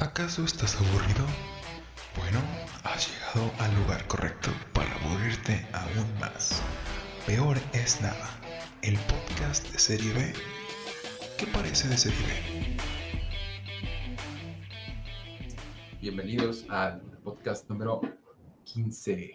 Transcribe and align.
¿Acaso 0.00 0.44
estás 0.44 0.76
aburrido? 0.76 1.24
Bueno, 2.16 2.40
has 2.84 3.08
llegado 3.08 3.52
al 3.58 3.74
lugar 3.82 4.06
correcto 4.06 4.50
para 4.72 4.90
aburrirte 4.96 5.66
aún 5.72 6.18
más. 6.18 6.62
Peor 7.26 7.58
es 7.72 8.00
nada, 8.00 8.28
el 8.82 8.96
podcast 8.98 9.70
de 9.70 9.78
Serie 9.78 10.12
B. 10.12 10.32
¿Qué 11.38 11.46
parece 11.46 11.88
de 11.88 11.96
Serie 11.96 12.18
B? 12.18 12.76
Bienvenidos 16.00 16.64
al 16.70 17.00
podcast 17.22 17.68
número 17.68 18.00
15. 18.64 19.32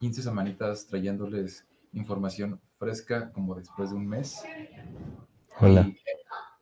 15 0.00 0.22
semanitas 0.22 0.86
trayéndoles 0.86 1.66
información 1.92 2.60
fresca 2.78 3.30
como 3.32 3.54
después 3.54 3.90
de 3.90 3.96
un 3.96 4.06
mes. 4.06 4.42
Hola. 5.60 5.82
Y- 5.82 6.17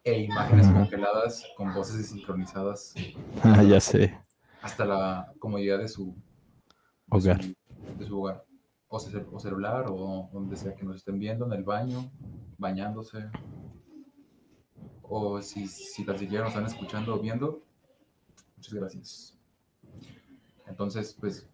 e 0.07 0.20
imágenes 0.23 0.66
Ajá. 0.66 0.75
congeladas 0.79 1.45
con 1.57 1.75
voces 1.75 1.98
desincronizadas 1.98 2.95
Ah, 3.43 3.62
ya 3.64 3.80
sé. 3.80 4.16
hasta 4.62 4.84
la 4.84 5.33
comodidad 5.41 5.78
de 5.78 5.88
su 5.88 6.14
de 6.14 6.14
Hogar. 7.10 7.42
su- 7.42 7.55
de 7.98 8.06
su 8.06 8.20
hogar. 8.23 8.45
O, 8.88 8.97
o 8.98 9.41
celular 9.41 9.87
o 9.91 10.30
donde 10.33 10.56
sea 10.56 10.74
que 10.77 10.84
nos 10.84 10.97
estén 10.98 11.19
viendo, 11.19 11.45
en 11.47 11.52
el 11.55 11.64
baño, 11.64 12.09
bañándose. 12.56 13.19
O 15.02 15.42
si, 15.42 15.66
si 15.66 16.05
tan 16.05 16.16
siquiera 16.19 16.45
nos 16.45 16.52
están 16.55 16.66
escuchando 16.66 17.14
o 17.14 17.19
viendo, 17.19 17.62
muchas 18.56 18.75
gracias. 18.75 19.38
Entonces, 20.69 21.16
pues, 21.19 21.48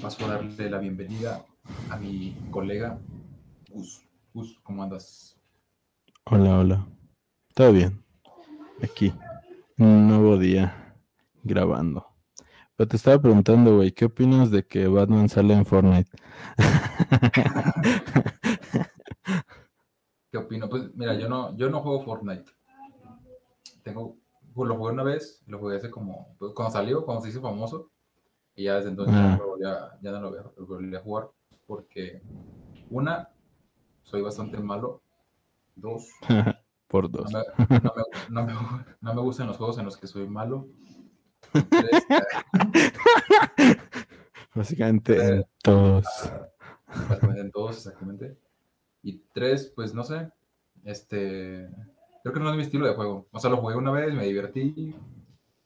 paso 0.00 0.24
a 0.26 0.28
darle 0.28 0.70
la 0.70 0.78
bienvenida 0.78 1.44
a 1.90 1.96
mi 1.96 2.36
colega 2.50 2.98
Gus. 3.70 4.02
Gus, 4.34 4.58
¿cómo 4.62 4.82
andas? 4.82 5.38
Hola, 6.26 6.58
hola. 6.58 6.86
Todo 7.56 7.72
bien. 7.72 8.04
Aquí. 8.82 9.14
Un 9.78 10.06
nuevo 10.08 10.36
día 10.36 10.94
grabando. 11.42 12.06
Pero 12.76 12.88
te 12.88 12.96
estaba 12.98 13.18
preguntando, 13.18 13.76
güey, 13.76 13.92
¿qué 13.92 14.04
opinas 14.04 14.50
de 14.50 14.66
que 14.66 14.86
Batman 14.86 15.30
sale 15.30 15.54
en 15.54 15.64
Fortnite? 15.64 16.10
¿Qué 20.30 20.36
opino? 20.38 20.68
Pues 20.68 20.94
mira, 20.94 21.14
yo 21.14 21.28
no, 21.30 21.56
yo 21.56 21.70
no 21.70 21.80
juego 21.80 22.04
Fortnite. 22.04 22.44
Tengo, 23.82 24.16
pues, 24.54 24.68
lo 24.68 24.76
jugué 24.76 24.92
una 24.92 25.04
vez, 25.04 25.42
lo 25.46 25.58
jugué 25.58 25.76
hace 25.76 25.90
como, 25.90 26.34
pues, 26.38 26.52
cuando 26.54 26.72
salió, 26.72 27.06
cuando 27.06 27.22
se 27.22 27.30
hizo 27.30 27.40
famoso, 27.40 27.90
y 28.54 28.64
ya 28.64 28.74
desde 28.76 28.90
entonces 28.90 29.14
ya, 29.14 29.32
Ah. 29.32 29.36
no 29.36 29.44
lo 29.44 29.48
volví 29.52 29.64
a, 29.64 29.98
ya 30.02 30.10
no 30.12 30.20
lo 30.20 30.28
a- 30.28 30.52
lo 30.58 30.66
volví 30.66 30.94
a 30.94 31.00
jugar, 31.00 31.30
porque 31.66 32.20
una, 32.90 33.30
soy 34.02 34.20
bastante 34.20 34.58
malo, 34.58 35.00
dos, 35.76 36.06
Por 36.88 37.04
no 37.10 37.18
dos. 37.18 37.32
me, 37.32 37.40
no 38.30 38.44
me- 38.46 38.52
no 38.52 38.62
me- 38.62 38.84
no 39.00 39.14
me 39.14 39.20
gustan 39.22 39.46
los 39.48 39.56
juegos 39.56 39.78
en 39.78 39.84
los 39.86 39.96
que 39.96 40.06
soy 40.06 40.28
malo, 40.28 40.68
tres, 41.70 42.04
Básicamente 44.54 45.16
en 45.28 45.44
todos. 45.62 46.04
Básicamente 47.08 47.40
en 47.40 47.50
todos, 47.50 47.76
exactamente. 47.76 48.38
Y 49.02 49.18
tres, 49.34 49.72
pues 49.74 49.94
no 49.94 50.02
sé. 50.02 50.30
Este. 50.84 51.68
Creo 52.22 52.34
que 52.34 52.40
no 52.40 52.50
es 52.50 52.56
mi 52.56 52.62
estilo 52.62 52.86
de 52.86 52.94
juego. 52.94 53.28
O 53.30 53.38
sea, 53.38 53.50
lo 53.50 53.58
jugué 53.58 53.76
una 53.76 53.92
vez, 53.92 54.12
me 54.14 54.24
divertí. 54.24 54.94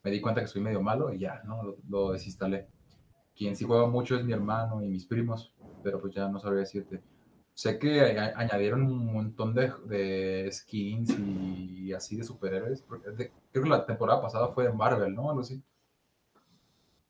Me 0.02 0.10
di 0.10 0.20
cuenta 0.20 0.40
que 0.40 0.46
soy 0.46 0.62
medio 0.62 0.82
malo 0.82 1.12
y 1.12 1.18
ya, 1.20 1.42
¿no? 1.44 1.62
Lo, 1.62 1.76
lo 1.88 2.12
desinstalé. 2.12 2.68
Quien 3.34 3.54
sí 3.56 3.64
juega 3.64 3.86
mucho 3.86 4.16
es 4.16 4.24
mi 4.24 4.32
hermano 4.32 4.82
y 4.82 4.88
mis 4.88 5.06
primos, 5.06 5.54
pero 5.82 6.00
pues 6.00 6.14
ya 6.14 6.28
no 6.28 6.38
sabría 6.38 6.60
decirte. 6.60 7.02
Sé 7.60 7.78
que 7.78 8.00
a- 8.18 8.32
añadieron 8.38 8.84
un 8.86 9.12
montón 9.12 9.52
de, 9.52 9.70
de 9.84 10.50
skins 10.50 11.10
y 11.18 11.92
así 11.92 12.16
de 12.16 12.24
superhéroes. 12.24 12.82
de- 13.18 13.30
creo 13.52 13.64
que 13.64 13.68
la 13.68 13.84
temporada 13.84 14.22
pasada 14.22 14.48
fue 14.48 14.64
de 14.64 14.72
Marvel, 14.72 15.14
¿no? 15.14 15.28
Algo 15.28 15.42
así. 15.42 15.62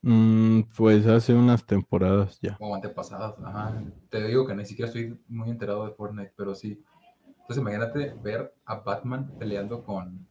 Mm, 0.01 0.63
pues 0.75 1.07
hace 1.07 1.33
unas 1.33 1.65
temporadas 1.65 2.37
ya. 2.41 2.57
O 2.59 2.75
antepasadas, 2.75 3.35
ajá. 3.41 3.81
Te 4.09 4.27
digo 4.27 4.45
que 4.45 4.53
ni 4.53 4.65
siquiera 4.65 4.87
estoy 4.89 5.17
muy 5.29 5.49
enterado 5.49 5.85
de 5.85 5.93
Fortnite, 5.93 6.33
pero 6.35 6.53
sí. 6.53 6.83
Entonces 7.25 7.57
imagínate 7.59 8.13
ver 8.21 8.53
a 8.65 8.75
Batman 8.75 9.31
peleando 9.39 9.81
con, 9.85 10.27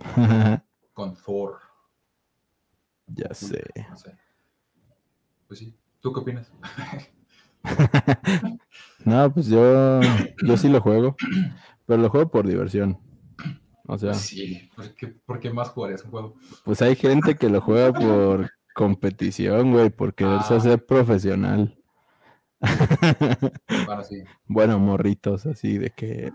con 0.92 1.14
Thor. 1.14 1.58
ya 3.06 3.32
sé. 3.32 3.62
No 3.88 3.96
sé. 3.96 4.16
Pues 5.46 5.60
sí. 5.60 5.72
¿Tú 6.00 6.12
qué 6.12 6.18
opinas? 6.18 6.50
No, 9.04 9.32
pues 9.34 9.48
yo, 9.48 10.00
yo 10.46 10.56
sí 10.56 10.68
lo 10.68 10.80
juego, 10.80 11.16
pero 11.86 12.00
lo 12.00 12.08
juego 12.08 12.30
por 12.30 12.46
diversión. 12.46 12.98
O 13.88 13.98
sea, 13.98 14.14
sí. 14.14 14.70
¿Por 14.76 14.94
qué, 14.94 15.08
por 15.08 15.40
qué 15.40 15.50
más 15.52 15.70
jugarías 15.70 16.04
un 16.04 16.10
juego? 16.12 16.34
pues 16.64 16.80
hay 16.82 16.94
gente 16.94 17.34
que 17.34 17.48
lo 17.48 17.60
juega 17.60 17.92
por 17.92 18.50
competición, 18.74 19.72
güey, 19.72 19.90
por 19.90 20.14
quererse 20.14 20.54
Ah. 20.54 20.56
hacer 20.58 20.86
profesional. 20.86 21.76
Bueno, 23.86 24.04
sí. 24.04 24.22
Bueno, 24.46 24.78
morritos, 24.78 25.46
así 25.46 25.78
de 25.78 25.90
que 25.90 26.30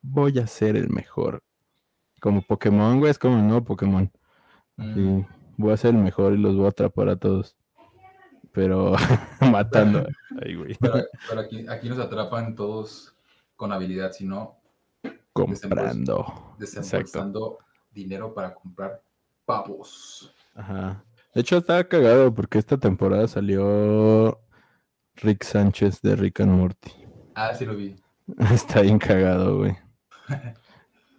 voy 0.00 0.38
a 0.38 0.46
ser 0.46 0.76
el 0.76 0.88
mejor. 0.88 1.42
Como 2.22 2.40
Pokémon, 2.40 2.98
güey, 3.00 3.10
es 3.10 3.18
como 3.18 3.36
el 3.36 3.46
nuevo 3.46 3.64
Pokémon. 3.64 4.10
Mm, 4.78 5.20
voy 5.58 5.72
a 5.72 5.76
ser 5.76 5.94
el 5.94 6.00
mejor 6.02 6.32
y 6.32 6.38
los 6.38 6.56
voy 6.56 6.64
a 6.66 6.70
atrapar 6.70 7.10
a 7.10 7.16
todos. 7.16 7.54
Pero 8.56 8.94
matando. 9.52 10.04
Ay, 10.42 10.56
güey. 10.56 10.74
Pero, 10.80 11.04
pero 11.28 11.40
aquí, 11.42 11.66
aquí 11.68 11.88
nos 11.88 12.00
atrapan 12.00 12.56
todos 12.56 13.14
con 13.54 13.70
habilidad, 13.70 14.10
sino 14.10 14.56
Comprando. 15.36 16.54
Desembolsando 16.58 17.58
dinero 17.90 18.32
para 18.32 18.54
comprar 18.54 19.02
pavos. 19.44 20.34
Ajá. 20.54 21.04
De 21.34 21.42
hecho, 21.42 21.58
estaba 21.58 21.84
cagado 21.84 22.34
porque 22.34 22.58
esta 22.58 22.78
temporada 22.78 23.28
salió 23.28 24.40
Rick 25.16 25.44
Sánchez 25.44 26.00
de 26.00 26.16
Rick 26.16 26.40
and 26.40 26.52
Morty. 26.52 26.92
Ah, 27.34 27.54
sí 27.54 27.66
lo 27.66 27.76
vi. 27.76 27.94
Está 28.52 28.80
bien 28.80 28.98
cagado, 28.98 29.58
güey. 29.58 29.76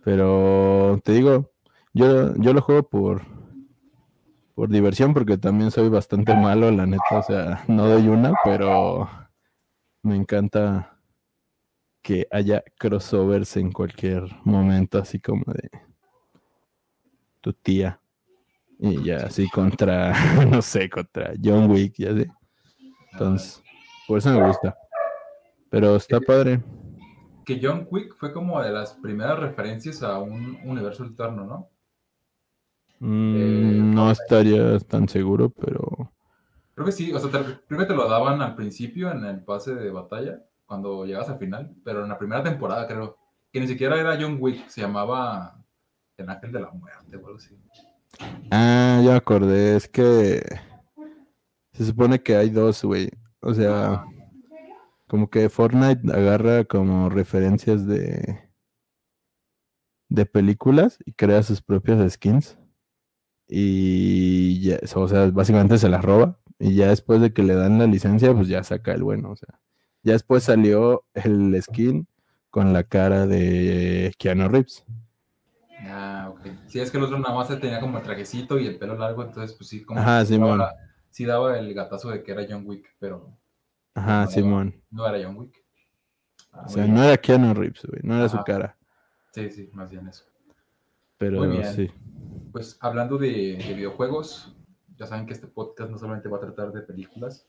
Pero 0.03 0.99
te 1.03 1.11
digo, 1.11 1.51
yo, 1.93 2.33
yo 2.37 2.53
lo 2.53 2.61
juego 2.61 2.89
por, 2.89 3.21
por 4.57 4.69
diversión 4.69 5.13
porque 5.13 5.37
también 5.37 5.69
soy 5.69 5.87
bastante 5.87 6.35
malo, 6.35 6.71
la 6.71 6.87
neta. 6.87 7.19
O 7.19 7.21
sea, 7.21 7.63
no 7.67 7.87
doy 7.87 8.07
una, 8.07 8.33
pero 8.43 9.07
me 10.01 10.15
encanta 10.15 10.97
que 12.01 12.27
haya 12.31 12.63
crossovers 12.79 13.55
en 13.57 13.71
cualquier 13.71 14.23
momento, 14.45 14.97
así 14.97 15.19
como 15.19 15.43
de 15.53 15.69
tu 17.39 17.53
tía. 17.53 18.01
Y 18.79 19.03
ya 19.03 19.27
así 19.27 19.47
contra, 19.47 20.13
no 20.49 20.63
sé, 20.63 20.89
contra 20.89 21.33
John 21.41 21.69
Wick, 21.69 21.93
ya 21.95 22.15
sé. 22.15 22.27
Entonces, 23.11 23.61
por 24.07 24.17
eso 24.17 24.31
me 24.31 24.47
gusta. 24.47 24.75
Pero 25.69 25.97
está 25.97 26.19
padre. 26.19 26.63
que 27.45 27.59
John 27.61 27.87
Wick 27.91 28.15
fue 28.15 28.33
como 28.33 28.59
de 28.63 28.71
las 28.71 28.95
primeras 28.95 29.37
referencias 29.37 30.01
a 30.01 30.17
un 30.17 30.57
universo 30.63 31.03
alterno, 31.03 31.45
¿no? 31.45 31.69
Mm, 32.99 33.35
Eh, 33.37 33.73
no 33.93 34.11
estaría 34.11 34.79
tan 34.79 35.07
seguro, 35.07 35.49
pero 35.49 36.11
Creo 36.73 36.85
que 36.85 36.91
sí, 36.91 37.11
o 37.11 37.19
sea, 37.19 37.31
te- 37.31 37.59
creo 37.67 37.79
que 37.79 37.85
te 37.87 37.95
lo 37.95 38.07
daban 38.07 38.39
al 38.41 38.55
principio 38.55 39.11
en 39.11 39.25
el 39.25 39.43
pase 39.43 39.73
de 39.73 39.89
batalla, 39.89 40.43
cuando 40.67 41.05
llegas 41.05 41.27
al 41.29 41.39
final, 41.39 41.75
pero 41.83 42.03
en 42.03 42.09
la 42.09 42.19
primera 42.19 42.43
temporada 42.43 42.87
creo 42.87 43.17
que 43.51 43.59
ni 43.59 43.67
siquiera 43.67 43.99
era 43.99 44.15
John 44.19 44.37
Wick, 44.39 44.67
se 44.67 44.81
llamaba 44.81 45.63
El 46.17 46.29
Ángel 46.29 46.51
de 46.51 46.59
la 46.59 46.69
Muerte 46.71 47.15
o 47.17 47.25
algo 47.25 47.37
así. 47.37 47.57
Ah, 48.51 49.01
ya 49.03 49.15
acordé, 49.15 49.75
es 49.75 49.87
que 49.87 50.43
se 51.73 51.85
supone 51.85 52.21
que 52.21 52.35
hay 52.35 52.49
dos, 52.51 52.83
güey. 52.83 53.09
O 53.41 53.53
sea, 53.55 53.93
Ah, 53.93 54.05
como 55.07 55.29
que 55.29 55.49
Fortnite 55.49 56.11
agarra 56.13 56.63
como 56.65 57.09
referencias 57.09 57.85
de 57.87 58.39
de 60.09 60.25
películas 60.25 60.99
y 61.05 61.11
crea 61.13 61.41
sus 61.43 61.61
propias 61.61 62.13
skins. 62.13 62.57
Y 63.47 64.59
ya, 64.61 64.79
o 64.95 65.07
sea, 65.07 65.29
básicamente 65.31 65.77
se 65.77 65.89
las 65.89 66.03
roba. 66.03 66.37
Y 66.59 66.75
ya 66.75 66.87
después 66.89 67.21
de 67.21 67.33
que 67.33 67.43
le 67.43 67.53
dan 67.55 67.77
la 67.79 67.85
licencia, 67.87 68.33
pues 68.33 68.47
ya 68.47 68.63
saca 68.63 68.91
el 68.93 69.03
bueno. 69.03 69.31
O 69.31 69.35
sea, 69.35 69.59
ya 70.03 70.13
después 70.13 70.43
salió 70.43 71.05
el 71.13 71.61
skin 71.61 72.07
con 72.49 72.73
la 72.73 72.83
cara 72.83 73.27
de 73.27 74.13
Keanu 74.17 74.47
Reeves. 74.49 74.83
ah, 75.87 76.29
ok. 76.33 76.47
Sí, 76.67 76.79
es 76.79 76.89
que 76.91 76.97
el 76.97 77.03
otro 77.03 77.19
nada 77.19 77.35
más 77.35 77.47
tenía 77.59 77.79
como 77.79 77.97
el 77.99 78.03
trajecito 78.03 78.59
y 78.59 78.67
el 78.67 78.77
pelo 78.79 78.97
largo, 78.97 79.23
entonces 79.23 79.55
pues 79.55 79.69
sí, 79.69 79.83
como 79.83 79.99
Ajá, 79.99 80.11
daba, 80.13 80.25
Simón. 80.25 80.61
sí 81.11 81.25
daba 81.25 81.57
el 81.59 81.73
gatazo 81.73 82.09
de 82.09 82.23
que 82.23 82.31
era 82.31 82.45
John 82.49 82.63
Wick, 82.65 82.95
pero 82.99 83.31
Ajá, 83.93 84.23
No. 84.25 84.31
Simón. 84.31 84.75
no 84.91 85.07
era 85.07 85.25
John 85.25 85.37
Wick. 85.37 85.63
Ah, 86.51 86.63
O 86.65 86.69
sea, 86.69 86.83
bien. 86.83 86.95
no 86.95 87.03
era 87.03 87.17
Keanu 87.17 87.53
Reeves, 87.53 87.83
güey, 87.85 88.01
no 88.03 88.15
era 88.17 88.27
su 88.29 88.37
cara. 88.43 88.75
Sí, 89.33 89.49
sí, 89.51 89.69
más 89.73 89.89
bien 89.91 90.07
eso. 90.07 90.23
Pero 91.19 91.63
sí. 91.73 91.91
Pues 92.51 92.77
hablando 92.81 93.17
de, 93.17 93.57
de 93.57 93.73
videojuegos, 93.73 94.55
ya 94.97 95.05
saben 95.05 95.25
que 95.25 95.33
este 95.33 95.47
podcast 95.47 95.91
no 95.91 95.97
solamente 95.97 96.29
va 96.29 96.37
a 96.37 96.41
tratar 96.41 96.71
de 96.71 96.81
películas, 96.81 97.47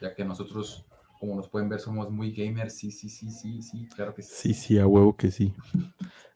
ya 0.00 0.14
que 0.14 0.24
nosotros, 0.24 0.86
como 1.20 1.34
nos 1.36 1.48
pueden 1.48 1.68
ver, 1.68 1.80
somos 1.80 2.10
muy 2.10 2.32
gamers, 2.32 2.76
sí, 2.76 2.90
sí, 2.90 3.08
sí, 3.08 3.30
sí, 3.30 3.62
sí, 3.62 3.88
claro 3.94 4.14
que 4.14 4.22
sí. 4.22 4.30
Sí, 4.34 4.54
sí, 4.54 4.78
a 4.78 4.86
huevo 4.86 5.16
que 5.16 5.30
sí. 5.30 5.54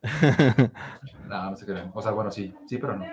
No, 1.28 1.50
no 1.50 1.56
se 1.56 1.66
crean. 1.66 1.92
O 1.94 2.02
sea, 2.02 2.12
bueno, 2.12 2.30
sí, 2.30 2.52
sí, 2.66 2.78
pero 2.78 2.96
no. 2.96 3.04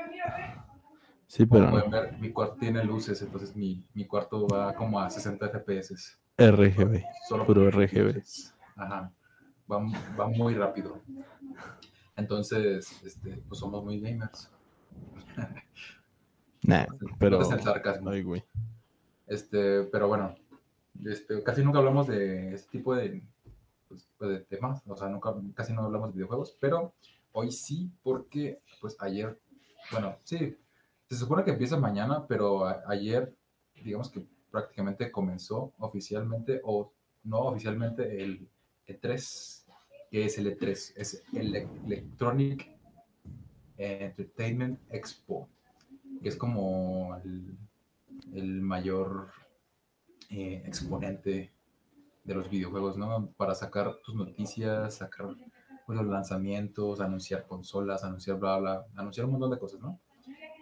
Sí, 1.28 1.46
Como 1.46 1.60
pero 1.60 1.72
pueden 1.72 1.92
ver, 1.92 2.18
mi 2.20 2.32
cuarto 2.32 2.56
tiene 2.56 2.84
luces, 2.84 3.22
entonces 3.22 3.56
mi, 3.56 3.86
mi 3.94 4.06
cuarto 4.06 4.48
va 4.48 4.74
como 4.74 5.00
a 5.00 5.10
60 5.10 5.50
FPS. 5.50 6.18
RGB. 6.38 7.04
Solo 7.28 7.46
Puro 7.46 7.70
RGB. 7.70 8.16
luces. 8.16 8.56
Ajá. 8.76 9.12
Va, 9.70 9.80
va 10.18 10.28
muy 10.28 10.54
rápido. 10.56 11.02
Entonces, 12.18 13.02
este, 13.04 13.38
pues 13.48 13.60
somos 13.60 13.84
muy 13.84 14.00
gamers. 14.02 14.52
Nah, 16.64 16.86
pero. 17.20 17.40
Notas 17.40 17.60
el 17.60 17.64
sarcasmo. 17.64 18.10
Ay, 18.10 18.24
güey. 18.24 18.44
Este, 19.28 19.84
pero 19.84 20.08
bueno, 20.08 20.36
este, 21.06 21.42
casi 21.44 21.64
nunca 21.64 21.78
hablamos 21.80 22.08
de 22.08 22.54
este 22.56 22.70
tipo 22.80 22.96
de, 22.96 23.24
pues, 23.88 24.10
pues, 24.18 24.32
de 24.32 24.40
temas, 24.40 24.82
o 24.88 24.98
sea, 24.98 25.08
nunca, 25.08 25.34
casi 25.54 25.72
no 25.72 25.84
hablamos 25.84 26.10
de 26.10 26.16
videojuegos, 26.16 26.58
pero 26.60 26.94
hoy 27.32 27.52
sí, 27.52 27.90
porque 28.04 28.60
pues 28.82 28.98
ayer, 29.00 29.40
bueno, 29.92 30.18
sí, 30.24 30.58
se 31.08 31.16
supone 31.16 31.44
que 31.46 31.52
empieza 31.52 31.78
mañana, 31.78 32.26
pero 32.28 32.66
a- 32.66 32.84
ayer, 32.88 33.34
digamos 33.76 34.10
que 34.10 34.26
prácticamente 34.52 35.12
comenzó 35.12 35.74
oficialmente, 35.78 36.60
o 36.64 36.92
no 37.24 37.40
oficialmente, 37.42 38.24
el 38.24 38.50
E3, 38.88 39.66
que 40.10 40.26
es 40.26 40.38
el 40.38 40.58
E3, 40.58 40.94
es 40.96 41.24
el 41.34 41.56
Electronic 41.56 42.70
Entertainment 43.78 44.80
Expo, 44.90 45.50
que 46.22 46.30
es 46.30 46.36
como 46.36 47.16
el, 47.24 47.58
el 48.34 48.62
mayor 48.62 49.32
eh, 50.30 50.64
exponente 50.66 51.54
de 52.24 52.36
los 52.36 52.50
videojuegos, 52.50 52.98
¿no? 52.98 53.32
Para 53.38 53.56
sacar 53.56 53.98
tus 54.04 54.16
noticias, 54.16 54.96
sacar 54.96 55.28
pues, 55.86 55.98
los 55.98 56.08
lanzamientos, 56.08 57.00
anunciar 57.00 57.48
consolas, 57.48 58.04
anunciar 58.04 58.38
bla, 58.38 58.58
bla, 58.58 58.86
anunciar 58.96 59.26
un 59.26 59.34
montón 59.34 59.52
de 59.52 59.60
cosas, 59.60 59.80
¿no? 59.80 60.00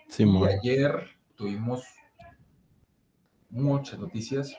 Simón. 0.07 0.49
Y 0.49 0.69
ayer 0.69 1.07
tuvimos 1.35 1.83
muchas 3.49 3.99
noticias, 3.99 4.55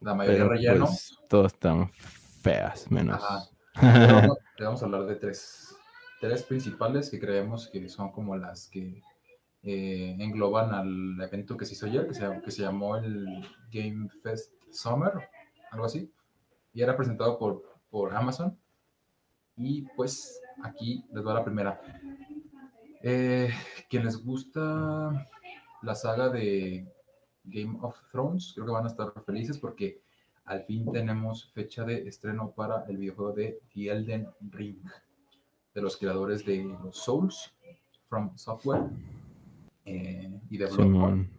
la 0.00 0.14
mayoría 0.14 0.40
Pero 0.40 0.50
relleno. 0.50 0.86
pues 0.86 1.18
todas 1.28 1.52
están 1.52 1.90
feas, 1.92 2.90
menos. 2.90 3.22
Ajá. 3.22 3.48
Vamos, 3.82 4.38
vamos 4.58 4.82
a 4.82 4.86
hablar 4.86 5.06
de 5.06 5.14
tres, 5.14 5.76
tres 6.20 6.42
principales 6.42 7.10
que 7.10 7.20
creemos 7.20 7.68
que 7.68 7.88
son 7.88 8.10
como 8.10 8.36
las 8.36 8.68
que 8.68 9.02
eh, 9.62 10.16
engloban 10.18 10.74
al 10.74 11.20
evento 11.20 11.56
que 11.56 11.64
se 11.64 11.74
hizo 11.74 11.86
ayer, 11.86 12.08
que 12.08 12.14
se, 12.14 12.40
que 12.44 12.50
se 12.50 12.62
llamó 12.62 12.96
el 12.96 13.26
Game 13.70 14.08
Fest 14.22 14.52
Summer, 14.72 15.12
algo 15.70 15.84
así, 15.86 16.12
y 16.72 16.82
era 16.82 16.96
presentado 16.96 17.38
por, 17.38 17.62
por 17.88 18.16
Amazon. 18.16 18.58
Y 19.56 19.82
pues 19.96 20.40
aquí 20.64 21.04
les 21.12 21.24
va 21.24 21.34
la 21.34 21.44
primera. 21.44 21.80
Eh, 23.02 23.50
quien 23.88 24.04
les 24.04 24.16
gusta 24.16 25.28
la 25.82 25.94
saga 25.94 26.30
de 26.30 26.92
Game 27.44 27.78
of 27.80 27.96
Thrones, 28.10 28.52
creo 28.54 28.66
que 28.66 28.72
van 28.72 28.84
a 28.84 28.88
estar 28.88 29.12
felices 29.24 29.56
porque 29.56 30.02
al 30.48 30.64
fin 30.64 30.90
tenemos 30.90 31.50
fecha 31.52 31.84
de 31.84 32.08
estreno 32.08 32.50
para 32.52 32.84
el 32.88 32.96
videojuego 32.96 33.32
de 33.32 33.60
The 33.74 33.90
Elden 33.90 34.28
Ring, 34.50 34.78
de 35.74 35.82
los 35.82 35.96
creadores 35.96 36.44
de 36.44 36.64
los 36.64 36.96
Souls, 36.96 37.52
From 38.08 38.36
Software 38.36 38.84
eh, 39.84 40.40
y 40.48 40.56
de 40.56 40.64
Bloodborne. 40.66 40.92
Simón. 40.92 41.30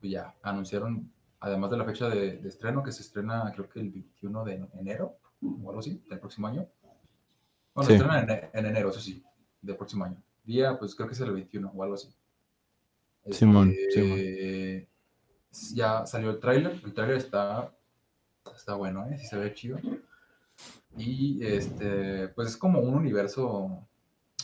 Pues 0.00 0.12
ya 0.12 0.34
anunciaron, 0.42 1.10
además 1.40 1.70
de 1.72 1.76
la 1.76 1.84
fecha 1.84 2.08
de, 2.08 2.38
de 2.38 2.48
estreno, 2.48 2.82
que 2.82 2.92
se 2.92 3.02
estrena 3.02 3.50
creo 3.52 3.68
que 3.68 3.80
el 3.80 3.90
21 3.90 4.44
de 4.44 4.68
enero 4.78 5.18
o 5.42 5.68
algo 5.68 5.80
así, 5.80 6.00
del 6.08 6.20
próximo 6.20 6.46
año. 6.46 6.66
Bueno, 7.74 7.88
Sí. 7.90 7.96
se 7.98 8.02
estrena 8.04 8.20
en, 8.22 8.50
en 8.58 8.66
enero, 8.66 8.90
eso 8.90 9.00
sí, 9.00 9.22
del 9.60 9.76
próximo 9.76 10.04
año. 10.04 10.22
Día, 10.44 10.78
pues 10.78 10.94
creo 10.94 11.08
que 11.08 11.14
es 11.14 11.20
el 11.20 11.32
21 11.32 11.72
o 11.74 11.82
algo 11.82 11.94
así. 11.96 12.14
Simón, 13.30 13.72
Este, 13.76 14.88
Ya 15.74 16.06
salió 16.06 16.30
el 16.30 16.38
tráiler, 16.38 16.80
el 16.84 16.94
tráiler 16.94 17.16
está, 17.16 17.75
está 18.54 18.74
bueno, 18.74 19.06
¿eh? 19.06 19.18
Sí 19.18 19.26
se 19.26 19.36
ve 19.38 19.54
chido. 19.54 19.78
Y 20.96 21.44
este, 21.44 22.28
pues 22.28 22.48
es 22.48 22.56
como 22.56 22.80
un 22.80 22.94
universo 22.94 23.86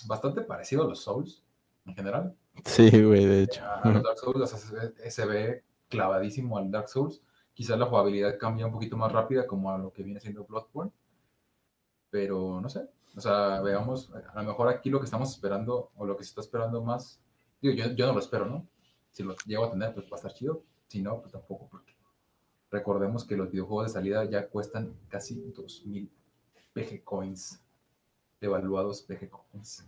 bastante 0.06 0.42
parecido 0.42 0.84
a 0.84 0.88
los 0.88 1.00
Souls 1.00 1.42
en 1.86 1.94
general 1.94 2.36
Sí, 2.64 2.90
güey, 3.02 3.24
de 3.24 3.42
hecho. 3.44 3.62
a, 3.64 3.88
los 3.88 4.02
Dark 4.02 4.18
Souls, 4.18 4.40
o 4.42 4.46
sea, 4.46 4.58
se, 4.58 4.74
ve- 4.74 5.10
se 5.10 5.24
ve 5.26 5.64
clavadísimo 5.88 6.58
al 6.58 6.70
Dark 6.70 6.88
Souls. 6.88 7.22
Quizás 7.54 7.78
la 7.78 7.86
jugabilidad 7.86 8.38
cambia 8.38 8.66
un 8.66 8.72
poquito 8.72 8.96
más 8.96 9.10
rápida 9.10 9.46
como 9.46 9.70
a 9.70 9.78
lo 9.78 9.92
que 9.92 10.02
viene 10.02 10.20
siendo 10.20 10.44
Bloodborne. 10.44 10.92
Pero 12.10 12.60
no 12.60 12.68
sé. 12.68 12.88
O 13.16 13.20
sea, 13.20 13.60
veamos, 13.60 14.10
a 14.12 14.40
lo 14.42 14.48
mejor 14.48 14.68
aquí 14.68 14.90
lo 14.90 14.98
que 14.98 15.04
estamos 15.06 15.30
esperando 15.30 15.90
o 15.96 16.06
lo 16.06 16.16
que 16.16 16.24
se 16.24 16.30
está 16.30 16.40
esperando 16.42 16.82
más. 16.82 17.20
Digo, 17.60 17.74
yo, 17.74 17.92
yo 17.94 18.06
no 18.06 18.12
lo 18.14 18.18
espero, 18.20 18.46
¿no? 18.46 18.66
Si 19.10 19.22
lo 19.22 19.34
llego 19.46 19.64
a 19.64 19.70
tener, 19.70 19.94
pues 19.94 20.06
va 20.06 20.12
a 20.12 20.16
estar 20.16 20.32
chido. 20.34 20.62
Si 20.88 21.00
no, 21.02 21.20
pues 21.20 21.32
tampoco, 21.32 21.68
porque 21.70 21.91
recordemos 22.72 23.24
que 23.24 23.36
los 23.36 23.50
videojuegos 23.50 23.86
de 23.86 23.92
salida 23.92 24.24
ya 24.24 24.48
cuestan 24.48 24.94
casi 25.08 25.52
2000 25.54 26.10
PG 26.72 27.04
Coins. 27.04 27.60
Devaluados 28.40 29.02
PG 29.02 29.30
Coins. 29.30 29.86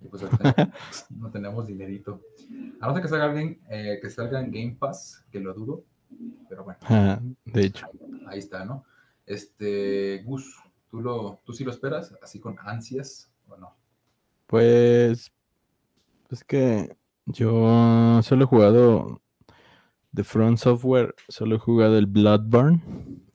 Y 0.00 0.08
pues 0.08 0.22
ahorita 0.22 0.72
no 1.10 1.30
tenemos 1.30 1.66
dinerito. 1.66 2.22
A 2.80 2.86
no 2.86 2.94
ser 2.94 3.02
que 3.02 3.08
salga 3.08 3.24
alguien, 3.26 3.60
eh, 3.68 3.98
que 4.00 4.08
salga 4.08 4.40
en 4.40 4.50
Game 4.50 4.76
Pass, 4.78 5.24
que 5.30 5.40
lo 5.40 5.52
dudo. 5.52 5.84
Pero 6.48 6.64
bueno, 6.64 6.78
de 7.44 7.64
hecho. 7.64 7.86
ahí 8.26 8.38
está, 8.38 8.64
¿no? 8.64 8.84
Este, 9.26 10.22
Gus, 10.24 10.56
¿tú, 10.90 11.00
lo, 11.00 11.40
¿tú 11.44 11.52
sí 11.52 11.62
lo 11.62 11.70
esperas? 11.70 12.14
Así 12.22 12.40
con 12.40 12.56
ansias 12.60 13.30
o 13.48 13.56
no? 13.56 13.76
Pues, 14.46 15.30
es 16.30 16.44
que 16.44 16.96
yo 17.26 18.20
solo 18.22 18.44
he 18.44 18.48
jugado 18.48 19.20
de 20.12 20.24
Front 20.24 20.58
Software, 20.58 21.14
solo 21.28 21.56
he 21.56 21.58
jugado 21.58 21.98
el 21.98 22.06
Bloodborne 22.06 22.80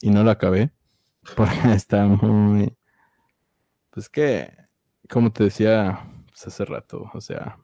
y 0.00 0.10
no 0.10 0.22
lo 0.24 0.30
acabé 0.30 0.72
porque 1.36 1.72
está 1.72 2.06
muy, 2.06 2.76
pues 3.90 4.08
que, 4.08 4.52
como 5.08 5.32
te 5.32 5.44
decía 5.44 6.00
pues, 6.26 6.46
hace 6.46 6.64
rato, 6.64 7.10
o 7.14 7.20
sea, 7.20 7.58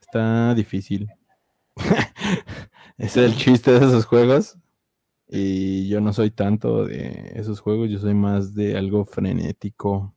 está 0.00 0.54
difícil. 0.54 1.08
Es 2.98 3.16
el 3.16 3.34
chiste 3.34 3.72
de 3.72 3.78
esos 3.78 4.04
juegos 4.04 4.58
y 5.26 5.88
yo 5.88 6.00
no 6.00 6.12
soy 6.12 6.30
tanto 6.30 6.84
de 6.84 7.32
esos 7.34 7.58
juegos, 7.60 7.90
yo 7.90 7.98
soy 7.98 8.14
más 8.14 8.54
de 8.54 8.76
algo 8.76 9.04
frenético 9.06 10.14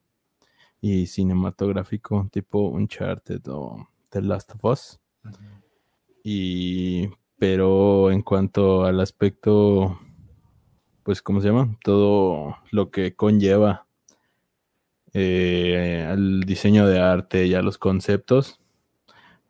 y 0.81 1.07
cinematográfico, 1.07 2.27
tipo 2.31 2.67
Uncharted 2.69 3.41
o 3.47 3.87
The 4.09 4.21
Last 4.21 4.53
of 4.55 4.65
Us. 4.65 4.99
Y, 6.23 7.09
pero 7.37 8.11
en 8.11 8.21
cuanto 8.21 8.85
al 8.85 8.99
aspecto, 8.99 9.99
pues, 11.03 11.21
¿cómo 11.21 11.41
se 11.41 11.47
llama? 11.47 11.77
Todo 11.83 12.57
lo 12.71 12.89
que 12.91 13.15
conlleva 13.15 13.85
eh, 15.13 16.05
al 16.09 16.41
diseño 16.41 16.87
de 16.87 16.99
arte 16.99 17.45
y 17.45 17.53
a 17.53 17.61
los 17.61 17.77
conceptos, 17.77 18.59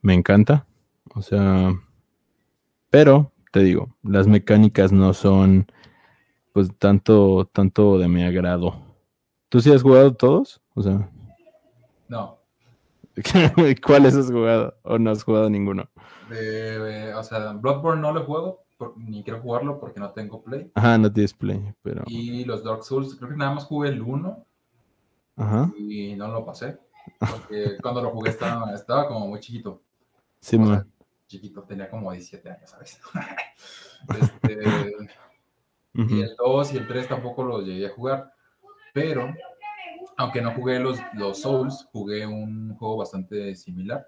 me 0.01 0.13
encanta. 0.13 0.67
O 1.13 1.21
sea, 1.21 1.73
pero 2.89 3.31
te 3.51 3.61
digo, 3.61 3.95
las 4.03 4.27
mecánicas 4.27 4.91
no 4.91 5.13
son, 5.13 5.67
pues, 6.53 6.69
tanto, 6.77 7.49
tanto 7.51 7.97
de 7.97 8.07
mi 8.07 8.23
agrado. 8.23 8.75
¿Tú 9.49 9.61
sí 9.61 9.71
has 9.71 9.81
jugado 9.81 10.13
todos? 10.13 10.61
O 10.73 10.81
sea, 10.81 11.09
No. 12.07 12.44
¿cuáles 13.85 14.15
has 14.15 14.31
jugado? 14.31 14.77
¿O 14.83 14.97
no 14.97 15.11
has 15.11 15.23
jugado 15.23 15.49
ninguno? 15.49 15.89
De- 16.29 17.13
o 17.13 17.23
sea, 17.23 17.53
Bloodborne 17.53 18.01
no 18.01 18.11
lo 18.11 18.25
por- 18.77 18.97
ni 18.97 19.23
quiero 19.23 19.41
jugarlo 19.41 19.79
porque 19.79 19.99
no 19.99 20.11
tengo 20.11 20.43
Play. 20.43 20.71
Ajá, 20.75 20.97
no 20.97 21.11
tienes 21.11 21.33
play, 21.33 21.73
pero. 21.81 22.03
Y 22.07 22.43
los 22.45 22.63
Dark 22.63 22.83
Souls, 22.83 23.15
creo 23.15 23.29
que 23.29 23.37
nada 23.37 23.53
más 23.53 23.65
jugué 23.65 23.89
el 23.89 24.01
1 24.01 24.45
Ajá. 25.37 25.71
y 25.77 26.15
no 26.15 26.27
lo 26.27 26.45
pasé. 26.45 26.77
Porque 27.19 27.77
cuando 27.81 28.01
lo 28.01 28.11
jugué 28.11 28.31
estaba, 28.31 28.73
estaba 28.73 29.07
como 29.07 29.27
muy 29.27 29.39
chiquito. 29.39 29.81
Sí, 30.39 30.57
O 30.57 30.65
sea, 30.65 30.85
chiquito, 31.27 31.63
tenía 31.63 31.89
como 31.89 32.11
17 32.11 32.49
años, 32.49 32.69
¿sabes? 32.69 32.99
Este. 34.21 34.61
Y 35.93 36.21
el 36.21 36.35
2 36.37 36.73
y 36.73 36.77
el 36.77 36.87
3 36.87 37.07
tampoco 37.07 37.43
los 37.43 37.65
llegué 37.65 37.87
a 37.87 37.93
jugar. 37.93 38.31
Pero, 38.93 39.33
aunque 40.17 40.41
no 40.41 40.51
jugué 40.53 40.79
los, 40.79 40.99
los 41.13 41.41
Souls, 41.41 41.87
jugué 41.91 42.25
un 42.25 42.75
juego 42.75 42.97
bastante 42.97 43.55
similar 43.55 44.07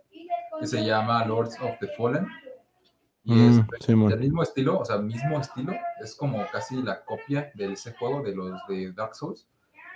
que 0.59 0.67
se 0.67 0.83
llama 0.83 1.25
Lords 1.25 1.57
of 1.61 1.77
the 1.79 1.87
Fallen. 1.89 2.27
Y 3.23 3.33
Mm, 3.33 3.49
es 3.49 3.85
sí, 3.85 3.93
del 3.93 4.19
mismo 4.19 4.41
estilo, 4.41 4.79
o 4.79 4.85
sea, 4.85 4.97
mismo 4.99 5.39
estilo. 5.39 5.73
Es 6.01 6.15
como 6.15 6.45
casi 6.51 6.81
la 6.81 7.03
copia 7.03 7.51
de 7.55 7.73
ese 7.73 7.91
juego 7.93 8.23
de 8.23 8.33
los 8.33 8.53
de 8.69 8.93
Dark 8.93 9.15
Souls. 9.15 9.47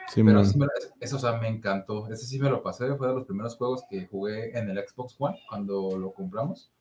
Sí, 0.08 0.22
Pero 0.22 0.42
me- 0.58 0.68
ese, 1.00 1.16
o 1.16 1.20
sea, 1.20 1.38
me 1.38 1.48
encantó. 1.48 2.08
Ese 2.12 2.26
sí 2.26 2.38
me 2.40 2.50
lo 2.50 2.62
pasé. 2.62 2.94
Fue 2.96 3.08
de 3.08 3.14
los 3.14 3.24
primeros 3.26 3.56
juegos 3.56 3.84
que 3.90 4.06
jugué 4.08 4.58
en 4.58 4.70
el 4.70 4.78
Xbox 4.86 5.16
One 5.18 5.40
cuando 5.48 5.98
lo 5.98 6.12
compramos. 6.12 6.74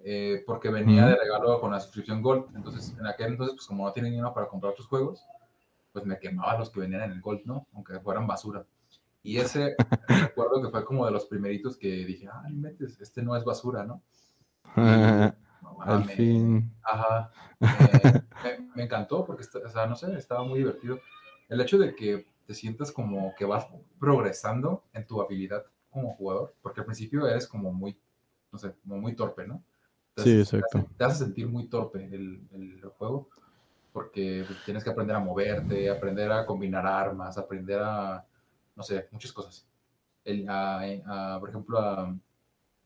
Eh, 0.00 0.42
porque 0.46 0.68
venía 0.68 1.02
Ujú. 1.04 1.10
de 1.12 1.16
regalo 1.16 1.60
con 1.60 1.70
la 1.72 1.80
suscripción 1.80 2.20
Gold. 2.20 2.54
Entonces, 2.54 2.94
en 2.98 3.06
aquel 3.06 3.28
entonces, 3.28 3.54
pues 3.56 3.66
como 3.66 3.86
no 3.86 3.92
tenía 3.92 4.10
dinero 4.10 4.34
para 4.34 4.48
comprar 4.48 4.72
otros 4.72 4.86
juegos, 4.86 5.24
pues 5.94 6.04
me 6.04 6.18
quemaba 6.18 6.58
los 6.58 6.70
que 6.70 6.80
venían 6.80 7.02
en 7.02 7.12
el 7.12 7.20
Gold, 7.20 7.42
¿no? 7.46 7.68
Aunque 7.72 8.00
fueran 8.00 8.26
basura. 8.26 8.66
Y 9.22 9.38
ese 9.38 9.76
recuerdo 10.08 10.60
que 10.60 10.68
fue 10.70 10.84
como 10.84 11.06
de 11.06 11.12
los 11.12 11.24
primeritos 11.26 11.76
que 11.78 11.88
dije, 12.04 12.28
ah, 12.30 12.42
no 12.50 12.56
metes, 12.56 13.00
este 13.00 13.22
no 13.22 13.36
es 13.36 13.44
basura, 13.44 13.84
¿no? 13.84 14.02
No 15.62 15.80
Al 15.80 16.00
mames. 16.00 16.16
fin. 16.16 16.72
Ajá. 16.82 17.30
Me, 17.58 17.68
me- 18.58 18.68
me 18.74 18.82
encantó 18.82 19.24
porque, 19.24 19.44
o 19.64 19.68
sea, 19.70 19.86
no 19.86 19.96
sé, 19.96 20.14
estaba 20.18 20.42
muy 20.44 20.58
divertido. 20.58 20.98
El 21.48 21.60
hecho 21.60 21.78
de 21.78 21.94
que 21.94 22.26
te 22.46 22.52
sientas 22.54 22.92
como 22.92 23.34
que 23.34 23.44
vas 23.46 23.66
progresando 23.98 24.84
en 24.92 25.06
tu 25.06 25.22
habilidad 25.22 25.64
como 25.90 26.12
jugador, 26.16 26.54
porque 26.60 26.80
al 26.80 26.86
principio 26.86 27.26
eres 27.26 27.46
como 27.46 27.72
muy, 27.72 27.96
no 28.52 28.58
sé, 28.58 28.74
como 28.82 28.98
muy 29.00 29.14
torpe, 29.14 29.46
¿no? 29.46 29.62
Sí, 30.16 30.24
te 30.24 30.40
exacto. 30.40 30.78
hace- 30.78 30.88
Te 30.98 31.04
hace 31.04 31.24
sentir 31.24 31.48
muy 31.48 31.66
torpe 31.68 32.04
el, 32.04 32.46
el 32.52 32.82
juego, 32.98 33.28
porque 33.94 34.44
pues, 34.46 34.58
tienes 34.64 34.82
que 34.82 34.90
aprender 34.90 35.14
a 35.14 35.20
moverte, 35.20 35.88
aprender 35.88 36.32
a 36.32 36.44
combinar 36.44 36.84
armas, 36.84 37.38
aprender 37.38 37.80
a, 37.80 38.26
no 38.74 38.82
sé, 38.82 39.06
muchas 39.12 39.32
cosas. 39.32 39.68
El, 40.24 40.48
a- 40.48 40.80
a, 41.36 41.40
por 41.40 41.48
ejemplo, 41.50 41.78
a- 41.78 42.12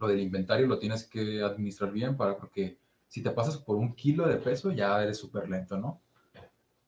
lo 0.01 0.07
del 0.07 0.21
inventario 0.21 0.67
lo 0.67 0.79
tienes 0.79 1.05
que 1.09 1.43
administrar 1.43 1.91
bien 1.93 2.15
para 2.15 2.37
porque 2.37 2.79
si 3.09 3.23
te 3.23 3.31
pasas 3.31 3.57
por 3.57 3.77
un 3.77 3.95
kilo 3.95 4.29
de 4.29 4.37
peso 4.37 4.71
ya 4.71 5.03
eres 5.03 5.17
súper 5.17 5.49
lento, 5.49 5.79
¿no? 5.79 6.03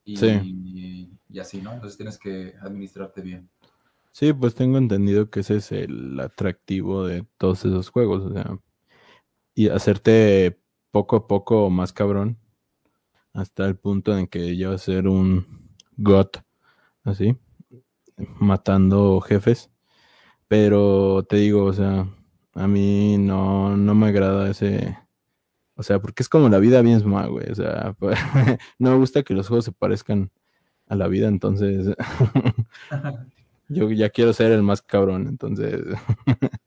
Y, 0.04 0.18
Sí. 0.18 1.18
y 1.30 1.38
así, 1.40 1.62
¿no? 1.62 1.72
Entonces 1.72 1.96
tienes 1.96 2.18
que 2.18 2.54
administrarte 2.60 3.22
bien. 3.22 3.48
Sí, 4.12 4.34
pues 4.34 4.54
tengo 4.54 4.76
entendido 4.76 5.30
que 5.30 5.40
ese 5.40 5.56
es 5.56 5.72
el 5.72 6.20
atractivo 6.20 7.06
de 7.06 7.24
todos 7.38 7.64
esos 7.64 7.88
juegos, 7.88 8.24
o 8.24 8.32
sea, 8.34 8.58
y 9.54 9.68
hacerte 9.68 10.60
poco 10.90 11.16
a 11.16 11.26
poco 11.26 11.70
más 11.70 11.92
cabrón 11.92 12.38
hasta 13.32 13.66
el 13.66 13.76
punto 13.76 14.16
en 14.16 14.26
que 14.26 14.56
va 14.66 14.74
a 14.74 14.78
ser 14.78 15.08
un 15.08 15.46
god, 15.96 16.28
así, 17.04 17.36
matando 18.38 19.20
jefes. 19.20 19.70
Pero 20.48 21.24
te 21.28 21.36
digo, 21.36 21.64
o 21.64 21.72
sea, 21.72 22.08
a 22.54 22.66
mí 22.68 23.18
no, 23.18 23.76
no 23.76 23.94
me 23.94 24.08
agrada 24.08 24.50
ese, 24.50 24.98
o 25.76 25.82
sea, 25.82 26.00
porque 26.00 26.22
es 26.22 26.28
como 26.28 26.48
la 26.48 26.58
vida 26.58 26.82
misma, 26.82 27.26
güey, 27.26 27.50
o 27.50 27.54
sea, 27.54 27.96
no 28.78 28.90
me 28.90 28.96
gusta 28.96 29.22
que 29.22 29.34
los 29.34 29.48
juegos 29.48 29.66
se 29.66 29.72
parezcan 29.72 30.30
a 30.88 30.96
la 30.96 31.08
vida, 31.08 31.28
entonces 31.28 31.94
yo 33.68 33.90
ya 33.92 34.10
quiero 34.10 34.32
ser 34.32 34.52
el 34.52 34.62
más 34.62 34.82
cabrón, 34.82 35.28
entonces 35.28 35.82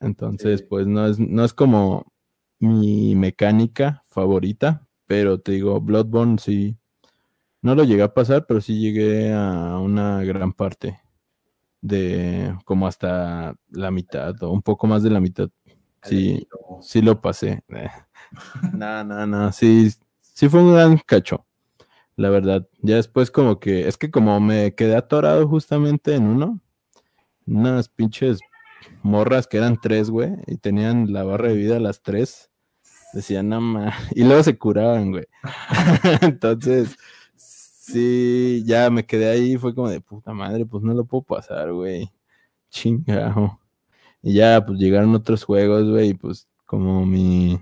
entonces 0.00 0.60
Sí. 0.60 0.66
pues 0.68 0.86
no 0.86 1.06
es 1.06 1.18
no 1.18 1.44
es 1.44 1.52
como 1.54 2.12
mi 2.58 3.14
mecánica 3.14 4.02
favorita, 4.08 4.85
pero 5.06 5.40
te 5.40 5.52
digo, 5.52 5.80
Bloodborne 5.80 6.38
sí 6.38 6.76
no 7.62 7.74
lo 7.74 7.84
llegué 7.84 8.02
a 8.02 8.14
pasar, 8.14 8.46
pero 8.46 8.60
sí 8.60 8.78
llegué 8.78 9.32
a 9.32 9.78
una 9.78 10.22
gran 10.22 10.52
parte 10.52 11.00
de 11.80 12.56
como 12.64 12.86
hasta 12.86 13.54
la 13.70 13.90
mitad 13.90 14.40
o 14.42 14.50
un 14.50 14.62
poco 14.62 14.86
más 14.86 15.02
de 15.02 15.10
la 15.10 15.20
mitad. 15.20 15.48
Sí, 16.02 16.46
sí 16.80 17.02
lo 17.02 17.20
pasé. 17.20 17.64
No, 18.72 19.04
no, 19.04 19.24
no, 19.24 19.52
sí, 19.52 19.88
sí 20.20 20.48
fue 20.48 20.60
un 20.60 20.74
gran 20.74 20.98
cacho, 20.98 21.46
la 22.16 22.28
verdad. 22.28 22.66
Ya 22.82 22.96
después 22.96 23.30
como 23.30 23.60
que, 23.60 23.86
es 23.86 23.96
que 23.96 24.10
como 24.10 24.40
me 24.40 24.74
quedé 24.74 24.96
atorado 24.96 25.46
justamente 25.48 26.14
en 26.14 26.24
uno, 26.24 26.60
unas 27.46 27.88
pinches 27.88 28.40
morras 29.02 29.46
que 29.46 29.58
eran 29.58 29.80
tres, 29.80 30.10
güey, 30.10 30.32
y 30.46 30.56
tenían 30.56 31.12
la 31.12 31.22
barra 31.22 31.48
de 31.48 31.54
vida 31.54 31.76
a 31.76 31.80
las 31.80 32.02
tres, 32.02 32.50
decían, 33.16 33.48
no 33.48 33.60
ma, 33.60 33.94
y 34.14 34.24
luego 34.24 34.42
se 34.42 34.58
curaban, 34.58 35.10
güey. 35.10 35.26
Entonces, 36.20 36.96
sí, 37.34 38.62
ya 38.66 38.90
me 38.90 39.06
quedé 39.06 39.30
ahí, 39.30 39.56
fue 39.56 39.74
como 39.74 39.88
de 39.88 40.00
puta 40.00 40.32
madre, 40.32 40.66
pues 40.66 40.82
no 40.84 40.92
lo 40.92 41.04
puedo 41.04 41.22
pasar, 41.22 41.72
güey. 41.72 42.12
Chingado. 42.70 43.58
Y 44.22 44.34
ya, 44.34 44.64
pues 44.64 44.78
llegaron 44.78 45.14
otros 45.14 45.44
juegos, 45.44 45.88
güey, 45.88 46.10
y 46.10 46.14
pues 46.14 46.46
como 46.66 47.06
mi 47.06 47.58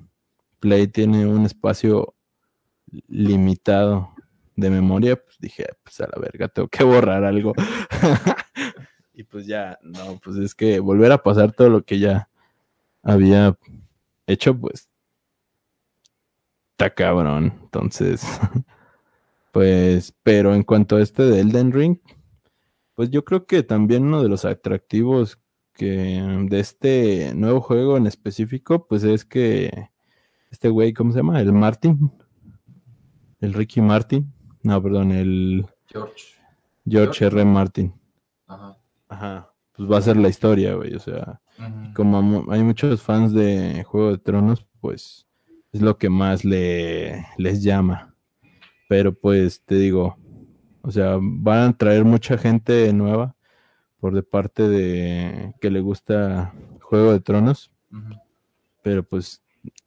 Play 0.58 0.88
tiene 0.88 1.26
un 1.26 1.46
espacio 1.46 2.14
limitado 3.08 4.10
de 4.56 4.70
memoria, 4.70 5.16
pues 5.16 5.36
dije, 5.38 5.66
pues 5.84 6.00
a 6.00 6.08
la 6.12 6.20
verga, 6.20 6.48
tengo 6.48 6.68
que 6.68 6.82
borrar 6.82 7.24
algo. 7.24 7.54
y 9.14 9.22
pues 9.22 9.46
ya, 9.46 9.78
no, 9.82 10.18
pues 10.22 10.36
es 10.38 10.54
que 10.54 10.80
volver 10.80 11.12
a 11.12 11.22
pasar 11.22 11.52
todo 11.52 11.68
lo 11.68 11.84
que 11.84 11.98
ya 12.00 12.28
había 13.02 13.56
hecho, 14.26 14.58
pues 14.58 14.90
está 16.74 16.90
cabrón. 16.90 17.54
Entonces, 17.62 18.26
pues, 19.52 20.14
pero 20.22 20.54
en 20.54 20.64
cuanto 20.64 20.96
a 20.96 21.02
este 21.02 21.22
de 21.22 21.40
Elden 21.40 21.72
Ring, 21.72 21.98
pues 22.94 23.10
yo 23.10 23.24
creo 23.24 23.46
que 23.46 23.62
también 23.62 24.04
uno 24.04 24.22
de 24.22 24.28
los 24.28 24.44
atractivos 24.44 25.38
que 25.72 26.22
de 26.48 26.60
este 26.60 27.32
nuevo 27.34 27.60
juego 27.60 27.96
en 27.96 28.06
específico, 28.06 28.86
pues 28.86 29.02
es 29.04 29.24
que 29.24 29.90
este 30.50 30.68
güey, 30.68 30.92
¿cómo 30.92 31.12
se 31.12 31.18
llama? 31.18 31.40
El 31.40 31.52
Martin. 31.52 32.12
El 33.40 33.54
Ricky 33.54 33.80
Martin. 33.80 34.32
No, 34.62 34.80
perdón, 34.82 35.10
el 35.10 35.66
George. 35.86 36.34
George 36.88 37.18
George. 37.18 37.26
R. 37.26 37.44
Martin. 37.44 37.94
Ajá. 38.46 38.78
Ajá. 39.08 39.52
Pues 39.72 39.90
va 39.90 39.98
a 39.98 40.02
ser 40.02 40.16
la 40.16 40.28
historia, 40.28 40.74
güey. 40.74 40.94
O 40.94 41.00
sea, 41.00 41.40
como 41.94 42.50
hay 42.52 42.62
muchos 42.62 43.02
fans 43.02 43.32
de 43.32 43.84
Juego 43.84 44.12
de 44.12 44.18
Tronos, 44.18 44.64
pues 44.80 45.26
es 45.74 45.82
lo 45.82 45.98
que 45.98 46.08
más 46.08 46.44
le, 46.44 47.26
les 47.36 47.62
llama. 47.62 48.14
Pero 48.88 49.12
pues 49.12 49.60
te 49.64 49.74
digo, 49.74 50.16
o 50.82 50.90
sea, 50.92 51.18
van 51.20 51.70
a 51.70 51.76
traer 51.76 52.04
mucha 52.04 52.38
gente 52.38 52.92
nueva 52.92 53.34
por 53.98 54.14
de 54.14 54.22
parte 54.22 54.68
de 54.68 55.52
que 55.60 55.70
le 55.70 55.80
gusta 55.80 56.54
Juego 56.80 57.12
de 57.12 57.20
Tronos, 57.20 57.72
pero 58.82 59.02
pues 59.02 59.42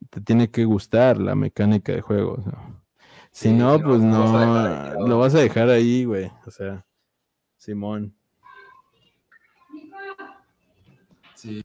te 0.09 0.19
tiene 0.19 0.51
que 0.51 0.65
gustar 0.65 1.19
la 1.19 1.35
mecánica 1.35 1.93
de 1.93 2.01
juego. 2.01 2.43
Si 3.31 3.47
Sí, 3.49 3.53
no, 3.53 3.77
si 3.77 3.81
no, 3.81 3.87
pues 3.89 4.01
no, 4.01 4.33
vas 4.33 4.33
ahí 4.33 4.89
tirado. 4.89 5.07
lo 5.07 5.19
vas 5.19 5.35
a 5.35 5.39
dejar 5.39 5.69
ahí, 5.69 6.03
güey. 6.03 6.29
O 6.45 6.51
sea, 6.51 6.85
Simón. 7.55 8.13
Sí, 11.35 11.63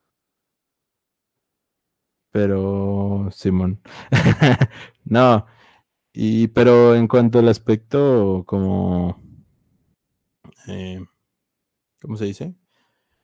Pero, 2.33 3.29
Simón. 3.31 3.81
no, 5.05 5.47
y 6.13 6.49
pero 6.49 6.95
en 6.97 7.09
cuanto 7.09 7.39
al 7.41 7.49
aspecto 7.49 8.45
como, 8.47 9.23
eh, 10.69 11.05
¿cómo 12.01 12.17
se 12.17 12.27
dice? 12.27 12.55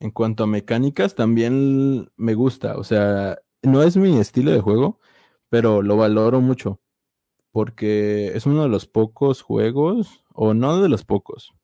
En 0.00 0.11
cuanto 0.12 0.45
a 0.45 0.49
mecánicas, 0.49 1.15
también 1.17 2.11
me 2.17 2.35
gusta. 2.35 2.79
O 2.79 2.85
sea, 2.85 3.38
no 3.62 3.83
es 3.83 3.97
mi 3.97 4.19
estilo 4.19 4.53
de 4.53 4.61
juego, 4.61 5.00
pero 5.50 5.83
lo 5.83 5.97
valoro 5.97 6.41
mucho. 6.41 6.81
Porque 7.53 8.29
es 8.37 8.47
uno 8.47 8.65
de 8.65 8.69
los 8.71 8.87
pocos 8.87 9.43
juegos, 9.43 10.25
o 10.35 10.55
no 10.55 10.83
de 10.83 10.88
los 10.91 11.05
pocos, 11.05 11.55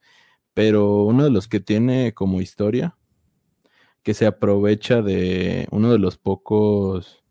pero 0.54 1.04
uno 1.04 1.24
de 1.24 1.30
los 1.30 1.48
que 1.48 1.60
tiene 1.60 2.14
como 2.14 2.40
historia, 2.40 2.96
que 4.02 4.14
se 4.14 4.26
aprovecha 4.26 5.02
de 5.02 5.68
uno 5.72 5.92
de 5.92 5.98
los 5.98 6.18
pocos 6.18 7.23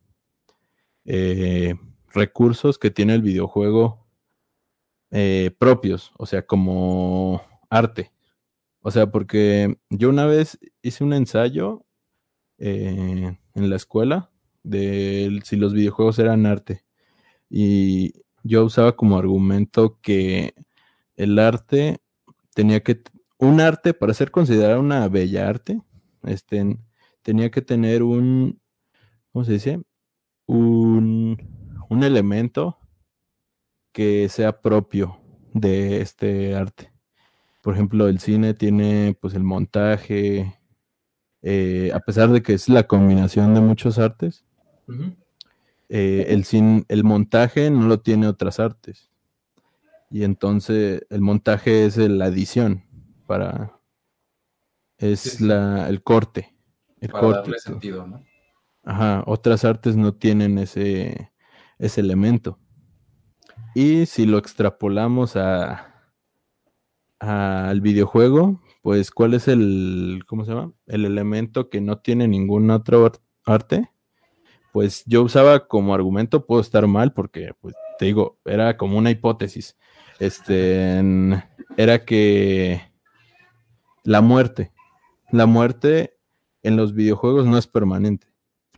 eh, 1.05 1.75
recursos 2.13 2.77
que 2.77 2.91
tiene 2.91 3.15
el 3.15 3.21
videojuego 3.21 4.05
eh, 5.11 5.51
propios, 5.59 6.11
o 6.17 6.25
sea, 6.25 6.45
como 6.45 7.41
arte. 7.69 8.11
O 8.81 8.91
sea, 8.91 9.11
porque 9.11 9.77
yo 9.89 10.09
una 10.09 10.25
vez 10.25 10.59
hice 10.81 11.03
un 11.03 11.13
ensayo 11.13 11.85
eh, 12.57 13.37
en 13.55 13.69
la 13.69 13.75
escuela 13.75 14.31
de 14.63 15.41
si 15.43 15.55
los 15.57 15.73
videojuegos 15.73 16.19
eran 16.19 16.45
arte. 16.45 16.83
Y 17.49 18.13
yo 18.43 18.65
usaba 18.65 18.95
como 18.95 19.17
argumento 19.17 19.99
que 20.01 20.55
el 21.15 21.39
arte 21.39 22.01
tenía 22.55 22.81
que, 22.81 23.03
un 23.37 23.61
arte, 23.61 23.93
para 23.93 24.13
ser 24.13 24.31
considerado 24.31 24.79
una 24.79 25.07
bella 25.09 25.47
arte, 25.49 25.81
este, 26.23 26.77
tenía 27.21 27.51
que 27.51 27.61
tener 27.61 28.03
un, 28.03 28.59
¿cómo 29.31 29.45
se 29.45 29.53
dice? 29.53 29.81
Un, 30.45 31.37
un 31.89 32.03
elemento 32.03 32.77
que 33.91 34.27
sea 34.29 34.61
propio 34.61 35.19
de 35.53 36.01
este 36.01 36.55
arte. 36.55 36.91
Por 37.61 37.75
ejemplo, 37.75 38.07
el 38.07 38.19
cine 38.19 38.53
tiene 38.53 39.15
pues 39.21 39.33
el 39.35 39.43
montaje, 39.43 40.59
eh, 41.41 41.91
a 41.93 41.99
pesar 41.99 42.29
de 42.29 42.41
que 42.41 42.53
es 42.53 42.67
la 42.69 42.83
combinación 42.87 43.53
de 43.53 43.61
muchos 43.61 43.99
artes, 43.99 44.43
eh, 45.89 46.25
el, 46.29 46.43
cin- 46.43 46.85
el 46.89 47.03
montaje 47.03 47.69
no 47.69 47.87
lo 47.87 47.99
tiene 48.01 48.27
otras 48.27 48.59
artes. 48.59 49.09
Y 50.09 50.23
entonces 50.23 51.05
el 51.09 51.21
montaje 51.21 51.85
es 51.85 51.97
la 51.97 52.27
edición 52.27 52.83
para 53.27 53.79
es 54.97 55.19
Sí, 55.21 55.29
sí. 55.29 55.43
la 55.45 55.87
el 55.89 56.03
corte. 56.03 56.53
El 56.99 57.09
Para 57.09 57.21
corte. 57.21 57.39
darle 57.41 57.59
sentido, 57.59 58.07
¿no? 58.07 58.23
Ajá, 58.83 59.23
otras 59.27 59.65
artes 59.65 59.95
no 59.95 60.13
tienen 60.13 60.57
ese, 60.57 61.31
ese 61.79 62.01
elemento. 62.01 62.59
Y 63.75 64.05
si 64.05 64.25
lo 64.25 64.37
extrapolamos 64.37 65.35
a 65.35 65.89
al 67.19 67.79
videojuego, 67.79 68.61
pues 68.81 69.09
¿cuál 69.09 69.33
es 69.33 69.47
el, 69.47 70.23
¿cómo 70.27 70.43
se 70.43 70.51
llama? 70.51 70.73
El 70.87 71.05
elemento 71.05 71.69
que 71.69 71.79
no 71.79 71.99
tiene 71.99 72.27
ningún 72.27 72.69
otro 72.69 73.05
ar- 73.05 73.21
arte, 73.45 73.89
pues 74.73 75.03
yo 75.05 75.23
usaba 75.23 75.67
como 75.67 75.93
argumento, 75.93 76.45
puedo 76.45 76.61
estar 76.61 76.87
mal, 76.87 77.13
porque, 77.13 77.53
pues, 77.61 77.75
te 77.99 78.05
digo, 78.05 78.39
era 78.45 78.77
como 78.77 78.97
una 78.97 79.11
hipótesis. 79.11 79.77
Este, 80.19 81.01
era 81.77 82.05
que 82.05 82.81
la 84.03 84.21
muerte, 84.21 84.71
la 85.31 85.45
muerte 85.45 86.17
en 86.63 86.77
los 86.77 86.93
videojuegos 86.93 87.45
no 87.45 87.57
es 87.57 87.67
permanente. 87.67 88.27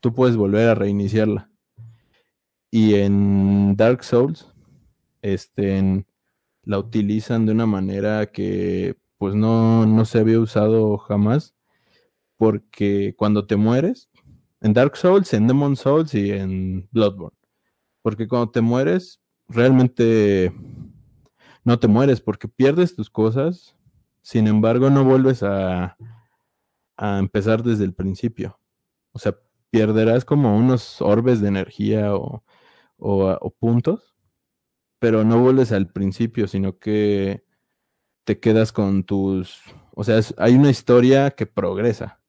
Tú 0.06 0.14
puedes 0.14 0.38
volver 0.38 0.70
a 0.70 0.76
reiniciarla. 0.76 1.50
Y 2.70 2.94
en 2.94 3.76
Dark 3.76 4.04
Souls, 4.04 4.48
este, 5.24 6.06
la 6.62 6.78
utilizan 6.78 7.48
de 7.48 7.54
una 7.54 7.66
manera 7.66 8.28
que 8.28 9.00
pues 9.18 9.34
no, 9.34 9.88
no 9.88 10.06
se 10.06 10.20
había 10.20 10.40
usado 10.40 11.00
jamás. 11.00 11.56
Porque 12.38 13.16
cuando 13.18 13.48
te 13.48 13.56
mueres, 13.56 14.12
en 14.62 14.74
Dark 14.74 14.96
Souls, 14.96 15.34
en 15.34 15.48
Demon 15.48 15.76
Souls 15.76 16.14
y 16.14 16.30
en 16.30 16.88
Bloodborne. 16.92 17.40
Porque 18.04 18.28
cuando 18.28 18.52
te 18.52 18.62
mueres, 18.62 19.24
realmente 19.48 20.54
no 21.64 21.80
te 21.80 21.88
mueres 21.88 22.22
porque 22.22 22.48
pierdes 22.48 22.96
tus 22.96 23.10
cosas. 23.10 23.76
Sin 24.22 24.46
embargo, 24.46 24.92
no 24.92 25.04
vuelves 25.04 25.42
a, 25.42 25.98
a 26.96 27.18
empezar 27.18 27.64
desde 27.64 27.86
el 27.86 27.96
principio. 27.96 28.60
O 29.12 29.18
sea, 29.18 29.36
perderás 29.80 30.26
como 30.26 30.58
unos 30.58 31.02
orbes 31.02 31.42
de 31.42 31.50
energía 31.50 32.16
o, 32.16 32.44
o, 32.98 33.52
puntos, 33.60 34.16
pero 35.00 35.24
no 35.24 35.40
vuelves 35.40 35.72
al 35.72 35.88
principio, 35.92 36.48
sino 36.48 36.80
que 36.80 37.44
te 38.24 38.40
quedas 38.40 38.72
con 38.72 39.04
tus... 39.04 39.62
O 39.92 40.04
sea, 40.04 40.20
hay 40.38 40.56
una 40.56 40.70
historia 40.70 41.32
que 41.32 41.46
progresa 41.46 42.22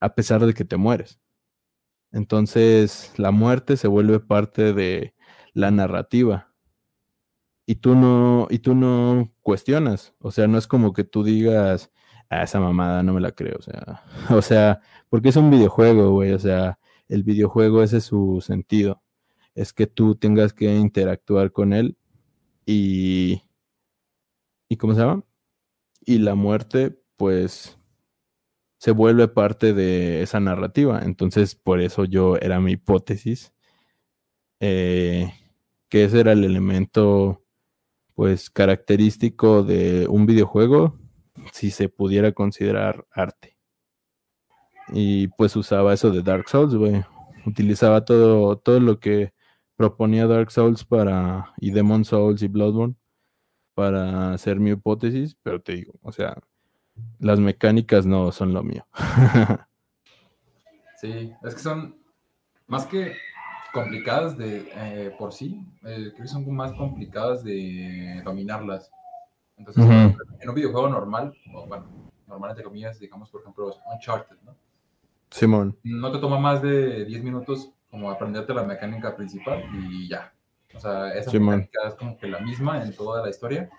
a 0.00 0.14
pesar 0.14 0.44
de 0.44 0.54
que 0.54 0.64
te 0.64 0.76
mueres. 0.76 1.20
Entonces, 2.12 3.12
la 3.16 3.30
muerte 3.30 3.76
se 3.76 3.88
vuelve 3.88 4.20
parte 4.20 4.72
de 4.72 5.14
la 5.52 5.70
narrativa. 5.70 6.54
Y 7.66 7.76
tú 7.76 7.94
no, 7.94 8.46
y 8.50 8.58
tú 8.58 8.74
no 8.74 9.32
cuestionas. 9.42 10.14
O 10.18 10.30
sea, 10.30 10.46
no 10.46 10.58
es 10.58 10.66
como 10.66 10.92
que 10.92 11.04
tú 11.04 11.24
digas, 11.24 11.90
ah, 12.30 12.42
esa 12.42 12.60
mamada 12.60 13.02
no 13.02 13.14
me 13.14 13.20
la 13.20 13.32
creo. 13.32 13.56
O 13.58 13.62
sea, 13.62 14.02
o 14.30 14.42
sea, 14.42 14.80
porque 15.08 15.30
es 15.30 15.36
un 15.36 15.50
videojuego, 15.50 16.10
güey. 16.12 16.32
O 16.32 16.38
sea, 16.38 16.78
el 17.08 17.22
videojuego 17.24 17.82
ese 17.82 17.98
es 17.98 18.04
su 18.04 18.40
sentido. 18.40 19.02
Es 19.54 19.72
que 19.72 19.86
tú 19.86 20.16
tengas 20.16 20.52
que 20.52 20.74
interactuar 20.74 21.52
con 21.52 21.72
él 21.72 21.96
y. 22.66 23.42
¿Y 24.68 24.76
cómo 24.76 24.94
se 24.94 25.00
llama? 25.00 25.22
Y 26.00 26.18
la 26.18 26.34
muerte, 26.34 26.98
pues 27.16 27.78
se 28.84 28.90
vuelve 28.90 29.28
parte 29.28 29.72
de 29.72 30.22
esa 30.22 30.40
narrativa. 30.40 31.00
Entonces, 31.02 31.54
por 31.54 31.80
eso 31.80 32.04
yo 32.04 32.36
era 32.36 32.60
mi 32.60 32.72
hipótesis, 32.72 33.54
eh, 34.60 35.32
que 35.88 36.04
ese 36.04 36.20
era 36.20 36.32
el 36.32 36.44
elemento, 36.44 37.42
pues, 38.14 38.50
característico 38.50 39.62
de 39.62 40.06
un 40.08 40.26
videojuego, 40.26 40.98
si 41.52 41.70
se 41.70 41.88
pudiera 41.88 42.32
considerar 42.32 43.06
arte. 43.10 43.56
Y 44.88 45.28
pues 45.28 45.56
usaba 45.56 45.94
eso 45.94 46.10
de 46.10 46.22
Dark 46.22 46.48
Souls, 46.48 46.74
güey. 46.74 47.02
Utilizaba 47.46 48.04
todo, 48.04 48.56
todo 48.58 48.80
lo 48.80 49.00
que 49.00 49.32
proponía 49.76 50.26
Dark 50.26 50.50
Souls 50.50 50.84
para, 50.84 51.52
y 51.58 51.70
Demon 51.70 52.04
Souls 52.04 52.42
y 52.42 52.48
Bloodborne 52.48 52.96
para 53.74 54.32
hacer 54.32 54.60
mi 54.60 54.70
hipótesis, 54.70 55.36
pero 55.42 55.60
te 55.60 55.74
digo, 55.74 55.94
o 56.02 56.12
sea, 56.12 56.36
las 57.18 57.40
mecánicas 57.40 58.06
no 58.06 58.30
son 58.30 58.54
lo 58.54 58.62
mío. 58.62 58.86
sí, 61.00 61.32
es 61.42 61.54
que 61.54 61.60
son 61.60 61.96
más 62.66 62.86
que 62.86 63.14
complicadas 63.72 64.38
de 64.38 64.70
eh, 64.76 65.14
por 65.18 65.32
sí, 65.32 65.66
eh, 65.84 66.12
creo 66.12 66.22
que 66.22 66.28
son 66.28 66.54
más 66.54 66.72
complicadas 66.72 67.42
de 67.42 68.22
dominarlas. 68.24 68.90
Entonces, 69.56 69.84
en 69.84 70.48
un 70.48 70.54
videojuego 70.54 70.88
normal, 70.88 71.34
o 71.52 71.66
bueno, 71.66 71.86
normal 72.26 72.50
entre 72.50 72.64
comillas, 72.64 72.98
digamos, 72.98 73.30
por 73.30 73.40
ejemplo, 73.40 73.74
Uncharted, 73.92 74.36
¿no? 74.44 74.54
Simón. 75.30 75.76
No 75.82 76.12
te 76.12 76.18
toma 76.18 76.38
más 76.38 76.62
de 76.62 77.04
10 77.04 77.24
minutos 77.24 77.70
como 77.90 78.10
aprenderte 78.10 78.54
la 78.54 78.62
mecánica 78.62 79.16
principal 79.16 79.64
y 79.72 80.08
ya. 80.08 80.32
O 80.74 80.80
sea, 80.80 81.12
esa 81.14 81.32
mecánica 81.32 81.88
es 81.88 81.94
como 81.94 82.16
que 82.16 82.26
la 82.26 82.40
misma 82.40 82.82
en 82.82 82.94
toda 82.94 83.22
la 83.22 83.30
historia 83.30 83.70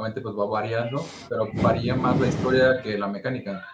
obviamente 0.00 0.22
pues 0.22 0.34
va 0.34 0.46
variando, 0.46 1.04
pero 1.28 1.48
varía 1.62 1.94
más 1.94 2.18
la 2.18 2.28
historia 2.28 2.82
que 2.82 2.96
la 2.96 3.06
mecánica. 3.06 3.66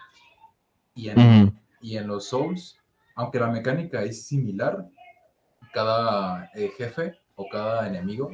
Y 0.93 1.09
en, 1.09 1.57
y 1.79 1.95
en 1.95 2.07
los 2.07 2.25
Souls, 2.25 2.77
aunque 3.15 3.39
la 3.39 3.47
mecánica 3.47 4.01
es 4.03 4.25
similar, 4.25 4.87
cada 5.73 6.49
eh, 6.53 6.71
jefe 6.77 7.17
o 7.35 7.47
cada 7.49 7.87
enemigo 7.87 8.29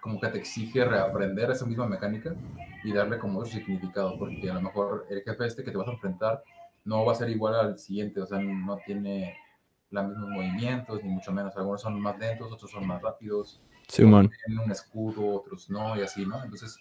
como 0.00 0.20
que 0.20 0.28
te 0.28 0.38
exige 0.38 0.84
reaprender 0.84 1.50
esa 1.50 1.66
misma 1.66 1.86
mecánica 1.86 2.34
y 2.84 2.92
darle 2.92 3.18
como 3.18 3.44
su 3.44 3.52
significado, 3.52 4.18
porque 4.18 4.50
a 4.50 4.54
lo 4.54 4.62
mejor 4.62 5.06
el 5.10 5.22
jefe 5.22 5.46
este 5.46 5.64
que 5.64 5.70
te 5.70 5.76
vas 5.76 5.88
a 5.88 5.92
enfrentar 5.92 6.42
no 6.84 7.04
va 7.04 7.12
a 7.12 7.16
ser 7.16 7.28
igual 7.28 7.54
al 7.54 7.78
siguiente, 7.78 8.20
o 8.20 8.26
sea, 8.26 8.38
no 8.38 8.78
tiene 8.86 9.36
los 9.90 10.08
mismos 10.08 10.30
movimientos, 10.30 11.02
ni 11.02 11.10
mucho 11.10 11.32
menos. 11.32 11.56
Algunos 11.56 11.80
son 11.82 12.00
más 12.00 12.18
lentos, 12.18 12.52
otros 12.52 12.70
son 12.70 12.86
más 12.86 13.02
rápidos. 13.02 13.60
Sí, 13.88 14.04
man. 14.04 14.30
Tienen 14.46 14.64
un 14.64 14.70
escudo, 14.70 15.36
otros 15.36 15.70
no, 15.70 15.96
y 15.96 16.02
así, 16.02 16.24
¿no? 16.24 16.42
Entonces, 16.42 16.78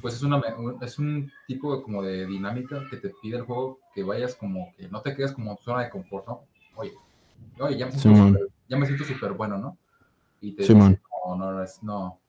pues 0.00 0.14
es, 0.14 0.22
una, 0.22 0.42
es 0.80 0.98
un 0.98 1.30
tipo 1.46 1.76
de, 1.76 1.82
como 1.82 2.02
de 2.02 2.26
dinámica 2.26 2.82
que 2.90 2.96
te 2.96 3.10
pide 3.22 3.38
el 3.38 3.42
juego 3.42 3.78
que 3.94 4.02
vayas 4.02 4.34
como 4.34 4.72
que 4.76 4.88
no 4.88 5.02
te 5.02 5.14
quedes 5.14 5.32
como 5.32 5.56
zona 5.58 5.84
de 5.84 5.90
confort, 5.90 6.26
¿no? 6.26 6.44
Oye, 6.76 6.92
oye 7.58 7.76
ya, 7.76 7.86
me 7.86 8.86
siento 8.86 9.04
súper 9.04 9.32
bueno, 9.32 9.58
¿no? 9.58 9.78
Y 10.40 10.52
te 10.52 10.62
dice, 10.62 10.74
no, 10.74 11.36
no, 11.36 11.64
no, 11.82 12.20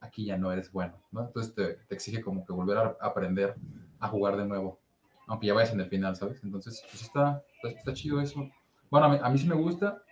aquí 0.00 0.24
ya 0.24 0.36
no 0.36 0.52
eres 0.52 0.72
bueno, 0.72 0.94
¿no? 1.12 1.26
Entonces 1.26 1.54
te, 1.54 1.74
te, 1.86 1.94
exige 1.94 2.22
como 2.22 2.44
que 2.44 2.52
volver 2.52 2.78
a 2.78 2.96
aprender 3.00 3.54
a 3.98 4.08
jugar 4.08 4.36
de 4.36 4.46
nuevo, 4.46 4.78
aunque 5.26 5.46
ya 5.46 5.54
vayas 5.54 5.72
en 5.72 5.80
el 5.80 5.88
final, 5.88 6.16
¿sabes? 6.16 6.42
Entonces, 6.42 6.82
pues 6.90 7.02
está, 7.02 7.42
está, 7.62 7.92
chido 7.92 8.20
eso. 8.20 8.48
Bueno, 8.90 9.06
a 9.06 9.08
mí, 9.10 9.18
a 9.22 9.28
mí 9.28 9.38
sí 9.38 9.46
me 9.46 9.54
gusta 9.54 10.02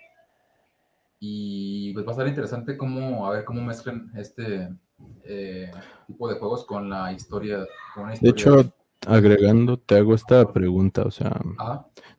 y 1.21 1.93
pues 1.95 2.07
va 2.07 2.11
a 2.11 2.13
estar 2.13 2.29
interesante 2.29 2.77
cómo, 2.77 3.27
a 3.27 3.31
ver 3.31 3.45
cómo 3.45 3.61
mezclan 3.63 4.13
este 4.15 4.69
eh, 5.25 5.71
tipo 6.07 6.29
de 6.29 6.39
juegos 6.39 6.65
con 6.65 6.89
la 6.89 7.13
historia. 7.13 7.59
de 8.21 8.29
hecho, 8.29 8.73
agregando, 9.07 9.79
te 9.79 9.97
hago 9.97 10.15
esta 10.15 10.53
pregunta, 10.53 11.03
o 11.03 11.11
sea, 11.11 11.41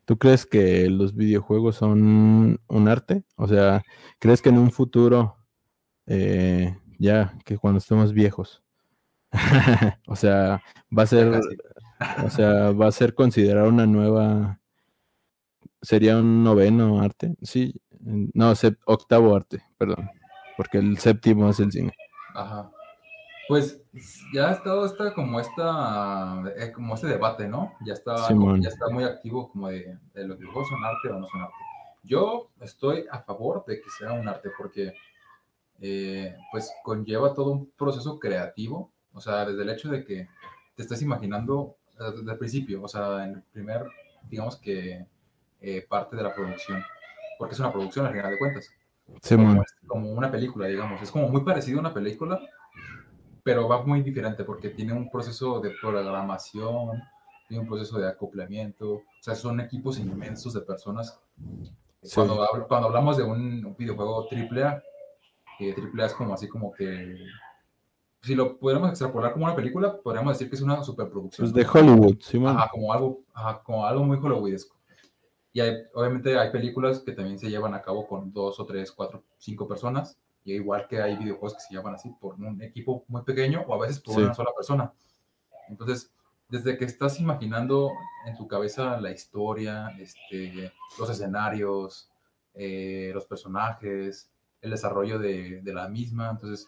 ¿tú 0.06 0.18
crees 0.18 0.46
que 0.46 0.90
los 0.90 1.16
videojuegos 1.16 1.76
son 1.78 2.60
un 2.68 2.88
arte? 2.88 3.24
O 3.36 3.48
sea, 3.48 3.84
¿crees 4.20 4.42
que 4.42 4.50
en 4.50 4.58
un 4.58 4.72
futuro, 4.72 5.38
eh, 6.08 6.78
ya 7.00 7.34
que 7.46 7.58
cuando 7.58 7.80
estemos 7.80 8.14
viejos, 8.14 8.62
o 10.08 10.16
sea, 10.16 10.62
va 10.96 11.04
a 11.04 11.08
ser, 11.08 11.42
o 12.24 12.30
sea, 12.30 12.72
va 12.72 12.88
a 12.88 12.92
ser 12.92 13.16
considerado 13.16 13.70
una 13.70 13.88
nueva, 13.88 14.60
sería 15.82 16.18
un 16.18 16.44
noveno 16.44 17.02
arte, 17.02 17.36
sí, 17.42 17.74
no, 18.00 18.54
octavo 18.86 19.36
arte, 19.36 19.64
perdón, 19.78 20.10
porque 20.58 20.78
el 20.78 20.98
séptimo 21.00 21.50
es 21.50 21.60
el 21.60 21.72
cine. 21.72 21.94
Ajá. 22.36 22.70
Pues 23.48 23.82
ya 24.32 24.50
ha 24.50 24.52
estado 24.52 24.86
esta, 24.86 25.12
como 25.16 25.40
esta, 25.40 26.44
eh, 26.56 26.72
como 26.72 26.94
este 26.94 27.08
debate, 27.08 27.48
¿no? 27.48 27.74
Ya 27.84 27.94
está, 27.94 28.16
ya 28.60 28.70
está 28.70 28.90
muy 28.92 29.04
activo 29.04 29.50
como 29.50 29.70
de, 29.70 29.98
de 30.14 30.28
los 30.28 30.38
videojuegos 30.38 30.70
son 30.70 30.84
arte 30.84 31.10
o 31.10 31.20
no 31.20 31.26
son 31.26 31.42
arte. 31.42 31.56
Yo 32.04 32.52
estoy 32.62 33.06
a 33.10 33.24
favor 33.24 33.66
de 33.66 33.82
que 33.82 33.90
sea 33.98 34.14
un 34.14 34.28
arte 34.28 34.50
porque 34.56 34.94
eh, 35.82 36.36
pues 36.52 36.72
conlleva 36.84 37.34
todo 37.34 37.52
un 37.52 37.72
proceso 37.72 38.20
creativo, 38.20 38.92
o 39.14 39.22
sea, 39.22 39.46
desde 39.46 39.64
el 39.64 39.70
hecho 39.70 39.90
de 39.90 40.04
que 40.04 40.28
te 40.76 40.84
estás 40.84 41.02
imaginando 41.02 41.76
desde 41.98 42.32
el 42.32 42.38
principio, 42.38 42.84
o 42.84 42.88
sea, 42.88 43.26
en 43.26 43.36
el 43.36 43.42
primer, 43.44 43.84
digamos 44.30 44.58
que 44.58 45.06
eh, 45.62 45.86
parte 45.90 46.16
de 46.16 46.24
la 46.24 46.34
producción, 46.34 46.82
porque 47.38 47.54
es 47.54 47.60
una 47.60 47.72
producción 47.72 48.06
al 48.06 48.14
final 48.14 48.32
de 48.32 48.38
cuentas. 48.38 48.70
Sí, 49.22 49.36
como, 49.36 49.64
como, 49.88 50.12
una 50.12 50.32
película, 50.32 50.68
digamos. 50.68 51.02
Es 51.02 51.12
como 51.12 51.28
muy 51.30 51.42
parecido 51.42 51.80
a 51.80 51.82
una 51.82 51.94
película, 51.94 52.40
pero 53.44 53.68
va 53.68 53.84
muy 53.84 54.02
diferente 54.02 54.44
porque 54.44 54.70
tiene 54.70 54.94
un 54.94 55.10
proceso 55.10 55.60
de 55.60 55.72
programación, 55.82 57.02
tiene 57.48 57.64
un 57.64 57.68
proceso 57.68 57.98
de 57.98 58.08
acoplamiento, 58.08 58.94
o 58.94 59.04
sea, 59.20 59.36
son 59.36 59.60
equipos 59.60 59.98
inmensos 60.00 60.54
de 60.54 60.62
personas. 60.62 61.20
Cuando, 62.14 62.48
cuando 62.68 62.88
hablamos 62.88 63.18
de 63.18 63.24
un, 63.24 63.76
videojuego 63.78 64.28
AAA, 64.32 64.82
que 65.60 65.74
AAA 65.74 66.06
es 66.06 66.14
como 66.14 66.34
así 66.34 66.48
como 66.48 66.72
que 66.72 67.18
si 68.22 68.36
lo 68.36 68.58
pudiéramos 68.58 68.90
extrapolar 68.90 69.34
como 69.34 69.46
una 69.46 69.56
película, 69.56 69.98
podríamos 70.02 70.34
decir 70.34 70.50
que 70.50 70.56
es 70.56 70.62
una 70.62 70.84
superproducción. 70.84 71.52
Pues 71.52 71.54
de 71.54 71.80
Hollywood, 71.80 72.18
sí, 72.22 72.42
Ajá, 72.46 72.70
como 72.70 72.92
algo, 72.92 73.22
como 73.64 73.86
algo 73.86 74.04
muy 74.04 74.18
hollywoodesco. 74.18 74.78
Y 75.52 75.62
obviamente 75.94 76.38
hay 76.38 76.52
películas 76.52 77.00
que 77.00 77.12
también 77.12 77.40
se 77.40 77.50
llevan 77.50 77.74
a 77.74 77.82
cabo 77.82 78.08
con 78.08 78.32
dos 78.32 78.60
o 78.60 78.66
tres, 78.66 78.92
cuatro, 78.92 79.24
cinco 79.38 79.68
personas. 79.68 80.18
Y 80.46 80.54
igual 80.54 80.88
que 80.88 81.02
hay 81.02 81.18
videojuegos 81.18 81.56
que 81.56 81.62
se 81.62 81.74
llaman 81.74 81.96
así 81.96 82.10
por 82.20 82.36
un 82.36 82.62
equipo 82.62 83.04
muy 83.08 83.24
pequeño 83.24 83.64
o 83.68 83.74
a 83.74 83.80
veces 83.80 84.00
por 84.00 84.18
una 84.18 84.34
sola 84.34 84.52
persona. 84.56 84.94
Entonces, 85.68 86.12
desde 86.50 86.78
que 86.78 86.86
estás 86.86 87.20
imaginando 87.20 87.92
en 88.26 88.36
tu 88.36 88.48
cabeza 88.48 89.00
la 89.00 89.12
historia, 89.12 89.90
este, 90.00 90.72
los 90.98 91.10
escenarios, 91.10 92.10
eh, 92.54 93.12
los 93.14 93.26
personajes, 93.26 94.30
el 94.62 94.72
desarrollo 94.72 95.20
de, 95.20 95.62
de, 95.62 95.74
la 95.74 95.88
misma. 95.88 96.30
Entonces, 96.30 96.68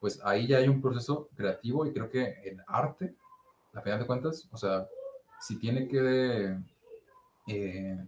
pues 0.00 0.20
ahí 0.24 0.46
ya 0.46 0.58
hay 0.58 0.68
un 0.68 0.82
proceso 0.82 1.28
creativo 1.34 1.86
y 1.86 1.92
creo 1.92 2.10
que 2.10 2.34
el 2.44 2.60
arte, 2.66 3.14
a 3.72 3.80
final 3.80 4.00
de 4.00 4.06
cuentas, 4.06 4.48
o 4.52 4.56
sea, 4.56 4.86
si 5.40 5.58
tiene 5.58 5.88
que 5.88 6.56
eh, 7.46 8.06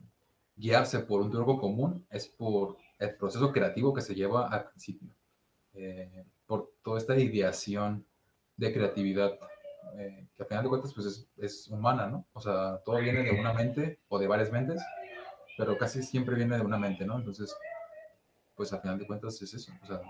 guiarse 0.57 1.01
por 1.01 1.21
un 1.21 1.31
truco 1.31 1.59
común, 1.59 2.07
es 2.11 2.27
por 2.27 2.77
el 2.99 3.15
proceso 3.17 3.53
creativo 3.53 3.93
que 3.93 4.01
se 4.01 4.15
lleva 4.15 4.49
al 4.49 4.69
principio, 4.69 5.09
eh, 5.75 6.25
por 6.47 6.73
toda 6.83 6.99
esta 6.99 7.17
ideación 7.17 8.07
de 8.57 8.73
creatividad, 8.73 9.39
eh, 9.99 10.27
que 10.37 10.43
a 10.43 10.47
final 10.47 10.65
de 10.65 10.69
cuentas 10.71 10.95
pues 10.95 11.07
es, 11.07 11.29
es, 11.37 11.69
humana, 11.69 12.07
¿no? 12.07 12.27
O 12.33 12.41
sea, 12.41 12.79
todo 12.85 12.97
viene 12.99 13.23
de 13.23 13.39
una 13.39 13.53
mente 13.53 14.01
o 14.09 14.19
de 14.19 14.27
varias 14.27 14.51
mentes, 14.51 14.83
pero 15.59 15.77
casi 15.77 16.03
siempre 16.03 16.37
viene 16.37 16.57
de 16.57 16.63
una 16.63 16.79
mente, 16.79 17.05
¿no? 17.05 17.17
Entonces, 17.17 17.55
pues 18.57 18.73
a 18.73 18.81
final 18.81 18.99
de 18.99 19.07
cuentas 19.07 19.41
es 19.43 19.55
eso. 19.55 19.73
O 19.83 19.87
sea, 19.87 20.01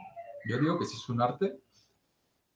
yo 0.46 0.58
digo 0.58 0.78
que 0.78 0.86
sí 0.86 0.96
es 0.96 1.08
un 1.08 1.20
arte, 1.20 1.58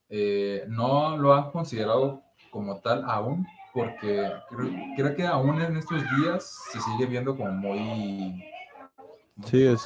eh, 0.09 0.65
no 0.69 1.17
lo 1.17 1.35
han 1.35 1.51
considerado 1.51 2.23
como 2.51 2.81
tal 2.81 3.05
aún, 3.05 3.47
porque 3.75 4.31
creo, 4.49 4.71
creo, 4.97 5.17
que 5.17 5.27
aún 5.27 5.61
en 5.61 5.77
estos 5.77 6.03
días 6.19 6.53
se 6.73 6.81
sigue 6.81 7.07
viendo 7.07 7.37
como 7.37 7.51
muy... 7.53 8.45
Sí, 9.45 9.65
es... 9.65 9.83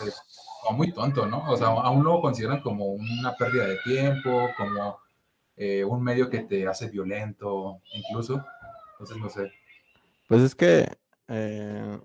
Como 0.62 0.79
muy 0.79 0.93
tonto, 0.93 1.27
¿no? 1.27 1.45
O 1.51 1.57
sea, 1.57 1.69
aún 1.69 2.05
lo 2.05 2.21
consideran 2.23 2.62
como 2.62 2.87
una 2.87 3.35
pérdida 3.37 3.67
de 3.67 3.79
tiempo, 3.85 4.49
como 4.57 4.99
eh, 5.57 5.85
un 5.85 6.03
medio 6.03 6.31
que 6.31 6.40
te 6.40 6.67
hace 6.67 6.88
violento, 6.88 7.81
incluso. 7.93 8.45
Entonces, 8.93 9.17
no 9.19 9.29
sé. 9.29 9.53
Pues 10.27 10.40
es 10.40 10.55
que 10.55 10.88
eh, 11.29 11.99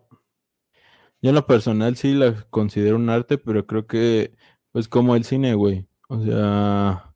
yo 1.21 1.29
en 1.29 1.35
lo 1.35 1.45
personal 1.47 1.95
sí 1.97 2.13
la 2.13 2.45
considero 2.49 2.95
un 2.97 3.09
arte, 3.09 3.37
pero 3.37 3.65
creo 3.67 3.87
que, 3.87 4.33
pues 4.71 4.87
como 4.87 5.15
el 5.15 5.23
cine, 5.25 5.53
güey. 5.55 5.87
O 6.09 6.21
sea, 6.23 7.13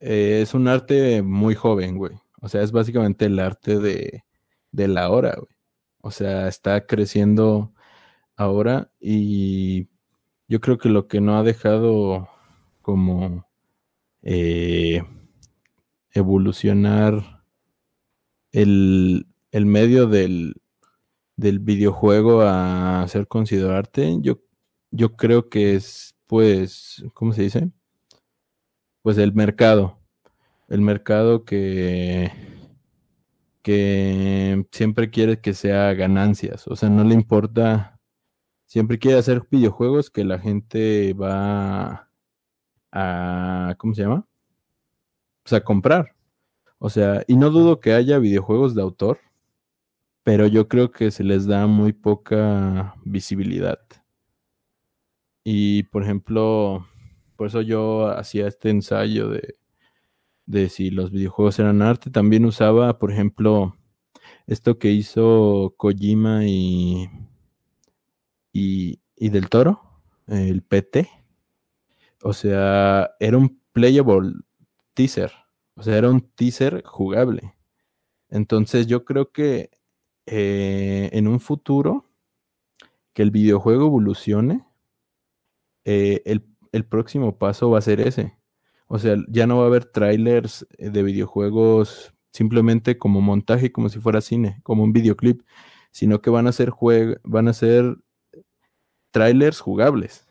eh, 0.00 0.40
es 0.42 0.54
un 0.54 0.68
arte 0.68 1.22
muy 1.22 1.54
joven, 1.54 1.96
güey. 1.96 2.14
O 2.40 2.48
sea, 2.48 2.62
es 2.62 2.72
básicamente 2.72 3.26
el 3.26 3.38
arte 3.38 3.78
de, 3.78 4.24
de 4.72 4.88
la 4.88 5.10
hora, 5.10 5.34
güey. 5.36 5.54
O 6.02 6.10
sea, 6.10 6.48
está 6.48 6.86
creciendo 6.86 7.72
ahora 8.36 8.92
y 9.00 9.88
yo 10.48 10.60
creo 10.60 10.78
que 10.78 10.88
lo 10.88 11.08
que 11.08 11.20
no 11.20 11.38
ha 11.38 11.42
dejado 11.42 12.28
como 12.82 13.46
eh, 14.22 15.02
evolucionar 16.12 17.44
el, 18.52 19.26
el 19.52 19.66
medio 19.66 20.06
del, 20.06 20.54
del, 21.36 21.58
videojuego 21.60 22.42
a 22.42 23.06
ser 23.08 23.26
considerado 23.28 23.76
arte, 23.76 24.18
yo, 24.20 24.40
yo 24.90 25.16
creo 25.16 25.48
que 25.48 25.74
es, 25.74 26.14
pues, 26.26 27.04
¿cómo 27.14 27.32
se 27.32 27.42
dice? 27.42 27.70
Pues 29.02 29.18
el 29.18 29.34
mercado. 29.34 29.98
El 30.68 30.80
mercado 30.80 31.44
que, 31.44 32.32
que 33.62 34.66
siempre 34.72 35.10
quiere 35.10 35.40
que 35.40 35.54
sea 35.54 35.94
ganancias. 35.94 36.66
O 36.68 36.76
sea, 36.76 36.88
no 36.88 37.04
le 37.04 37.14
importa 37.14 37.94
siempre 38.74 38.98
quiere 38.98 39.18
hacer 39.18 39.46
videojuegos 39.48 40.10
que 40.10 40.24
la 40.24 40.40
gente 40.40 41.12
va 41.14 42.10
a, 42.90 43.76
¿cómo 43.78 43.94
se 43.94 44.02
llama? 44.02 44.26
Pues 45.44 45.52
a 45.52 45.62
comprar. 45.62 46.16
O 46.78 46.90
sea, 46.90 47.22
y 47.28 47.36
no 47.36 47.50
dudo 47.50 47.78
que 47.78 47.92
haya 47.92 48.18
videojuegos 48.18 48.74
de 48.74 48.82
autor, 48.82 49.20
pero 50.24 50.46
yo 50.48 50.68
creo 50.68 50.90
que 50.90 51.10
se 51.10 51.24
les 51.24 51.46
da 51.46 51.66
muy 51.66 51.92
poca 51.92 52.96
visibilidad. 53.04 53.78
Y 55.44 55.84
por 55.84 56.02
ejemplo, 56.02 56.86
por 57.36 57.48
eso 57.48 57.60
yo 57.62 58.08
hacía 58.08 58.48
este 58.48 58.70
ensayo 58.70 59.28
de, 59.28 59.56
de 60.46 60.68
si 60.68 60.90
los 60.90 61.10
videojuegos 61.12 61.58
eran 61.58 61.82
arte. 61.82 62.10
También 62.10 62.44
usaba, 62.46 62.98
por 62.98 63.12
ejemplo, 63.12 63.76
esto 64.46 64.78
que 64.78 64.90
hizo 64.90 65.74
Kojima 65.76 66.46
y 66.46 67.08
y, 68.54 69.00
del 69.28 69.48
Toro, 69.50 69.82
el 70.28 70.62
PT. 70.62 71.10
O 72.22 72.32
sea, 72.32 73.10
era 73.20 73.36
un 73.36 73.60
playable 73.72 74.32
teaser. 74.94 75.32
O 75.76 75.82
sea, 75.82 75.98
era 75.98 76.08
un 76.08 76.20
teaser 76.20 76.82
jugable. 76.84 77.54
Entonces 78.30 78.86
yo 78.86 79.04
creo 79.04 79.32
que 79.32 79.70
eh, 80.26 81.10
en 81.12 81.28
un 81.28 81.40
futuro 81.40 82.06
que 83.12 83.22
el 83.22 83.30
videojuego 83.30 83.86
evolucione, 83.86 84.64
eh, 85.84 86.22
el, 86.24 86.46
el, 86.72 86.84
próximo 86.86 87.38
paso 87.38 87.70
va 87.70 87.78
a 87.78 87.82
ser 87.82 88.00
ese. 88.00 88.36
O 88.88 88.98
sea, 88.98 89.16
ya 89.28 89.46
no 89.46 89.58
va 89.58 89.64
a 89.64 89.66
haber 89.66 89.84
trailers 89.84 90.66
de 90.78 91.02
videojuegos 91.02 92.14
simplemente 92.32 92.98
como 92.98 93.20
montaje, 93.20 93.72
como 93.72 93.88
si 93.88 94.00
fuera 94.00 94.20
cine, 94.20 94.60
como 94.64 94.82
un 94.82 94.92
videoclip, 94.92 95.42
sino 95.92 96.20
que 96.20 96.30
van 96.30 96.46
a 96.48 96.52
ser 96.52 96.72
van 97.24 97.48
a 97.48 97.52
ser 97.52 97.96
trailers 99.12 99.60
jugables. 99.60 100.26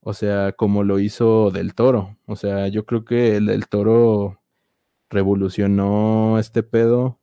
O 0.00 0.12
sea, 0.14 0.52
como 0.52 0.84
lo 0.84 0.98
hizo 1.00 1.50
Del 1.50 1.74
Toro. 1.74 2.16
O 2.26 2.36
sea, 2.36 2.68
yo 2.68 2.86
creo 2.86 3.04
que 3.04 3.36
el 3.36 3.46
Del 3.46 3.66
Toro 3.68 4.40
revolucionó 5.10 6.38
este 6.38 6.62
pedo 6.62 7.18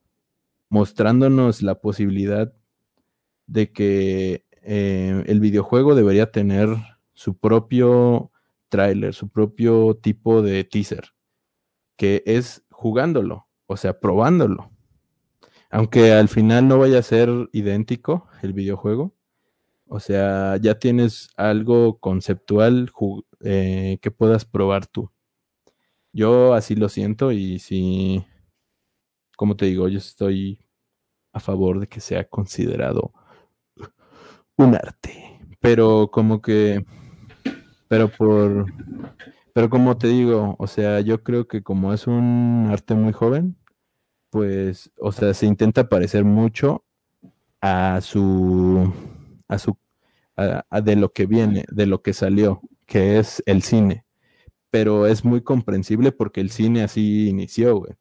mostrándonos 0.72 1.62
la 1.62 1.76
posibilidad 1.82 2.54
de 3.46 3.74
que 3.74 4.46
eh, 4.64 5.22
el 5.28 5.42
videojuego 5.42 5.96
debería 5.96 6.32
tener 6.32 6.70
su 7.14 7.38
propio 7.38 8.32
trailer, 8.70 9.14
su 9.14 9.28
propio 9.28 9.98
tipo 10.02 10.42
de 10.42 10.64
teaser, 10.64 11.10
que 11.98 12.24
es 12.26 12.64
jugándolo, 12.72 13.48
o 13.68 13.76
sea, 13.76 14.00
probándolo. 14.00 14.72
Aunque 15.70 16.14
al 16.14 16.30
final 16.30 16.70
no 16.70 16.80
vaya 16.80 17.00
a 17.00 17.04
ser 17.04 17.30
idéntico 17.52 18.28
el 18.42 18.54
videojuego, 18.54 19.14
o 19.88 20.00
sea, 20.00 20.56
ya 20.56 20.80
tienes 20.80 21.32
algo 21.36 22.00
conceptual 22.00 22.90
eh, 23.42 24.00
que 24.02 24.10
puedas 24.10 24.46
probar 24.46 24.88
tú. 24.88 25.12
Yo 26.14 26.54
así 26.54 26.76
lo 26.76 26.88
siento 26.88 27.34
y 27.34 27.60
sí, 27.60 28.26
como 29.42 29.56
te 29.56 29.66
digo, 29.66 29.88
yo 29.88 29.98
estoy 29.98 30.60
a 31.34 31.40
favor 31.40 31.80
de 31.80 31.88
que 31.88 32.00
sea 32.00 32.30
considerado 32.30 33.12
un 34.56 34.76
arte. 34.76 35.40
Pero 35.60 36.12
como 36.12 36.44
que, 36.44 36.86
pero 37.88 38.08
por, 38.08 38.68
pero 39.52 39.68
como 39.72 39.98
te 39.98 40.10
digo, 40.10 40.56
o 40.60 40.68
sea, 40.68 41.00
yo 41.02 41.24
creo 41.24 41.48
que 41.48 41.64
como 41.64 41.92
es 41.92 42.06
un 42.06 42.68
arte 42.70 42.94
muy 42.94 43.14
joven, 43.14 43.58
pues, 44.30 44.92
o 45.00 45.12
sea, 45.12 45.34
se 45.34 45.48
intenta 45.48 45.90
parecer 45.90 46.24
mucho 46.24 46.86
a 47.62 48.00
su 48.02 48.94
a 49.48 49.58
su 49.58 49.76
de 50.38 50.96
lo 50.98 51.14
que 51.14 51.26
viene, 51.26 51.66
de 51.72 51.88
lo 51.88 52.04
que 52.04 52.14
salió, 52.14 52.62
que 52.86 53.18
es 53.18 53.42
el 53.48 53.64
cine. 53.64 54.06
Pero 54.70 55.08
es 55.08 55.26
muy 55.26 55.42
comprensible 55.42 56.12
porque 56.12 56.42
el 56.42 56.52
cine 56.52 56.84
así 56.84 57.28
inició, 57.30 57.78
güey. 57.78 57.96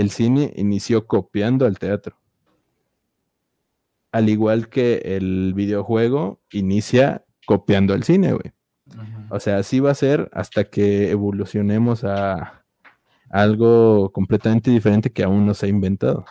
El 0.00 0.08
cine 0.08 0.54
inició 0.56 1.06
copiando 1.06 1.66
al 1.66 1.78
teatro. 1.78 2.16
Al 4.12 4.30
igual 4.30 4.70
que 4.70 5.02
el 5.04 5.52
videojuego 5.52 6.40
inicia 6.50 7.26
copiando 7.46 7.92
al 7.92 8.02
cine, 8.02 8.32
güey. 8.32 8.54
O 9.28 9.38
sea, 9.40 9.58
así 9.58 9.78
va 9.78 9.90
a 9.90 9.94
ser 9.94 10.30
hasta 10.32 10.64
que 10.64 11.10
evolucionemos 11.10 12.02
a 12.04 12.64
algo 13.28 14.10
completamente 14.10 14.70
diferente 14.70 15.12
que 15.12 15.22
aún 15.22 15.44
no 15.44 15.52
se 15.52 15.66
ha 15.66 15.68
inventado. 15.68 16.24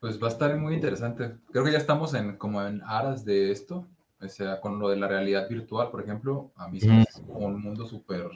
Pues 0.00 0.22
va 0.22 0.26
a 0.26 0.30
estar 0.30 0.54
muy 0.58 0.74
interesante. 0.74 1.38
Creo 1.50 1.64
que 1.64 1.72
ya 1.72 1.78
estamos 1.78 2.12
en 2.12 2.36
como 2.36 2.62
en 2.62 2.82
aras 2.82 3.24
de 3.24 3.52
esto. 3.52 3.88
O 4.20 4.28
sea, 4.28 4.60
con 4.60 4.78
lo 4.78 4.90
de 4.90 4.96
la 4.96 5.08
realidad 5.08 5.48
virtual, 5.48 5.90
por 5.90 6.02
ejemplo, 6.02 6.52
a 6.56 6.68
mí 6.68 6.76
es 6.76 7.22
un 7.26 7.58
mundo 7.62 7.86
súper 7.86 8.28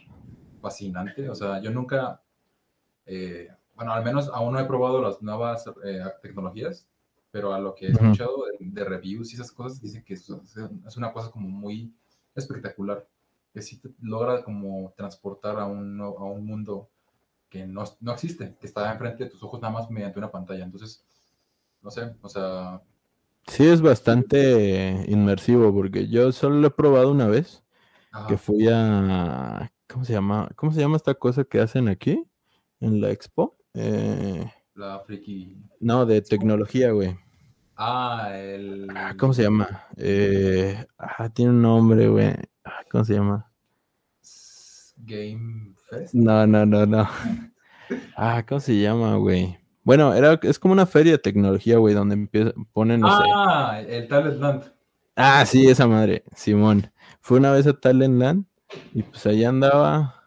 fascinante. 0.63 1.29
O 1.29 1.35
sea, 1.35 1.61
yo 1.61 1.71
nunca, 1.71 2.23
eh, 3.07 3.49
bueno, 3.75 3.93
al 3.93 4.05
menos 4.05 4.31
aún 4.33 4.53
no 4.53 4.61
he 4.61 4.65
probado 4.65 5.01
las 5.01 5.23
nuevas 5.23 5.65
eh, 5.85 6.03
tecnologías, 6.23 6.87
pero 7.31 7.55
a 7.55 7.59
lo 7.59 7.75
que 7.75 7.87
he 7.87 7.91
escuchado 7.91 8.45
de, 8.61 8.85
reviews 8.85 9.33
y 9.33 9.35
esas 9.35 9.51
cosas, 9.51 9.81
dice 9.81 10.05
que 10.05 10.15
es, 10.15 10.29
es, 10.87 10.97
una 10.97 11.13
cosa 11.13 11.31
como 11.31 11.49
muy 11.49 11.93
espectacular, 12.35 13.07
que 13.53 13.63
sí 13.63 13.79
te 13.79 13.91
logra 14.03 14.45
como 14.45 14.93
transportar 14.97 15.59
a 15.59 15.67
un, 15.67 16.01
a 16.01 16.25
un 16.25 16.45
mundo 16.45 16.89
que 17.49 17.67
no, 17.67 17.85
no 18.01 18.13
existe, 18.13 18.57
que 18.61 18.67
está 18.67 18.93
enfrente 18.93 19.25
de 19.25 19.31
tus 19.31 19.43
ojos 19.43 19.61
nada 19.61 19.75
más 19.75 19.91
mediante 19.91 20.19
una 20.19 20.31
pantalla. 20.31 20.65
Entonces, 20.65 21.05
no 21.83 21.91
sé, 21.91 22.15
o 22.21 22.29
sea... 22.29 22.81
Sí, 23.47 23.67
es 23.67 23.81
bastante 23.81 25.05
inmersivo 25.09 25.75
porque 25.75 26.09
yo 26.09 26.31
solo 26.33 26.57
lo 26.57 26.69
he 26.69 26.71
probado 26.71 27.11
una 27.11 27.27
vez, 27.27 27.63
que 28.29 28.37
fui 28.37 28.69
a... 28.71 29.73
¿Cómo 29.89 30.05
se 30.05 30.13
llama? 30.13 30.49
¿Cómo 30.57 30.73
se 30.73 30.81
llama 30.81 30.97
esta 30.97 31.15
cosa 31.15 31.45
que 31.45 31.61
hacen 31.61 31.89
aquí 31.89 32.27
en 32.83 33.01
la 33.01 33.11
expo? 33.11 33.57
Eh... 33.75 34.45
La 34.75 35.01
friki... 35.01 35.57
No, 35.81 36.07
de 36.07 36.23
tecnología, 36.23 36.91
güey. 36.91 37.17
Ah, 37.77 38.31
el. 38.35 38.89
Ah, 38.95 39.15
¿Cómo 39.19 39.33
se 39.33 39.43
llama? 39.43 39.87
Eh, 39.97 40.85
ah, 40.99 41.29
tiene 41.31 41.51
un 41.51 41.63
nombre, 41.63 42.07
güey. 42.09 42.35
Ah, 42.65 42.85
¿Cómo 42.91 43.05
se 43.05 43.15
llama? 43.15 43.51
Game 44.99 45.75
Fest. 45.89 46.15
No, 46.15 46.47
no, 46.47 46.65
no, 46.65 46.87
no. 46.87 47.09
Ah, 48.17 48.45
¿cómo 48.49 48.61
se 48.61 48.81
llama, 48.81 49.17
güey? 49.17 49.59
Bueno, 49.83 50.15
era, 50.15 50.39
es 50.43 50.59
como 50.59 50.73
una 50.73 50.87
feria 50.87 51.13
de 51.13 51.19
tecnología, 51.19 51.79
güey, 51.79 51.95
donde 51.95 52.15
empieza, 52.15 52.53
ponen, 52.73 53.01
no 53.01 53.09
sé. 53.21 53.25
Ah, 53.35 53.83
el 53.87 54.07
Talentland. 54.07 54.73
Ah, 55.17 55.45
sí, 55.45 55.69
esa 55.69 55.87
madre, 55.87 56.25
Simón. 56.37 56.91
Fue 57.21 57.39
una 57.39 57.53
vez 57.53 57.67
a 57.67 57.73
Talentland 57.73 58.47
y 58.95 59.03
pues 59.03 59.27
allá 59.27 59.49
andaba 59.49 60.22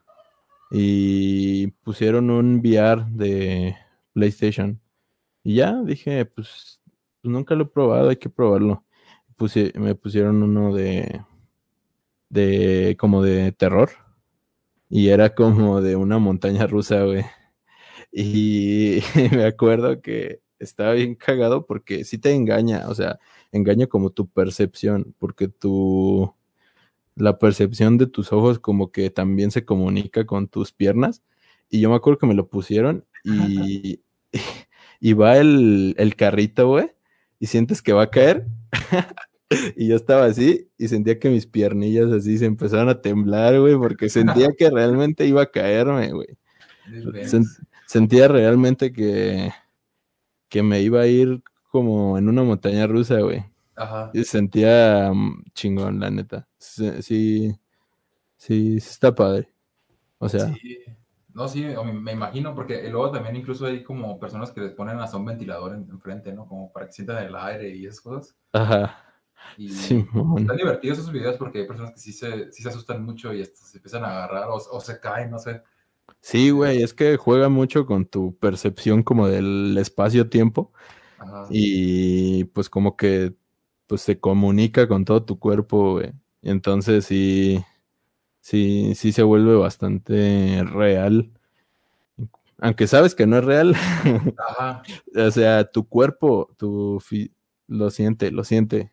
y 0.78 1.68
pusieron 1.84 2.30
un 2.30 2.60
VR 2.60 3.06
de 3.10 3.78
PlayStation. 4.12 4.82
Y 5.42 5.56
ya 5.56 5.82
dije, 5.84 6.26
pues, 6.26 6.82
nunca 7.24 7.56
lo 7.56 7.64
he 7.64 7.68
probado, 7.68 8.10
hay 8.10 8.18
que 8.18 8.30
probarlo. 8.30 8.84
Me 9.76 9.96
pusieron 9.96 10.44
uno 10.44 10.76
de, 10.76 11.22
de, 12.30 12.98
como 13.00 13.24
de 13.24 13.54
terror. 13.54 13.90
Y 14.90 15.10
era 15.10 15.34
como 15.34 15.82
de 15.82 15.96
una 15.96 16.20
montaña 16.20 16.68
rusa, 16.68 17.04
güey. 17.04 17.24
Y 18.12 19.00
me 19.32 19.46
acuerdo 19.46 20.02
que 20.02 20.42
estaba 20.60 20.94
bien 20.94 21.16
cagado 21.16 21.66
porque 21.66 22.04
sí 22.06 22.18
te 22.18 22.34
engaña, 22.34 22.90
o 22.90 22.96
sea, 22.96 23.20
engaña 23.52 23.88
como 23.88 24.10
tu 24.12 24.30
percepción, 24.30 25.16
porque 25.20 25.48
tu, 25.48 26.35
la 27.16 27.38
percepción 27.40 27.98
de 27.98 28.08
tus 28.08 28.32
ojos 28.34 28.60
como 28.60 28.92
que 28.92 29.10
también 29.10 29.52
se 29.52 29.66
comunica 29.66 30.26
con 30.26 30.48
tus 30.48 30.72
piernas. 30.72 31.22
Y 31.70 31.80
yo 31.82 31.90
me 31.90 31.96
acuerdo 31.96 32.20
que 32.20 32.28
me 32.28 32.34
lo 32.36 32.48
pusieron 32.48 33.06
y, 33.24 34.02
y 35.00 35.14
va 35.14 35.38
el, 35.38 35.96
el 35.98 36.16
carrito, 36.16 36.68
güey, 36.68 36.92
y 37.40 37.48
sientes 37.48 37.82
que 37.82 37.94
va 37.94 38.04
a 38.04 38.10
caer. 38.12 38.46
y 39.76 39.88
yo 39.88 39.96
estaba 39.96 40.26
así 40.26 40.70
y 40.78 40.88
sentía 40.88 41.20
que 41.20 41.30
mis 41.30 41.48
piernillas 41.48 42.12
así 42.12 42.38
se 42.38 42.46
empezaron 42.46 42.90
a 42.90 43.02
temblar, 43.02 43.60
güey, 43.60 43.76
porque 43.76 44.10
sentía 44.10 44.50
que 44.58 44.70
realmente 44.70 45.26
iba 45.26 45.42
a 45.42 45.52
caerme, 45.52 46.12
güey. 46.12 46.38
Sen- 47.26 47.46
sentía 47.88 48.28
realmente 48.28 48.92
que, 48.92 49.52
que 50.50 50.62
me 50.64 50.82
iba 50.82 51.02
a 51.02 51.08
ir 51.08 51.42
como 51.72 52.18
en 52.18 52.30
una 52.30 52.44
montaña 52.44 52.88
rusa, 52.88 53.20
güey. 53.22 53.44
Ajá. 53.76 54.12
Y 54.14 54.24
sentía 54.24 55.12
mm, 55.14 55.46
chingón, 55.54 56.00
la 56.00 56.10
neta. 56.10 56.48
Sí, 56.74 57.02
sí, 57.04 57.60
sí, 58.38 58.80
sí 58.82 58.90
está 58.90 59.14
padre. 59.16 59.50
O 60.20 60.30
sea, 60.30 60.62
Sí. 60.62 60.80
No, 61.34 61.48
sí, 61.50 61.66
me, 61.66 62.14
imagino, 62.14 62.56
porque 62.56 62.90
luego 62.90 63.12
también 63.12 63.36
incluso 63.36 63.66
hay 63.66 63.84
como 63.84 64.18
personas 64.20 64.52
que 64.52 64.62
les 64.62 64.72
ponen 64.74 65.00
hasta 65.00 65.18
un 65.18 65.26
ventilador 65.26 65.74
en- 65.76 65.90
enfrente, 65.90 66.32
¿no? 66.34 66.48
Como 66.48 66.72
para 66.72 66.86
que 66.88 66.94
sientan 66.94 67.24
el 67.26 67.36
aire 67.36 67.70
y 67.76 67.86
esas 67.86 68.00
cosas. 68.02 68.36
ajá, 68.54 68.96
Y 69.58 69.68
Simón. 69.68 70.36
están 70.36 70.58
divertidos 70.58 71.00
esos 71.00 71.12
videos 71.12 71.38
porque 71.38 71.60
hay 71.60 71.68
personas 71.68 71.94
que 71.94 72.00
sí 72.00 72.12
se, 72.14 72.52
sí 72.52 72.62
se 72.64 72.70
asustan 72.70 73.04
mucho 73.06 73.34
y 73.34 73.42
hasta 73.42 73.58
se 73.66 73.78
empiezan 73.78 74.04
a 74.04 74.10
agarrar 74.24 74.50
o, 74.50 74.56
o 74.56 74.80
se 74.82 75.00
caen, 75.00 75.32
no 75.32 75.40
sé. 75.40 75.62
Sí, 76.22 76.50
güey, 76.50 76.82
es 76.82 76.94
que 76.94 77.18
juega 77.18 77.50
mucho 77.50 77.86
con 77.86 78.06
tu 78.06 78.36
percepción 78.38 79.04
como 79.04 79.28
del 79.28 79.78
espacio-tiempo 79.78 80.74
y 81.50 82.46
pues 82.46 82.70
como 82.70 82.98
que 82.98 83.36
pues 83.88 84.02
se 84.02 84.20
comunica 84.20 84.88
con 84.88 85.06
todo 85.06 85.26
tu 85.26 85.40
cuerpo, 85.40 85.94
güey. 85.94 86.14
Entonces 86.46 87.06
sí, 87.08 87.66
sí, 88.42 88.96
sí 88.96 89.12
se 89.14 89.24
vuelve 89.24 89.56
bastante 89.56 90.64
real. 90.66 91.32
Aunque 92.60 92.88
sabes 92.88 93.16
que 93.16 93.28
no 93.28 93.38
es 93.38 93.46
real, 93.46 93.76
Ajá. 94.38 94.90
o 95.16 95.32
sea, 95.32 95.66
tu 95.66 95.88
cuerpo, 95.88 96.50
tu 96.58 97.00
fi- 97.02 97.32
lo 97.68 97.90
siente, 97.90 98.32
lo 98.32 98.44
siente. 98.44 98.92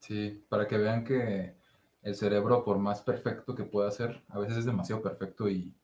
Sí, 0.00 0.44
para 0.50 0.66
que 0.68 0.76
vean 0.76 1.02
que 1.02 1.56
el 2.02 2.14
cerebro, 2.14 2.62
por 2.62 2.76
más 2.78 3.00
perfecto 3.00 3.54
que 3.54 3.64
pueda 3.64 3.90
ser, 3.90 4.22
a 4.28 4.38
veces 4.38 4.58
es 4.58 4.64
demasiado 4.66 5.00
perfecto 5.02 5.48
y 5.48 5.74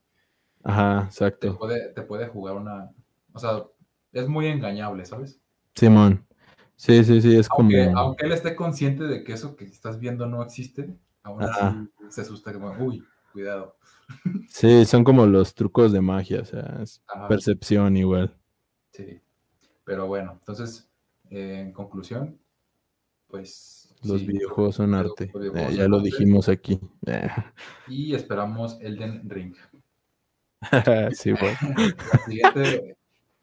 Ajá, 0.62 1.06
te 1.40 1.50
exacto. 1.50 1.50
puede, 1.50 1.88
te 1.92 2.02
puede 2.02 2.28
jugar 2.28 2.56
una... 2.56 2.92
O 3.32 3.38
sea, 3.38 3.64
es 4.12 4.28
muy 4.28 4.46
engañable, 4.46 5.04
¿sabes? 5.04 5.40
Simón. 5.74 6.26
Sí, 6.78 7.02
sí, 7.02 7.20
sí, 7.20 7.36
es 7.36 7.48
como... 7.48 7.70
Aunque, 7.96 8.24
él 8.24 8.32
esté 8.32 8.54
consciente 8.54 9.02
de 9.02 9.24
que 9.24 9.32
eso 9.32 9.56
que 9.56 9.64
estás 9.64 9.98
viendo 9.98 10.26
no 10.26 10.44
existe, 10.44 10.96
aún 11.24 11.42
así 11.42 11.60
se 12.08 12.20
asusta 12.20 12.52
como, 12.52 12.70
uy, 12.78 13.04
cuidado. 13.32 13.76
Sí, 14.48 14.86
son 14.86 15.04
como 15.04 15.26
los 15.26 15.54
trucos 15.54 15.92
de 15.92 16.00
magia, 16.00 16.40
o 16.40 16.44
sea, 16.44 16.78
es 16.80 17.02
Ajá, 17.08 17.28
percepción 17.28 17.94
igual. 17.96 18.34
sí. 18.92 19.20
Pero 19.84 20.06
bueno, 20.06 20.36
entonces, 20.38 20.88
eh, 21.30 21.64
en 21.66 21.72
conclusión, 21.72 22.38
pues... 23.26 23.94
Los 24.04 24.20
sí, 24.20 24.26
videojuegos 24.28 24.76
son 24.76 24.94
arte. 24.94 25.32
videojuegos 25.34 25.72
Eh, 25.72 25.76
ya 25.76 25.82
son 25.82 25.90
lo 25.90 25.96
arte 25.96 26.10
dijimos 26.10 26.48
aquí. 26.48 26.80
Y 27.88 28.14
esperamos 28.14 28.78
Elden 28.80 29.28
Ring. 29.28 29.54
sí, 31.12 31.32
güey. 31.32 31.54
La 32.12 32.24
siguiente, 32.24 32.96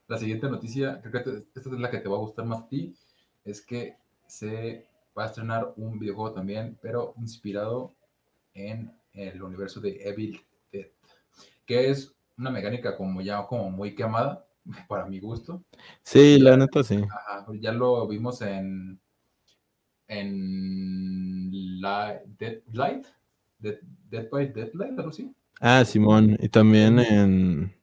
la 0.07 0.17
siguiente 0.17 0.49
noticia, 0.49 1.01
creo 1.01 1.23
que 1.23 1.59
esta 1.59 1.69
es 1.69 1.79
la 1.79 1.91
que 1.91 1.97
te 1.97 2.07
va 2.07 2.15
a 2.15 2.19
gustar 2.19 2.45
más 2.45 2.61
a 2.61 2.67
ti, 2.67 2.95
es 3.45 3.61
que 3.61 3.95
se 4.27 4.87
va 5.17 5.23
a 5.23 5.27
estrenar 5.27 5.73
un 5.77 5.97
videojuego 5.99 6.33
también, 6.33 6.77
pero 6.81 7.13
inspirado 7.17 7.93
en 8.53 8.91
el 9.13 9.41
universo 9.41 9.79
de 9.79 10.01
Evil 10.03 10.41
Dead, 10.71 10.87
que 11.65 11.89
es 11.89 12.13
una 12.37 12.49
mecánica 12.49 12.97
como 12.97 13.21
ya 13.21 13.45
como 13.45 13.71
muy 13.71 13.95
quemada, 13.95 14.45
para 14.89 15.05
mi 15.05 15.19
gusto. 15.19 15.63
Sí, 16.03 16.39
la 16.39 16.57
neta 16.57 16.83
sí. 16.83 17.01
Ajá, 17.09 17.45
ya 17.59 17.71
lo 17.71 18.07
vimos 18.07 18.41
en 18.41 18.99
en 20.07 21.81
la, 21.81 22.21
Dead 22.37 22.59
Light, 22.73 23.05
Dead, 23.59 23.75
Dead 24.09 24.29
by 24.29 24.51
Deadlight, 24.53 24.97
algo 24.97 25.09
así. 25.09 25.31
Ah, 25.59 25.83
Simón. 25.85 26.37
Y 26.39 26.49
también 26.49 26.99
en. 26.99 27.73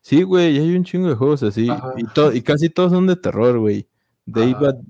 Sí, 0.00 0.22
güey, 0.22 0.58
hay 0.58 0.76
un 0.76 0.84
chingo 0.84 1.08
de 1.08 1.14
juegos 1.14 1.42
así. 1.42 1.68
Y, 1.68 2.36
y 2.36 2.42
casi 2.42 2.68
todos 2.68 2.92
son 2.92 3.06
de 3.06 3.16
terror, 3.16 3.58
güey. 3.58 3.88
Day 4.26 4.54
by- 4.54 4.80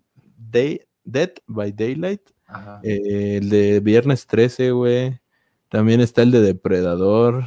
Day- 0.53 0.81
Dead 1.05 1.31
by 1.47 1.73
Daylight. 1.73 2.21
Ajá. 2.47 2.81
eh, 2.85 3.39
el 3.39 3.49
de 3.49 3.81
Viernes 3.81 4.27
13, 4.27 4.71
güey. 4.73 5.19
También 5.69 6.01
está 6.01 6.23
el 6.23 6.31
de 6.31 6.43
Depredador. 6.43 7.45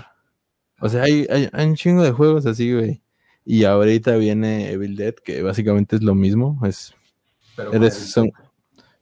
O 0.82 0.90
sea, 0.90 1.04
hay, 1.04 1.28
hay, 1.30 1.48
hay 1.54 1.68
un 1.68 1.76
chingo 1.76 2.04
de 2.04 2.12
juegos 2.12 2.46
así, 2.48 2.74
güey. 2.74 3.02
Y 3.46 3.64
ahorita 3.66 4.16
viene 4.18 4.72
Evil 4.72 4.96
Dead, 4.96 5.14
que 5.14 5.44
básicamente 5.44 5.96
es 5.96 6.02
lo 6.02 6.16
mismo. 6.16 6.60
Es, 6.66 6.94
Pero 7.56 7.72
eres, 7.72 7.94
son, 7.94 8.32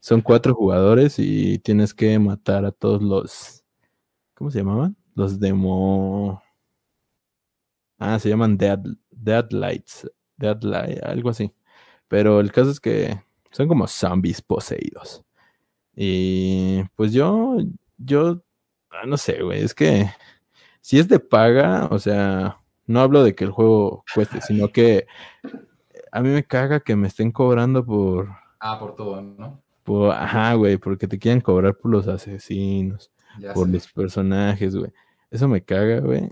son 0.01 0.19
cuatro 0.21 0.53
jugadores 0.53 1.15
y 1.17 1.57
tienes 1.59 1.93
que 1.93 2.19
matar 2.19 2.65
a 2.65 2.71
todos 2.71 3.01
los. 3.01 3.63
¿Cómo 4.33 4.51
se 4.51 4.59
llamaban? 4.59 4.97
Los 5.15 5.39
demo. 5.39 6.43
Ah, 7.97 8.19
se 8.19 8.27
llaman 8.29 8.57
Dead, 8.57 8.79
Deadlights. 9.11 10.09
Deadlight, 10.35 11.01
algo 11.03 11.29
así. 11.29 11.53
Pero 12.09 12.39
el 12.41 12.51
caso 12.51 12.71
es 12.71 12.79
que 12.81 13.17
son 13.53 13.67
como 13.69 13.87
zombies 13.87 14.41
poseídos. 14.41 15.23
Y 15.95 16.83
pues 16.95 17.13
yo, 17.13 17.57
yo, 17.97 18.41
ah, 18.91 19.05
no 19.05 19.15
sé, 19.17 19.41
güey, 19.41 19.61
es 19.61 19.73
que 19.73 20.09
si 20.81 20.99
es 20.99 21.07
de 21.07 21.19
paga, 21.19 21.87
o 21.91 21.99
sea, 21.99 22.59
no 22.87 22.99
hablo 22.99 23.23
de 23.23 23.33
que 23.35 23.45
el 23.45 23.51
juego 23.51 24.03
cueste, 24.13 24.41
sino 24.41 24.67
que 24.69 25.07
a 26.11 26.19
mí 26.21 26.29
me 26.29 26.43
caga 26.43 26.79
que 26.81 26.95
me 26.95 27.07
estén 27.07 27.31
cobrando 27.31 27.85
por, 27.85 28.29
Ah, 28.59 28.77
por 28.79 28.95
todo, 28.95 29.21
¿no? 29.21 29.61
por, 29.83 30.11
ajá, 30.11 30.53
güey, 30.55 30.77
porque 30.77 31.07
te 31.07 31.17
quieren 31.19 31.41
cobrar 31.41 31.75
por 31.77 31.91
los 31.91 32.07
asesinos, 32.07 33.11
Ya 33.39 33.53
por 33.53 33.67
sé. 33.67 33.73
los 33.73 33.91
personajes, 33.91 34.75
güey. 34.75 34.91
Eso 35.31 35.47
me 35.47 35.63
caga, 35.63 35.99
güey. 35.99 36.29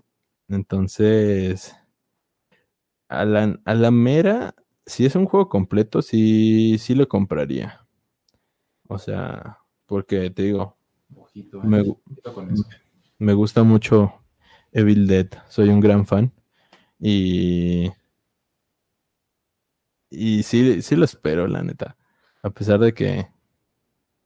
Entonces, 0.47 1.75
a 3.09 3.25
la, 3.25 3.59
a 3.65 3.73
la 3.73 3.91
mera, 3.91 4.53
si 4.91 5.05
es 5.05 5.15
un 5.15 5.25
juego 5.25 5.49
completo, 5.49 6.01
sí, 6.01 6.77
sí 6.79 6.95
lo 6.95 7.07
compraría. 7.07 7.85
O 8.87 8.97
sea, 8.97 9.59
porque 9.85 10.29
te 10.29 10.43
digo, 10.43 10.77
Ojito, 11.15 11.57
eh. 11.59 11.67
me, 11.67 11.81
gu- 11.83 11.99
Ojito 12.05 12.33
con 12.33 12.51
eso. 12.51 12.65
me 13.17 13.33
gusta 13.33 13.63
mucho 13.63 14.13
Evil 14.71 15.07
Dead, 15.07 15.27
soy 15.49 15.69
un 15.69 15.79
gran 15.79 16.05
fan. 16.05 16.31
Y, 16.99 17.91
y 20.09 20.43
sí, 20.43 20.81
sí 20.81 20.95
lo 20.95 21.05
espero, 21.05 21.47
la 21.47 21.63
neta. 21.63 21.97
A 22.43 22.49
pesar 22.49 22.79
de 22.79 22.93
que 22.93 23.27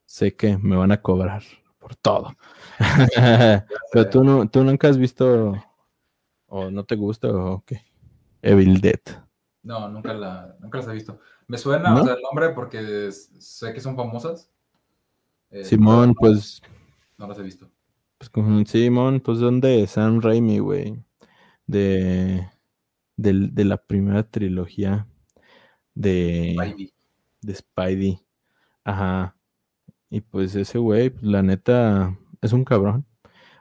sé 0.06 0.36
que 0.36 0.58
me 0.58 0.75
van 0.75 0.91
a 0.91 1.01
cobrar 1.01 1.43
por 1.80 1.95
todo. 1.95 2.36
Pero 3.91 4.10
tú, 4.10 4.23
no, 4.23 4.49
tú 4.49 4.63
nunca 4.63 4.88
has 4.89 4.97
visto, 4.97 5.54
o 6.47 6.71
no 6.71 6.84
te 6.86 6.95
gusta, 6.95 7.30
o 7.30 7.63
qué. 7.65 7.82
Evil 8.41 8.82
Dead. 8.82 8.99
No, 9.65 9.89
nunca, 9.89 10.13
la, 10.13 10.56
nunca 10.62 10.78
las 10.78 10.88
he 10.88 10.93
visto. 10.93 11.19
Me 11.47 11.58
suena, 11.58 11.89
¿No? 11.89 12.01
o 12.01 12.06
sea, 12.06 12.13
el 12.13 12.21
nombre 12.21 12.49
porque 12.51 13.12
sé 13.12 13.73
que 13.73 13.82
son 13.82 13.95
famosas. 13.97 14.49
eh, 15.51 15.63
Simón, 15.65 16.13
pues, 16.13 16.62
No 17.17 17.28
las 17.28 17.38
he 17.39 17.43
visto. 17.43 17.69
pues 18.17 18.30
con 18.30 18.65
Simón, 18.65 19.19
pues 19.19 19.39
son 19.39 19.60
de 19.60 19.86
Sam 19.88 20.21
Raimi, 20.21 20.60
güey. 20.60 21.04
De, 21.67 22.47
del- 23.17 23.54
de 23.56 23.65
la 23.65 23.78
primera 23.78 24.21
trilogía 24.23 25.08
de, 25.95 26.56
Spidey. 26.58 26.93
de 27.41 27.56
Spidey. 27.56 28.19
Ajá. 28.84 29.36
Y 30.12 30.21
pues 30.21 30.54
ese 30.56 30.78
güey, 30.78 31.10
pues, 31.10 31.23
la 31.23 31.41
neta, 31.41 32.15
es 32.41 32.54
un 32.54 32.63
cabrón. 32.63 33.04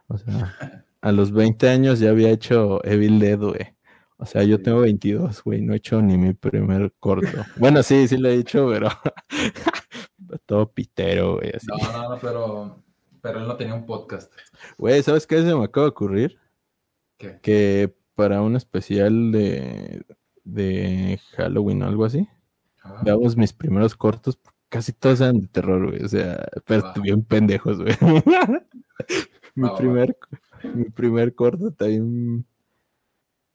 O 0.09 0.19
sea, 0.19 0.27
a 1.01 1.12
los 1.12 1.33
20 1.33 1.69
años 1.71 1.99
ya 1.99 2.11
había 2.11 2.31
hecho 2.31 2.85
Evil 2.85 3.19
Dead, 3.21 3.38
güey. 3.38 3.74
O 4.16 4.27
sea, 4.27 4.42
yo 4.44 4.62
tengo 4.62 4.81
22, 4.81 5.42
güey, 5.42 5.61
no 5.61 5.72
he 5.72 5.77
hecho 5.77 6.00
ni 6.00 6.16
mi 6.16 6.35
primer 6.35 6.92
corto. 7.00 7.44
Bueno, 7.57 7.83
sí, 7.83 8.07
sí 8.09 8.16
lo 8.16 8.29
he 8.29 8.35
hecho, 8.35 8.68
pero 8.70 8.88
todo 10.46 10.70
pitero, 10.72 11.37
güey, 11.37 11.50
así. 11.55 11.66
No, 11.66 11.92
no, 11.92 12.09
no, 12.11 12.18
pero, 12.20 12.83
pero 13.20 13.40
él 13.40 13.48
no 13.48 13.57
tenía 13.57 13.74
un 13.74 13.87
podcast. 13.87 14.33
Güey, 14.79 15.03
¿sabes 15.03 15.27
qué 15.27 15.42
se 15.42 15.55
me 15.55 15.64
acaba 15.64 15.87
de 15.87 15.90
ocurrir? 15.90 16.38
¿Qué? 17.18 17.38
Que 17.42 17.94
para 18.14 18.40
un 18.40 18.55
especial 18.57 19.33
de, 19.33 20.05
de 20.44 21.20
Halloween 21.37 21.83
o 21.83 21.87
algo 21.87 22.05
así, 22.05 22.29
Ah, 22.85 23.00
veamos 23.03 23.37
mis 23.37 23.53
primeros 23.53 23.96
cortos, 23.96 24.38
casi 24.68 24.92
todos 24.92 25.20
eran 25.22 25.40
de 25.40 25.46
terror, 25.48 25.90
güey. 25.90 26.05
O 26.05 26.09
sea, 26.09 26.46
pero 26.66 26.83
Va. 26.83 26.94
bien 27.03 27.24
pendejos, 27.24 27.79
güey. 27.79 27.94
mi, 29.55 29.68
va. 29.68 29.77
primer, 29.77 30.16
mi 30.74 30.85
primer 30.90 31.35
corto 31.35 31.72
también 31.72 32.46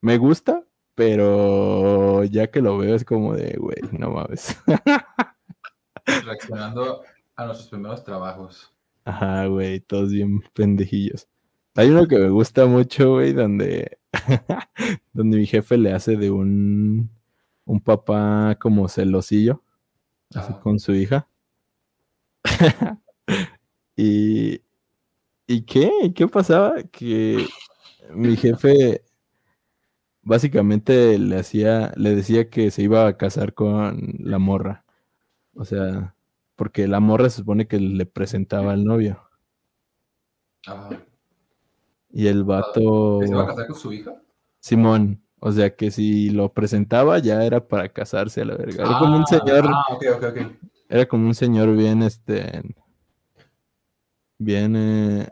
me 0.01 0.17
gusta, 0.17 0.63
pero 0.95 2.23
ya 2.25 2.51
que 2.51 2.61
lo 2.61 2.77
veo 2.77 2.95
es 2.95 3.05
como 3.05 3.33
de, 3.33 3.55
güey, 3.57 3.77
no 3.91 4.11
mames. 4.11 4.57
reaccionando 6.25 7.01
a 7.35 7.45
nuestros 7.45 7.69
primeros 7.69 8.03
trabajos. 8.03 8.73
Ajá, 9.05 9.45
güey, 9.45 9.79
todos 9.79 10.11
bien 10.11 10.41
pendejillos. 10.53 11.27
Hay 11.75 11.89
uno 11.89 12.07
que 12.07 12.17
me 12.17 12.29
gusta 12.29 12.65
mucho, 12.65 13.13
güey, 13.13 13.33
donde, 13.33 13.99
donde 15.13 15.37
mi 15.37 15.45
jefe 15.45 15.77
le 15.77 15.93
hace 15.93 16.17
de 16.17 16.29
un, 16.31 17.09
un 17.65 17.79
papá 17.79 18.57
como 18.59 18.89
celosillo, 18.89 19.63
así 20.33 20.53
con 20.61 20.79
su 20.79 20.93
hija. 20.93 21.27
y, 23.95 24.61
¿Y 25.47 25.61
qué? 25.63 25.91
¿Y 26.03 26.13
¿Qué 26.13 26.27
pasaba? 26.27 26.83
Que 26.91 27.47
mi 28.13 28.35
jefe 28.35 29.03
básicamente 30.29 31.17
le 31.17 31.39
hacía, 31.39 31.91
le 31.97 32.13
decía 32.15 32.49
que 32.51 32.69
se 32.69 32.83
iba 32.83 33.07
a 33.07 33.17
casar 33.17 33.55
con 33.55 34.13
la 34.19 34.37
morra. 34.37 34.85
O 35.55 35.65
sea, 35.65 36.13
porque 36.55 36.87
la 36.87 36.99
morra 36.99 37.29
se 37.31 37.37
supone 37.37 37.67
que 37.67 37.79
le 37.79 38.05
presentaba 38.05 38.71
al 38.73 38.85
novio. 38.85 39.23
Ajá. 40.67 40.89
Y 42.11 42.27
el 42.27 42.43
vato, 42.43 43.19
¿Que 43.21 43.27
¿Se 43.27 43.33
va 43.33 43.43
a 43.43 43.47
casar 43.47 43.67
con 43.67 43.75
su 43.75 43.91
hija? 43.91 44.21
Simón, 44.59 45.19
o 45.39 45.51
sea 45.51 45.75
que 45.75 45.89
si 45.89 46.29
lo 46.29 46.53
presentaba 46.53 47.17
ya 47.17 47.43
era 47.43 47.67
para 47.67 47.89
casarse 47.89 48.41
a 48.41 48.45
la 48.45 48.55
verga. 48.55 48.83
Era 48.85 48.99
como 48.99 49.15
un 49.15 49.23
Ah, 49.23 49.25
señor, 49.27 49.65
Ah, 49.67 49.83
ok, 49.93 50.03
ok, 50.15 50.23
ok. 50.29 50.37
era 50.89 51.05
como 51.07 51.25
un 51.25 51.33
señor 51.35 51.75
bien, 51.75 52.03
este, 52.03 52.61
bien, 54.37 54.75
eh, 54.75 55.27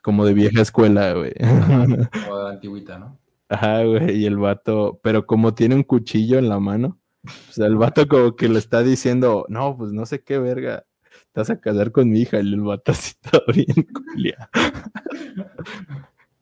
como 0.00 0.24
de 0.24 0.32
vieja 0.32 0.62
escuela, 0.62 1.12
güey. 1.12 1.34
Como 2.26 2.38
de 2.38 2.50
antigüita, 2.50 2.98
¿no? 2.98 3.18
Ajá, 3.48 3.82
güey, 3.84 4.16
y 4.22 4.26
el 4.26 4.36
vato, 4.36 5.00
pero 5.02 5.26
como 5.26 5.54
tiene 5.54 5.74
un 5.74 5.82
cuchillo 5.82 6.38
en 6.38 6.48
la 6.48 6.58
mano, 6.60 6.98
o 7.24 7.52
sea, 7.52 7.66
el 7.66 7.76
vato 7.76 8.06
como 8.08 8.36
que 8.36 8.48
le 8.48 8.58
está 8.58 8.82
diciendo, 8.82 9.46
no, 9.48 9.76
pues 9.76 9.92
no 9.92 10.04
sé 10.06 10.22
qué 10.22 10.38
verga, 10.38 10.84
te 11.32 11.40
vas 11.40 11.50
a 11.50 11.60
casar 11.60 11.90
con 11.92 12.10
mi 12.10 12.20
hija, 12.20 12.36
y 12.38 12.40
el 12.40 12.60
vato 12.60 12.92
así 12.92 13.14
todo 13.30 13.42
bien 13.54 13.86
culiao. 13.92 14.48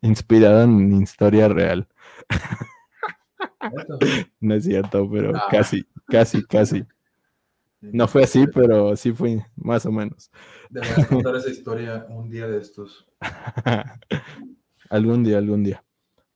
Inspirado 0.02 0.62
en 0.62 1.02
historia 1.02 1.48
real. 1.48 1.86
No 4.40 4.54
es 4.54 4.64
cierto, 4.64 5.08
pero 5.10 5.32
Ah. 5.36 5.46
casi, 5.50 5.84
casi, 6.06 6.44
casi. 6.44 6.84
No 7.80 8.06
fue 8.08 8.24
así, 8.24 8.46
pero 8.46 8.96
sí 8.96 9.12
fue 9.12 9.44
más 9.56 9.84
o 9.86 9.92
menos. 9.92 10.30
Deberías 10.70 11.06
contar 11.06 11.36
esa 11.36 11.50
historia 11.50 12.06
un 12.08 12.30
día 12.30 12.46
de 12.48 12.58
estos. 12.58 13.06
algún 14.90 15.24
día, 15.24 15.38
algún 15.38 15.64
día. 15.64 15.84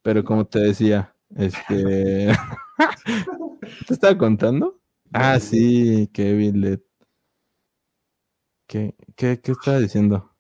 Pero 0.03 0.25
como 0.25 0.47
te 0.47 0.61
decía, 0.61 1.15
este... 1.37 2.29
¿Te 3.87 3.95
estaba 3.95 4.17
contando? 4.17 4.81
Ah, 5.13 5.39
sí, 5.39 6.09
Kevin 6.13 6.61
Led. 6.61 6.81
¿Qué, 8.67 8.95
qué, 9.17 9.41
qué 9.41 9.53
estaba 9.53 9.79
diciendo? 9.79 10.31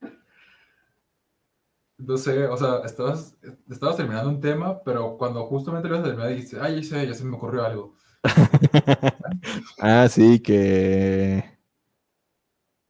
No 1.98 2.16
sé, 2.16 2.46
o 2.46 2.56
sea, 2.56 2.78
estabas, 2.84 3.36
estabas 3.68 3.96
terminando 3.96 4.30
un 4.30 4.40
tema, 4.40 4.82
pero 4.82 5.18
cuando 5.18 5.44
justamente 5.46 5.88
lo 5.88 5.96
ibas 5.96 6.06
a 6.06 6.08
terminar 6.08 6.32
dijiste, 6.32 6.58
ay, 6.60 6.76
ya 6.76 6.88
sé, 6.88 7.06
ya 7.06 7.14
se 7.14 7.24
me 7.24 7.36
ocurrió 7.36 7.64
algo. 7.64 7.94
ah, 9.80 10.08
sí, 10.08 10.40
que... 10.40 11.58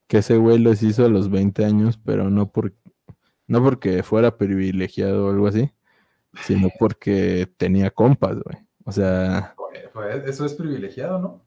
Que 0.07 0.19
ese 0.19 0.37
güey 0.37 0.59
los 0.59 0.83
hizo 0.83 1.07
a 1.07 1.09
los 1.09 1.31
20 1.31 1.65
años, 1.65 1.99
pero 2.05 2.31
no, 2.31 2.53
por... 2.53 2.75
no 3.47 3.63
porque 3.63 4.03
fuera 4.03 4.37
privilegiado 4.37 5.27
o 5.27 5.31
algo 5.31 5.47
así, 5.49 5.73
sino 6.35 6.69
porque 6.79 7.53
tenía 7.57 7.91
compas, 7.91 8.37
güey. 8.43 8.59
O 8.85 8.93
sea, 8.93 9.55
Pues, 9.57 9.89
pues, 9.93 10.25
eso 10.27 10.45
es 10.47 10.55
privilegiado, 10.55 11.19
¿no? 11.19 11.45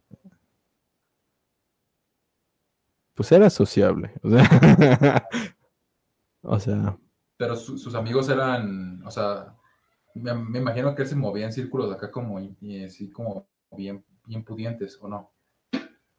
pues 3.14 3.32
era 3.32 3.50
sociable. 3.50 4.12
O 4.24 4.30
sea, 4.30 4.44
o 6.42 6.60
sea, 6.60 6.98
Pero 7.38 7.56
su- 7.56 7.78
sus 7.78 7.96
amigos 7.96 8.30
eran, 8.30 9.04
o 9.06 9.12
sea, 9.12 9.56
me, 10.16 10.34
me 10.34 10.60
imagino 10.60 10.96
que 10.96 11.04
él 11.04 11.08
se 11.08 11.16
movía 11.16 11.46
en 11.46 11.54
círculos 11.54 11.92
acá 11.94 12.12
como, 12.12 12.40
y- 12.40 12.56
y 12.62 12.84
así 12.84 13.10
como 13.12 13.48
bien, 13.72 14.04
bien 14.26 14.44
pudientes, 14.44 14.98
¿o 15.02 15.08
no? 15.08 15.32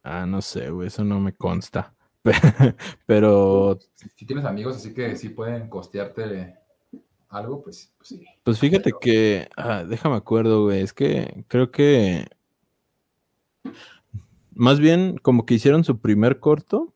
ah, 0.02 0.26
no 0.26 0.42
sé, 0.42 0.70
güey, 0.70 0.88
eso 0.88 1.04
no 1.04 1.20
me 1.20 1.34
consta. 1.34 1.94
Pero, 3.06 3.78
Si, 3.94 4.08
si 4.10 4.26
tienes 4.26 4.44
amigos 4.44 4.76
así 4.76 4.94
que 4.94 5.14
sí 5.16 5.28
pueden 5.30 5.68
costearte 5.68 6.56
algo, 7.34 7.62
pues, 7.62 7.92
pues 7.98 8.08
sí. 8.08 8.24
pues 8.42 8.58
fíjate 8.58 8.84
Pero- 8.84 8.98
que, 9.00 9.48
ah, 9.56 9.84
déjame 9.84 10.16
acuerdo, 10.16 10.64
güey, 10.64 10.80
es 10.82 10.92
que 10.92 11.44
creo 11.48 11.70
que 11.70 12.26
más 14.54 14.78
bien 14.78 15.18
como 15.18 15.46
que 15.46 15.54
hicieron 15.54 15.84
su 15.84 15.98
primer 15.98 16.38
corto 16.40 16.94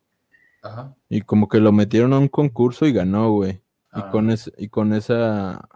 Ajá. 0.62 0.94
y 1.08 1.22
como 1.22 1.48
que 1.48 1.60
lo 1.60 1.72
metieron 1.72 2.12
a 2.12 2.18
un 2.18 2.28
concurso 2.28 2.86
y 2.86 2.92
ganó, 2.92 3.32
güey. 3.32 3.52
Y 3.94 4.00
Ah, 4.00 4.10
con 4.10 4.30
ese, 4.30 4.52
y 4.58 4.68
con 4.68 4.92
esa 4.92 5.68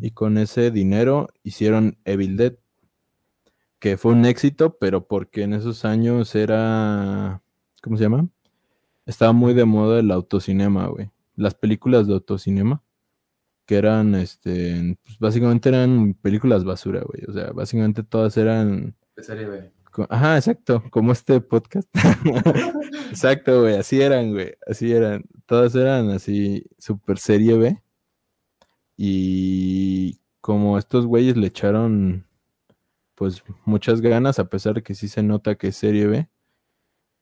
y 0.00 0.10
con 0.10 0.36
ese 0.38 0.70
dinero 0.70 1.28
hicieron 1.42 1.96
Evil 2.04 2.36
Dead, 2.36 2.54
que 3.78 3.96
fue 3.96 4.12
un 4.12 4.26
éxito, 4.26 4.76
pero 4.78 5.06
porque 5.06 5.42
en 5.42 5.54
esos 5.54 5.84
años 5.84 6.34
era 6.34 7.40
¿cómo 7.82 7.96
se 7.96 8.02
llama? 8.02 8.28
Estaba 9.06 9.32
muy 9.32 9.54
de 9.54 9.64
moda 9.64 10.00
el 10.00 10.10
autocinema, 10.10 10.88
güey. 10.88 11.10
Las 11.36 11.54
películas 11.54 12.06
de 12.06 12.14
autocinema 12.14 12.82
que 13.68 13.76
eran 13.76 14.14
este, 14.14 14.96
pues 15.04 15.18
básicamente 15.18 15.68
eran 15.68 16.14
películas 16.14 16.64
basura, 16.64 17.02
güey. 17.02 17.22
O 17.28 17.34
sea, 17.34 17.52
básicamente 17.52 18.02
todas 18.02 18.34
eran 18.38 18.96
de 19.14 19.22
serie 19.22 19.44
B. 19.46 19.70
Ajá, 20.08 20.36
exacto, 20.38 20.82
como 20.90 21.12
este 21.12 21.38
podcast. 21.42 21.86
exacto, 23.10 23.60
güey, 23.60 23.76
así 23.76 24.00
eran, 24.00 24.32
güey, 24.32 24.54
así 24.66 24.90
eran. 24.90 25.22
Todas 25.44 25.74
eran 25.74 26.08
así, 26.08 26.64
super 26.78 27.18
serie 27.18 27.58
B. 27.58 27.82
Y 28.96 30.18
como 30.40 30.78
estos 30.78 31.04
güeyes 31.04 31.36
le 31.36 31.48
echaron, 31.48 32.26
pues, 33.16 33.44
muchas 33.66 34.00
ganas, 34.00 34.38
a 34.38 34.48
pesar 34.48 34.76
de 34.76 34.82
que 34.82 34.94
sí 34.94 35.08
se 35.08 35.22
nota 35.22 35.56
que 35.56 35.68
es 35.68 35.76
serie 35.76 36.06
B, 36.06 36.28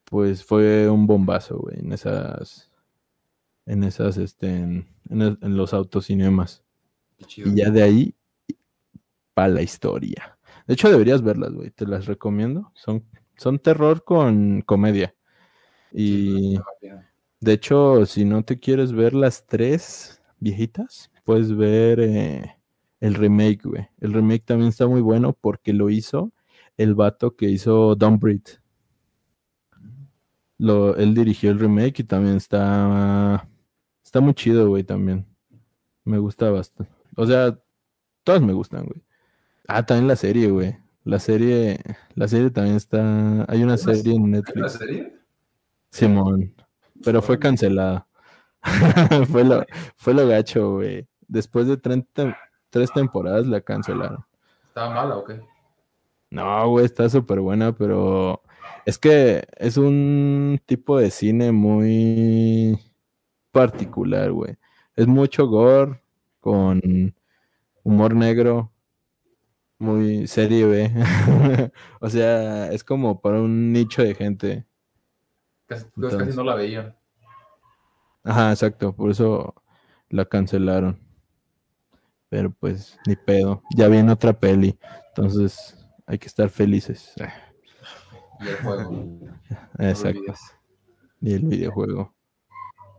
pues 0.05 0.45
fue 0.45 0.89
un 0.89 1.09
bombazo, 1.09 1.59
güey, 1.59 1.81
en 1.81 1.93
esas, 1.93 2.71
en 3.67 3.83
esas, 3.83 4.17
este, 4.17 4.49
en, 4.49 4.96
en 5.11 5.23
el- 5.23 5.39
en 5.43 5.57
los 5.57 5.73
autocinemas. 5.75 6.65
Chido. 7.27 7.51
Y 7.51 7.57
ya 7.57 7.71
de 7.71 7.83
ahí, 7.83 8.15
para 9.35 9.49
la 9.49 9.63
historia. 9.63 10.39
De 10.67 10.75
hecho, 10.75 10.91
deberías 10.91 11.23
verlas, 11.23 11.53
güey. 11.53 11.71
Te 11.71 11.87
las 11.87 12.07
recomiendo. 12.07 12.71
Son, 12.75 13.05
son 13.37 13.59
terror 13.59 14.03
con 14.05 14.63
comedia. 14.63 15.15
Y 15.93 16.59
de 17.41 17.53
hecho, 17.53 18.05
si 18.07 18.25
no 18.25 18.43
te 18.45 18.59
quieres 18.59 18.93
ver 18.93 19.15
las 19.15 19.47
tres 19.47 20.21
viejitas, 20.41 21.11
puedes 21.25 21.55
ver 21.57 22.01
eh, 22.01 22.57
el 23.01 23.15
remake, 23.15 23.61
güey. 23.65 23.89
El 24.01 24.13
remake 24.13 24.45
también 24.45 24.69
está 24.71 24.87
muy 24.87 25.01
bueno 25.01 25.33
porque 25.33 25.73
lo 25.73 25.91
hizo 25.91 26.33
el 26.77 26.95
vato 26.95 27.37
que 27.37 27.49
hizo 27.49 27.95
Don't 27.95 28.21
Breathe. 28.21 28.59
Lo, 30.59 30.97
él 30.97 31.15
dirigió 31.15 31.51
el 31.51 31.59
remake 31.59 32.01
y 32.01 32.05
también 32.05 32.37
está, 32.37 33.47
está 34.07 34.21
muy 34.21 34.35
chido, 34.35 34.69
güey, 34.69 34.85
también. 34.85 35.27
Me 36.05 36.19
gusta 36.19 36.49
bastante. 36.51 36.93
O 37.17 37.27
sea, 37.27 37.59
todas 38.25 38.41
me 38.41 38.53
gustan, 38.53 38.87
güey. 38.87 39.03
Ah, 39.67 39.85
también 39.85 40.07
la 40.07 40.15
serie, 40.17 40.49
güey. 40.49 40.77
La 41.05 41.19
serie, 41.19 41.81
la 42.15 42.29
serie 42.29 42.51
también 42.51 42.77
está. 42.77 43.01
Hay 43.01 43.45
una 43.45 43.47
¿Hay 43.49 43.63
una- 43.65 43.77
serie 43.77 44.15
en 44.15 44.23
¿Hay 44.23 44.29
una 44.29 44.37
Netflix. 44.39 44.73
serie? 44.73 45.17
Simón. 45.91 46.55
Pero 47.05 47.21
fue 47.23 47.39
cancelada. 47.39 48.07
fue, 49.31 49.45
lo, 49.45 49.65
fue 49.97 50.15
lo 50.15 50.27
gacho, 50.27 50.75
güey. 50.75 51.07
Después 51.29 51.67
de 51.67 51.77
30 51.77 52.37
tres 52.71 52.93
temporadas 52.93 53.47
la 53.47 53.61
cancelaron. 53.61 54.25
¿Estaba 54.69 54.95
mala 54.95 55.17
o 55.17 55.25
qué? 55.25 55.41
No, 56.31 56.69
güey, 56.71 56.85
está 56.85 57.09
súper 57.09 57.41
buena, 57.41 57.73
pero 57.75 58.43
Es 58.85 58.99
que 58.99 59.47
es 59.57 59.77
un 59.77 60.61
tipo 60.67 60.99
de 60.99 61.11
cine 61.11 61.53
muy 61.53 62.79
particular, 63.57 64.31
güey. 64.33 64.59
Es 64.95 65.07
mucho 65.07 65.47
gore 65.47 66.03
con 66.41 67.15
humor 67.83 68.15
negro, 68.15 68.71
muy 69.79 70.27
serie 70.27 70.67
B. 70.67 70.93
o 72.01 72.11
sea, 72.11 72.71
es 72.71 72.85
como 72.85 73.19
para 73.21 73.41
un 73.41 73.73
nicho 73.73 74.03
de 74.03 74.15
gente. 74.15 74.67
Casi, 75.67 75.87
Entonces- 75.97 76.19
casi 76.19 76.37
no 76.37 76.45
la 76.45 76.55
veían. 76.55 76.95
Ajá, 78.25 78.51
exacto, 78.51 78.95
por 78.95 79.11
eso 79.11 79.55
la 80.11 80.27
cancelaron. 80.27 80.99
Pero 82.29 82.51
pues, 82.51 82.99
ni 83.07 83.17
pedo. 83.17 83.63
Ya 83.75 83.89
viene 83.89 84.13
otra 84.13 84.33
peli. 84.33 84.79
Entonces, 85.09 85.79
hay 86.07 86.19
que 86.19 86.27
estar 86.27 86.51
felices. 86.51 87.15
Y 88.41 88.49
el 88.49 88.57
juego. 88.57 89.19
Exacto. 89.79 90.35
Y 91.21 91.35
el 91.35 91.47
videojuego. 91.47 92.16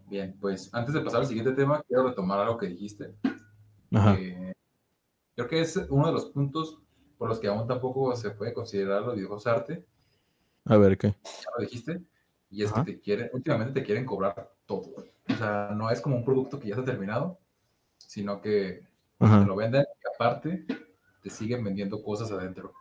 Bien, 0.07 0.37
pues 0.39 0.73
antes 0.73 0.93
de 0.93 1.01
pasar 1.01 1.21
al 1.21 1.27
siguiente 1.27 1.51
tema, 1.51 1.83
quiero 1.87 2.07
retomar 2.07 2.39
algo 2.39 2.57
que 2.57 2.67
dijiste. 2.67 3.13
Ajá. 3.93 4.17
que 4.17 4.53
creo 5.35 5.47
que 5.47 5.61
es 5.61 5.77
uno 5.89 6.07
de 6.07 6.13
los 6.13 6.25
puntos 6.25 6.79
por 7.17 7.29
los 7.29 7.39
que 7.39 7.47
aún 7.47 7.67
tampoco 7.67 8.15
se 8.15 8.31
puede 8.31 8.53
considerar 8.53 9.01
los 9.03 9.15
videojuegos 9.15 9.47
arte. 9.47 9.85
A 10.65 10.77
ver 10.77 10.97
qué. 10.97 11.09
ya 11.23 11.49
lo 11.57 11.63
dijiste, 11.63 12.01
y 12.49 12.63
es 12.63 12.71
Ajá. 12.71 12.83
que 12.83 12.93
te 12.93 12.99
quieren, 12.99 13.29
últimamente 13.33 13.79
te 13.79 13.85
quieren 13.85 14.05
cobrar 14.05 14.51
todo. 14.65 14.93
O 15.29 15.35
sea, 15.35 15.71
no 15.75 15.89
es 15.89 16.01
como 16.01 16.15
un 16.15 16.25
producto 16.25 16.59
que 16.59 16.69
ya 16.69 16.75
está 16.75 16.85
terminado, 16.85 17.39
sino 17.97 18.41
que 18.41 18.83
te 19.19 19.45
lo 19.45 19.55
venden 19.55 19.83
y 19.83 20.15
aparte 20.15 20.65
te 21.21 21.29
siguen 21.29 21.63
vendiendo 21.63 22.01
cosas 22.01 22.31
adentro. 22.31 22.73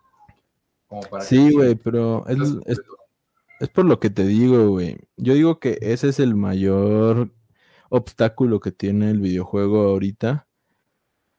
Como 0.87 1.03
para 1.03 1.25
Sí, 1.25 1.53
güey, 1.53 1.75
pero 1.75 2.27
es, 2.27 2.39
es. 2.67 2.81
Es 3.61 3.69
por 3.71 3.85
lo 3.87 4.01
que 4.01 4.11
te 4.11 4.25
digo, 4.27 4.71
güey. 4.71 4.99
Yo 5.17 5.35
digo 5.35 5.59
que 5.61 5.79
ese 5.81 6.09
es 6.09 6.21
el 6.21 6.35
mayor 6.35 7.33
obstáculo 7.91 8.61
que 8.61 8.73
tiene 8.73 9.11
el 9.11 9.21
videojuego 9.21 9.83
ahorita. 9.85 10.47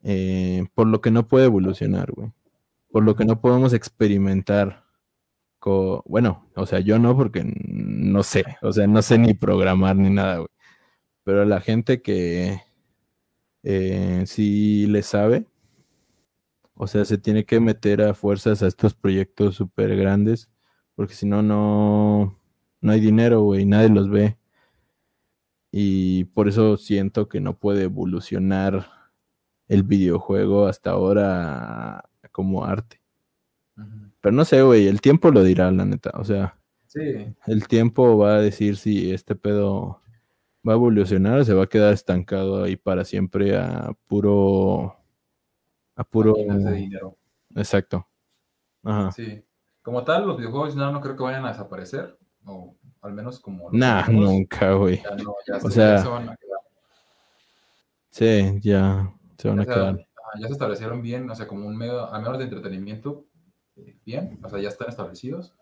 eh, 0.04 0.66
por 0.74 0.86
lo 0.88 1.00
que 1.00 1.10
no 1.10 1.28
puede 1.28 1.46
evolucionar, 1.46 2.12
güey. 2.12 2.32
Por 2.92 3.04
lo 3.04 3.16
que 3.16 3.24
no 3.26 3.40
podemos 3.40 3.72
experimentar. 3.74 4.84
bueno, 6.06 6.48
o 6.56 6.66
sea, 6.66 6.80
yo 6.80 6.98
no, 6.98 7.16
porque 7.16 7.44
no 7.44 8.22
sé. 8.22 8.44
O 8.62 8.72
sea, 8.72 8.86
no 8.86 9.02
sé 9.02 9.18
ni 9.18 9.34
programar 9.34 9.96
ni 9.96 10.10
nada, 10.10 10.38
güey. 10.38 10.48
Pero 11.24 11.44
la 11.44 11.60
gente 11.60 12.02
que 12.02 12.62
eh, 13.62 14.24
sí 14.26 14.86
le 14.88 15.02
sabe, 15.02 15.46
o 16.74 16.86
sea, 16.86 17.04
se 17.04 17.18
tiene 17.18 17.44
que 17.44 17.60
meter 17.60 18.02
a 18.02 18.14
fuerzas 18.14 18.62
a 18.62 18.68
estos 18.68 18.94
proyectos 18.94 19.56
súper 19.56 19.96
grandes, 19.96 20.48
porque 20.98 21.14
si 21.14 21.26
no, 21.26 21.42
no, 21.42 22.36
no 22.80 22.92
hay 22.92 22.98
dinero, 22.98 23.42
güey, 23.42 23.64
nadie 23.64 23.88
los 23.88 24.10
ve. 24.10 24.36
Y 25.70 26.24
por 26.24 26.48
eso 26.48 26.76
siento 26.76 27.28
que 27.28 27.40
no 27.40 27.56
puede 27.56 27.84
evolucionar 27.84 28.88
el 29.68 29.84
videojuego 29.84 30.66
hasta 30.66 30.90
ahora 30.90 32.10
como 32.32 32.64
arte. 32.64 33.00
Pero 34.20 34.34
no 34.34 34.44
sé, 34.44 34.60
güey, 34.62 34.88
el 34.88 35.00
tiempo 35.00 35.30
lo 35.30 35.44
dirá, 35.44 35.70
la 35.70 35.84
neta. 35.84 36.10
O 36.14 36.24
sea, 36.24 36.58
Sí, 36.88 37.32
el 37.46 37.68
tiempo 37.68 38.18
va 38.18 38.34
a 38.34 38.40
decir 38.40 38.76
si 38.76 39.12
este 39.12 39.36
pedo 39.36 40.02
va 40.68 40.72
a 40.72 40.76
evolucionar 40.76 41.38
o 41.38 41.44
se 41.44 41.54
va 41.54 41.62
a 41.62 41.68
quedar 41.68 41.94
estancado 41.94 42.64
ahí 42.64 42.74
para 42.74 43.04
siempre 43.04 43.56
a 43.56 43.92
puro... 44.08 44.96
A 45.94 46.02
puro... 46.02 46.32
máquinas 46.32 46.64
de 46.64 46.72
dinero. 46.72 47.16
Exacto. 47.54 48.08
Ajá. 48.82 49.12
Sí. 49.12 49.44
Como 49.88 50.04
tal, 50.04 50.26
los 50.26 50.36
videojuegos 50.36 50.76
no, 50.76 50.92
no 50.92 51.00
creo 51.00 51.16
que 51.16 51.22
vayan 51.22 51.46
a 51.46 51.48
desaparecer, 51.48 52.18
o 52.44 52.76
al 53.00 53.14
menos 53.14 53.40
como 53.40 53.70
Nah, 53.72 54.06
nunca, 54.08 54.74
güey. 54.74 55.00
ya 55.02 55.16
no, 55.16 55.34
ya, 55.46 55.56
O 55.56 55.60
se, 55.60 55.70
sea, 55.70 55.96
ya 55.96 56.02
se 56.02 56.08
van 56.08 56.28
a 56.28 56.36
quedar. 56.36 56.58
Sí, 58.10 58.60
ya 58.60 59.10
se 59.38 59.48
van 59.48 59.56
Ya 59.56 59.62
a 59.62 59.64
quedar. 59.64 60.06
ya 60.40 60.46
se 60.46 60.52
establecieron 60.52 61.00
bien, 61.00 61.30
o 61.30 61.34
sea, 61.34 61.46
como 61.48 61.66
un 61.66 61.74
medio, 61.74 62.12
al 62.12 62.20
menos 62.20 62.36
de 62.36 62.44
entretenimiento, 62.44 63.24
eh, 63.76 63.96
bien, 64.04 64.38
o 64.44 64.48
sea, 64.50 64.58
ya 64.60 64.68
están 64.68 64.90
establecidos, 64.90 65.54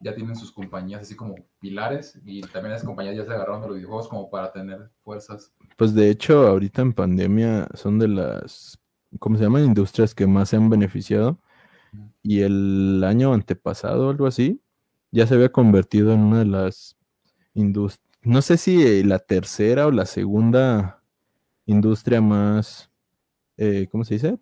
ya 0.00 0.14
tienen 0.14 0.36
sus 0.36 0.52
compañías 0.52 1.02
así 1.02 1.14
como 1.14 1.34
pilares, 1.60 2.18
y 2.24 2.40
también 2.40 2.72
las 2.72 2.82
compañías 2.82 3.14
ya 3.14 3.26
se 3.26 3.30
agarraron 3.32 3.60
de 3.60 3.66
los 3.68 3.76
videojuegos 3.76 4.08
como 4.08 4.30
para 4.30 4.52
tener 4.52 4.90
fuerzas. 5.04 5.52
Pues 5.76 5.94
de 5.94 6.08
hecho, 6.08 6.46
ahorita 6.46 6.80
en 6.80 6.94
pandemia 6.94 7.68
son 7.74 7.98
de 7.98 8.08
las, 8.08 8.78
¿cómo 9.18 9.36
se 9.36 9.44
llaman? 9.44 9.64
Industrias 9.66 10.14
que 10.14 10.26
más 10.26 10.48
se 10.48 10.56
han 10.56 10.70
beneficiado. 10.70 11.38
Y 12.28 12.40
el 12.40 13.04
año 13.04 13.32
antepasado, 13.32 14.10
algo 14.10 14.26
así, 14.26 14.60
ya 15.12 15.28
se 15.28 15.34
había 15.36 15.52
convertido 15.52 16.12
en 16.12 16.18
una 16.22 16.40
de 16.40 16.46
las 16.46 16.96
industrias, 17.54 18.04
no 18.22 18.42
sé 18.42 18.56
si 18.56 19.04
la 19.04 19.20
tercera 19.20 19.86
o 19.86 19.92
la 19.92 20.06
segunda 20.06 21.04
industria 21.66 22.20
más, 22.20 22.90
eh, 23.56 23.86
¿cómo 23.92 24.02
se 24.02 24.14
dice? 24.14 24.40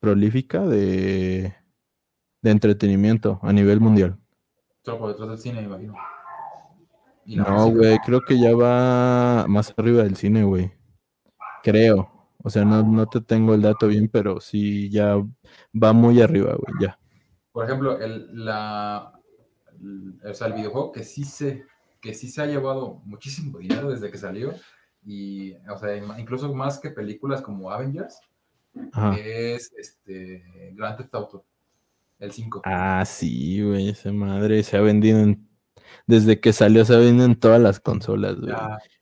Prolífica 0.00 0.66
de, 0.66 1.54
de 2.42 2.50
entretenimiento 2.50 3.38
a 3.44 3.52
nivel 3.52 3.78
mundial. 3.78 4.18
Solo 4.84 4.98
por 4.98 5.08
detrás 5.10 5.28
del 5.28 5.38
cine, 5.38 5.62
imagino. 5.62 5.94
No, 7.26 7.70
güey, 7.70 7.96
creo 8.04 8.22
que 8.22 8.40
ya 8.40 8.56
va 8.56 9.46
más 9.46 9.72
arriba 9.76 10.02
del 10.02 10.16
cine, 10.16 10.42
güey. 10.42 10.72
Creo. 11.62 12.17
O 12.42 12.50
sea, 12.50 12.64
no, 12.64 12.82
no 12.82 13.06
te 13.06 13.20
tengo 13.20 13.54
el 13.54 13.62
dato 13.62 13.88
bien, 13.88 14.08
pero 14.08 14.40
sí 14.40 14.90
ya 14.90 15.16
va 15.74 15.92
muy 15.92 16.20
arriba, 16.22 16.54
güey, 16.56 16.74
ya. 16.80 16.98
Por 17.52 17.64
ejemplo, 17.64 17.98
el, 18.00 18.44
la, 18.44 19.12
el- 19.80 20.20
o 20.24 20.34
sea, 20.34 20.46
el 20.48 20.52
videojuego 20.54 20.92
que 20.92 21.04
sí 21.04 21.24
se, 21.24 21.64
que 22.00 22.14
sí 22.14 22.28
se 22.28 22.42
ha 22.42 22.46
llevado 22.46 23.02
muchísimo 23.04 23.58
dinero 23.58 23.90
desde 23.90 24.10
que 24.10 24.18
salió, 24.18 24.54
y, 25.04 25.54
o 25.68 25.78
sea, 25.78 25.96
incluso 26.18 26.54
más 26.54 26.78
que 26.78 26.90
películas 26.90 27.42
como 27.42 27.70
Avengers, 27.70 28.20
Ajá. 28.92 29.16
es 29.16 29.72
este 29.76 30.44
Grand 30.74 30.96
Theft 30.96 31.14
Auto, 31.14 31.44
el 32.18 32.32
5. 32.32 32.62
Ah, 32.64 33.04
sí, 33.06 33.62
güey, 33.62 33.88
esa 33.90 34.12
madre 34.12 34.62
se 34.62 34.76
ha 34.76 34.80
vendido 34.80 35.20
en... 35.20 35.47
Desde 36.06 36.40
que 36.40 36.52
salió 36.52 36.84
se 36.84 36.96
vendido 36.96 37.26
en 37.26 37.38
todas 37.38 37.60
las 37.60 37.80
consolas, 37.80 38.36
güey. 38.40 38.54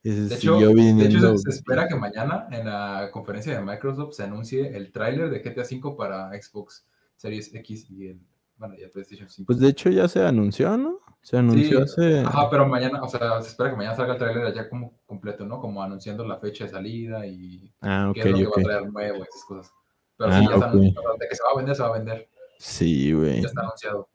De, 0.02 0.34
hecho, 0.34 0.58
de 0.58 1.38
se, 1.38 1.50
espera 1.50 1.88
que 1.88 1.96
mañana 1.96 2.46
en 2.50 2.66
la 2.66 3.10
conferencia 3.12 3.54
de 3.58 3.64
Microsoft 3.64 4.14
se 4.14 4.22
anuncie 4.24 4.76
el 4.76 4.92
tráiler 4.92 5.30
de 5.30 5.40
GTA 5.40 5.64
5 5.64 5.96
para 5.96 6.30
Xbox 6.40 6.86
Series 7.16 7.54
X 7.54 7.90
y 7.90 8.08
el, 8.08 8.20
bueno, 8.56 8.74
y 8.78 8.82
el 8.82 8.90
PlayStation 8.90 9.28
5. 9.28 9.46
Pues 9.46 9.58
de 9.58 9.68
hecho 9.68 9.90
ya 9.90 10.06
se 10.08 10.24
anunció, 10.24 10.76
¿no? 10.76 11.00
Se 11.22 11.36
anunció 11.36 11.78
Sí, 11.78 11.82
hace... 11.82 12.20
Ajá, 12.20 12.48
pero 12.48 12.66
mañana, 12.68 13.02
o 13.02 13.08
sea, 13.08 13.42
se 13.42 13.48
espera 13.48 13.70
que 13.70 13.76
mañana 13.76 13.96
salga 13.96 14.12
el 14.12 14.18
tráiler 14.18 14.54
ya 14.54 14.68
como 14.68 14.92
completo, 15.06 15.44
¿no? 15.44 15.60
Como 15.60 15.82
anunciando 15.82 16.24
la 16.24 16.38
fecha 16.38 16.64
de 16.64 16.70
salida 16.70 17.26
y 17.26 17.72
Ah, 17.80 18.12
qué 18.14 18.20
ok, 18.20 18.26
es 18.26 18.32
lo 18.32 18.38
que 18.38 18.44
va 18.46 18.50
a 18.50 18.64
traer 18.78 18.92
nuevo 18.92 19.18
y 19.18 19.22
esas 19.22 19.44
cosas. 19.44 19.72
Pero 20.16 20.30
Ah, 20.30 20.38
sí, 20.38 20.46
ya 20.46 20.54
está 20.54 20.66
ok. 20.68 20.72
anunciado, 20.72 21.16
de 21.18 21.28
que 21.28 21.34
se 21.34 21.42
va 21.42 21.50
a 21.50 21.56
vender, 21.56 21.74
se 21.74 21.82
va 21.82 21.88
a 21.88 21.92
vender. 21.92 22.28
Sí, 22.58 23.12
güey. 23.12 23.40
Ya 23.42 23.48
está 23.48 23.60
anunciado. 23.60 24.08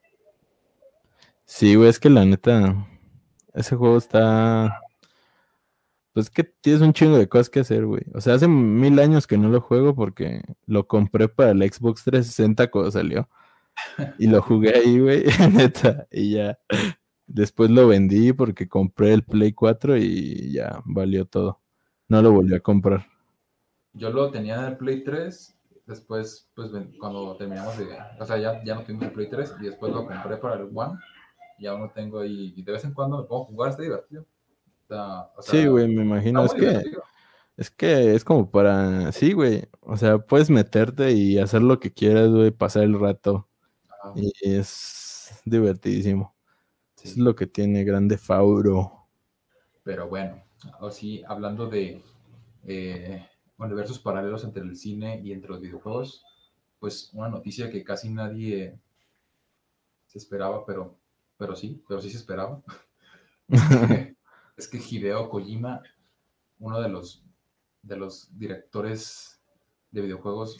Sí, 1.53 1.75
güey, 1.75 1.89
es 1.89 1.99
que 1.99 2.09
la 2.09 2.23
neta, 2.23 2.87
ese 3.53 3.75
juego 3.75 3.97
está... 3.97 4.79
Pues 6.13 6.29
que 6.29 6.45
tienes 6.45 6.81
un 6.81 6.93
chingo 6.93 7.17
de 7.17 7.27
cosas 7.27 7.49
que 7.49 7.59
hacer, 7.59 7.85
güey. 7.85 8.03
O 8.13 8.21
sea, 8.21 8.35
hace 8.35 8.47
mil 8.47 8.97
años 8.99 9.27
que 9.27 9.37
no 9.37 9.49
lo 9.49 9.59
juego 9.59 9.93
porque 9.93 10.41
lo 10.65 10.87
compré 10.87 11.27
para 11.27 11.51
el 11.51 11.61
Xbox 11.61 12.05
360 12.05 12.71
cuando 12.71 12.89
salió. 12.91 13.27
Y 14.17 14.27
lo 14.27 14.41
jugué 14.41 14.75
ahí, 14.77 14.97
güey, 15.01 15.25
neta. 15.53 16.07
Y 16.09 16.35
ya. 16.35 16.57
Después 17.27 17.69
lo 17.69 17.85
vendí 17.85 18.31
porque 18.31 18.69
compré 18.69 19.13
el 19.13 19.23
Play 19.23 19.51
4 19.51 19.97
y 19.97 20.53
ya 20.53 20.81
valió 20.85 21.25
todo. 21.25 21.59
No 22.07 22.21
lo 22.21 22.31
volví 22.31 22.55
a 22.55 22.61
comprar. 22.61 23.05
Yo 23.91 24.09
lo 24.09 24.31
tenía 24.31 24.55
en 24.55 24.65
el 24.67 24.77
Play 24.77 25.03
3, 25.03 25.59
después, 25.85 26.49
pues 26.55 26.71
cuando 26.97 27.35
terminamos 27.35 27.77
de. 27.77 27.87
O 28.21 28.25
sea, 28.25 28.37
ya, 28.37 28.63
ya 28.63 28.75
no 28.75 28.83
tuvimos 28.83 29.03
el 29.03 29.11
Play 29.11 29.29
3 29.29 29.55
y 29.59 29.65
después 29.65 29.91
lo 29.91 30.07
compré 30.07 30.37
para 30.37 30.55
el 30.55 30.69
One. 30.73 30.97
Y 31.61 31.67
aún 31.67 31.81
lo 31.81 31.91
tengo 31.91 32.21
ahí. 32.21 32.53
Y 32.55 32.63
de 32.63 32.71
vez 32.71 32.83
en 32.85 32.91
cuando 32.91 33.19
me 33.19 33.27
pongo 33.27 33.43
a 33.43 33.45
jugar, 33.45 33.69
está 33.69 33.83
divertido. 33.83 34.25
Está, 34.81 35.31
o 35.37 35.41
sea, 35.43 35.61
Sí, 35.61 35.67
güey, 35.67 35.87
me 35.87 36.01
imagino. 36.01 36.43
Es 36.43 36.53
que, 36.55 36.83
es 37.55 37.69
que 37.69 38.15
es 38.15 38.23
como 38.23 38.49
para... 38.49 39.11
Sí, 39.11 39.33
güey. 39.33 39.69
O 39.81 39.95
sea, 39.95 40.17
puedes 40.17 40.49
meterte 40.49 41.11
y 41.11 41.37
hacer 41.37 41.61
lo 41.61 41.79
que 41.79 41.93
quieras, 41.93 42.29
güey, 42.29 42.49
pasar 42.49 42.81
el 42.81 42.99
rato. 42.99 43.47
Y 44.15 44.31
es 44.41 45.39
divertidísimo. 45.45 46.33
sí. 46.95 47.09
Es 47.09 47.17
lo 47.17 47.35
que 47.35 47.45
tiene 47.45 47.83
Grande 47.83 48.17
Fauro. 48.17 49.05
Pero 49.83 50.09
bueno, 50.09 50.43
ahora 50.79 50.91
sí, 50.91 51.21
hablando 51.27 51.67
de 51.67 52.01
eh, 52.65 53.27
universos 53.57 53.99
paralelos 53.99 54.43
entre 54.45 54.63
el 54.63 54.75
cine 54.75 55.21
y 55.23 55.31
entre 55.31 55.51
los 55.51 55.61
videojuegos, 55.61 56.25
pues 56.79 57.11
una 57.13 57.29
noticia 57.29 57.69
que 57.69 57.83
casi 57.83 58.09
nadie 58.09 58.79
se 60.07 60.17
esperaba, 60.17 60.65
pero, 60.65 60.97
pero 61.41 61.55
sí, 61.55 61.83
pero 61.87 61.99
sí 61.99 62.11
se 62.11 62.17
esperaba. 62.17 62.61
es 64.55 64.67
que 64.67 64.77
Hideo 64.77 65.27
Kojima, 65.27 65.81
uno 66.59 66.79
de 66.79 66.87
los, 66.87 67.25
de 67.81 67.97
los 67.97 68.29
directores 68.37 69.41
de 69.89 70.01
videojuegos, 70.01 70.59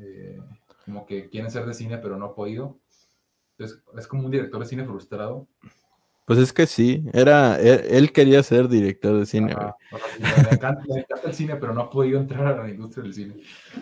eh, 0.00 0.40
como 0.84 1.06
que 1.06 1.28
quieren 1.28 1.52
ser 1.52 1.66
de 1.66 1.72
cine, 1.72 1.98
pero 1.98 2.16
no 2.16 2.24
ha 2.26 2.34
podido, 2.34 2.80
Entonces, 3.56 3.80
es 3.96 4.08
como 4.08 4.24
un 4.24 4.32
director 4.32 4.58
de 4.60 4.66
cine 4.66 4.84
frustrado. 4.84 5.46
Pues 6.26 6.40
es 6.40 6.52
que 6.52 6.66
sí, 6.66 7.04
era, 7.12 7.60
él, 7.60 7.84
él 7.88 8.12
quería 8.12 8.42
ser 8.42 8.68
director 8.68 9.20
de 9.20 9.24
cine. 9.24 9.52
Ajá, 9.52 9.76
le, 10.18 10.54
encanta, 10.56 10.82
le 10.88 11.00
encanta 11.02 11.28
el 11.28 11.34
cine, 11.34 11.54
pero 11.54 11.72
no 11.72 11.82
ha 11.82 11.90
podido 11.90 12.18
entrar 12.18 12.44
a 12.44 12.64
la 12.64 12.68
industria 12.68 13.04
del 13.04 13.14
cine. 13.14 13.36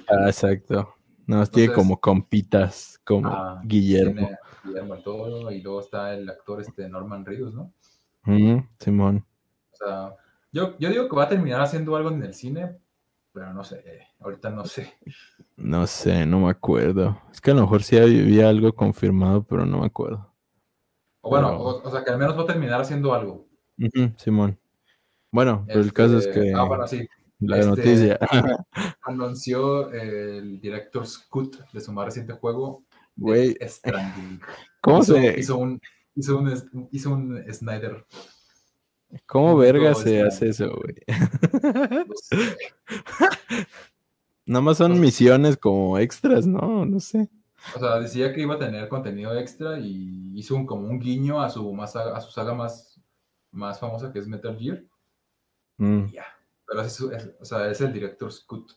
Ah, 0.07 0.27
exacto. 0.27 0.97
No, 1.27 1.45
tiene 1.47 1.71
Entonces- 1.71 1.71
como 1.73 1.99
compitas, 1.99 3.01
como 3.05 3.27
Ah, 3.31 3.63
Guillermo. 3.65 4.27
Tiene 4.27 4.39
Guillermo 4.67 4.97
Toro 4.99 5.51
y 5.51 5.61
luego 5.63 5.81
está 5.81 6.15
el 6.15 6.29
actor 6.29 6.61
este 6.61 6.89
Norman 6.89 7.25
Reedus, 7.25 7.55
¿no? 7.55 7.73
Mm, 8.25 8.59
Simón. 8.79 9.25
O 9.73 9.77
sea, 9.77 10.15
yo, 10.53 10.77
yo 10.79 10.89
digo 10.91 11.09
que 11.09 11.17
va 11.17 11.25
a 11.25 11.29
terminar 11.29 11.61
haciendo 11.61 11.95
algo 11.97 12.11
en 12.11 12.23
el 12.23 12.35
cine, 12.35 12.79
pero 13.33 13.53
no 13.53 13.63
sé, 13.65 13.83
eh, 13.87 14.01
ahorita 14.21 14.51
no 14.51 14.65
sé. 14.65 14.95
No 15.57 15.87
sé, 15.87 16.27
no 16.27 16.41
me 16.41 16.51
acuerdo. 16.51 17.21
Es 17.31 17.41
que 17.41 17.51
a 17.51 17.55
lo 17.55 17.63
mejor 17.63 17.83
sí 17.83 17.97
había 17.99 18.49
algo 18.49 18.73
confirmado, 18.75 19.43
pero 19.45 19.65
no 19.67 19.81
me 19.81 19.87
acuerdo. 19.87 20.33
O 21.21 21.31
bueno, 21.31 21.49
Pero- 21.49 21.61
o, 21.61 21.83
o 21.83 21.91
sea, 21.91 22.03
que 22.05 22.11
al 22.11 22.19
menos 22.19 22.37
va 22.39 22.43
a 22.43 22.47
terminar 22.47 22.81
haciendo 22.81 23.13
algo. 23.15 23.47
Simón. 24.17 24.59
Bueno, 25.31 25.65
pero 25.67 25.81
el 25.81 25.93
caso 25.93 26.17
es 26.19 26.27
Este, 26.27 26.41
que 26.41 26.55
Ah, 26.55 26.63
bueno, 26.65 26.87
sí. 26.87 27.07
la 27.41 27.59
este- 27.59 27.69
noticia. 27.71 28.19
Anunció 29.03 29.91
el 29.93 30.61
director 30.61 31.07
Scoot 31.07 31.71
de 31.73 31.81
su 31.81 31.93
más 31.93 32.07
reciente 32.07 32.33
juego, 32.33 32.85
Güey. 33.17 33.57
¿cómo 34.81 35.01
hizo, 35.01 35.15
se, 35.15 35.41
hizo 35.41 35.57
un 35.59 35.81
hizo 36.15 36.39
un, 36.39 36.89
hizo 36.93 37.11
un 37.13 37.45
Snyder. 37.53 38.05
cómo 39.27 39.57
verga 39.57 39.95
se 39.95 40.03
Snyder. 40.03 40.27
hace 40.27 40.49
eso, 40.51 40.71
güey? 40.71 40.95
No 42.07 42.15
sé. 42.15 42.57
Nada 44.47 44.61
más 44.63 44.77
son 44.79 45.01
misiones 45.01 45.57
como 45.57 45.99
extras, 45.99 46.47
¿no? 46.47 46.87
No 46.87 47.01
sé. 47.01 47.29
O 47.75 47.81
sea, 47.81 47.99
decía 47.99 48.33
que 48.33 48.43
iba 48.43 48.55
a 48.55 48.59
tener 48.59 48.89
contenido 48.89 49.37
extra 49.37 49.79
y 49.81 50.31
hizo 50.39 50.55
un, 50.55 50.67
como 50.67 50.87
un 50.89 51.01
guiño 51.01 51.41
a 51.43 51.51
su, 51.51 51.73
más, 51.73 51.97
a 51.97 52.21
su 52.21 52.31
saga 52.31 52.55
más, 52.55 53.01
más 53.51 53.81
famosa 53.81 54.13
que 54.13 54.21
es 54.21 54.29
Metal 54.29 54.57
Gear. 54.57 54.85
Mm, 55.79 56.07
ya. 56.13 56.25
Pero 56.67 56.83
es, 56.83 57.01
es- 57.01 57.31
o 57.41 57.45
sea, 57.45 57.69
es 57.71 57.81
el 57.81 57.93
director 57.93 58.33
Scoot 58.33 58.71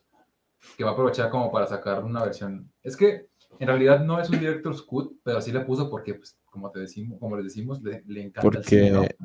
que 0.76 0.84
va 0.84 0.90
a 0.90 0.94
aprovechar 0.94 1.30
como 1.30 1.52
para 1.52 1.68
sacar 1.68 2.04
una 2.04 2.24
versión. 2.24 2.72
Es 2.82 2.98
que 2.98 3.28
en 3.60 3.68
realidad 3.68 4.01
no 4.05 4.20
es 4.20 4.30
un 4.30 4.39
director 4.39 4.76
Scoot, 4.76 5.18
pero 5.24 5.41
sí 5.41 5.51
le 5.51 5.62
puso 5.62 5.89
porque, 5.89 6.16
pues, 6.16 6.38
como 6.45 6.72
te 6.72 6.80
decimos, 6.82 7.20
como 7.20 7.36
les 7.38 7.45
decimos, 7.45 7.82
le, 7.84 8.03
le 8.07 8.24
encanta 8.24 8.60
el 8.60 8.66
cine, 8.66 8.91
¿no? 8.91 9.01
porque, 9.01 9.18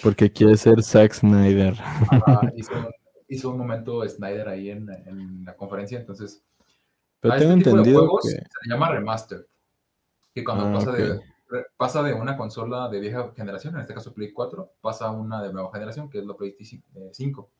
porque 0.00 0.30
quiere 0.32 0.56
ser 0.56 0.82
Zack 0.82 1.12
Snyder. 1.14 1.74
Ajá, 2.06 2.50
hizo, 2.56 2.78
un, 2.78 2.88
hizo 3.28 3.50
un 3.50 3.58
momento 3.58 4.06
Snyder 4.08 4.48
ahí 4.48 4.70
en, 4.70 4.88
en 5.06 5.44
la 5.44 5.56
conferencia, 5.56 5.98
entonces 5.98 6.42
Pero 7.20 7.34
a 7.34 7.36
tengo 7.36 7.52
este 7.52 7.54
tipo 7.54 7.76
de 7.76 7.84
entendido 7.84 7.92
juegos 7.92 8.22
que. 8.22 8.38
se 8.48 8.68
le 8.68 8.74
llama 8.74 8.90
remaster, 8.90 9.46
que 10.34 10.44
cuando 10.44 10.70
Ah, 10.70 10.72
pasa, 10.72 10.92
de, 10.92 11.14
ok. 11.14 11.24
re- 11.48 11.66
pasa 11.76 12.02
de 12.04 12.14
una 12.14 12.36
consola 12.36 12.88
de 12.90 13.00
vieja 13.00 13.32
generación, 13.36 13.76
en 13.76 13.82
este 13.82 13.94
caso 13.94 14.14
Play 14.14 14.32
4, 14.32 14.72
pasa 14.82 15.06
a 15.08 15.12
una 15.12 15.42
de 15.42 15.52
nueva 15.52 15.72
generación, 15.72 16.10
que 16.10 16.20
es 16.20 16.26
la 16.26 16.36
PlayStation 16.36 16.82
5. 17.12 17.50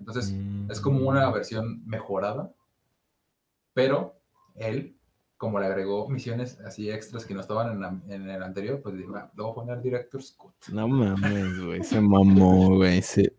Entonces, 0.00 0.40
es 0.68 0.80
como 0.80 1.08
una 1.08 1.30
Mm, 1.30 1.32
versión 1.32 1.86
mejorada, 1.86 2.52
pero 3.74 4.14
él, 4.54 4.96
como 5.42 5.58
le 5.58 5.66
agregó 5.66 6.08
misiones 6.08 6.60
así 6.60 6.88
extras 6.88 7.24
que 7.26 7.34
no 7.34 7.40
estaban 7.40 7.72
en, 7.72 7.80
la- 7.80 8.00
en 8.14 8.30
el 8.30 8.42
anterior, 8.44 8.80
pues 8.80 8.96
dijo, 8.96 9.16
"Ah, 9.16 9.28
voy 9.34 9.50
a 9.50 9.54
poner 9.54 9.82
Director 9.82 10.22
Scott. 10.22 10.54
No 10.72 10.86
mames, 10.86 11.58
güey. 11.64 11.82
Se 11.82 12.00
mamó, 12.00 12.76
güey. 12.76 13.02
Se, 13.02 13.34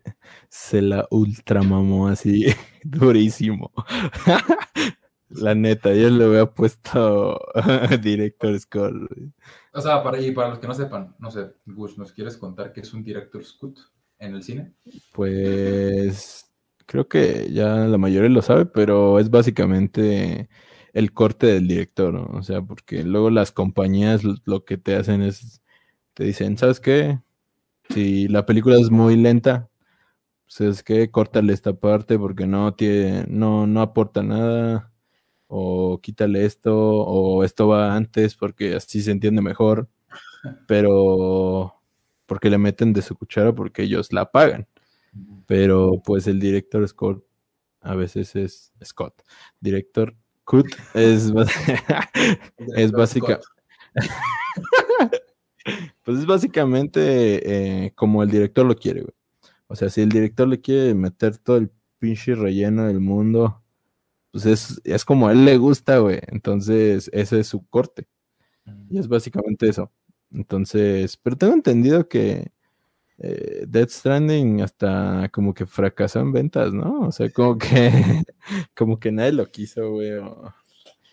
se 0.50 0.82
la 0.82 1.06
ultramamó 1.10 2.08
así 2.08 2.44
durísimo. 2.84 3.72
La 5.30 5.54
neta, 5.54 5.94
yo 5.94 6.10
le 6.10 6.24
había 6.26 6.44
puesto 6.46 7.40
Director 8.02 8.60
Scott. 8.60 8.92
güey. 8.92 9.32
O 9.72 9.80
sea, 9.80 10.02
para, 10.02 10.20
y 10.20 10.30
para 10.32 10.50
los 10.50 10.58
que 10.58 10.66
no 10.68 10.74
sepan, 10.74 11.16
no 11.18 11.30
sé, 11.30 11.54
Gus, 11.64 11.96
¿nos 11.96 12.12
quieres 12.12 12.36
contar 12.36 12.70
qué 12.74 12.82
es 12.82 12.92
un 12.92 13.02
Director 13.02 13.42
Scott 13.42 13.78
en 14.18 14.34
el 14.34 14.42
cine? 14.42 14.74
Pues 15.10 16.44
creo 16.84 17.08
que 17.08 17.50
ya 17.50 17.76
la 17.86 17.96
mayoría 17.96 18.28
lo 18.28 18.42
sabe, 18.42 18.66
pero 18.66 19.18
es 19.18 19.30
básicamente 19.30 20.50
el 20.94 21.12
corte 21.14 21.48
del 21.48 21.68
director, 21.68 22.14
¿no? 22.14 22.26
O 22.38 22.44
sea, 22.44 22.62
porque 22.62 23.04
luego 23.04 23.30
las 23.30 23.52
compañías 23.52 24.22
lo- 24.24 24.64
que 24.66 24.78
te 24.78 24.96
hacen 24.96 25.22
es, 25.22 25.62
te 26.14 26.24
dicen, 26.24 26.58
¿sabes 26.58 26.80
qué? 26.80 27.20
Si 27.90 28.28
la 28.28 28.46
película 28.46 28.76
es 28.78 28.90
muy 28.90 29.16
lenta, 29.16 29.70
¿sabes 30.46 30.82
qué? 30.82 31.10
Córtale 31.10 31.52
esta 31.52 31.74
parte 31.74 32.18
porque 32.18 32.46
no 32.46 32.74
tiene, 32.74 33.24
no, 33.28 33.66
no 33.66 33.82
aporta 33.82 34.22
nada, 34.22 34.92
o 35.48 36.00
quítale 36.02 36.44
esto, 36.46 36.74
o 36.78 37.44
esto 37.44 37.68
va 37.68 37.96
antes 37.96 38.36
porque 38.36 38.74
así 38.76 39.02
se 39.02 39.12
entiende 39.12 39.42
mejor, 39.42 39.88
pero 40.66 41.74
porque 42.26 42.50
le 42.50 42.58
meten 42.58 42.92
de 42.92 43.02
su 43.02 43.16
cuchara 43.16 43.54
porque 43.54 43.82
ellos 43.84 44.12
la 44.12 44.30
pagan 44.30 44.66
pero 45.46 46.02
pues 46.04 46.26
el 46.28 46.40
director 46.40 46.86
Scott 46.88 47.24
a 47.82 47.94
veces 47.96 48.36
es 48.36 48.72
Scott. 48.84 49.22
Director 49.60 50.16
Cut 50.44 50.66
es, 50.94 51.32
es 52.76 52.92
básica. 52.92 53.40
Pues 56.02 56.18
es 56.18 56.26
básicamente 56.26 57.86
eh, 57.86 57.92
como 57.94 58.22
el 58.22 58.30
director 58.30 58.66
lo 58.66 58.76
quiere, 58.76 59.00
güey. 59.00 59.14
O 59.66 59.74
sea, 59.74 59.88
si 59.88 60.02
el 60.02 60.10
director 60.10 60.46
le 60.46 60.60
quiere 60.60 60.94
meter 60.94 61.38
todo 61.38 61.56
el 61.56 61.70
pinche 61.98 62.34
relleno 62.34 62.86
del 62.86 63.00
mundo, 63.00 63.62
pues 64.30 64.44
es, 64.46 64.80
es 64.84 65.04
como 65.06 65.28
a 65.28 65.32
él 65.32 65.46
le 65.46 65.56
gusta, 65.56 65.98
güey. 65.98 66.20
Entonces, 66.28 67.08
ese 67.14 67.40
es 67.40 67.46
su 67.46 67.66
corte. 67.68 68.06
Y 68.90 68.98
es 68.98 69.08
básicamente 69.08 69.68
eso. 69.68 69.90
Entonces, 70.32 71.16
pero 71.16 71.36
tengo 71.36 71.54
entendido 71.54 72.08
que 72.08 72.52
eh, 73.18 73.64
Death 73.68 73.90
Stranding 73.90 74.60
hasta 74.62 75.28
como 75.32 75.54
que 75.54 75.66
fracasó 75.66 76.20
en 76.20 76.32
ventas, 76.32 76.72
¿no? 76.72 77.00
O 77.08 77.12
sea, 77.12 77.30
como 77.30 77.56
que 77.58 77.64
como 78.76 78.98
que 78.98 79.12
nadie 79.12 79.32
lo 79.32 79.46
quiso, 79.50 79.90
güey. 79.92 80.12
O, 80.14 80.52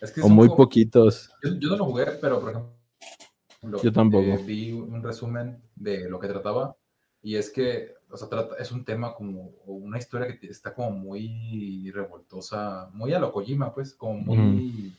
Es 0.00 0.10
que 0.12 0.20
o 0.20 0.28
muy 0.28 0.48
juego- 0.48 0.56
poquitos. 0.56 1.30
Yo, 1.42 1.50
yo 1.58 1.70
no 1.70 1.76
lo 1.76 1.84
jugué, 1.86 2.06
pero 2.20 2.40
por 2.40 2.50
ejemplo, 2.50 3.82
Yo 3.82 3.92
tampoco. 3.92 4.24
eh, 4.24 4.40
vi 4.44 4.72
un 4.72 5.02
resumen 5.02 5.62
de 5.76 6.08
lo 6.08 6.18
que 6.18 6.28
trataba 6.28 6.76
y 7.22 7.36
es 7.36 7.50
que, 7.50 7.94
o 8.10 8.16
sea, 8.16 8.28
trata- 8.28 8.56
es 8.58 8.72
un 8.72 8.84
tema 8.84 9.14
como 9.14 9.52
una 9.66 9.98
historia 9.98 10.26
que 10.38 10.48
está 10.48 10.74
como 10.74 10.90
muy 10.90 11.88
revoltosa, 11.94 12.90
muy 12.92 13.12
a 13.14 13.20
lo 13.20 13.32
Kojima, 13.32 13.72
pues, 13.72 13.94
como 13.94 14.14
muy 14.14 14.36
ine- 14.36 14.92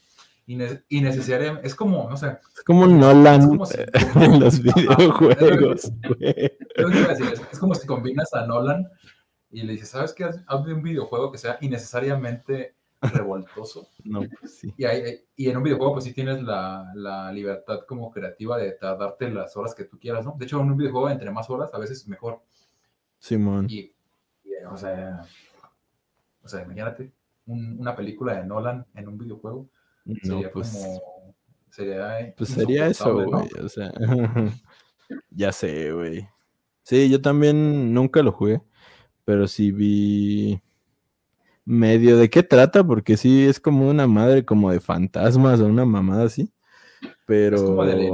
innecesaria. 0.46 1.60
Es 1.64 1.74
como, 1.76 2.10
no 2.10 2.18
sé, 2.18 2.38
Es 2.56 2.64
como 2.64 2.86
Nolan 2.88 3.42
Es 3.42 3.48
como 3.48 3.66
si- 3.66 3.78
en 4.16 4.40
los 4.40 4.62
videojuegos, 4.62 5.92
es 7.52 7.60
como 7.60 7.76
si 7.76 7.88
combinas 7.88 8.34
a 8.34 8.46
Nolan 8.46 8.90
y 9.52 9.64
le 9.64 9.74
dices, 9.74 9.90
¿sabes 9.90 10.14
qué? 10.14 10.24
Haz, 10.26 10.42
hazme 10.48 10.74
un 10.74 10.82
videojuego 10.84 11.32
que 11.32 11.38
sea 11.38 11.58
innecesariamente 11.62 12.76
revoltoso. 13.02 13.88
No, 14.04 14.22
pues 14.40 14.58
sí. 14.60 14.74
Y, 14.78 14.86
hay- 14.86 15.22
y 15.36 15.50
en 15.50 15.58
un 15.58 15.64
videojuego, 15.64 15.94
pues 15.94 16.06
sí 16.06 16.14
tienes 16.14 16.42
la, 16.42 16.92
la 16.96 17.32
libertad 17.32 17.82
como 17.88 18.12
creativa 18.12 18.58
de 18.58 18.78
darte 18.82 19.30
las 19.30 19.56
horas 19.58 19.76
que 19.76 19.84
tú 19.86 20.00
quieras, 20.00 20.26
¿no? 20.26 20.36
De 20.38 20.46
hecho, 20.46 20.60
en 20.62 20.72
un 20.72 20.78
videojuego, 20.78 21.10
entre 21.10 21.30
más 21.32 21.50
horas, 21.50 21.74
a 21.74 21.78
veces 21.80 22.08
mejor. 22.08 22.42
Simón. 23.20 23.68
Y, 23.70 23.94
y, 24.44 24.52
o 24.70 24.76
sea, 24.78 25.26
o 26.44 26.48
sea, 26.48 26.62
imagínate 26.64 27.12
un- 27.46 27.78
una 27.80 27.96
película 27.96 28.36
de 28.36 28.46
Nolan 28.46 28.86
en 28.96 29.08
un 29.08 29.18
videojuego. 29.18 29.68
No, 30.06 30.16
Sería 30.22 30.52
pues, 30.52 30.72
como. 30.72 31.36
Sería. 31.70 32.34
pues 32.38 32.50
sería 32.50 32.88
eso, 32.88 33.14
güey. 33.14 33.50
O 33.64 33.70
sea, 33.70 33.92
ya 35.32 35.52
sé, 35.52 35.92
güey. 35.92 36.28
Sí, 36.84 37.10
yo 37.10 37.22
también 37.22 37.94
nunca 37.94 38.22
lo 38.22 38.32
jugué, 38.32 38.62
pero 39.26 39.48
sí 39.48 39.72
vi 39.72 40.62
medio 41.66 42.18
de 42.18 42.30
qué 42.30 42.44
trata, 42.44 42.84
porque 42.84 43.16
sí 43.16 43.46
es 43.46 43.60
como 43.60 43.88
una 43.90 44.06
madre 44.06 44.44
como 44.46 44.70
de 44.72 44.82
fantasmas 44.82 45.62
o 45.62 45.66
una 45.66 45.86
mamada 45.86 46.26
así. 46.26 46.52
Pero 47.26 47.56
Es 47.56 47.62
como 47.64 47.86
de. 47.86 48.12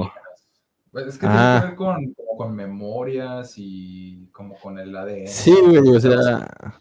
Pues 0.92 1.06
Es 1.08 1.18
que 1.18 1.26
Ah. 1.28 1.60
tiene 1.62 1.62
que 1.62 1.68
ver 1.70 1.76
con, 1.76 2.14
como 2.14 2.38
con 2.38 2.56
memorias 2.56 3.54
y 3.58 4.28
como 4.32 4.56
con 4.56 4.78
el 4.80 4.96
ADN. 4.96 5.28
sí, 5.28 5.52
güey, 5.62 5.78
o 5.96 6.00
sea, 6.00 6.80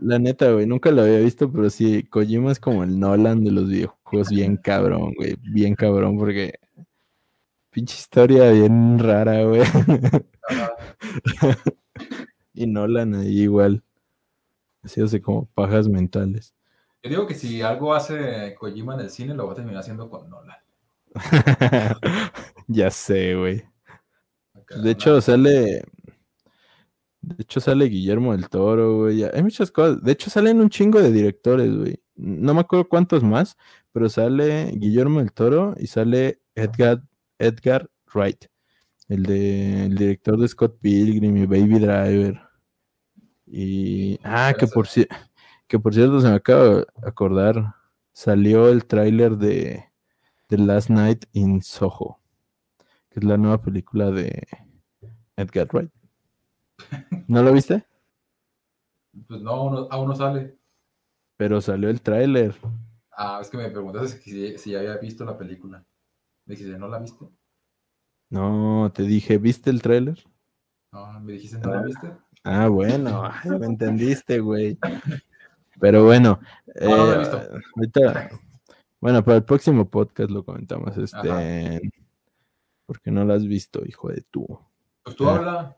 la 0.00 0.18
neta, 0.18 0.52
güey, 0.52 0.66
nunca 0.66 0.90
lo 0.90 1.02
había 1.02 1.18
visto, 1.18 1.50
pero 1.50 1.70
sí, 1.70 2.04
Kojima 2.04 2.52
es 2.52 2.60
como 2.60 2.84
el 2.84 2.98
Nolan 2.98 3.44
de 3.44 3.50
los 3.50 3.68
videojuegos, 3.68 4.30
bien 4.30 4.56
cabrón, 4.56 5.14
güey, 5.14 5.36
bien 5.42 5.74
cabrón, 5.74 6.18
porque 6.18 6.58
pinche 7.70 7.96
historia 7.96 8.50
bien 8.50 8.98
rara, 8.98 9.44
güey. 9.44 9.62
Y 12.54 12.66
Nolan 12.66 13.14
ahí 13.14 13.40
igual. 13.40 13.82
Así 14.82 15.00
hace 15.00 15.22
como 15.22 15.46
pajas 15.46 15.88
mentales. 15.88 16.54
Yo 17.02 17.10
digo 17.10 17.26
que 17.26 17.34
si 17.34 17.62
algo 17.62 17.94
hace 17.94 18.54
Kojima 18.54 18.94
en 18.94 19.00
el 19.00 19.10
cine, 19.10 19.34
lo 19.34 19.46
va 19.46 19.52
a 19.52 19.56
terminar 19.56 19.80
haciendo 19.80 20.08
con 20.08 20.28
Nolan. 20.28 20.58
ya 22.68 22.90
sé, 22.90 23.34
güey. 23.34 23.64
De 24.82 24.90
hecho, 24.90 25.20
sale. 25.20 25.84
De 27.22 27.42
hecho, 27.42 27.60
sale 27.60 27.86
Guillermo 27.86 28.32
del 28.32 28.48
Toro, 28.48 28.98
güey. 28.98 29.22
Hay 29.22 29.42
muchas 29.42 29.70
cosas. 29.70 30.02
De 30.02 30.12
hecho, 30.12 30.28
salen 30.28 30.60
un 30.60 30.68
chingo 30.68 31.00
de 31.00 31.12
directores, 31.12 31.74
güey. 31.74 32.02
No 32.16 32.52
me 32.52 32.60
acuerdo 32.60 32.88
cuántos 32.88 33.22
más, 33.22 33.56
pero 33.92 34.08
sale 34.08 34.72
Guillermo 34.74 35.20
del 35.20 35.32
Toro 35.32 35.74
y 35.78 35.86
sale 35.86 36.40
Edgar, 36.56 37.02
Edgar 37.38 37.88
Wright, 38.12 38.46
el 39.08 39.22
de 39.22 39.86
el 39.86 39.96
director 39.96 40.38
de 40.38 40.48
Scott 40.48 40.78
Pilgrim 40.80 41.36
y 41.36 41.46
Baby 41.46 41.78
Driver. 41.78 42.40
Y 43.46 44.18
ah, 44.24 44.52
que 44.58 44.66
por 44.66 45.94
cierto 45.94 46.20
se 46.20 46.28
me 46.28 46.34
acaba 46.34 46.64
de 46.76 46.86
acordar, 47.02 47.74
salió 48.12 48.68
el 48.68 48.84
tráiler 48.84 49.36
de 49.36 49.84
The 50.48 50.58
Last 50.58 50.90
Night 50.90 51.24
in 51.32 51.62
Soho, 51.62 52.20
que 53.10 53.20
es 53.20 53.24
la 53.24 53.36
nueva 53.36 53.60
película 53.60 54.10
de 54.10 54.46
Edgar 55.36 55.68
Wright. 55.72 56.01
¿No 57.28 57.42
lo 57.42 57.52
viste? 57.52 57.84
Pues 59.28 59.40
no, 59.42 59.50
aún 59.50 59.74
no, 59.74 59.88
aún 59.90 60.08
no 60.08 60.14
sale. 60.14 60.56
Pero 61.36 61.60
salió 61.60 61.88
el 61.90 62.00
tráiler. 62.00 62.54
Ah, 63.10 63.38
es 63.42 63.50
que 63.50 63.56
me 63.58 63.70
preguntaste 63.70 64.18
si, 64.22 64.58
si 64.58 64.74
había 64.74 64.96
visto 64.96 65.24
la 65.24 65.36
película. 65.36 65.84
Me 66.46 66.54
dijiste, 66.54 66.78
¿no 66.78 66.88
la 66.88 66.98
viste? 66.98 67.26
No, 68.30 68.90
te 68.94 69.02
dije, 69.02 69.38
¿viste 69.38 69.70
el 69.70 69.82
tráiler? 69.82 70.18
No, 70.92 71.20
me 71.20 71.32
dijiste, 71.32 71.58
¿no 71.58 71.74
la 71.74 71.82
viste? 71.82 72.12
Ah, 72.44 72.68
bueno, 72.68 73.22
me 73.60 73.66
entendiste, 73.66 74.40
güey. 74.40 74.78
Pero 75.80 76.04
bueno, 76.04 76.40
No, 76.80 76.88
no 76.88 76.96
lo 77.06 77.12
he 77.20 77.24
eh, 77.24 77.48
ahorita, 77.76 78.30
bueno, 79.00 79.24
para 79.24 79.36
el 79.38 79.44
próximo 79.44 79.88
podcast 79.88 80.30
lo 80.30 80.44
comentamos, 80.44 80.90
Ajá. 80.96 81.02
este, 81.02 81.92
porque 82.86 83.10
no 83.10 83.24
lo 83.24 83.34
has 83.34 83.46
visto, 83.46 83.82
hijo 83.84 84.08
de 84.10 84.22
tú. 84.30 84.46
Pues 85.02 85.16
tú 85.16 85.28
Ah. 85.28 85.36
habla. 85.36 85.76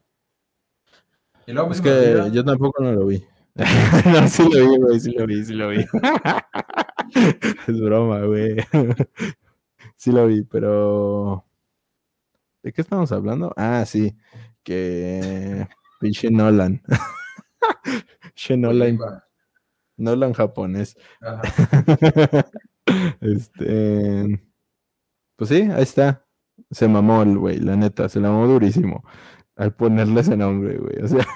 Es 1.46 1.80
que 1.80 2.30
yo 2.32 2.44
tampoco 2.44 2.82
no 2.82 2.92
lo 2.92 3.06
vi. 3.06 3.22
no, 3.54 4.28
sí 4.28 4.42
lo 4.42 4.70
vi, 4.70 4.78
güey, 4.78 5.00
sí 5.00 5.12
lo 5.12 5.26
vi, 5.26 5.44
sí 5.44 5.52
lo 5.52 5.68
vi. 5.68 5.84
es 7.68 7.80
broma, 7.80 8.20
güey. 8.22 8.56
sí 9.96 10.10
lo 10.10 10.26
vi, 10.26 10.42
pero 10.42 11.44
¿de 12.62 12.72
qué 12.72 12.80
estamos 12.80 13.12
hablando? 13.12 13.52
Ah, 13.56 13.84
sí, 13.86 14.16
que 14.62 15.68
pinche 16.00 16.30
Nolan. 16.30 16.82
Pinche 18.22 18.56
Nolan. 18.56 18.98
Nolan 19.96 20.32
japonés. 20.32 20.96
Ajá. 21.20 21.42
este, 23.20 24.42
pues 25.36 25.50
sí, 25.50 25.62
ahí 25.70 25.82
está. 25.82 26.26
Se 26.70 26.88
mamó 26.88 27.22
el 27.22 27.38
güey, 27.38 27.60
la 27.60 27.76
neta, 27.76 28.08
se 28.08 28.18
la 28.18 28.30
mamó 28.30 28.46
durísimo 28.46 29.04
al 29.56 29.74
ponerle 29.74 30.20
ese 30.20 30.36
nombre, 30.36 30.78
güey. 30.78 31.02
O 31.02 31.08
sea, 31.08 31.26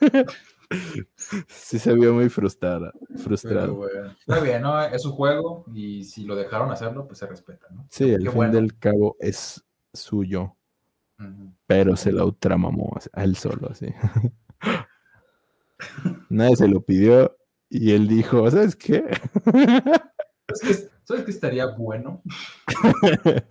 sí 1.48 1.78
se 1.78 1.94
vio 1.94 2.14
muy 2.14 2.28
frustrada, 2.28 2.92
bueno, 3.08 4.14
está 4.18 4.40
bien, 4.40 4.62
¿no? 4.62 4.80
Es 4.82 5.02
su 5.02 5.12
juego 5.12 5.64
y 5.74 6.04
si 6.04 6.24
lo 6.24 6.36
dejaron 6.36 6.70
hacerlo, 6.70 7.06
pues 7.06 7.18
se 7.18 7.26
respeta, 7.26 7.66
¿no? 7.70 7.86
Sí, 7.90 8.14
al 8.14 8.22
Qué 8.22 8.30
fin 8.30 8.34
bueno. 8.34 8.52
del 8.52 8.78
cabo 8.78 9.16
es 9.20 9.64
suyo, 9.92 10.56
pero 11.66 11.96
se 11.96 12.12
la 12.12 12.24
ultramamó 12.24 12.96
a 13.12 13.24
él 13.24 13.36
solo, 13.36 13.70
así. 13.70 13.86
Nadie 16.28 16.56
se 16.56 16.68
lo 16.68 16.80
pidió 16.80 17.36
y 17.68 17.92
él 17.92 18.08
dijo, 18.08 18.50
¿sabes 18.50 18.76
qué? 18.76 19.04
Es 20.48 20.60
que, 20.60 20.94
¿Sabes 21.04 21.24
qué 21.24 21.30
estaría 21.30 21.66
bueno? 21.66 22.22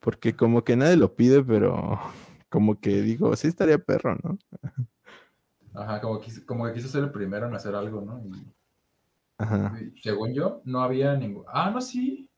Porque 0.00 0.34
como 0.34 0.64
que 0.64 0.76
nadie 0.76 0.96
lo 0.96 1.14
pide, 1.14 1.42
pero 1.42 1.98
como 2.50 2.80
que 2.80 3.02
digo, 3.02 3.34
sí 3.36 3.48
estaría 3.48 3.78
perro, 3.78 4.16
¿no? 4.22 4.38
Ajá, 5.74 6.00
como, 6.00 6.20
como 6.46 6.66
que 6.66 6.74
quiso 6.74 6.88
ser 6.88 7.04
el 7.04 7.12
primero 7.12 7.46
en 7.46 7.54
hacer 7.54 7.74
algo, 7.74 8.00
¿no? 8.02 8.20
Y, 8.24 8.32
Ajá. 9.38 9.78
y 9.80 9.98
según 10.00 10.34
yo, 10.34 10.62
no 10.64 10.82
había 10.82 11.14
ningún... 11.16 11.44
Ah, 11.48 11.70
no, 11.70 11.80
sí. 11.80 12.28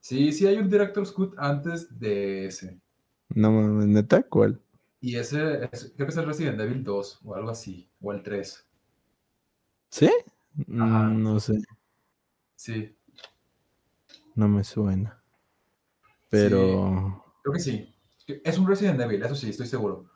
Sí, 0.00 0.32
sí 0.32 0.46
hay 0.46 0.56
un 0.58 0.68
Director's 0.70 1.12
Cut 1.12 1.34
antes 1.38 1.98
de 1.98 2.46
ese. 2.46 2.80
No 3.30 3.50
mames, 3.52 3.86
neta, 3.88 4.22
¿cuál? 4.22 4.60
Y 5.00 5.16
ese, 5.16 5.64
es- 5.72 5.92
creo 5.96 6.06
que 6.06 6.12
es 6.12 6.16
el 6.18 6.26
Resident 6.26 6.60
Evil 6.60 6.82
2 6.84 7.20
o 7.24 7.34
algo 7.34 7.50
así, 7.50 7.88
o 8.00 8.12
el 8.12 8.22
3. 8.22 8.66
¿Sí? 9.90 10.06
Ajá. 10.78 11.08
Mm, 11.08 11.22
No 11.22 11.40
sé, 11.40 11.58
Sí, 12.56 12.96
no 14.34 14.48
me 14.48 14.64
suena. 14.64 15.22
Pero. 16.30 17.24
creo 17.42 17.52
que 17.54 17.60
sí. 17.60 17.94
Es 18.44 18.58
un 18.58 18.66
Resident 18.68 19.00
Evil, 19.00 19.22
eso 19.22 19.34
sí, 19.34 19.50
estoy 19.50 19.66
seguro. 19.66 20.10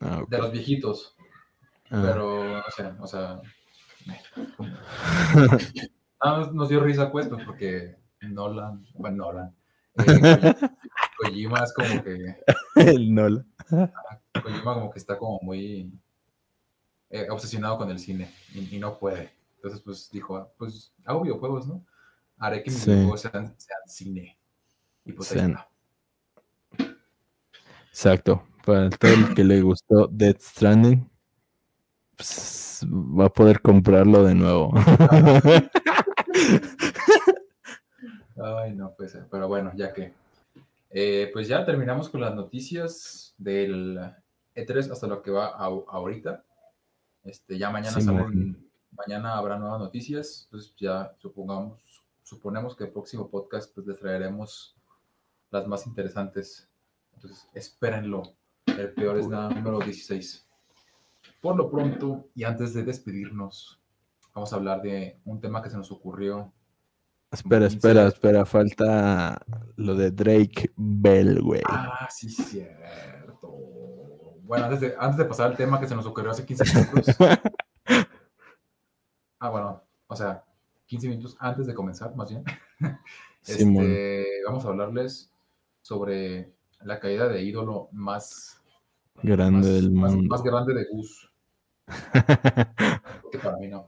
ah. 0.00 0.24
De 0.28 0.38
los 0.38 0.50
viejitos. 0.52 1.14
Ah, 1.90 2.02
Pero, 2.04 2.58
o 2.58 2.70
sea, 2.74 2.96
o 3.00 3.06
sea. 3.06 3.40
Ah, 6.20 6.38
nos- 6.38 6.52
nos 6.52 6.68
dio 6.68 6.80
risa, 6.80 7.12
pues, 7.12 7.28
pues, 7.28 7.44
porque 7.44 7.96
Nolan, 8.22 8.84
bueno, 8.94 9.26
Nolan. 9.26 9.54
eh, 9.98 10.02
Koji- 10.04 10.70
Kojima 11.18 11.60
es 11.62 11.72
como 11.72 12.02
que, 12.02 12.36
el 12.74 13.14
Nola. 13.14 13.44
Kojima 14.42 14.74
como 14.74 14.90
que 14.90 14.98
está 14.98 15.16
como 15.16 15.38
muy 15.42 15.92
eh, 17.10 17.28
obsesionado 17.30 17.78
con 17.78 17.88
el 17.90 18.00
cine 18.00 18.34
y, 18.52 18.74
y 18.76 18.78
no 18.80 18.98
puede. 18.98 19.30
Entonces, 19.56 19.80
pues, 19.80 20.10
dijo, 20.10 20.52
pues, 20.58 20.92
hago 21.04 21.22
videojuegos, 21.22 21.68
¿no? 21.68 21.84
Haré 22.38 22.64
que 22.64 22.70
mis 22.72 22.80
Sí. 22.80 22.90
videojuegos 22.90 23.20
sean, 23.20 23.54
sean 23.56 23.80
cine. 23.86 24.36
Y 25.04 25.12
pues 25.12 25.30
ahí 25.32 25.38
Sean- 25.38 25.50
está. 25.52 25.67
Exacto. 27.98 28.44
Para 28.64 28.90
todo 28.90 29.10
el 29.10 29.34
que 29.34 29.42
le 29.42 29.60
gustó 29.60 30.06
Death 30.06 30.40
Stranding, 30.40 31.10
pues, 32.16 32.86
va 32.88 33.24
a 33.24 33.28
poder 33.28 33.60
comprarlo 33.60 34.22
de 34.22 34.36
nuevo. 34.36 34.72
Ay, 38.40 38.76
no 38.76 38.94
puede 38.94 39.10
ser. 39.10 39.26
Pero 39.28 39.48
bueno, 39.48 39.72
ya 39.74 39.92
que. 39.92 40.12
eh, 40.90 41.28
pues 41.32 41.48
ya 41.48 41.66
terminamos 41.66 42.08
con 42.08 42.20
las 42.20 42.32
noticias 42.36 43.34
del 43.36 43.98
E3 44.54 44.92
hasta 44.92 45.08
lo 45.08 45.20
que 45.20 45.32
va 45.32 45.46
a- 45.48 45.64
ahorita. 45.88 46.44
Este, 47.24 47.58
ya 47.58 47.68
mañana 47.70 47.96
salen, 48.00 48.70
mañana 48.92 49.36
habrá 49.36 49.58
nuevas 49.58 49.80
noticias. 49.80 50.42
Entonces 50.44 50.72
ya 50.76 51.12
supongamos, 51.18 52.04
suponemos 52.22 52.76
que 52.76 52.84
el 52.84 52.90
próximo 52.90 53.28
podcast 53.28 53.74
pues 53.74 53.88
les 53.88 53.98
traeremos 53.98 54.76
las 55.50 55.66
más 55.66 55.84
interesantes. 55.86 56.68
Entonces 57.18 57.48
espérenlo. 57.52 58.22
El 58.66 58.94
peor 58.94 59.18
es 59.18 59.26
nada 59.26 59.50
número 59.50 59.80
16. 59.80 60.46
Por 61.40 61.56
lo 61.56 61.68
pronto, 61.68 62.28
y 62.34 62.44
antes 62.44 62.74
de 62.74 62.84
despedirnos, 62.84 63.80
vamos 64.32 64.52
a 64.52 64.56
hablar 64.56 64.82
de 64.82 65.18
un 65.24 65.40
tema 65.40 65.60
que 65.60 65.68
se 65.68 65.76
nos 65.76 65.90
ocurrió 65.90 66.52
espera, 67.32 67.66
espera, 67.66 68.06
espera. 68.06 68.46
Falta 68.46 69.44
lo 69.76 69.96
de 69.96 70.12
Drake 70.12 70.70
Bell, 70.76 71.42
güey. 71.42 71.60
Ah, 71.66 72.06
sí, 72.08 72.30
cierto. 72.30 73.48
Bueno, 74.42 74.66
antes 74.66 74.80
de, 74.80 74.94
antes 74.96 75.18
de 75.18 75.24
pasar 75.24 75.50
al 75.50 75.56
tema 75.56 75.80
que 75.80 75.88
se 75.88 75.96
nos 75.96 76.06
ocurrió 76.06 76.30
hace 76.30 76.46
15 76.46 76.78
minutos. 76.78 77.16
ah, 79.40 79.50
bueno, 79.50 79.82
o 80.06 80.14
sea, 80.14 80.44
15 80.86 81.08
minutos 81.08 81.36
antes 81.40 81.66
de 81.66 81.74
comenzar, 81.74 82.14
más 82.14 82.30
bien. 82.30 82.44
Simón. 83.42 83.86
Este, 83.86 84.42
vamos 84.46 84.64
a 84.64 84.68
hablarles 84.68 85.32
sobre 85.82 86.57
la 86.84 86.98
caída 87.00 87.28
de 87.28 87.42
ídolo 87.42 87.88
más, 87.92 88.60
Grande 89.22 89.58
más, 89.58 89.66
del 89.66 89.90
más- 89.92 90.12
mundo. 90.14 90.28
más 90.30 90.42
grande 90.42 90.74
de 90.74 90.84
Gus. 90.90 91.30
Que 93.32 93.38
para 93.38 93.56
mí 93.58 93.68
no. 93.68 93.86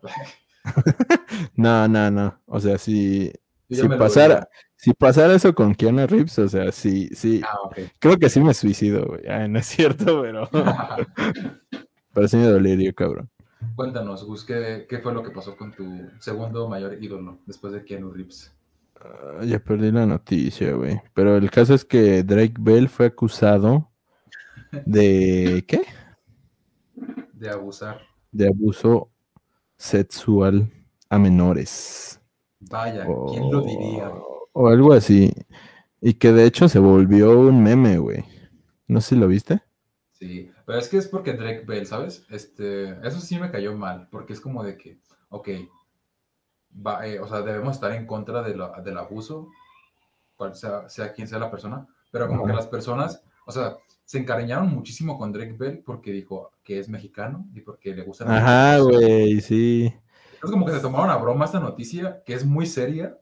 no, 1.57 1.89
no, 1.89 2.11
no. 2.11 2.41
O 2.47 2.61
sea, 2.61 2.77
si, 2.79 3.33
si 3.71 3.89
pasara, 3.89 4.49
si 4.77 4.93
pasara 4.93 5.35
eso 5.35 5.55
con 5.55 5.75
Keanu 5.75 6.07
Reeves, 6.07 6.39
o 6.39 6.49
sea, 6.49 6.71
sí, 6.73 7.09
sí, 7.15 7.41
Ah, 7.45 7.57
ok. 7.65 7.79
creo 7.99 8.17
que 8.19 8.29
sí 8.29 8.41
me 8.41 8.53
suicido, 8.55 9.07
güey. 9.07 9.27
Ay, 9.29 9.49
no 9.49 9.59
es 9.59 9.67
cierto, 9.67 10.21
pero, 10.23 10.49
pero 12.13 12.29
sí 12.29 12.37
me 12.37 12.47
dolería, 12.47 12.93
cabrón. 12.93 13.31
Cuéntanos, 13.77 14.25
Gus, 14.25 14.45
¿qué, 14.45 14.87
¿qué 14.89 14.99
fue 14.99 15.13
lo 15.15 15.23
que 15.23 15.31
pasó 15.31 15.57
con 15.57 15.73
tu 15.73 16.11
segundo 16.19 16.69
mayor 16.69 17.03
ídolo 17.03 17.39
después 17.47 17.73
de 17.73 17.85
Keanu 17.85 18.11
Reeves? 18.13 18.53
Ah, 19.01 19.45
ya 19.45 19.59
perdí 19.59 19.91
la 19.91 20.07
noticia, 20.07 20.73
güey. 20.75 21.01
Pero 21.15 21.37
el 21.37 21.51
caso 21.51 21.75
es 21.75 21.85
que 21.85 22.23
Drake 22.23 22.55
Bell 22.59 22.89
fue 22.89 23.07
acusado 23.07 23.91
de, 24.85 25.65
¿qué? 25.69 25.83
De 27.33 27.51
abusar. 27.51 28.01
De 28.31 28.49
abuso 28.49 29.11
sexual 29.77 30.71
a 31.09 31.19
menores. 31.19 32.21
Vaya, 32.61 33.07
¿quién 33.31 33.51
lo 33.51 33.63
diría? 33.63 34.11
O, 34.11 34.49
o 34.53 34.69
algo 34.69 34.93
así. 34.93 35.33
Y 36.01 36.15
que 36.15 36.33
de 36.33 36.45
hecho 36.45 36.69
se 36.69 36.79
volvió 36.79 37.39
un 37.39 37.63
meme, 37.63 37.99
güey. 37.99 38.25
No 38.87 39.01
sé 39.01 39.11
si 39.11 39.17
lo 39.17 39.29
viste. 39.29 39.61
Sí, 40.13 40.51
pero 40.67 40.79
es 40.79 40.89
que 40.89 40.99
es 40.99 41.09
porque 41.09 41.33
Drake 41.33 41.65
Bell, 41.67 41.87
¿sabes? 41.87 42.27
Este, 42.29 42.91
eso 43.07 43.21
sí 43.21 43.39
me 43.39 43.51
cayó 43.51 43.75
mal, 43.75 44.09
porque 44.11 44.35
es 44.35 44.41
como 44.41 44.63
de 44.63 44.77
que, 44.77 44.99
ok, 45.31 45.49
va, 46.75 47.07
eh, 47.07 47.21
o 47.21 47.29
sea, 47.29 47.43
debemos 47.43 47.75
estar 47.77 47.93
en 47.93 48.07
contra 48.07 48.43
de 48.43 48.57
la- 48.57 48.81
del 48.83 48.99
abuso, 48.99 49.49
cual 50.37 50.55
sea, 50.55 50.89
sea 50.89 51.13
quien 51.13 51.29
sea 51.29 51.39
la 51.39 51.51
persona, 51.51 51.87
pero 52.11 52.29
como 52.29 52.47
que 52.47 52.53
las 52.53 52.67
personas, 52.67 53.23
o 53.47 53.53
sea, 53.53 53.77
se 54.05 54.19
encariñaron 54.19 54.69
muchísimo 54.69 55.19
con 55.19 55.33
Drake 55.33 55.55
Bell 55.59 55.83
porque 55.85 56.13
dijo 56.13 56.53
que 56.65 56.79
es 56.79 56.89
mexicano 56.89 57.47
y 57.55 57.61
porque 57.61 57.95
le 57.95 58.03
gustan 58.03 58.31
Ajá, 58.31 58.79
güey, 58.81 59.41
sí. 59.41 59.93
Es 60.43 60.51
como 60.51 60.67
que 60.67 60.73
se 60.73 60.81
tomaron 60.81 61.11
a 61.11 61.17
broma 61.17 61.45
esta 61.45 61.61
noticia, 61.61 62.23
que 62.25 62.35
es 62.35 62.45
muy 62.45 62.67
seria, 62.67 63.19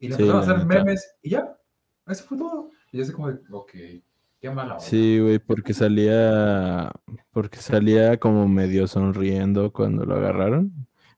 y 0.00 0.08
le 0.08 0.16
Sí, 0.16 0.22
empezaron 0.22 0.36
a 0.50 0.54
hacer 0.54 0.66
memes, 0.66 1.16
y 1.22 1.30
ya, 1.30 1.56
eso 2.08 2.24
fue 2.24 2.38
todo. 2.38 2.70
Y 2.90 2.98
yo 2.98 3.04
así 3.04 3.12
como 3.12 3.28
de, 3.28 3.40
ok, 3.50 3.70
qué 4.40 4.50
mala 4.50 4.74
onda. 4.74 4.84
Sí, 4.86 5.18
güey, 5.20 5.38
porque 5.38 5.72
salía, 5.74 6.92
porque 7.30 7.58
salía 7.58 8.18
como 8.18 8.48
medio 8.48 8.86
sonriendo 8.86 9.72
cuando 9.72 10.04
lo 10.04 10.16
agarraron. 10.16 10.72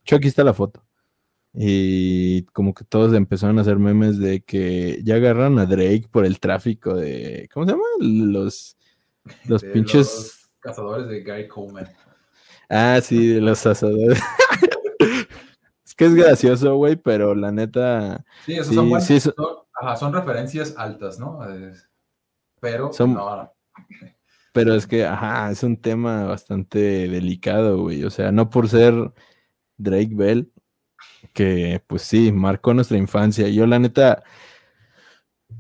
Yo 0.05 0.17
aquí 0.19 0.29
está 0.29 0.45
la 0.45 0.53
foto. 0.55 0.84
Y 1.57 2.43
como 2.47 2.75
que 2.75 2.85
todos 2.85 3.15
empezaron 3.15 3.59
a 3.59 3.63
hacer 3.63 3.79
memes 3.79 4.19
de 4.19 4.43
que 4.43 5.01
ya 5.05 5.15
agarraron 5.17 5.59
a 5.61 5.67
Drake 5.67 6.09
por 6.11 6.27
el 6.27 6.41
tráfico 6.41 6.95
de, 6.97 7.49
¿cómo 7.55 7.65
se 7.65 7.73
llama? 7.73 7.85
Los, 8.01 8.77
los 9.47 9.63
De 9.63 9.69
pinches... 9.71 10.07
los 10.07 10.49
cazadores 10.61 11.07
de 11.09 11.23
Gary 11.23 11.47
Coleman. 11.47 11.89
Ah, 12.69 12.99
sí, 13.03 13.29
de 13.29 13.41
los 13.41 13.65
asadores. 13.67 14.21
es 15.87 15.95
que 15.95 16.07
es 16.07 16.15
gracioso, 16.15 16.75
güey, 16.77 16.97
pero 16.97 17.35
la 17.37 17.53
neta, 17.53 18.25
Sí, 18.47 18.55
esos 18.55 18.69
Sí, 18.69 18.75
son 18.75 18.89
buenos. 18.91 19.07
sí, 19.07 19.21
son, 19.21 19.35
ajá, 19.81 19.97
son 19.97 20.13
referencias 20.13 20.75
altas, 20.77 21.21
¿no? 21.21 21.39
Pero 22.61 22.93
Son- 22.93 23.15
no, 23.15 23.53
pero 24.53 24.75
es 24.75 24.87
que, 24.87 25.05
ajá, 25.05 25.51
es 25.53 25.63
un 25.63 25.77
tema 25.77 26.25
bastante 26.25 26.79
delicado, 27.09 27.79
güey. 27.83 28.03
O 28.05 28.11
sea, 28.11 28.33
no 28.33 28.51
por 28.51 28.69
ser 28.69 29.13
Drake 29.77 30.11
Bell, 30.13 30.51
que 31.33 31.83
pues 31.87 32.03
sí, 32.03 32.33
marcó 32.33 32.75
nuestra 32.75 32.99
infancia. 32.99 33.49
Yo 33.49 33.67
la 33.67 33.79
neta, 33.79 34.23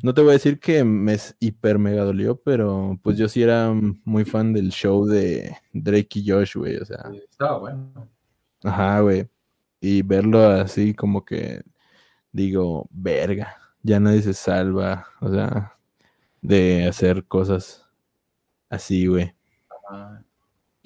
no 0.02 0.14
te 0.14 0.20
voy 0.20 0.30
a 0.30 0.32
decir 0.34 0.60
que 0.60 0.84
me 0.84 1.14
es 1.14 1.36
hiper 1.40 1.78
mega 1.78 2.04
dolió, 2.04 2.36
pero 2.40 2.98
pues 3.02 3.16
yo 3.16 3.28
sí 3.28 3.42
era 3.42 3.72
muy 4.04 4.24
fan 4.24 4.52
del 4.52 4.70
show 4.70 5.06
de 5.06 5.56
Drake 5.72 6.20
y 6.20 6.30
Josh, 6.30 6.56
güey. 6.56 6.76
O 6.76 6.84
sea, 6.84 7.10
estaba 7.30 7.58
bueno. 7.58 8.08
ajá, 8.62 9.00
güey. 9.00 9.28
Y 9.80 10.02
verlo 10.02 10.46
así 10.46 10.94
como 10.94 11.24
que 11.24 11.62
digo, 12.32 12.88
verga, 12.90 13.56
ya 13.82 14.00
nadie 14.00 14.22
se 14.22 14.34
salva, 14.34 15.06
o 15.20 15.30
sea, 15.30 15.76
de 16.42 16.86
hacer 16.86 17.24
cosas 17.26 17.88
así, 18.68 19.06
güey. 19.06 19.34
Ajá. 19.88 20.23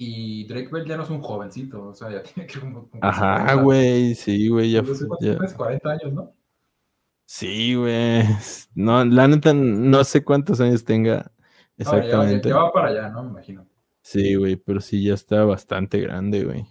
Y 0.01 0.47
Drake 0.47 0.69
Bell 0.71 0.85
ya 0.85 0.95
no 0.95 1.03
es 1.03 1.09
un 1.09 1.21
jovencito, 1.21 1.89
o 1.89 1.93
sea, 1.93 2.09
ya 2.09 2.23
tiene 2.23 2.47
que 2.47 2.57
como, 2.59 2.89
como 2.89 3.03
Ajá, 3.03 3.39
50, 3.39 3.61
güey, 3.63 4.15
sí, 4.15 4.47
güey, 4.47 4.71
ya, 4.71 4.81
no 4.81 4.93
ya- 5.19 5.33
tienes, 5.33 5.53
40 5.53 5.89
años, 5.91 6.13
¿no? 6.13 6.33
Sí, 7.25 7.75
güey. 7.75 8.23
No, 8.73 9.03
la 9.03 9.27
neta, 9.27 9.53
no 9.53 10.03
sé 10.05 10.23
cuántos 10.23 10.61
años 10.61 10.83
tenga 10.85 11.17
No, 11.17 11.23
ya- 11.77 11.83
exactamente. 11.83 12.49
Ya, 12.49 12.55
ya 12.55 12.61
va 12.61 12.71
para 12.71 12.87
allá, 12.87 13.09
¿no? 13.09 13.23
Me 13.23 13.29
imagino. 13.31 13.67
Sí, 14.01 14.35
güey, 14.35 14.55
pero 14.55 14.79
sí 14.79 15.03
ya 15.03 15.13
está 15.13 15.43
bastante 15.43 15.99
grande, 15.99 16.45
güey. 16.45 16.65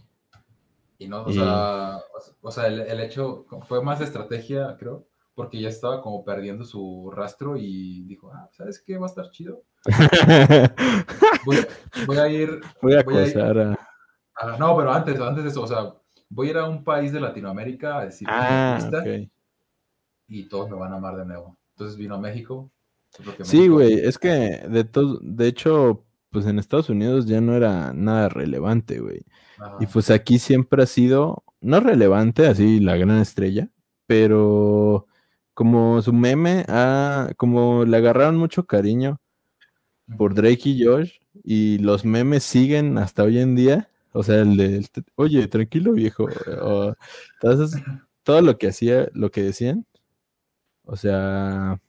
Y 0.98 1.06
no, 1.06 1.24
o 1.26 1.30
Y- 1.30 1.34
sea, 1.34 2.00
o 2.40 2.50
sea, 2.50 2.66
el, 2.66 2.80
el 2.80 3.00
hecho 3.00 3.44
fue 3.68 3.82
más 3.84 4.00
estrategia, 4.00 4.74
creo, 4.78 5.06
porque 5.34 5.60
ya 5.60 5.68
estaba 5.68 6.00
como 6.02 6.24
perdiendo 6.24 6.64
su 6.64 7.12
rastro 7.14 7.56
y 7.58 8.04
dijo, 8.04 8.32
ah, 8.32 8.48
¿sabes 8.52 8.82
qué? 8.84 8.96
Va 8.96 9.06
a 9.06 9.10
estar 9.10 9.30
chido. 9.30 9.62
Voy, 11.44 11.56
voy 12.06 12.16
a 12.18 12.28
ir, 12.28 12.60
Voy 12.82 12.94
a 12.94 13.02
Voy 13.02 13.16
a 13.16 13.26
ir- 13.26 13.28
acosar 13.38 13.58
a... 13.58 13.72
a- 14.36 14.56
no, 14.58 14.76
pero 14.76 14.92
antes, 14.92 15.18
antes 15.20 15.44
de 15.44 15.50
eso, 15.50 15.62
o 15.62 15.66
sea, 15.66 15.94
voy 16.28 16.48
a 16.48 16.50
ir 16.50 16.56
a 16.58 16.68
un 16.68 16.84
país 16.84 17.12
de 17.12 17.20
Latinoamérica 17.20 17.98
a 17.98 18.04
decir 18.04 18.28
Ah, 18.30 18.78
y 20.28 20.48
todos 20.48 20.68
me 20.70 20.76
van 20.76 20.92
a 20.92 20.96
amar 20.96 21.16
de 21.16 21.24
nuevo. 21.24 21.56
Entonces 21.74 21.96
vino 21.96 22.14
a 22.16 22.18
México. 22.18 22.70
Sí, 23.42 23.68
güey, 23.68 23.94
es 23.94 24.18
que 24.18 24.28
de 24.68 24.84
todo, 24.84 25.18
de 25.22 25.46
hecho, 25.46 26.04
pues 26.30 26.44
en 26.46 26.58
Estados 26.58 26.90
Unidos 26.90 27.26
ya 27.26 27.40
no 27.40 27.54
era 27.54 27.92
nada 27.94 28.28
relevante, 28.28 29.00
güey. 29.00 29.24
Y 29.80 29.86
pues 29.86 30.10
aquí 30.10 30.38
siempre 30.38 30.82
ha 30.82 30.86
sido, 30.86 31.42
no 31.60 31.80
relevante, 31.80 32.46
así 32.46 32.78
la 32.80 32.96
gran 32.96 33.18
estrella, 33.18 33.70
pero 34.06 35.06
como 35.54 36.02
su 36.02 36.12
meme, 36.12 36.64
ah, 36.68 37.30
como 37.38 37.84
le 37.86 37.96
agarraron 37.96 38.36
mucho 38.36 38.66
cariño 38.66 39.20
por 40.16 40.34
Drake 40.34 40.70
y 40.70 40.84
Josh, 40.84 41.18
y 41.44 41.78
los 41.78 42.04
memes 42.04 42.44
siguen 42.44 42.98
hasta 42.98 43.22
hoy 43.24 43.38
en 43.38 43.54
día. 43.54 43.90
O 44.12 44.22
sea, 44.22 44.40
el 44.40 44.56
de, 44.56 44.86
oye, 45.16 45.46
tranquilo 45.48 45.92
viejo. 45.92 46.26
o 46.62 46.94
todo 48.22 48.42
lo 48.42 48.58
que 48.58 48.68
hacía, 48.68 49.08
lo 49.14 49.30
que 49.30 49.42
decían. 49.42 49.86
O 50.84 50.96
sea, 50.96 51.80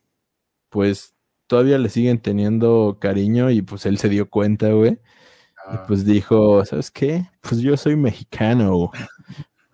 pues 0.70 1.14
todavía 1.48 1.78
le 1.78 1.90
siguen 1.90 2.22
teniendo 2.22 2.98
cariño 3.00 3.50
y 3.52 3.62
pues 3.62 3.86
él 3.86 3.98
se 3.98 4.10
dio 4.10 4.30
cuenta, 4.30 4.72
güey. 4.72 4.94
Y 4.94 4.98
Ah, 5.76 5.86
pues 5.88 6.06
dijo, 6.06 6.66
¿sabes 6.66 6.92
qué? 6.92 7.26
Pues 7.42 7.62
yo 7.62 7.78
soy 7.78 7.96
mexicano. 7.96 8.92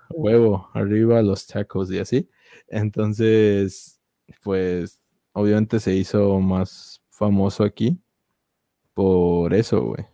Huevo, 0.09 0.69
arriba 0.73 1.21
los 1.21 1.47
tacos 1.47 1.91
y 1.91 1.99
así. 1.99 2.29
Entonces, 2.67 3.99
pues 4.43 5.01
obviamente 5.33 5.79
se 5.79 5.95
hizo 5.95 6.39
más 6.39 7.01
famoso 7.09 7.63
aquí 7.63 7.99
por 8.95 9.53
eso, 9.53 9.83
güey. 9.83 10.05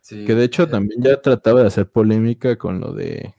sí, 0.00 0.24
Que 0.24 0.34
de 0.36 0.44
hecho 0.44 0.62
eh, 0.64 0.66
también 0.68 1.02
ya 1.02 1.20
trataba 1.20 1.62
de 1.62 1.66
hacer 1.66 1.90
polémica 1.90 2.56
con 2.56 2.78
lo 2.80 2.92
de 2.92 3.34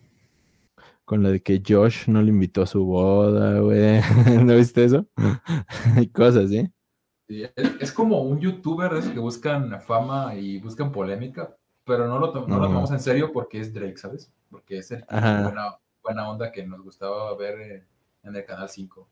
con 1.06 1.24
lo 1.24 1.32
de 1.32 1.42
que 1.42 1.64
Josh 1.66 2.08
no 2.08 2.22
le 2.22 2.30
invitó 2.30 2.62
a 2.62 2.68
su 2.68 2.86
boda, 2.86 3.60
güey. 3.62 4.00
¿No 4.46 4.56
viste 4.56 4.84
eso? 4.84 5.08
y 6.00 6.08
cosas 6.10 6.50
sí, 6.50 7.44
es, 7.56 7.72
es 7.80 7.92
como 7.92 8.22
un 8.22 8.40
youtuber 8.40 8.92
que 9.14 9.20
buscan 9.20 9.80
fama 9.82 10.36
y 10.36 10.60
buscan 10.60 10.92
polémica, 10.92 11.56
pero 11.84 12.08
no 12.08 12.20
lo, 12.20 12.32
to- 12.32 12.48
no 12.48 12.58
lo 12.60 12.68
tomamos 12.68 12.92
en 12.92 13.00
serio 13.00 13.32
porque 13.32 13.60
es 13.60 13.74
Drake, 13.74 13.98
¿sabes? 13.98 14.32
Porque 14.50 14.78
es 14.80 14.92
el 14.92 15.04
buena, 15.10 15.78
buena 16.04 16.30
onda 16.30 16.52
que 16.52 16.66
nos 16.66 16.82
gustaba 16.82 17.36
ver 17.36 17.86
en 18.24 18.36
el 18.36 18.46
Canal 18.46 18.70
5. 18.70 19.08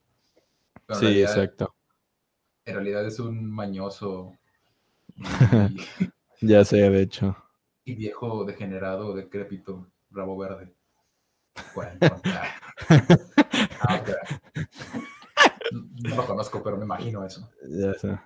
Pero 0.86 1.00
en 1.00 1.00
Sí, 1.00 1.06
realidad- 1.06 1.30
exacto. 1.32 1.76
En 2.66 2.76
realidad 2.76 3.06
es 3.08 3.20
un 3.20 3.50
mañoso 3.50 4.34
Ya 6.42 6.64
sé, 6.64 6.78
de 6.78 7.02
hecho. 7.02 7.36
y 7.84 7.96
viejo 7.96 8.46
degenerado, 8.46 9.16
decrépito, 9.16 9.88
rabo 10.12 10.38
verde. 10.38 10.74
Ah. 13.82 14.04
No 16.04 16.16
lo 16.16 16.26
conozco, 16.26 16.62
pero 16.64 16.78
me 16.78 16.86
imagino 16.86 17.26
eso. 17.26 17.50
Ya 17.68 17.94
sé. 17.96 18.20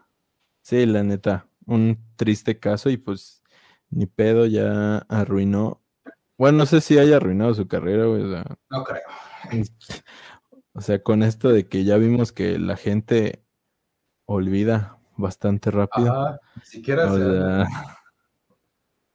Sí, 0.61 0.85
la 0.85 1.03
neta, 1.03 1.47
un 1.65 1.97
triste 2.15 2.59
caso 2.59 2.89
y 2.89 2.97
pues 2.97 3.41
ni 3.89 4.05
pedo 4.05 4.45
ya 4.45 4.97
arruinó. 5.09 5.81
Bueno, 6.37 6.59
no 6.59 6.65
sé 6.65 6.81
si 6.81 6.99
haya 6.99 7.17
arruinado 7.17 7.53
su 7.53 7.67
carrera, 7.67 8.05
güey. 8.05 8.23
O 8.23 8.31
sea, 8.31 8.45
No 8.69 8.83
creo. 8.83 9.01
o 10.73 10.81
sea, 10.81 11.01
con 11.01 11.23
esto 11.23 11.49
de 11.49 11.67
que 11.67 11.83
ya 11.83 11.97
vimos 11.97 12.31
que 12.31 12.59
la 12.59 12.75
gente 12.77 13.43
olvida 14.25 14.99
bastante 15.17 15.71
rápido. 15.71 16.11
Ajá, 16.11 16.39
siquiera 16.63 17.11
o 17.11 17.15
se- 17.15 17.23
sea, 17.23 17.65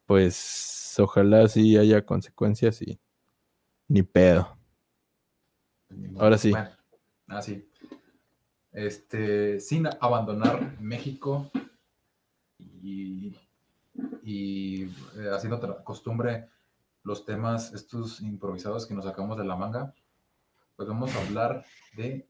pues 0.06 0.94
ojalá 0.98 1.48
sí 1.48 1.76
haya 1.76 2.04
consecuencias 2.04 2.80
y 2.82 2.98
ni 3.88 4.02
pedo. 4.02 4.56
Ni 5.90 6.08
modo. 6.08 6.24
Ahora 6.24 6.38
sí. 6.38 6.50
Bueno, 6.50 6.70
ah, 7.28 7.42
sí. 7.42 7.68
Este, 8.72 9.58
sin 9.60 9.86
abandonar 10.00 10.78
México 10.80 11.50
y, 12.58 13.34
y 14.22 14.84
eh, 14.84 15.30
haciendo 15.32 15.82
costumbre 15.82 16.48
los 17.02 17.24
temas 17.24 17.72
estos 17.72 18.20
improvisados 18.20 18.86
que 18.86 18.94
nos 18.94 19.04
sacamos 19.04 19.38
de 19.38 19.44
la 19.44 19.56
manga, 19.56 19.94
pues 20.76 20.88
vamos 20.88 21.14
a 21.14 21.20
hablar 21.22 21.64
de 21.96 22.28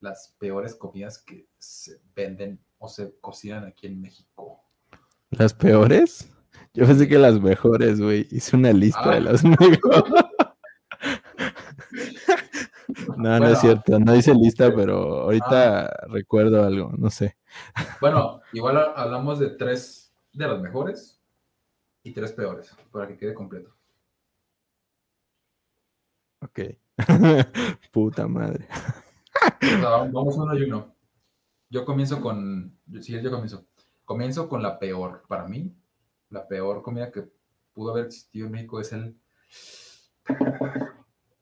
las 0.00 0.34
peores 0.38 0.74
comidas 0.74 1.18
que 1.22 1.48
se 1.58 2.00
venden 2.14 2.60
o 2.78 2.88
se 2.88 3.18
cocinan 3.20 3.64
aquí 3.64 3.86
en 3.86 4.00
México. 4.00 4.62
¿Las 5.30 5.54
peores? 5.54 6.30
Yo 6.74 6.86
pensé 6.86 7.08
que 7.08 7.18
las 7.18 7.40
mejores, 7.40 8.00
güey. 8.00 8.26
Hice 8.30 8.56
una 8.56 8.72
lista 8.72 9.10
de 9.10 9.16
Ah. 9.16 9.20
las 9.20 9.42
mejores. 9.44 9.80
No, 13.16 13.38
no 13.40 13.48
es 13.48 13.60
cierto, 13.60 13.98
no 13.98 14.14
hice 14.14 14.34
lista, 14.34 14.72
pero 14.74 15.22
ahorita 15.22 15.88
recuerdo 16.08 16.62
algo, 16.64 16.92
no 16.96 17.10
sé. 17.10 17.36
Bueno, 18.00 18.40
igual 18.52 18.76
ha- 18.76 18.92
hablamos 18.92 19.38
de 19.38 19.50
tres 19.50 20.12
de 20.32 20.46
las 20.46 20.60
mejores 20.60 21.20
y 22.02 22.12
tres 22.12 22.32
peores, 22.32 22.74
para 22.92 23.08
que 23.08 23.16
quede 23.16 23.34
completo. 23.34 23.74
Ok. 26.42 26.60
Puta 27.92 28.28
madre. 28.28 28.68
Sea, 29.60 30.08
vamos 30.12 30.36
uno 30.36 30.54
y 30.56 30.64
uno. 30.64 30.94
Yo 31.70 31.84
comienzo 31.84 32.20
con. 32.20 32.78
Sí, 33.00 33.20
yo 33.20 33.30
comienzo. 33.30 33.66
Comienzo 34.04 34.48
con 34.48 34.62
la 34.62 34.78
peor. 34.78 35.24
Para 35.28 35.46
mí, 35.48 35.74
la 36.30 36.46
peor 36.46 36.82
comida 36.82 37.10
que 37.10 37.28
pudo 37.72 37.92
haber 37.92 38.06
existido 38.06 38.46
en 38.46 38.52
México 38.52 38.80
es 38.80 38.92
el. 38.92 39.16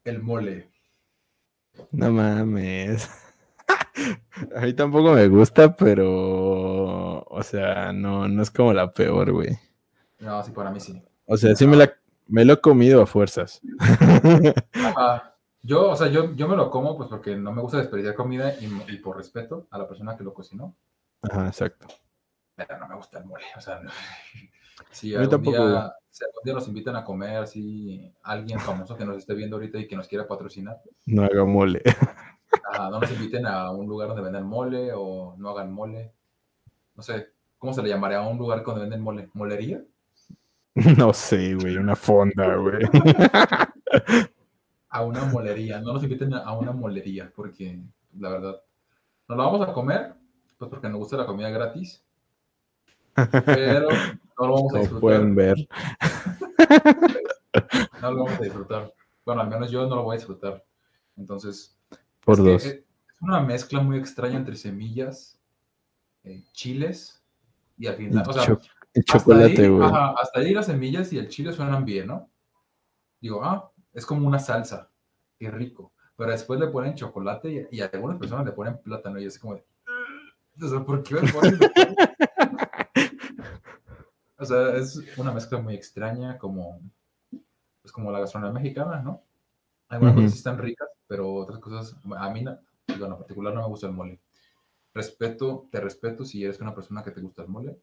El 0.03 0.21
mole. 0.21 0.69
No 1.91 2.11
mames. 2.11 3.09
A 4.55 4.61
mí 4.61 4.73
tampoco 4.73 5.13
me 5.13 5.27
gusta, 5.27 5.75
pero. 5.75 7.23
O 7.23 7.43
sea, 7.43 7.91
no, 7.93 8.27
no 8.27 8.43
es 8.43 8.51
como 8.51 8.73
la 8.73 8.91
peor, 8.91 9.31
güey. 9.31 9.57
No, 10.19 10.43
sí, 10.43 10.51
para 10.51 10.71
mí 10.71 10.79
sí. 10.79 11.01
O 11.25 11.37
sea, 11.37 11.55
sí 11.55 11.65
me, 11.65 11.75
la, 11.75 11.91
me 12.27 12.45
lo 12.45 12.53
he 12.53 12.61
comido 12.61 13.01
a 13.01 13.05
fuerzas. 13.05 13.61
Ajá. 14.73 15.34
Yo, 15.65 15.89
o 15.89 15.95
sea, 15.95 16.07
yo, 16.09 16.35
yo 16.35 16.47
me 16.47 16.55
lo 16.55 16.69
como 16.69 16.95
pues 16.95 17.09
porque 17.09 17.35
no 17.35 17.51
me 17.51 17.63
gusta 17.63 17.79
desperdiciar 17.79 18.13
comida 18.13 18.53
y, 18.59 18.65
y 18.87 18.97
por 18.97 19.17
respeto 19.17 19.65
a 19.71 19.79
la 19.79 19.87
persona 19.87 20.15
que 20.15 20.23
lo 20.23 20.31
cocinó. 20.31 20.75
Ajá, 21.23 21.47
exacto. 21.47 21.87
Pero 22.55 22.77
no 22.77 22.87
me 22.87 22.95
gusta 22.95 23.17
el 23.17 23.25
mole. 23.25 23.45
O 23.57 23.61
sea, 23.61 23.79
no. 23.79 23.89
si, 24.91 25.15
algún 25.15 25.31
tampoco, 25.31 25.67
día, 25.67 25.91
si 26.11 26.23
algún 26.23 26.43
día 26.43 26.53
nos 26.53 26.67
invitan 26.67 26.95
a 26.95 27.03
comer 27.03 27.37
así, 27.37 28.13
alguien 28.21 28.59
famoso 28.59 28.95
que 28.95 29.05
nos 29.05 29.17
esté 29.17 29.33
viendo 29.33 29.55
ahorita 29.55 29.79
y 29.79 29.87
que 29.87 29.95
nos 29.95 30.07
quiera 30.07 30.27
patrocinar, 30.27 30.81
No 31.07 31.23
haga 31.23 31.43
mole. 31.45 31.81
ah, 32.71 32.89
no 32.91 32.99
nos 32.99 33.11
inviten 33.11 33.47
a 33.47 33.71
un 33.71 33.87
lugar 33.87 34.09
donde 34.09 34.21
venden 34.21 34.45
mole 34.45 34.91
o 34.93 35.33
no 35.35 35.49
hagan 35.49 35.73
mole. 35.73 36.13
No 36.93 37.01
sé, 37.01 37.31
¿cómo 37.57 37.73
se 37.73 37.81
le 37.81 37.89
llamaría 37.89 38.19
a 38.19 38.27
un 38.27 38.37
lugar 38.37 38.63
donde 38.63 38.81
venden 38.81 39.01
mole? 39.01 39.29
¿Molería? 39.33 39.83
No 40.97 41.13
sé, 41.13 41.55
güey, 41.55 41.77
una 41.77 41.95
fonda, 41.95 42.53
güey. 42.57 42.81
A 44.95 45.03
una 45.03 45.25
molería. 45.25 45.81
No 45.81 45.91
nos 45.93 46.03
inviten 46.03 46.33
a 46.33 46.53
una 46.53 46.71
molería 46.71 47.29
porque, 47.35 47.77
la 48.17 48.29
verdad, 48.29 48.61
nos 49.27 49.37
lo 49.37 49.43
vamos 49.43 49.67
a 49.67 49.73
comer, 49.73 50.13
pues 50.57 50.69
porque 50.69 50.87
nos 50.87 50.99
gusta 50.99 51.17
la 51.17 51.25
comida 51.25 51.49
gratis, 51.49 52.01
pero 53.13 53.89
no 54.39 54.47
lo 54.47 54.53
vamos 54.53 54.73
a 54.75 54.79
disfrutar. 54.79 55.01
pueden 55.01 55.35
ver. 55.35 55.55
No 58.01 58.11
lo 58.11 58.23
vamos 58.25 58.39
a 58.39 58.43
disfrutar. 58.43 58.93
Bueno, 59.25 59.41
al 59.41 59.49
menos 59.49 59.71
yo 59.71 59.87
no 59.87 59.95
lo 59.95 60.03
voy 60.03 60.15
a 60.15 60.17
disfrutar. 60.19 60.63
Entonces, 61.17 61.77
Por 62.23 62.37
es 62.39 62.43
dos. 62.45 62.65
es 62.65 62.83
una 63.21 63.39
mezcla 63.39 63.79
muy 63.81 63.97
extraña 63.97 64.35
entre 64.37 64.55
semillas, 64.57 65.39
eh, 66.23 66.43
chiles 66.51 67.23
y 67.77 67.87
al 67.87 67.95
Y, 67.95 67.97
final, 68.07 68.23
o 68.27 68.33
sea, 68.33 68.45
cho- 68.45 68.59
y 68.93 68.99
hasta 68.99 69.17
chocolate, 69.19 69.61
ahí, 69.63 69.67
güey. 69.69 69.87
ajá, 69.87 70.13
hasta 70.21 70.39
ahí 70.41 70.53
las 70.53 70.65
semillas 70.67 71.11
y 71.13 71.17
el 71.17 71.29
chile 71.29 71.53
suenan 71.53 71.85
bien, 71.85 72.07
¿no? 72.07 72.29
Digo, 73.21 73.41
ah, 73.43 73.71
es 73.95 74.05
como 74.05 74.27
una 74.27 74.37
salsa, 74.37 74.91
qué 75.39 75.49
rico. 75.49 75.91
Pero 76.15 76.29
después 76.31 76.59
le 76.59 76.67
ponen 76.67 76.93
chocolate 76.95 77.67
y, 77.71 77.77
y 77.77 77.81
algunas 77.81 78.19
personas 78.19 78.45
le 78.45 78.51
ponen 78.51 78.77
plátano 78.77 79.19
y 79.19 79.25
es 79.25 79.39
como 79.39 79.55
de, 79.55 79.65
"Ugh". 79.87 80.63
o 80.63 80.69
sea, 80.69 80.79
¿por 80.85 81.01
qué 81.03 81.15
me 81.15 81.31
ponen? 81.31 81.59
O 84.37 84.43
sea, 84.43 84.75
es 84.75 85.01
una 85.17 85.31
mezcla 85.31 85.59
muy 85.59 85.75
extraña, 85.75 86.37
como, 86.37 86.81
pues 87.81 87.91
como 87.93 88.11
la 88.11 88.19
gastronomía 88.19 88.59
mexicana, 88.61 89.01
¿no? 89.01 89.21
Algunas 89.87 90.13
Ujú. 90.13 90.23
cosas 90.23 90.37
están 90.37 90.57
ricas, 90.57 90.89
pero 91.07 91.33
otras 91.33 91.59
cosas, 91.59 91.95
a 92.17 92.29
mí, 92.31 92.41
no- 92.43 92.59
digo, 92.85 93.05
en 93.05 93.15
particular 93.17 93.53
no 93.53 93.61
me 93.61 93.67
gusta 93.67 93.87
el 93.87 93.93
mole. 93.93 94.19
Respeto, 94.93 95.67
te 95.71 95.79
respeto 95.79 96.25
si 96.25 96.43
eres 96.43 96.59
una 96.59 96.75
persona 96.75 97.01
que 97.01 97.11
te 97.11 97.21
gusta 97.21 97.43
el 97.43 97.47
mole. 97.47 97.79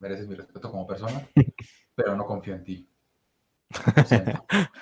Mereces 0.00 0.26
mi 0.26 0.34
respeto 0.34 0.70
como 0.72 0.86
persona, 0.88 1.24
pero 1.94 2.16
no 2.16 2.26
confío 2.26 2.54
en 2.54 2.64
ti. 2.64 2.88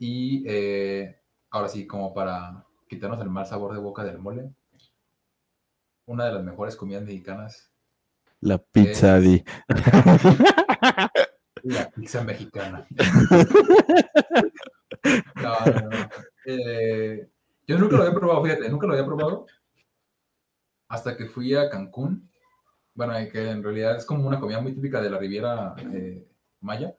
Y 0.00 0.44
eh, 0.46 1.20
ahora 1.50 1.68
sí, 1.68 1.84
como 1.84 2.14
para 2.14 2.64
quitarnos 2.88 3.20
el 3.20 3.30
mal 3.30 3.46
sabor 3.46 3.72
de 3.74 3.80
boca 3.80 4.04
del 4.04 4.18
mole, 4.18 4.48
una 6.06 6.26
de 6.26 6.34
las 6.34 6.44
mejores 6.44 6.76
comidas 6.76 7.02
mexicanas, 7.02 7.72
La 8.40 8.58
pizza, 8.58 9.18
di. 9.18 9.42
la 11.64 11.90
pizza 11.90 12.22
mexicana. 12.22 12.86
No, 15.36 15.54
no, 15.64 15.88
no. 15.88 16.08
Eh, 16.44 17.28
yo 17.66 17.78
nunca 17.78 17.96
lo 17.96 18.02
había 18.02 18.14
probado, 18.14 18.42
fíjate, 18.42 18.68
nunca 18.68 18.86
lo 18.86 18.94
había 18.94 19.06
probado 19.06 19.46
hasta 20.88 21.16
que 21.16 21.26
fui 21.26 21.54
a 21.54 21.68
Cancún. 21.70 22.30
Bueno, 22.94 23.14
que 23.30 23.50
en 23.50 23.62
realidad 23.62 23.96
es 23.96 24.04
como 24.04 24.26
una 24.26 24.40
comida 24.40 24.60
muy 24.60 24.72
típica 24.74 25.00
de 25.00 25.10
la 25.10 25.18
Riviera 25.18 25.74
eh, 25.78 26.26
Maya. 26.60 26.96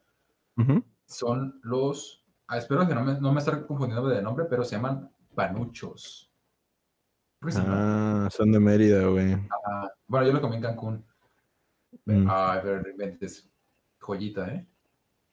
Ujú. 0.57 0.83
Son 1.05 1.59
los, 1.63 2.25
ah, 2.47 2.57
espero 2.57 2.87
que 2.87 2.93
no 2.95 3.03
me, 3.03 3.19
no 3.19 3.31
me 3.33 3.39
esté 3.39 3.65
confundiendo 3.65 4.07
de 4.07 4.21
nombre, 4.21 4.45
pero 4.49 4.63
se 4.63 4.75
llaman 4.75 5.09
panuchos. 5.35 6.31
Ah, 7.55 8.27
son 8.31 8.51
de 8.51 8.59
Mérida, 8.59 9.05
güey. 9.07 9.33
Ah, 9.65 9.89
bueno, 10.07 10.27
yo 10.27 10.33
lo 10.33 10.41
comí 10.41 10.57
en 10.57 10.61
Cancún. 10.61 11.05
Mm. 12.05 12.27
Ay, 12.29 12.59
pero 12.61 12.81
no 12.81 12.89
inventes. 12.89 13.49
Joyita, 13.99 14.47
¿eh? 14.49 14.67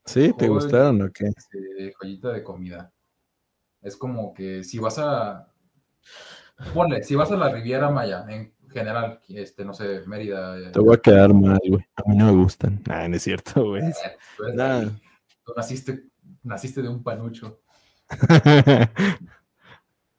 ¿Sí? 0.05 0.33
¿Te 0.39 0.47
Joy- 0.47 0.55
gustaron 0.55 1.03
o 1.03 1.11
qué? 1.13 1.27
este, 1.37 1.93
joyita 1.99 2.29
de 2.33 2.43
comida. 2.45 2.93
Es 3.83 3.97
como 3.97 4.33
que 4.33 4.63
si 4.63 4.79
vas 4.79 4.99
a. 4.99 5.53
Ponle, 6.73 7.03
si 7.03 7.15
vas 7.17 7.31
a 7.33 7.37
la 7.37 7.51
Riviera 7.51 7.91
Maya, 7.91 8.25
en 8.29 8.55
general, 8.71 9.21
este, 9.29 9.65
no 9.65 9.75
sé, 9.75 10.03
Mérida. 10.07 10.59
eh, 10.59 10.71
Te 10.73 10.79
voy 10.81 10.95
a 10.95 11.01
quedar 11.01 11.35
mal, 11.35 11.59
güey. 11.69 11.85
A 11.97 12.09
mí 12.09 12.17
no 12.17 12.27
me 12.27 12.43
gustan. 12.43 12.81
Nah, 12.87 13.09
no 13.09 13.17
es 13.17 13.23
cierto, 13.23 13.65
güey. 13.71 13.83
eh, 13.83 13.93
tú 14.37 14.45
eres 14.45 14.57
de 14.57 14.63
Nah. 14.63 14.79
ahí, 14.79 14.87
tú 14.87 15.01
naciste, 15.55 16.11
naciste 16.43 16.83
de 16.83 16.89
un 16.89 17.03
panucho. 17.03 17.61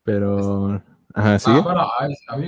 Pero. 0.03 0.81
Ajá, 1.13 1.33
Ah, 1.35 1.39
¿sí? 1.39 1.51
bueno, 1.63 1.81
a 1.81 2.37
mí, 2.37 2.47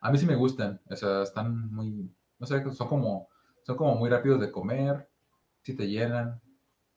a 0.00 0.10
mí 0.10 0.18
sí 0.18 0.26
me 0.26 0.36
gustan. 0.36 0.80
O 0.90 0.96
sea, 0.96 1.22
están 1.22 1.70
muy. 1.72 2.10
No 2.38 2.46
sé, 2.46 2.62
son 2.72 2.88
como, 2.88 3.28
son 3.62 3.76
como 3.76 3.94
muy 3.96 4.08
rápidos 4.10 4.40
de 4.40 4.50
comer. 4.50 5.08
Si 5.62 5.74
te 5.76 5.86
llenan. 5.86 6.40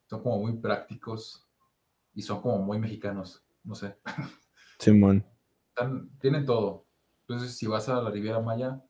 Son 0.09 0.21
como 0.23 0.39
muy 0.39 0.53
prácticos. 0.57 1.45
Y 2.13 2.21
son 2.21 2.41
como 2.41 2.59
muy 2.59 2.79
mexicanos. 2.79 3.43
No 3.63 3.75
sé. 3.75 3.97
Simón. 4.79 5.25
están- 5.69 6.09
tienen 6.19 6.45
todo. 6.45 6.85
Entonces, 7.27 7.57
si 7.57 7.67
vas 7.67 7.89
a 7.89 8.01
la 8.01 8.11
Riviera 8.11 8.39
Maya, 8.39 8.81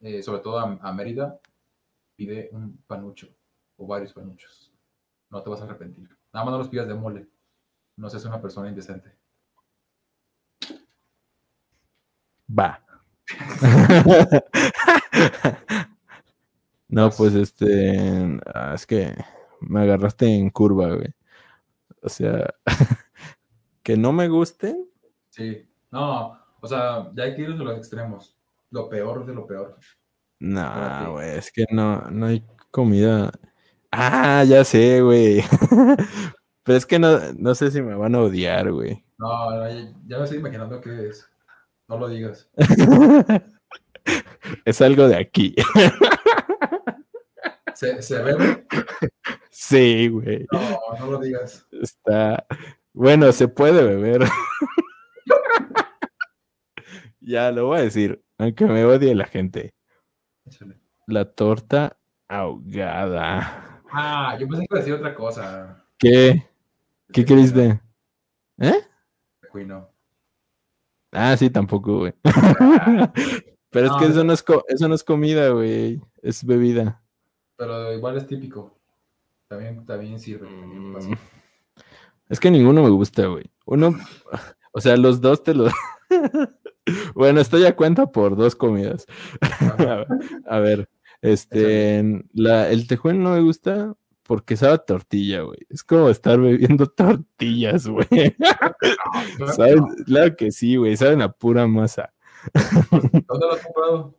eh, 0.00 0.22
sobre 0.22 0.40
todo 0.40 0.58
a, 0.58 0.78
a 0.80 0.92
Mérida, 0.92 1.40
pide 2.16 2.48
un 2.52 2.78
panucho 2.86 3.28
o 3.76 3.86
varios 3.86 4.12
panuchos. 4.12 4.69
No 5.30 5.42
te 5.42 5.50
vas 5.50 5.60
a 5.60 5.64
arrepentir. 5.64 6.08
Nada 6.32 6.44
más 6.44 6.52
no 6.52 6.58
los 6.58 6.68
pidas 6.68 6.88
de 6.88 6.94
mole. 6.94 7.28
No 7.96 8.10
seas 8.10 8.24
una 8.24 8.40
persona 8.40 8.68
indecente. 8.68 9.16
Va. 12.58 12.84
no, 16.88 17.10
pues 17.10 17.34
este. 17.34 18.40
ah, 18.52 18.72
es 18.74 18.86
que 18.86 19.14
me 19.60 19.82
agarraste 19.82 20.26
en 20.26 20.50
curva, 20.50 20.94
güey. 20.94 21.14
O 22.02 22.08
sea, 22.08 22.54
que 23.82 23.96
no 23.96 24.12
me 24.12 24.28
gusten. 24.28 24.88
Sí. 25.28 25.68
No, 25.90 26.38
o 26.60 26.66
sea, 26.66 27.10
ya 27.14 27.24
hay 27.24 27.34
que 27.34 27.42
ir 27.42 27.50
a 27.50 27.54
los 27.54 27.76
extremos. 27.76 28.36
Lo 28.70 28.88
peor 28.88 29.26
de 29.26 29.34
lo 29.34 29.46
peor. 29.46 29.78
No, 30.38 31.12
güey, 31.12 31.36
es 31.36 31.52
que 31.52 31.66
no, 31.70 32.00
no 32.10 32.26
hay 32.26 32.44
comida. 32.70 33.30
Ah, 33.92 34.44
ya 34.44 34.64
sé, 34.64 35.00
güey. 35.00 35.42
Pero 36.62 36.78
es 36.78 36.86
que 36.86 36.98
no, 36.98 37.18
no 37.34 37.54
sé 37.54 37.70
si 37.70 37.82
me 37.82 37.94
van 37.94 38.14
a 38.14 38.20
odiar, 38.20 38.70
güey. 38.70 39.04
No, 39.18 39.50
no, 39.50 39.68
ya, 40.06 40.18
me 40.18 40.24
estoy 40.24 40.38
imaginando 40.38 40.80
qué 40.80 41.08
es. 41.08 41.28
No 41.88 41.98
lo 41.98 42.08
digas. 42.08 42.48
Es 44.64 44.80
algo 44.80 45.06
de 45.06 45.16
aquí. 45.16 45.54
¿Se, 47.74 48.02
se 48.02 48.22
bebe? 48.22 48.66
Sí, 49.50 50.08
güey. 50.08 50.46
No, 50.50 50.98
no 50.98 51.06
lo 51.12 51.18
digas. 51.18 51.66
Está. 51.70 52.44
Bueno, 52.92 53.30
se 53.30 53.46
puede 53.46 53.84
beber. 53.84 54.22
ya 57.20 57.52
lo 57.52 57.66
voy 57.66 57.78
a 57.78 57.82
decir, 57.82 58.20
aunque 58.38 58.64
me 58.64 58.84
odie 58.84 59.14
la 59.14 59.26
gente. 59.26 59.74
La 61.06 61.26
torta 61.26 61.98
ahogada. 62.26 63.69
Ah, 63.92 64.36
yo 64.38 64.46
pensé 64.48 64.62
que 64.62 64.66
iba 64.70 64.76
a 64.76 64.80
decir 64.80 64.94
otra 64.94 65.14
cosa. 65.14 65.84
¿Qué? 65.98 66.46
¿Qué 67.12 67.24
queriste? 67.24 67.80
¿Eh? 68.58 68.80
Cuino. 69.50 69.88
Ah, 71.12 71.36
sí, 71.36 71.50
tampoco, 71.50 71.98
güey. 71.98 72.14
Pero 73.70 73.86
es 73.86 73.92
que 73.98 74.04
es- 74.04 74.10
eso 74.12 74.24
no 74.24 74.32
es, 74.32 74.42
co- 74.42 74.64
eso 74.68 74.88
no 74.88 74.94
es 74.94 75.04
comida, 75.04 75.48
güey. 75.50 76.00
Es 76.22 76.44
bebida. 76.44 77.02
Pero 77.56 77.92
igual 77.92 78.16
es 78.16 78.26
típico. 78.26 78.78
También, 79.48 79.84
también 79.84 80.18
sirve. 80.20 80.46
también. 80.46 80.92
Mm. 80.92 81.18
Es 82.28 82.38
que 82.38 82.50
ninguno 82.50 82.82
me 82.82 82.90
gusta, 82.90 83.26
güey. 83.26 83.50
Uno, 83.66 83.96
o 84.72 84.80
sea, 84.80 84.96
los 84.96 85.20
dos 85.20 85.42
te 85.42 85.54
los. 85.54 85.72
bueno, 87.14 87.40
estoy 87.40 87.64
a 87.66 87.74
cuenta 87.76 88.06
por 88.06 88.36
dos 88.36 88.54
comidas. 88.54 89.06
A 90.46 90.58
ver, 90.60 90.88
este, 91.22 92.24
la, 92.32 92.68
el 92.70 92.86
tejuino 92.86 93.20
no 93.30 93.34
me 93.34 93.40
gusta 93.42 93.94
porque 94.22 94.56
sabe 94.56 94.78
tortilla, 94.86 95.40
güey. 95.42 95.58
Es 95.68 95.82
como 95.82 96.08
estar 96.08 96.38
bebiendo 96.40 96.86
tortillas, 96.96 97.88
güey. 97.88 98.06
No. 99.38 99.86
Claro 100.06 100.36
que 100.36 100.52
sí, 100.52 100.76
güey. 100.76 100.96
Saben 100.96 101.20
a 101.22 101.32
pura 101.32 101.66
masa. 101.66 102.12
¿Dónde 102.90 103.46
lo 103.46 103.52
has 103.52 103.64
comprado? 103.64 104.14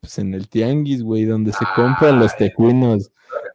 Pues 0.00 0.18
en 0.18 0.34
el 0.34 0.48
tianguis, 0.48 1.02
güey, 1.04 1.24
donde 1.24 1.52
se 1.52 1.64
compran 1.76 2.18
los 2.18 2.36
tejuinos. 2.36 3.12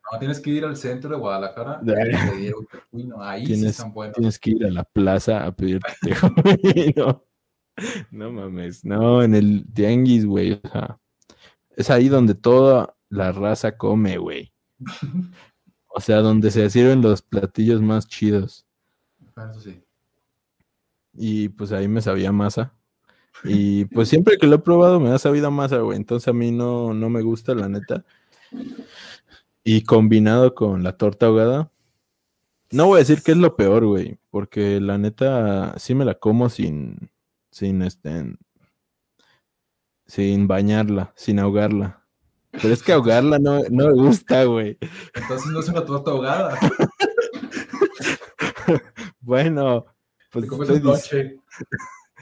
No, 0.09 0.19
tienes 0.19 0.39
que 0.39 0.51
ir 0.51 0.63
al 0.63 0.77
centro 0.77 1.09
de 1.09 1.17
Guadalajara 1.17 1.81
y 1.83 1.85
pedir 2.31 2.55
un 2.55 2.65
tejuino. 2.67 3.21
Ahí 3.21 3.41
sí 3.41 3.53
Tienes, 3.53 3.71
están 3.71 3.93
buenos. 3.93 4.15
tienes 4.15 4.39
que 4.39 4.51
ir 4.51 4.65
a 4.65 4.69
la 4.71 4.83
plaza 4.85 5.45
a 5.45 5.51
pedir 5.53 5.81
tejuino. 6.01 7.25
No 8.11 8.31
mames, 8.31 8.85
no, 8.85 9.21
en 9.21 9.35
el 9.35 9.65
tianguis, 9.73 10.25
güey. 10.25 10.53
O 10.53 10.69
sea, 10.71 10.97
es 11.77 11.91
ahí 11.91 12.09
donde 12.09 12.33
toda 12.33 12.95
la 13.07 13.31
raza 13.31 13.77
come, 13.77 14.17
güey. 14.17 14.51
O 15.89 16.01
sea, 16.01 16.17
donde 16.17 16.51
se 16.51 16.69
sirven 16.69 17.01
los 17.01 17.21
platillos 17.21 17.81
más 17.81 18.07
chidos. 18.07 18.65
Bueno, 19.35 19.51
eso 19.51 19.61
sí. 19.61 19.81
Y 21.13 21.49
pues 21.49 21.71
ahí 21.71 21.87
me 21.87 22.01
sabía 22.01 22.31
masa. 22.31 22.73
Y 23.43 23.85
pues 23.85 24.09
siempre 24.09 24.37
que 24.37 24.47
lo 24.47 24.55
he 24.55 24.59
probado 24.59 24.99
me 24.99 25.11
ha 25.11 25.19
sabido 25.19 25.49
masa, 25.51 25.77
güey. 25.77 25.97
Entonces 25.97 26.27
a 26.27 26.33
mí 26.33 26.51
no, 26.51 26.93
no 26.93 27.09
me 27.09 27.21
gusta, 27.21 27.53
la 27.53 27.69
neta. 27.69 28.03
Y 29.63 29.83
combinado 29.83 30.55
con 30.55 30.83
la 30.83 30.97
torta 30.97 31.27
ahogada. 31.27 31.71
No 32.71 32.87
voy 32.87 32.97
a 32.97 32.99
decir 32.99 33.21
que 33.21 33.31
es 33.31 33.37
lo 33.37 33.55
peor, 33.55 33.85
güey. 33.85 34.19
Porque 34.31 34.81
la 34.81 34.97
neta 34.97 35.77
sí 35.77 35.93
me 35.93 36.05
la 36.05 36.15
como 36.15 36.49
sin, 36.49 37.11
sin 37.51 37.83
este, 37.83 38.35
sin 40.07 40.47
bañarla, 40.47 41.13
sin 41.15 41.39
ahogarla. 41.39 42.03
Pero 42.51 42.73
es 42.73 42.81
que 42.81 42.93
ahogarla 42.93 43.37
no, 43.39 43.61
no 43.69 43.87
me 43.87 43.93
gusta, 43.93 44.45
güey. 44.45 44.77
Entonces 45.13 45.51
no 45.51 45.59
es 45.59 45.69
una 45.69 45.85
torta 45.85 46.11
ahogada. 46.11 46.57
Bueno, 49.21 49.85
pues 50.31 50.45
Te 50.45 50.49
comes 50.49 50.69
un 50.69 50.83
lonche. 50.83 51.37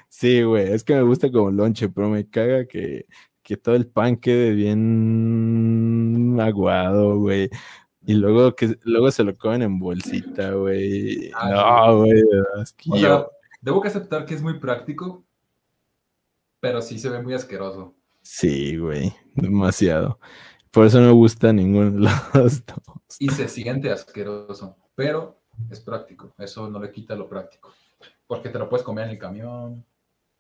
Sí, 0.10 0.44
güey, 0.44 0.72
es 0.72 0.84
que 0.84 0.96
me 0.96 1.02
gusta 1.02 1.30
como 1.30 1.52
lonche, 1.52 1.90
pero 1.90 2.10
me 2.10 2.30
caga 2.30 2.66
que, 2.66 3.06
que 3.44 3.58
todo 3.58 3.76
el 3.76 3.86
pan 3.86 4.16
quede 4.16 4.54
bien 4.54 6.38
aguado, 6.40 7.20
güey. 7.20 7.50
Y 8.08 8.14
luego 8.14 8.56
que 8.56 8.78
luego 8.84 9.12
se 9.12 9.26
lo 9.26 9.36
comen 9.36 9.64
en 9.64 9.78
bolsita, 9.78 10.52
güey. 10.52 11.32
Ah, 11.36 11.88
No, 11.88 11.98
güey, 12.00 12.24
O 12.90 12.98
sea, 12.98 13.26
debo 13.62 13.82
que 13.82 13.90
aceptar 13.90 14.26
que 14.26 14.36
es 14.36 14.42
muy 14.42 14.58
práctico, 14.58 15.25
pero 16.66 16.82
sí 16.82 16.98
se 16.98 17.10
ve 17.10 17.22
muy 17.22 17.36
asqueroso. 17.36 17.94
Sí, 18.24 18.76
güey, 18.76 19.14
demasiado. 19.36 20.20
Por 20.72 20.88
eso 20.88 21.00
no 21.00 21.06
me 21.06 21.12
gusta 21.12 21.54
ninguno 21.54 21.92
de 21.92 22.00
los 22.40 22.66
dos. 22.66 22.80
Y 23.20 23.30
se 23.30 23.48
siente 23.48 23.92
asqueroso, 23.92 24.76
pero 24.96 25.44
es 25.70 25.80
práctico. 25.80 26.34
Eso 26.40 26.68
no 26.68 26.80
le 26.80 26.90
quita 26.90 27.14
lo 27.14 27.30
práctico. 27.30 27.72
Porque 28.26 28.50
te 28.50 28.58
lo 28.58 28.68
puedes 28.68 28.84
comer 28.84 29.06
en 29.06 29.12
el 29.12 29.20
camión, 29.20 29.86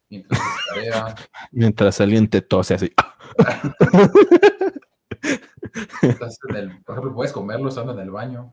mientras 0.09 0.41
haces 0.41 0.65
tarea, 0.67 1.15
Mientras 1.51 2.01
alguien 2.01 2.28
te 2.28 2.41
tose 2.41 2.73
así. 2.73 2.91
estás 6.01 6.39
en 6.49 6.55
el, 6.55 6.82
por 6.82 6.95
ejemplo, 6.95 7.13
puedes 7.13 7.34
comerlo 7.34 7.69
estando 7.69 7.93
en 7.93 7.99
el 7.99 8.09
baño. 8.09 8.51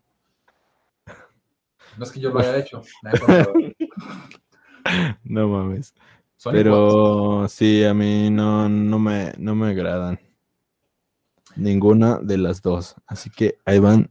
No 1.97 2.05
es 2.05 2.13
que 2.13 2.21
yo 2.21 2.29
lo 2.29 2.39
haya 2.39 2.59
hecho. 2.59 2.83
No 5.25 5.49
mames. 5.49 5.95
Son 6.43 6.57
iguales. 6.57 6.73
Pero 6.73 7.49
sí, 7.49 7.85
a 7.85 7.95
mí 7.95 8.29
no, 8.29 8.69
no, 8.69 8.99
me, 8.99 9.33
no 9.39 9.55
me 9.55 9.69
agradan. 9.69 10.19
Ninguna 11.55 12.19
de 12.19 12.37
las 12.37 12.63
dos. 12.63 12.97
Así 13.07 13.31
que 13.31 13.59
ahí 13.65 13.79
van 13.79 14.11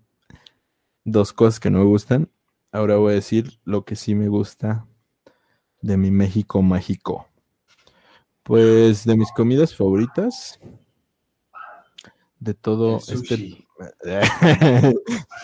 dos 1.04 1.34
cosas 1.34 1.60
que 1.60 1.70
no 1.70 1.80
me 1.80 1.84
gustan. 1.84 2.30
Ahora 2.72 2.96
voy 2.96 3.12
a 3.12 3.16
decir 3.16 3.60
lo 3.66 3.84
que 3.84 3.98
sí 3.98 4.16
me 4.16 4.30
gusta 4.30 4.88
de 5.82 5.98
mi 5.98 6.10
México 6.10 6.62
mágico. 6.62 7.28
Pues 8.44 9.04
de 9.04 9.18
mis 9.18 9.32
comidas 9.34 9.76
favoritas. 9.76 10.58
De 12.40 12.54
todo 12.54 13.02
El 13.10 13.14
este. 13.14 13.68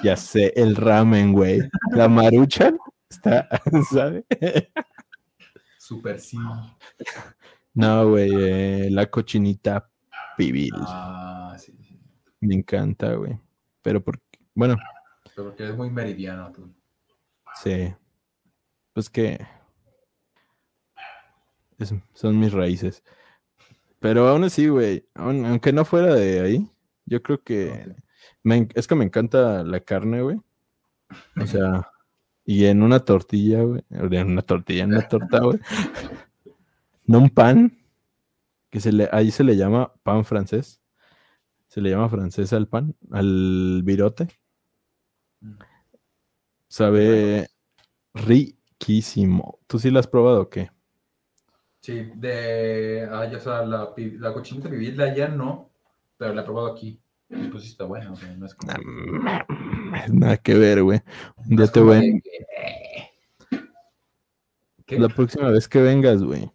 ya 0.04 0.16
sé, 0.16 0.54
el 0.56 0.78
ramen, 0.78 1.34
güey. 1.34 1.60
La 1.92 2.08
maruchan 2.08 2.80
está, 3.10 3.50
¿sabe? 3.92 4.26
Super 5.88 6.20
sí. 6.20 6.38
No, 7.74 8.10
güey, 8.10 8.32
eh, 8.34 8.90
la 8.90 9.06
cochinita 9.06 9.88
pibil. 10.36 10.74
Ah, 10.76 11.56
sí, 11.60 11.72
sí. 11.88 12.00
Me 12.42 12.56
encanta, 12.56 13.14
güey. 13.14 13.40
Pero 13.84 14.04
porque, 14.04 14.40
bueno, 14.56 14.76
Pero 15.36 15.50
porque 15.50 15.70
es 15.70 15.76
muy 15.78 15.90
meridiano 15.92 16.52
tú. 16.52 16.74
sí. 17.64 17.94
Pues 18.94 19.10
que 19.12 19.46
es- 21.78 21.94
son 22.14 22.40
mis 22.40 22.52
raíces. 22.52 23.04
Pero 24.00 24.28
aún 24.28 24.44
así, 24.44 24.68
güey, 24.68 25.08
aun- 25.14 25.46
aunque 25.46 25.72
no 25.72 25.86
fuera 25.86 26.16
de 26.16 26.42
ahí, 26.42 26.72
yo 27.06 27.22
creo 27.22 27.44
que 27.44 27.96
me 28.44 28.68
es 28.74 28.88
que 28.88 28.96
me 28.96 29.06
encanta 29.06 29.64
la 29.64 29.80
carne, 29.82 30.22
güey. 30.22 30.42
O 31.40 31.46
sea, 31.46 31.90
y 32.50 32.66
en 32.66 32.82
una 32.82 33.02
tortilla, 33.02 33.62
güey, 33.62 33.84
en 33.90 34.32
una 34.32 34.42
tortilla, 34.42 34.86
en 34.86 34.94
una 34.94 35.02
torta, 35.10 35.40
güey. 35.42 35.60
No 37.06 37.20
un 37.20 37.30
pan, 37.30 37.78
que 38.70 38.80
se 38.80 38.94
le, 38.94 39.10
ahí 39.12 39.32
se 39.32 39.44
le 39.44 39.58
llama 39.58 39.94
pan 40.02 40.24
francés. 40.24 40.82
Se 41.68 41.82
le 41.82 41.90
llama 41.90 42.08
francés 42.08 42.54
al 42.54 42.70
pan, 42.70 42.96
al 43.12 43.82
virote. 43.84 44.30
Mm. 45.42 45.56
Sabe 46.70 47.50
riquísimo. 48.14 49.60
¿Tú 49.68 49.78
sí 49.78 49.92
lo 49.92 50.00
has 50.00 50.08
probado 50.08 50.44
o 50.44 50.50
qué? 50.50 50.72
Sí, 51.82 52.12
de. 52.16 53.10
Ah, 53.12 53.30
ya, 53.30 53.40
o 53.40 53.42
sea, 53.42 53.66
la, 53.66 53.94
la 53.98 54.34
cochinita 54.34 54.70
pibil 54.70 54.96
de 54.96 55.04
allá 55.04 55.28
no, 55.28 55.70
pero 56.16 56.34
la 56.34 56.44
he 56.44 56.46
probado 56.46 56.72
aquí. 56.72 56.98
Y 57.30 57.48
pues 57.50 57.64
sí 57.64 57.72
está 57.72 57.84
buena, 57.84 58.10
o 58.10 58.16
sea, 58.16 58.34
no 58.38 58.46
es 58.46 58.56
como. 58.56 58.72
Nada 60.12 60.38
que 60.38 60.54
ver, 60.54 60.84
güey. 60.84 61.02
Un 61.38 61.56
día 61.56 61.68
te 61.68 61.80
voy 61.80 62.22
eh. 62.26 63.62
¿Qué? 64.86 65.00
La 65.00 65.10
próxima 65.10 65.50
vez 65.50 65.68
que 65.68 65.82
vengas, 65.82 66.24
güey, 66.24 66.50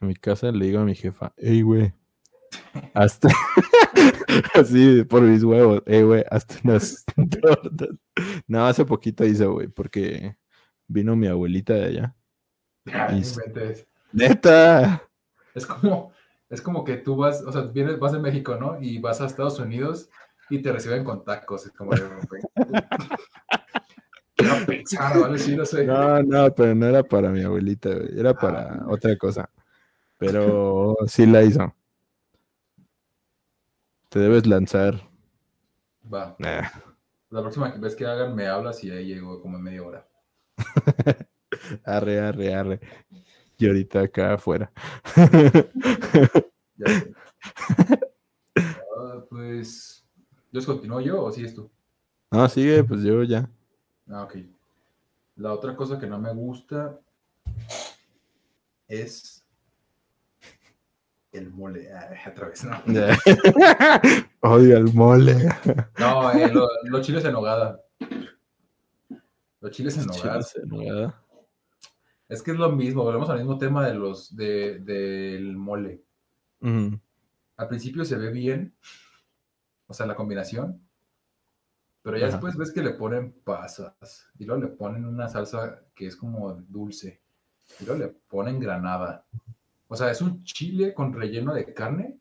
a 0.00 0.06
mi 0.06 0.14
casa 0.16 0.50
le 0.50 0.66
digo 0.66 0.80
a 0.80 0.84
mi 0.84 0.96
jefa, 0.96 1.32
ey, 1.36 1.62
güey, 1.62 1.92
hasta 2.94 3.28
así 4.54 5.04
por 5.04 5.22
mis 5.22 5.44
huevos, 5.44 5.82
ey, 5.86 6.02
güey, 6.02 6.24
hasta 6.30 6.56
unas 6.64 7.04
tortas. 7.40 7.90
No, 8.48 8.66
hace 8.66 8.84
poquito 8.84 9.24
hice, 9.24 9.46
güey, 9.46 9.68
porque 9.68 10.36
vino 10.88 11.14
mi 11.14 11.28
abuelita 11.28 11.74
de 11.74 11.84
allá. 11.84 12.16
Y-. 13.14 13.22
¡Neta! 14.12 15.02
Es 15.54 15.64
como, 15.64 16.12
es 16.50 16.60
como 16.60 16.82
que 16.82 16.96
tú 16.96 17.14
vas, 17.14 17.42
o 17.42 17.52
sea, 17.52 17.62
vienes, 17.62 18.00
vas 18.00 18.12
de 18.12 18.18
México, 18.18 18.56
¿no? 18.56 18.80
Y 18.80 18.98
vas 18.98 19.20
a 19.20 19.26
Estados 19.26 19.60
Unidos 19.60 20.10
y 20.50 20.62
te 20.62 20.72
reciben 20.72 21.04
con 21.04 21.24
tacos. 21.24 21.66
Es 21.66 21.72
como 21.72 21.90
pensar, 24.66 25.20
¿vale? 25.20 25.38
Sí, 25.38 25.56
no 25.56 25.64
sé. 25.64 25.84
No, 25.84 26.22
no, 26.22 26.54
pero 26.54 26.74
no 26.74 26.86
era 26.86 27.02
para 27.02 27.30
mi 27.30 27.42
abuelita, 27.42 27.90
era 28.16 28.34
para 28.34 28.84
otra 28.88 29.16
cosa. 29.16 29.48
Pero 30.16 30.96
sí 31.06 31.26
la 31.26 31.42
hizo. 31.42 31.74
Te 34.08 34.20
debes 34.20 34.46
lanzar. 34.46 35.08
Va. 36.12 36.34
Nah. 36.38 36.62
La 37.30 37.42
próxima 37.42 37.68
vez 37.76 37.94
que 37.94 38.06
hagan, 38.06 38.34
me 38.34 38.46
hablas 38.46 38.82
y 38.82 38.90
ahí 38.90 39.06
llego 39.06 39.42
como 39.42 39.58
en 39.58 39.62
media 39.62 39.82
hora. 39.82 40.08
Arre, 41.84 42.20
arre, 42.20 42.54
arre. 42.54 42.80
Y 43.58 43.66
ahorita 43.66 44.02
acá 44.02 44.34
afuera. 44.34 44.70
Ya 46.76 46.86
sé. 46.86 47.12
Ah, 49.00 49.24
pues. 49.30 49.97
¿Yo 50.52 50.64
continúo 50.64 51.00
yo 51.00 51.22
o 51.24 51.30
sigues 51.32 51.54
tú? 51.54 51.70
No, 52.30 52.48
sigue, 52.48 52.82
pues 52.84 53.02
yo 53.02 53.22
ya. 53.22 53.48
Ah, 54.08 54.22
ok. 54.24 54.36
La 55.36 55.52
otra 55.52 55.76
cosa 55.76 55.98
que 55.98 56.06
no 56.06 56.18
me 56.18 56.32
gusta 56.32 56.98
es 58.88 59.44
el 61.32 61.50
mole. 61.50 61.92
Ah, 61.92 62.08
otra 62.30 62.48
vez, 62.48 62.64
no. 62.64 62.76
Odio 64.40 64.76
el 64.76 64.92
mole. 64.94 65.36
No, 65.98 66.30
eh, 66.32 66.50
lo- 66.52 66.68
los 66.84 67.06
chiles 67.06 67.24
en 67.24 67.32
nogada. 67.32 67.80
Los 69.60 69.70
chiles 69.72 69.96
en 69.98 70.06
nogada. 70.06 71.22
Es 72.28 72.42
que 72.42 72.50
es 72.52 72.56
lo 72.58 72.70
mismo, 72.72 73.02
volvemos 73.04 73.28
al 73.30 73.38
mismo 73.38 73.58
tema 73.58 73.86
de 73.86 73.94
los 73.94 74.34
de, 74.36 74.78
del 74.80 75.56
mole. 75.56 76.02
Al 77.56 77.68
principio 77.68 78.04
se 78.04 78.16
ve 78.16 78.30
bien, 78.30 78.74
o 79.88 79.94
sea, 79.94 80.06
la 80.06 80.14
combinación, 80.14 80.80
pero 82.02 82.16
ya 82.16 82.26
Ajá. 82.26 82.36
después 82.36 82.56
ves 82.56 82.72
que 82.72 82.82
le 82.82 82.90
ponen 82.90 83.32
pasas 83.44 84.28
y 84.38 84.44
luego 84.44 84.62
le 84.62 84.68
ponen 84.68 85.04
una 85.04 85.28
salsa 85.28 85.82
que 85.94 86.06
es 86.06 86.16
como 86.16 86.52
dulce 86.54 87.20
y 87.80 87.84
luego 87.84 88.04
le 88.04 88.08
ponen 88.08 88.60
granada. 88.60 89.24
O 89.88 89.96
sea, 89.96 90.10
es 90.10 90.20
un 90.20 90.44
chile 90.44 90.94
con 90.94 91.12
relleno 91.12 91.54
de 91.54 91.74
carne 91.74 92.18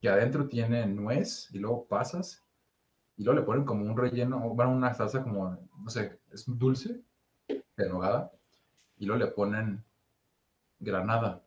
que 0.00 0.08
adentro 0.08 0.48
tiene 0.48 0.86
nuez 0.86 1.48
y 1.52 1.58
luego 1.58 1.86
pasas 1.86 2.42
y 3.16 3.24
luego 3.24 3.40
le 3.40 3.46
ponen 3.46 3.64
como 3.64 3.84
un 3.84 3.96
relleno, 3.96 4.40
bueno, 4.50 4.72
una 4.72 4.92
salsa 4.92 5.22
como, 5.22 5.56
no 5.82 5.90
sé, 5.90 6.18
es 6.32 6.44
dulce, 6.46 7.00
de 7.48 7.88
nogada, 7.88 8.30
y 8.98 9.06
luego 9.06 9.24
le 9.24 9.30
ponen 9.30 9.82
granada. 10.78 11.42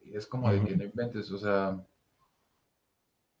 Y 0.00 0.16
es 0.16 0.26
como 0.26 0.50
de 0.50 0.64
que 0.64 0.76
no 0.76 0.84
inventes, 0.84 1.30
o 1.30 1.38
sea, 1.38 1.78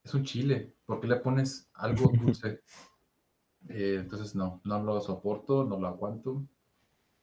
es 0.08 0.14
un 0.14 0.24
chile, 0.24 0.74
¿por 0.86 1.00
qué 1.00 1.06
le 1.06 1.16
pones 1.16 1.68
algo 1.74 2.08
dulce? 2.20 2.62
Eh, 3.68 3.96
entonces 4.00 4.34
no, 4.34 4.60
no 4.64 4.82
lo 4.82 5.00
soporto, 5.00 5.64
no 5.64 5.78
lo 5.78 5.86
aguanto. 5.88 6.42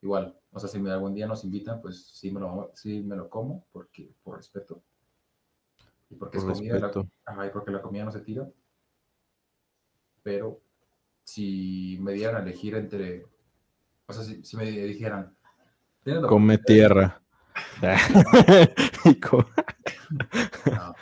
Igual, 0.02 0.38
o 0.52 0.60
sea, 0.60 0.70
si 0.70 0.78
me, 0.80 0.92
algún 0.92 1.16
día 1.16 1.28
nos 1.28 1.44
invitan, 1.44 1.82
pues 1.82 2.06
sí 2.08 2.32
me 2.32 2.40
lo, 2.40 2.72
sí 2.76 3.02
me 3.02 3.16
lo 3.16 3.30
como, 3.30 3.66
porque, 3.72 4.14
por 4.24 4.38
respeto. 4.38 4.84
Y 6.10 6.16
porque 6.16 6.38
Por 6.40 6.52
es 6.52 6.58
comida, 6.58 6.80
la- 6.80 7.08
ajá, 7.26 7.48
y 7.48 7.50
porque 7.50 7.72
la 7.72 7.82
comida 7.82 8.06
no 8.06 8.12
se 8.12 8.22
tira. 8.22 8.48
Pero 10.22 10.62
si 11.24 11.98
me 12.02 12.14
dieran 12.14 12.36
a 12.36 12.40
elegir 12.40 12.76
entre 12.76 13.26
O 14.08 14.14
sea, 14.14 14.24
si, 14.24 14.44
si 14.44 14.58
me 14.58 14.66
dijeran, 14.66 15.36
"Tienes 16.04 16.22
la 16.24 16.30
Come 16.30 16.58
tierra. 16.60 17.22
No, 20.66 20.96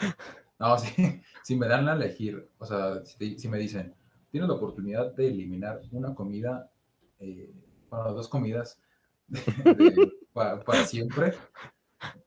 no 0.59 0.77
sí, 0.79 1.21
si 1.43 1.55
me 1.55 1.67
dan 1.67 1.87
a 1.89 1.93
elegir, 1.93 2.49
o 2.57 2.65
sea, 2.65 3.03
si, 3.05 3.17
te- 3.17 3.37
si 3.39 3.47
me 3.49 3.57
dicen, 3.57 3.93
tienes 4.31 4.49
la 4.49 4.55
oportunidad 4.55 5.13
de 5.13 5.27
eliminar 5.27 5.81
una 5.91 6.13
comida, 6.15 6.71
eh, 7.19 7.53
bueno, 7.89 8.13
dos 8.13 8.27
comidas 8.27 8.79
de- 9.27 9.73
de- 9.73 10.11
pa- 10.33 10.59
para 10.63 10.85
siempre, 10.85 11.33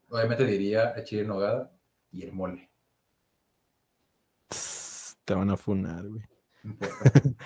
obviamente 0.09 0.45
diría 0.47 0.91
el 0.93 1.05
chile 1.05 1.23
en 1.23 1.29
nogada 1.29 1.73
y 2.12 2.23
el 2.23 2.33
mole. 2.33 2.71
Te 5.25 5.35
van 5.35 5.51
a 5.51 5.57
funar, 5.57 6.07
güey. 6.09 6.23
No. 6.62 6.75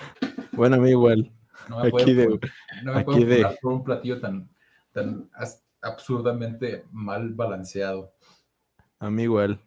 Bueno, 0.53 0.75
a 0.75 0.79
mí 0.79 0.89
igual. 0.89 1.31
No 1.69 1.77
me 1.77 1.87
Aquí 1.87 1.91
pueden 1.91 2.17
de- 2.17 2.39
no 2.83 2.93
me 2.93 2.99
aquí 2.99 3.05
pueden 3.05 3.29
de- 3.29 3.35
funar 3.37 3.57
por 3.61 3.73
un 3.73 3.83
platillo 3.83 4.19
tan, 4.19 4.49
tan 4.91 5.29
absurdamente 5.81 6.85
mal 6.91 7.33
balanceado. 7.33 8.13
A 8.99 9.09
mí 9.09 9.23
igual. 9.23 9.59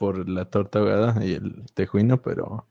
Por 0.00 0.26
la 0.30 0.46
torta 0.46 0.78
ahogada 0.78 1.22
y 1.24 1.34
el 1.34 1.66
tejuino, 1.74 2.20
pero 2.22 2.66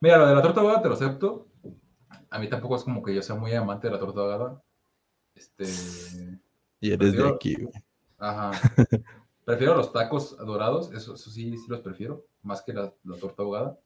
Mira, 0.00 0.16
lo 0.16 0.26
de 0.26 0.34
la 0.34 0.40
torta 0.42 0.60
ahogada 0.62 0.80
te 0.82 0.88
lo 0.88 0.94
acepto. 0.94 1.46
A 2.30 2.38
mí 2.38 2.48
tampoco 2.48 2.76
es 2.76 2.84
como 2.84 3.02
que 3.02 3.14
yo 3.14 3.20
sea 3.22 3.36
muy 3.36 3.52
amante 3.52 3.86
de 3.86 3.92
la 3.92 4.00
torta 4.00 4.20
ahogada. 4.20 4.62
Este. 5.34 5.64
y 6.80 6.90
eres 6.90 7.12
de 7.12 7.18
Prefiero- 7.18 7.34
aquí, 7.34 7.54
güey. 7.54 7.74
Ajá. 8.18 8.50
Prefiero 9.44 9.74
los 9.74 9.92
tacos 9.92 10.36
dorados, 10.38 10.90
eso, 10.92 11.14
eso 11.16 11.30
sí, 11.30 11.54
sí 11.58 11.66
los 11.68 11.80
prefiero, 11.80 12.24
más 12.42 12.62
que 12.62 12.72
la, 12.72 12.90
la 13.04 13.16
torta 13.18 13.42
ahogada. 13.42 13.78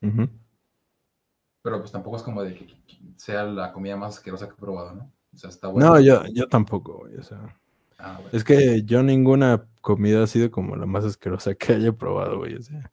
Pero 0.00 1.78
pues 1.80 1.90
tampoco 1.90 2.16
es 2.16 2.22
como 2.22 2.42
de 2.44 2.54
que 2.54 2.76
sea 3.16 3.42
la 3.42 3.72
comida 3.72 3.96
más 3.96 4.18
asquerosa 4.18 4.46
que 4.46 4.52
he 4.54 4.58
probado, 4.58 4.94
¿no? 4.94 5.12
O 5.34 5.36
sea, 5.36 5.50
está 5.50 5.66
bueno. 5.66 5.88
No, 5.88 6.00
yo, 6.00 6.22
yo 6.32 6.46
tampoco, 6.48 6.98
güey. 6.98 7.16
O 7.16 7.22
sea, 7.24 7.58
Ah, 8.04 8.14
bueno. 8.20 8.30
es 8.32 8.44
que 8.44 8.82
yo 8.84 9.02
ninguna 9.02 9.64
comida 9.80 10.22
ha 10.22 10.26
sido 10.26 10.50
como 10.50 10.76
la 10.76 10.86
más 10.86 11.04
asquerosa 11.04 11.54
que 11.54 11.72
haya 11.74 11.92
probado, 11.92 12.38
güey. 12.38 12.54
O 12.56 12.62
sea, 12.62 12.90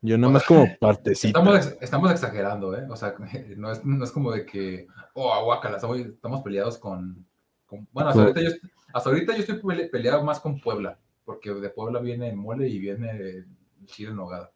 yo 0.00 0.16
nada 0.16 0.32
más 0.32 0.44
como 0.44 0.64
partecita. 0.80 1.28
Estamos, 1.38 1.56
ex- 1.56 1.76
estamos 1.82 2.10
exagerando, 2.10 2.76
¿eh? 2.76 2.86
O 2.88 2.96
sea, 2.96 3.14
no 3.56 3.70
es, 3.72 3.84
no 3.84 4.02
es 4.04 4.10
como 4.10 4.32
de 4.32 4.46
que, 4.46 4.86
oh, 5.14 5.32
aguacala, 5.32 5.76
estamos, 5.76 6.42
peleados 6.42 6.78
con, 6.78 7.26
con- 7.66 7.86
Bueno, 7.92 8.08
hasta 8.10 8.20
Con- 8.24 8.28
ahorita, 8.36 8.40
yo, 8.50 8.56
hasta 8.94 9.10
ahorita 9.10 9.32
yo 9.34 9.40
estoy 9.40 9.56
pele- 9.60 9.90
peleado 9.90 10.24
más 10.24 10.40
con 10.40 10.60
Puebla, 10.60 10.98
porque 11.24 11.52
de 11.52 11.68
Puebla 11.70 12.00
viene 12.00 12.30
el 12.30 12.36
mole 12.36 12.68
y 12.68 12.78
viene 12.78 13.10
el 13.10 13.46
chile 13.86 14.10
en 14.10 14.16
nogada. 14.16 14.50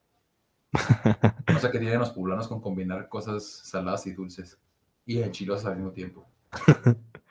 No 1.52 1.58
sé 1.58 1.70
qué 1.70 1.78
tienen 1.78 1.98
los 1.98 2.10
poblanos 2.10 2.48
con 2.48 2.60
combinar 2.62 3.08
cosas 3.10 3.44
saladas 3.44 4.06
y 4.06 4.12
dulces 4.14 4.58
y 5.04 5.20
enchilosas 5.20 5.66
al 5.66 5.76
mismo 5.76 5.90
tiempo. 5.92 6.26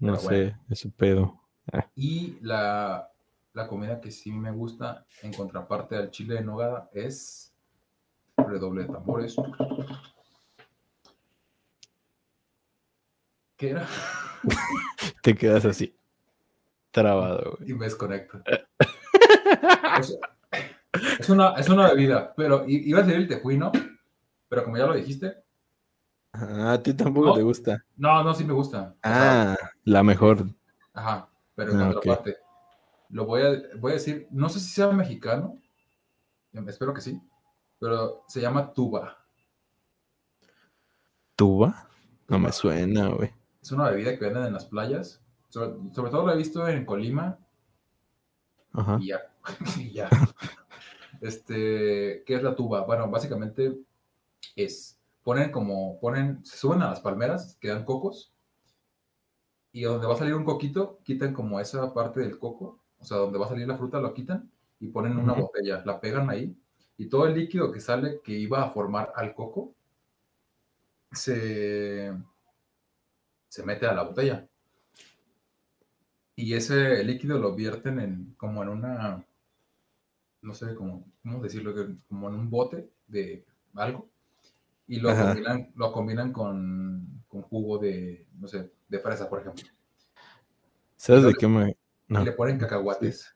No 0.00 0.12
Pero 0.14 0.28
sé, 0.28 0.28
bueno. 0.44 0.58
ese 0.70 0.88
pedo. 0.90 1.40
Y 1.94 2.38
la, 2.42 3.10
la 3.52 3.66
comida 3.68 4.00
que 4.00 4.10
sí 4.10 4.32
me 4.32 4.50
gusta 4.50 5.06
en 5.22 5.32
contraparte 5.32 5.96
al 5.96 6.10
chile 6.10 6.34
de 6.34 6.42
nogada 6.42 6.90
es 6.92 7.54
redoble 8.36 8.82
de 8.82 8.88
tambores. 8.92 9.36
¿Qué 13.56 13.70
era? 13.70 13.86
Te 15.22 15.34
quedas 15.34 15.64
así. 15.64 15.96
Trabado, 16.90 17.56
güey. 17.58 17.70
Y 17.70 17.74
me 17.74 17.84
desconecto. 17.86 18.42
Es, 19.98 20.18
es 21.20 21.28
una, 21.28 21.54
es 21.54 21.68
una 21.68 21.88
bebida, 21.90 22.34
pero 22.36 22.64
iba 22.68 23.00
a 23.00 23.02
decir 23.02 23.20
el 23.20 23.28
tejuino, 23.28 23.72
pero 24.48 24.64
como 24.64 24.76
ya 24.76 24.86
lo 24.86 24.94
dijiste, 24.94 25.43
Ah, 26.36 26.72
a 26.72 26.82
ti 26.82 26.94
tampoco 26.94 27.28
No. 27.28 27.34
te 27.34 27.42
gusta. 27.42 27.84
no, 27.96 28.24
no, 28.24 28.34
sí 28.34 28.44
me 28.44 28.52
gusta. 28.52 28.94
O 29.04 29.08
sea, 29.08 29.52
Ah, 29.52 29.56
la 29.84 30.02
mejor. 30.02 30.44
Ajá, 30.92 31.28
pero 31.54 31.72
en 31.72 31.80
Ah, 31.80 31.92
contraparte. 31.92 32.36
Lo 33.10 33.24
voy 33.26 33.42
a, 33.42 33.62
voy 33.78 33.92
a 33.92 33.94
decir, 33.94 34.26
no 34.32 34.48
sé 34.48 34.58
si 34.58 34.68
sea 34.70 34.88
mexicano, 34.90 35.58
em, 36.52 36.68
espero 36.68 36.92
que 36.92 37.00
sí, 37.00 37.20
pero 37.78 38.24
se 38.26 38.40
llama 38.40 38.72
tuba. 38.72 39.16
¿Tuba? 41.36 41.88
No 42.28 42.38
me 42.38 42.50
suena, 42.52 43.08
güey. 43.08 43.32
Es 43.62 43.70
una 43.72 43.90
bebida 43.90 44.16
que 44.18 44.24
venden 44.24 44.44
en 44.44 44.52
las 44.52 44.66
playas. 44.66 45.20
Sobre, 45.48 45.94
sobre 45.94 46.10
todo 46.10 46.26
la 46.26 46.34
he 46.34 46.36
visto 46.36 46.66
en 46.66 46.84
Colima 46.84 47.38
Ajá. 48.72 48.98
y 49.00 49.08
ya. 49.08 49.20
y 49.78 49.92
ya. 49.92 50.08
Este, 51.20 52.22
¿qué 52.26 52.34
es 52.34 52.42
la 52.42 52.54
tuba? 52.54 52.84
Bueno, 52.84 53.08
básicamente 53.08 53.78
es, 54.56 55.00
ponen 55.24 55.50
como, 55.50 55.98
ponen, 56.00 56.44
se 56.44 56.56
suben 56.56 56.82
a 56.82 56.90
las 56.90 57.00
palmeras, 57.00 57.56
quedan 57.60 57.84
cocos, 57.84 58.32
y 59.72 59.82
donde 59.82 60.06
va 60.06 60.14
a 60.14 60.18
salir 60.18 60.34
un 60.34 60.44
coquito, 60.44 61.00
quitan 61.02 61.34
como 61.34 61.58
esa 61.58 61.92
parte 61.92 62.20
del 62.20 62.38
coco, 62.38 62.78
o 62.98 63.04
sea, 63.04 63.16
donde 63.18 63.38
va 63.38 63.46
a 63.46 63.48
salir 63.48 63.66
la 63.66 63.76
fruta 63.76 63.98
lo 64.00 64.14
quitan 64.14 64.50
y 64.78 64.88
ponen 64.88 65.16
una 65.16 65.32
botella, 65.32 65.82
la 65.84 66.00
pegan 66.00 66.30
ahí, 66.30 66.56
y 66.96 67.08
todo 67.08 67.26
el 67.26 67.34
líquido 67.34 67.72
que 67.72 67.80
sale 67.80 68.20
que 68.22 68.32
iba 68.32 68.62
a 68.62 68.70
formar 68.70 69.12
al 69.16 69.34
coco, 69.34 69.74
se, 71.12 72.12
se 73.48 73.62
mete 73.64 73.86
a 73.86 73.94
la 73.94 74.02
botella. 74.02 74.46
Y 76.36 76.54
ese 76.54 77.02
líquido 77.04 77.38
lo 77.38 77.54
vierten 77.54 78.00
en, 78.00 78.34
como 78.36 78.62
en 78.62 78.68
una, 78.68 79.24
no 80.42 80.54
sé 80.54 80.74
cómo, 80.74 81.04
cómo 81.22 81.40
decirlo, 81.42 81.74
que- 81.74 81.96
como 82.08 82.28
en 82.28 82.34
un 82.34 82.50
bote 82.50 82.90
de 83.06 83.44
algo. 83.74 84.08
Y 84.86 85.00
lo 85.00 85.10
Ajá. 85.10 85.26
combinan, 85.26 85.72
lo 85.76 85.92
combinan 85.92 86.32
con, 86.32 87.24
con 87.28 87.42
jugo 87.42 87.78
de, 87.78 88.26
no 88.38 88.46
sé, 88.48 88.70
de 88.88 88.98
fresa, 88.98 89.28
por 89.28 89.40
ejemplo. 89.40 89.64
¿Sabes 90.96 91.24
de 91.24 91.34
qué 91.34 91.48
me.? 91.48 91.76
No. 92.08 92.22
Y 92.22 92.24
le 92.26 92.32
ponen 92.32 92.58
cacahuates 92.58 93.34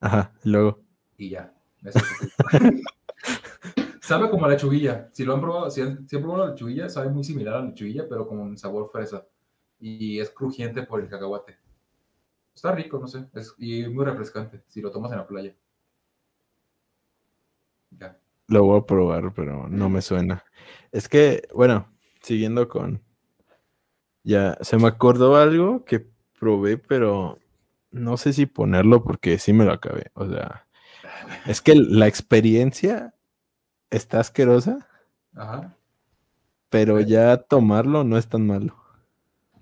Ajá, 0.00 0.32
y 0.42 0.48
luego. 0.50 0.80
y 1.18 1.30
ya. 1.30 1.54
Eso 1.84 1.98
es 1.98 2.04
todo. 2.18 2.70
sabe 4.00 4.30
como 4.30 4.46
a 4.46 4.48
lechuguilla. 4.48 5.08
Si 5.12 5.24
lo 5.24 5.34
han 5.34 5.40
probado, 5.40 5.70
si 5.70 5.82
han, 5.82 6.08
si 6.08 6.16
han 6.16 6.22
probado 6.22 6.46
la 6.46 6.50
lechuguilla, 6.52 6.88
sabe 6.88 7.10
muy 7.10 7.22
similar 7.24 7.54
a 7.54 7.60
la 7.60 7.66
lechuguilla, 7.66 8.08
pero 8.08 8.26
con 8.26 8.38
un 8.38 8.58
sabor 8.58 8.90
fresa. 8.90 9.26
Y 9.78 10.18
es 10.18 10.30
crujiente 10.30 10.82
por 10.82 11.00
el 11.00 11.08
cacahuate. 11.08 11.58
Está 12.54 12.72
rico, 12.72 12.98
no 12.98 13.06
sé. 13.06 13.26
Es, 13.34 13.54
y 13.58 13.86
muy 13.88 14.04
refrescante 14.04 14.62
si 14.66 14.80
lo 14.80 14.90
tomas 14.90 15.12
en 15.12 15.18
la 15.18 15.26
playa. 15.26 15.54
Ya. 17.98 18.19
Lo 18.50 18.64
voy 18.64 18.80
a 18.80 18.84
probar, 18.84 19.32
pero 19.32 19.68
no 19.68 19.88
me 19.88 20.02
suena. 20.02 20.44
Es 20.90 21.08
que, 21.08 21.46
bueno, 21.54 21.86
siguiendo 22.20 22.68
con. 22.68 23.00
Ya, 24.24 24.58
se 24.60 24.76
me 24.76 24.88
acordó 24.88 25.36
algo 25.36 25.84
que 25.84 26.04
probé, 26.36 26.76
pero 26.76 27.38
no 27.92 28.16
sé 28.16 28.32
si 28.32 28.46
ponerlo 28.46 29.04
porque 29.04 29.38
sí 29.38 29.52
me 29.52 29.64
lo 29.64 29.72
acabé. 29.72 30.10
O 30.14 30.28
sea, 30.28 30.66
es 31.46 31.60
que 31.60 31.76
la 31.76 32.08
experiencia 32.08 33.14
está 33.88 34.18
asquerosa, 34.18 34.88
Ajá. 35.36 35.76
pero 36.70 36.98
ya 36.98 37.36
tomarlo 37.36 38.02
no 38.02 38.18
es 38.18 38.28
tan 38.28 38.48
malo. 38.48 38.74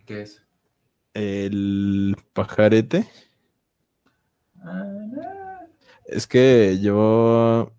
¿Qué 0.07 0.23
es? 0.23 0.43
El 1.13 2.17
pajarete. 2.33 3.07
Ah, 4.63 4.83
no. 5.09 5.23
Es 6.07 6.27
que 6.27 6.79
yo 6.81 7.75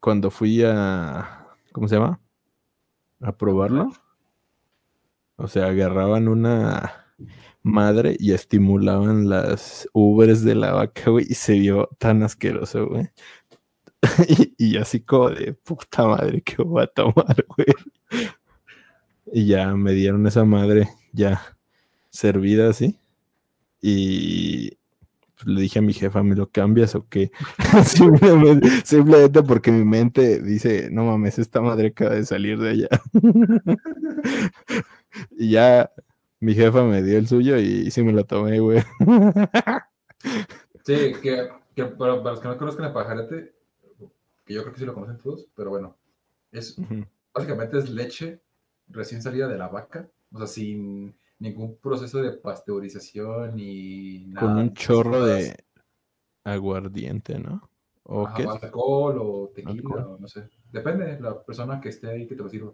cuando 0.00 0.30
fui 0.30 0.62
a, 0.64 1.46
¿cómo 1.72 1.88
se 1.88 1.96
llama? 1.96 2.20
A 3.20 3.32
probarlo. 3.36 3.92
O 5.36 5.48
sea, 5.48 5.66
agarraban 5.66 6.28
una 6.28 7.06
madre 7.62 8.16
y 8.18 8.32
estimulaban 8.32 9.28
las 9.28 9.88
ubres 9.92 10.44
de 10.44 10.54
la 10.54 10.72
vaca, 10.72 11.10
güey, 11.10 11.26
y 11.28 11.34
se 11.34 11.54
vio 11.58 11.88
tan 11.98 12.22
asqueroso, 12.22 12.86
güey. 12.88 13.08
y, 14.58 14.76
así 14.78 15.00
como 15.00 15.30
de 15.30 15.52
puta 15.52 16.06
madre, 16.06 16.42
¿qué 16.42 16.62
voy 16.62 16.82
a 16.82 16.86
tomar, 16.86 17.46
güey? 17.56 17.66
Y 19.32 19.46
ya 19.46 19.74
me 19.74 19.92
dieron 19.92 20.26
esa 20.26 20.44
madre 20.44 20.88
ya 21.12 21.56
servida 22.10 22.70
así. 22.70 22.98
Y 23.80 24.78
le 25.44 25.60
dije 25.60 25.78
a 25.78 25.82
mi 25.82 25.92
jefa, 25.92 26.22
¿me 26.22 26.34
lo 26.34 26.50
cambias 26.50 26.94
o 26.94 27.06
qué? 27.08 27.30
simplemente, 27.84 28.68
simplemente 28.84 29.42
porque 29.42 29.72
mi 29.72 29.84
mente 29.84 30.40
dice, 30.40 30.88
no 30.90 31.04
mames, 31.04 31.38
esta 31.38 31.60
madre 31.60 31.88
acaba 31.88 32.14
de 32.14 32.24
salir 32.24 32.58
de 32.58 32.70
allá. 32.70 32.88
y 35.38 35.50
ya 35.50 35.90
mi 36.40 36.54
jefa 36.54 36.84
me 36.84 37.02
dio 37.02 37.18
el 37.18 37.28
suyo 37.28 37.58
y 37.58 37.90
sí 37.90 38.02
me 38.02 38.12
lo 38.12 38.24
tomé, 38.24 38.60
güey. 38.60 38.82
Sí, 40.84 41.12
que, 41.22 41.48
que 41.74 41.84
para, 41.84 42.22
para 42.22 42.30
los 42.30 42.40
que 42.40 42.48
no 42.48 42.58
conozcan 42.58 42.86
el 42.86 42.92
pajarete, 42.92 43.54
que 44.44 44.54
yo 44.54 44.62
creo 44.62 44.72
que 44.72 44.80
sí 44.80 44.86
lo 44.86 44.94
conocen 44.94 45.18
todos, 45.18 45.46
pero 45.54 45.70
bueno, 45.70 45.96
es 46.52 46.76
básicamente 47.32 47.78
es 47.78 47.90
leche 47.90 48.40
recién 48.88 49.22
salida 49.22 49.48
de 49.48 49.58
la 49.58 49.68
vaca, 49.68 50.08
o 50.32 50.38
sea, 50.38 50.46
sin 50.46 51.14
ningún 51.40 51.76
proceso 51.78 52.22
de 52.22 52.32
pasteurización 52.32 53.56
ni 53.56 54.26
nada. 54.26 54.46
Con 54.46 54.56
un 54.58 54.74
chorro 54.74 55.24
de 55.24 55.56
aguardiente, 56.44 57.38
¿no? 57.38 57.68
¿O 58.04 58.26
Ajá, 58.26 58.36
qué? 58.36 58.44
alcohol 58.44 59.18
o 59.20 59.50
tequila, 59.54 59.72
Alcohol. 59.72 60.04
o 60.14 60.18
no 60.18 60.28
sé. 60.28 60.48
Depende 60.70 61.06
de 61.16 61.20
la 61.20 61.42
persona 61.42 61.80
que 61.80 61.88
esté 61.88 62.08
ahí 62.10 62.26
que 62.26 62.34
te 62.36 62.42
lo 62.42 62.48
sirva. 62.48 62.72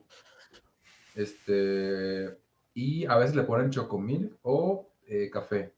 Este, 1.14 2.38
y 2.74 3.06
a 3.06 3.16
veces 3.16 3.34
le 3.36 3.44
ponen 3.44 3.70
chocomil 3.70 4.36
o 4.43 4.90
eh, 5.06 5.30
café. 5.30 5.72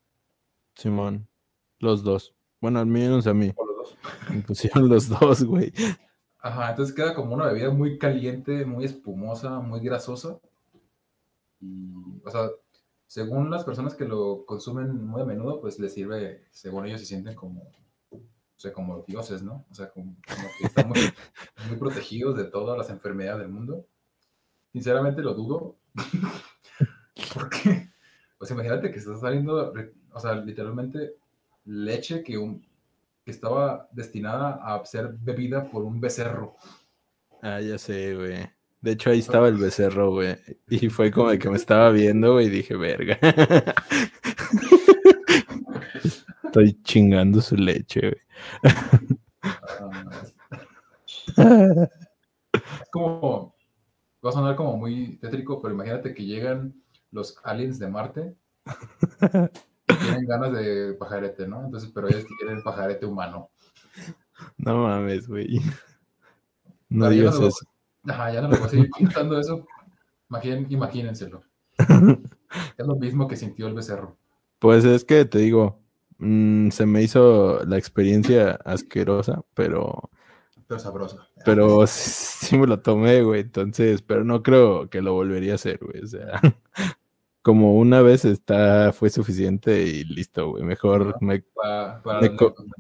Simón. 0.75 1.29
Los 1.79 2.03
dos. 2.03 2.35
Bueno, 2.61 2.81
al 2.81 2.87
menos 2.87 3.27
a 3.27 3.35
mí. 3.35 3.53
O 3.57 3.65
los 3.67 3.77
dos. 3.77 3.99
Me 4.31 4.43
pusieron 4.43 4.89
los 4.89 5.09
dos, 5.09 5.45
güey. 5.45 5.73
Ajá, 6.41 6.71
entonces 6.71 6.95
queda 6.95 7.15
como 7.15 7.35
una 7.35 7.47
bebida 7.47 7.71
muy 7.71 7.99
caliente, 7.99 8.65
muy 8.65 8.85
espumosa, 8.85 9.61
muy 9.61 9.81
grasosa. 9.81 10.39
Y, 11.61 11.93
o 12.25 12.31
sea, 12.31 12.49
según 13.09 13.51
las 13.51 13.65
personas 13.65 13.95
que 13.95 14.05
lo 14.05 14.45
consumen 14.45 15.05
muy 15.05 15.23
a 15.23 15.25
menudo, 15.25 15.63
pues 15.63 15.79
les 15.79 15.95
sirve, 15.95 16.45
según 16.51 16.87
ellos 16.87 17.01
se 17.01 17.07
sienten 17.07 17.35
como, 17.35 17.63
o 18.13 18.21
sea, 18.61 18.71
como 18.71 19.03
dioses, 19.09 19.43
¿no? 19.43 19.65
O 19.71 19.75
sea, 19.75 19.89
como, 19.91 20.15
como 20.29 20.49
que 20.59 20.67
están 20.67 20.89
muy, 20.89 20.99
muy 21.69 21.79
protegidos 21.79 22.37
de 22.37 22.45
todas 22.45 22.77
las 22.77 22.91
enfermedades 22.91 23.41
del 23.41 23.49
mundo. 23.49 23.87
Sinceramente 24.73 25.23
lo 25.23 25.33
dudo. 25.33 25.79
Porque, 27.35 27.89
pues 28.37 28.51
imagínate 28.51 28.91
que 28.91 28.99
estás 28.99 29.21
saliendo, 29.21 29.73
o 30.13 30.21
sea, 30.21 30.35
literalmente 30.35 31.15
leche 31.65 32.23
que, 32.23 32.37
un, 32.37 32.61
que 33.25 33.31
estaba 33.31 33.89
destinada 33.91 34.61
a 34.63 34.85
ser 34.85 35.15
bebida 35.15 35.71
por 35.71 35.83
un 35.83 35.99
becerro. 35.99 36.57
Ah, 37.41 37.61
ya 37.63 37.79
sé, 37.79 38.15
güey. 38.15 38.58
De 38.81 38.93
hecho, 38.93 39.11
ahí 39.11 39.19
estaba 39.19 39.49
el 39.49 39.57
becerro, 39.57 40.13
güey. 40.13 40.37
Y 40.69 40.89
fue 40.89 41.11
como 41.13 41.31
de 41.31 41.39
que 41.39 41.51
me 41.51 41.57
estaba 41.57 41.91
viendo, 41.91 42.35
güey, 42.35 42.47
y 42.47 42.51
dije, 42.51 42.77
verga. 42.77 43.19
Estoy 46.45 46.81
chingando 46.83 47.41
su 47.41 47.57
leche, 47.57 48.01
güey. 48.01 48.15
Es 52.53 52.91
como, 52.91 53.55
va 54.25 54.31
a 54.31 54.33
sonar 54.33 54.57
como 54.57 54.77
muy 54.77 55.19
tétrico, 55.19 55.61
pero 55.61 55.75
imagínate 55.75 56.15
que 56.15 56.25
llegan 56.25 56.75
los 57.11 57.37
aliens 57.45 57.79
de 57.79 57.89
Marte 57.89 58.35
y 59.89 59.95
tienen 59.95 60.27
ganas 60.27 60.53
de 60.53 60.95
pajarete, 60.95 61.47
¿no? 61.47 61.65
Entonces, 61.65 61.91
pero 61.95 62.09
ellos 62.09 62.25
quieren 62.39 62.63
pajarete 62.63 63.07
humano. 63.07 63.51
No 64.57 64.85
mames, 64.85 65.29
güey. 65.29 65.61
No 66.89 67.11
digas 67.11 67.37
eso. 67.37 67.55
Ajá, 68.09 68.33
ya 68.33 68.41
no 68.43 68.49
les 68.49 68.59
voy 68.59 68.67
a 68.67 68.71
seguir 68.71 68.91
contando 68.91 69.39
eso. 69.39 69.67
Imaginen- 70.31 70.67
imagínenselo. 70.71 71.43
Es 72.79 72.87
lo 72.87 72.97
mismo 72.97 73.29
que 73.29 73.37
sintió 73.37 73.67
el 73.67 73.75
becerro. 73.75 74.17
Pues 74.59 74.85
es 74.85 75.05
que 75.05 75.25
te 75.27 75.39
digo, 75.39 75.79
mm, 76.19 76.71
se 76.71 76.87
me 76.87 77.03
hizo 77.03 77.63
la 77.65 77.77
experiencia 77.77 78.53
asquerosa, 78.65 79.43
pero, 79.55 80.11
Pero 80.67 80.81
sabroso. 80.81 81.19
pero 81.45 81.85
sí 81.87 82.57
me 82.57 82.67
lo 82.67 82.81
tomé, 82.81 83.23
güey. 83.23 83.43
Entonces, 83.43 84.01
pero 84.03 84.25
no 84.25 84.43
creo 84.43 84.89
que 84.89 85.03
lo 85.03 85.13
volvería 85.13 85.53
a 85.53 85.55
hacer, 85.57 85.79
güey. 85.83 86.03
O 86.03 86.07
sea, 86.07 86.41
como 87.43 87.75
una 87.77 88.01
vez 88.03 88.25
está, 88.25 88.93
fue 88.93 89.11
suficiente 89.11 89.83
y 89.83 90.05
listo, 90.05 90.51
güey. 90.51 90.65
Mejor 90.65 91.17
me, 91.23 91.41
Para, 91.55 92.03
para 92.03 92.21
Me 92.23 92.29
la 92.31 92.37
co- 92.37 92.47
anécdota. 92.47 92.75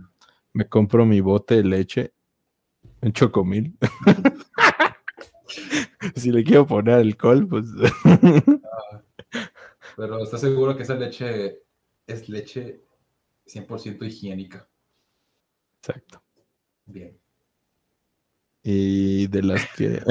me 0.55 0.68
compro 0.68 1.05
mi 1.05 1.20
bote 1.20 1.56
de 1.56 1.64
leche, 1.64 2.12
un 3.02 3.12
chocomil. 3.12 3.76
Si 6.16 6.31
le 6.31 6.45
quiero 6.45 6.66
poner 6.66 6.95
alcohol, 6.95 7.47
pues 7.49 7.66
Pero 9.97 10.23
¿estás 10.23 10.41
seguro 10.41 10.77
que 10.77 10.85
esa 10.85 10.95
leche 10.95 11.62
es 12.07 12.29
leche 12.29 12.81
100% 13.47 14.07
higiénica? 14.07 14.69
exacto. 15.81 16.23
Bien. 16.87 17.19
Y 18.62 19.27
de 19.27 19.43
las 19.43 19.66
que. 19.75 20.03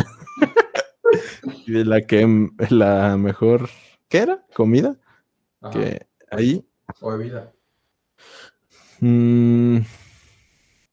y 1.66 1.72
de 1.72 1.86
la 1.86 2.02
que 2.02 2.50
la 2.70 3.18
mejor. 3.18 3.70
¿Qué 4.10 4.20
era? 4.20 4.46
¿Comida? 4.54 4.98
Ajá. 5.62 5.72
Que 5.72 6.08
ahí. 6.32 6.66
O 7.02 7.12
bebida. 7.12 7.54
mm, 9.00 9.80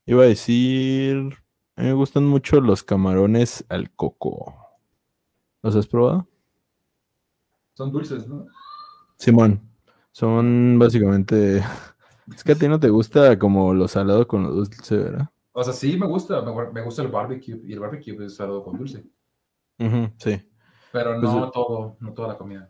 iba 0.07 0.23
a 0.23 0.27
decir. 0.27 1.44
A 1.77 1.83
mí 1.83 1.87
me 1.87 1.93
gustan 1.95 2.25
mucho 2.27 2.61
los 2.61 2.83
camarones 2.83 3.65
al 3.69 3.93
coco. 3.93 4.57
¿Los 5.63 5.75
has 5.75 5.89
probado? 5.89 6.29
Son 7.75 7.93
dulces, 7.93 8.27
¿no? 8.27 8.47
Simón. 9.19 9.61
Son 10.13 10.79
básicamente. 10.79 11.63
Es 12.35 12.43
que 12.43 12.53
a 12.53 12.59
ti 12.59 12.69
no 12.69 12.81
te 12.81 12.89
gusta 12.89 13.39
como 13.39 13.75
lo 13.75 13.87
salado 13.87 14.27
con 14.27 14.45
lo 14.45 14.51
dulce, 14.51 14.97
¿verdad? 14.97 15.29
O 15.53 15.65
sea, 15.65 15.73
sí 15.73 15.97
me 15.97 16.07
gusta, 16.07 16.43
me, 16.43 16.51
gu- 16.53 16.71
me 16.73 16.83
gusta 16.83 17.01
el 17.03 17.09
barbecue 17.09 17.59
y 17.65 17.73
el 17.73 17.81
barbecue 17.81 18.25
es 18.27 18.37
salado 18.37 18.63
con 18.63 18.77
dulce, 18.77 19.05
sí. 20.19 20.43
pero 20.91 21.19
Pues, 21.19 21.33
no 21.33 21.51
todo, 21.51 21.97
no 22.01 22.15
toda 22.15 22.29
la 22.29 22.39
comida. 22.39 22.69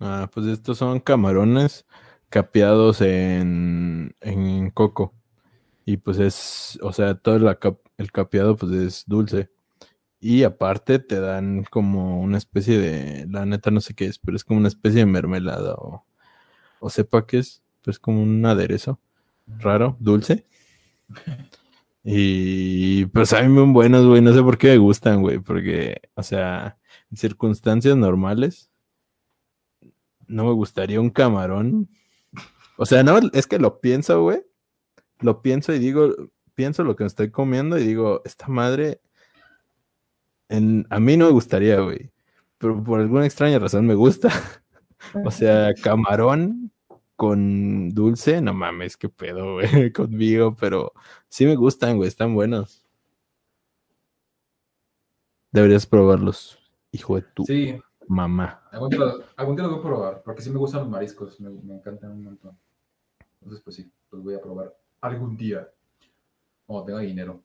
Ah, 0.00 0.30
pues 0.32 0.46
estos 0.46 0.78
son 0.78 1.00
camarones 1.00 1.86
capeados 2.28 3.00
en, 3.02 4.16
en 4.20 4.70
coco. 4.70 5.14
Y 5.84 5.96
pues 5.98 6.18
es, 6.18 6.78
o 6.82 6.92
sea, 6.92 7.14
todo 7.16 7.38
la 7.38 7.58
cap- 7.58 7.80
el 7.96 8.12
capeado 8.12 8.56
pues 8.56 8.72
es 8.72 9.04
dulce. 9.06 9.50
Y 10.20 10.44
aparte 10.44 10.98
te 10.98 11.20
dan 11.20 11.64
como 11.64 12.20
una 12.20 12.38
especie 12.38 12.78
de, 12.78 13.26
la 13.30 13.46
neta 13.46 13.70
no 13.70 13.80
sé 13.80 13.94
qué 13.94 14.06
es, 14.06 14.18
pero 14.18 14.36
es 14.36 14.44
como 14.44 14.60
una 14.60 14.68
especie 14.68 15.00
de 15.00 15.06
mermelada 15.06 15.74
o, 15.76 16.04
o 16.80 16.90
sepa 16.90 17.26
qué 17.26 17.38
es, 17.38 17.62
pues 17.82 17.98
como 17.98 18.22
un 18.22 18.44
aderezo 18.46 19.00
raro, 19.46 19.96
dulce. 20.00 20.46
Y 22.02 23.04
pues 23.06 23.32
a 23.34 23.42
mí 23.42 23.48
muy 23.48 23.70
buenos, 23.74 24.06
güey, 24.06 24.22
no 24.22 24.32
sé 24.32 24.42
por 24.42 24.56
qué 24.56 24.68
me 24.68 24.78
gustan, 24.78 25.20
güey, 25.20 25.38
porque, 25.38 26.00
o 26.14 26.22
sea, 26.22 26.78
en 27.10 27.16
circunstancias 27.18 27.94
normales 27.96 28.70
no 30.26 30.44
me 30.44 30.52
gustaría 30.52 31.00
un 31.00 31.10
camarón. 31.10 31.88
O 32.78 32.86
sea, 32.86 33.02
no, 33.02 33.18
es 33.32 33.46
que 33.46 33.58
lo 33.58 33.80
pienso, 33.80 34.22
güey. 34.22 34.42
Lo 35.20 35.42
pienso 35.42 35.72
y 35.74 35.78
digo, 35.78 36.14
pienso 36.54 36.84
lo 36.84 36.96
que 36.96 37.04
me 37.04 37.08
estoy 37.08 37.30
comiendo 37.30 37.78
y 37.78 37.86
digo, 37.86 38.22
esta 38.24 38.48
madre, 38.48 39.00
en, 40.48 40.86
a 40.90 40.98
mí 41.00 41.16
no 41.16 41.26
me 41.26 41.32
gustaría, 41.32 41.80
güey. 41.80 42.10
Pero 42.58 42.82
por 42.82 43.00
alguna 43.00 43.24
extraña 43.26 43.58
razón 43.58 43.86
me 43.86 43.94
gusta. 43.94 44.28
O 45.24 45.30
sea, 45.30 45.72
camarón 45.82 46.70
con 47.16 47.88
dulce, 47.88 48.42
no 48.42 48.52
mames, 48.52 48.98
qué 48.98 49.08
pedo, 49.08 49.54
güey, 49.54 49.90
conmigo, 49.94 50.54
pero 50.60 50.92
sí 51.28 51.46
me 51.46 51.56
gustan, 51.56 51.96
güey, 51.96 52.06
están 52.08 52.34
buenos. 52.34 52.84
Deberías 55.52 55.86
probarlos, 55.86 56.58
hijo 56.92 57.16
de 57.16 57.22
tu 57.22 57.44
Sí, 57.44 57.80
mamá. 58.08 58.62
algún 58.70 58.90
día, 58.90 58.98
los- 58.98 59.18
voy 59.36 59.78
a 59.78 59.82
probar, 59.82 60.22
porque 60.22 60.42
sí 60.42 60.50
me 60.50 60.58
gustan 60.58 60.82
los 60.82 60.90
mariscos, 60.90 61.40
me, 61.40 61.48
me 61.48 61.76
encantan 61.76 62.12
un 62.12 62.24
montón. 62.24 62.58
Entonces, 63.40 63.62
pues 63.64 63.76
sí, 63.76 63.90
los 64.12 64.22
voy 64.22 64.34
a 64.34 64.40
probar 64.40 64.76
algún 65.00 65.36
día, 65.36 65.68
cuando 66.66 66.84
tenga 66.86 67.00
dinero. 67.00 67.42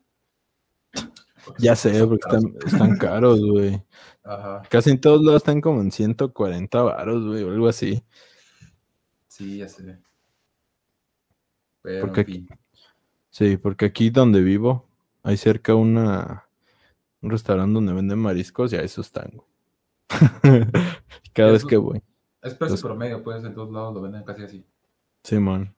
Porque 1.45 1.61
Ya 1.63 1.75
sé, 1.75 2.05
porque 2.07 2.25
están, 2.27 2.55
están 2.65 2.97
caros, 2.97 3.39
güey. 3.39 3.81
Casi 4.69 4.89
en 4.91 4.99
todos 5.01 5.23
lados 5.23 5.41
están 5.41 5.61
como 5.61 5.81
en 5.81 5.91
140 5.91 6.81
varos, 6.81 7.25
güey, 7.27 7.43
o 7.43 7.51
algo 7.51 7.67
así. 7.67 8.03
sí, 9.27 9.57
ya 9.57 9.67
sé. 9.69 9.99
Pero, 11.81 12.07
Porque 12.07 12.21
en 12.21 12.27
aquí-. 12.27 12.47
Sí, 13.29 13.57
porque 13.57 13.85
aquí 13.85 14.09
donde 14.09 14.41
vivo 14.41 14.87
hay 15.23 15.37
cerca 15.37 15.75
una 15.75 16.45
un 17.21 17.29
restaurante 17.31 17.73
donde 17.73 17.93
venden 17.93 18.19
mariscos 18.19 18.71
y 18.73 18.77
a 18.77 18.81
eso 18.81 19.01
están. 19.01 19.31
güey. 19.33 19.47
Cada 21.33 21.51
vez 21.51 21.65
que 21.65 21.77
voy. 21.77 22.01
Es 22.41 22.53
precio 22.55 22.73
los- 22.75 22.81
promedio, 22.83 23.23
pues, 23.23 23.43
en 23.43 23.53
todos 23.53 23.71
lados 23.71 23.93
lo 23.93 24.01
venden 24.01 24.23
casi 24.23 24.43
así. 24.43 24.65
Simón. 25.23 25.75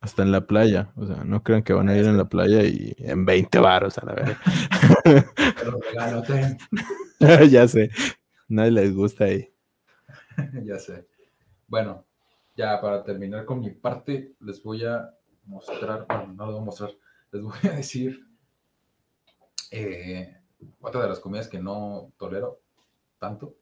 Hasta 0.00 0.22
en 0.22 0.32
la 0.32 0.46
playa. 0.46 0.92
O 0.96 1.06
sea, 1.06 1.24
no 1.24 1.42
crean 1.42 1.62
que 1.62 1.74
van 1.74 1.88
a 1.88 1.96
ir 1.96 2.06
en 2.06 2.16
la 2.16 2.24
playa 2.24 2.62
y 2.64 2.94
en 2.98 3.26
20 3.26 3.58
varos 3.58 3.98
a 3.98 4.06
la 4.06 4.14
vez. 4.14 4.36
Ya 7.50 7.68
sé. 7.68 7.90
Nadie 8.48 8.70
les 8.70 8.94
gusta 8.94 9.24
ahí. 9.24 9.52
ya 10.64 10.78
sé. 10.78 11.06
Bueno, 11.68 12.04
ya 12.56 12.80
para 12.80 13.04
terminar 13.04 13.44
con 13.44 13.60
mi 13.60 13.70
parte, 13.70 14.34
les 14.40 14.62
voy 14.62 14.84
a 14.86 15.14
mostrar, 15.44 16.06
bueno, 16.08 16.32
no 16.32 16.46
les 16.46 16.52
voy 16.54 16.62
a 16.62 16.64
mostrar, 16.64 16.90
les 17.30 17.42
voy 17.42 17.58
a 17.64 17.76
decir 17.76 18.26
eh, 19.70 20.36
otra 20.80 21.02
de 21.02 21.08
las 21.08 21.20
comidas 21.20 21.48
que 21.48 21.60
no 21.60 22.10
tolero 22.16 22.60
tanto. 23.18 23.54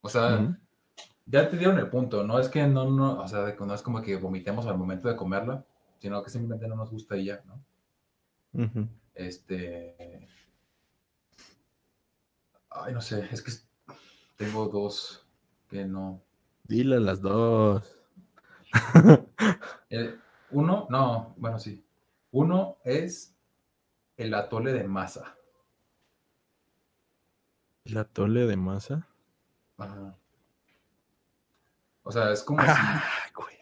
O 0.00 0.08
sea. 0.08 0.56
Ya 1.32 1.48
te 1.50 1.56
dieron 1.58 1.78
el 1.78 1.90
punto, 1.90 2.22
no 2.24 2.38
es 2.38 2.48
que 2.48 2.64
no, 2.66 2.88
no, 2.90 3.20
o 3.20 3.28
sea, 3.28 3.56
no 3.58 3.74
es 3.74 3.82
como 3.82 4.02
que 4.02 4.16
vomitemos 4.16 4.66
al 4.66 4.78
momento 4.78 5.08
de 5.08 5.16
comerla, 5.16 5.64
sino 5.98 6.22
que 6.22 6.30
simplemente 6.30 6.68
no 6.68 6.76
nos 6.76 6.90
gusta 6.90 7.16
y 7.16 7.24
ya, 7.26 7.42
¿no? 7.46 7.60
Este. 9.14 10.28
Ay, 12.70 12.92
no 12.92 13.00
sé, 13.00 13.28
es 13.30 13.42
que 13.42 13.52
tengo 14.36 14.66
dos 14.68 15.24
que 15.70 15.84
no. 15.84 16.22
Dile 16.64 17.00
las 17.00 17.20
dos. 17.20 17.96
El- 19.88 20.20
uno, 20.50 20.86
no, 20.90 21.34
bueno, 21.38 21.58
sí. 21.58 21.82
Uno 22.32 22.76
es 22.84 23.34
el 24.16 24.34
atole 24.34 24.72
de 24.72 24.84
masa. 24.84 25.36
¿El 27.84 27.96
atole 27.96 28.46
de 28.46 28.56
masa? 28.56 29.06
Ajá. 29.78 30.16
O 32.12 32.14
sea, 32.14 32.30
es 32.30 32.42
como. 32.42 32.60
Ah, 32.60 33.02
güey. 33.34 33.56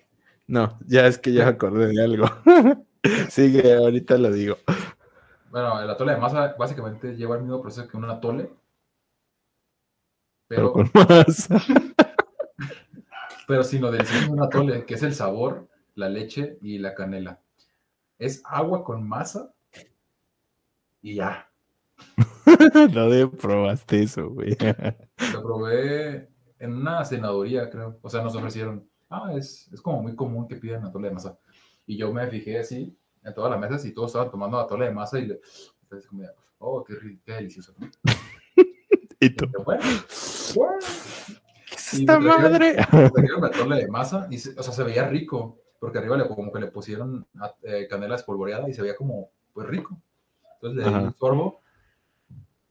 No, 0.48 0.76
ya 0.84 1.06
es 1.06 1.18
que 1.18 1.32
ya 1.32 1.44
me 1.44 1.50
acordé 1.52 1.86
de 1.86 2.02
algo. 2.02 2.26
Sigue, 3.30 3.76
ahorita 3.76 4.18
lo 4.18 4.32
digo. 4.32 4.56
Bueno, 5.52 5.80
el 5.80 5.88
atole 5.88 6.14
de 6.14 6.18
masa 6.18 6.56
básicamente 6.58 7.14
lleva 7.14 7.36
el 7.36 7.42
mismo 7.42 7.62
proceso 7.62 7.86
que 7.86 7.96
un 7.96 8.10
atole. 8.10 8.50
Pero 10.48 10.72
Pero, 10.72 10.72
con 10.72 10.90
más. 10.94 11.48
pero 13.46 13.62
sin 13.62 13.82
lo 13.82 13.92
del 13.92 14.04
de 14.04 14.28
un 14.28 14.42
atole, 14.42 14.84
que 14.84 14.94
es 14.94 15.02
el 15.04 15.14
sabor, 15.14 15.68
la 15.94 16.08
leche 16.08 16.58
y 16.60 16.78
la 16.78 16.96
canela. 16.96 17.38
Es 18.18 18.42
agua 18.44 18.82
con 18.82 19.08
masa 19.08 19.54
y 21.02 21.14
ya. 21.14 21.48
¿Dónde 22.92 23.28
probaste 23.28 24.02
eso, 24.02 24.28
güey? 24.30 24.56
Lo 25.32 25.40
probé 25.40 26.29
en 26.60 26.74
una 26.74 27.04
cenaduría, 27.04 27.68
creo. 27.68 27.98
O 28.02 28.08
sea, 28.08 28.22
nos 28.22 28.36
ofrecieron. 28.36 28.88
Ah, 29.08 29.32
es, 29.34 29.68
es 29.72 29.80
como 29.80 30.00
muy 30.02 30.14
común 30.14 30.46
que 30.46 30.54
pidan 30.56 30.84
atole 30.84 31.08
de 31.08 31.14
masa. 31.14 31.36
Y 31.86 31.96
yo 31.96 32.12
me 32.12 32.26
fijé 32.28 32.58
así 32.60 32.96
en 33.24 33.34
todas 33.34 33.50
las 33.50 33.58
mesas 33.60 33.84
y 33.84 33.92
todos 33.92 34.10
estaban 34.10 34.30
tomando 34.30 34.58
atole 34.60 34.84
de 34.86 34.92
masa 34.92 35.18
y 35.18 35.26
le. 35.26 35.40
Entonces, 35.82 36.08
como, 36.08 36.22
oh, 36.58 36.84
qué, 36.84 36.94
qué 37.24 37.32
delicioso. 37.32 37.74
¿Y 39.20 39.30
tú? 39.30 39.46
Y 39.46 39.62
bueno, 39.64 39.82
bueno. 40.54 40.76
¿Qué 41.68 41.74
es 41.76 41.94
Y 41.94 42.00
esta 42.02 42.18
trajeron- 42.18 42.42
madre? 42.52 42.76
me 43.40 43.46
atole 43.48 43.76
de 43.76 43.88
masa 43.88 44.28
y, 44.30 44.38
se- 44.38 44.58
o 44.58 44.62
sea, 44.62 44.72
se 44.72 44.84
veía 44.84 45.08
rico. 45.08 45.56
Porque 45.80 45.96
arriba 45.98 46.16
le, 46.18 46.28
como 46.28 46.52
que 46.52 46.60
le 46.60 46.66
pusieron 46.66 47.26
a- 47.40 47.54
eh, 47.62 47.86
canela 47.88 48.14
espolvoreada 48.16 48.68
y 48.68 48.74
se 48.74 48.82
veía 48.82 48.94
como, 48.96 49.30
pues, 49.54 49.66
rico. 49.66 49.98
Entonces 50.56 50.84
le 50.84 50.98
di 50.98 51.04
un 51.06 51.14
sorbo. 51.16 51.62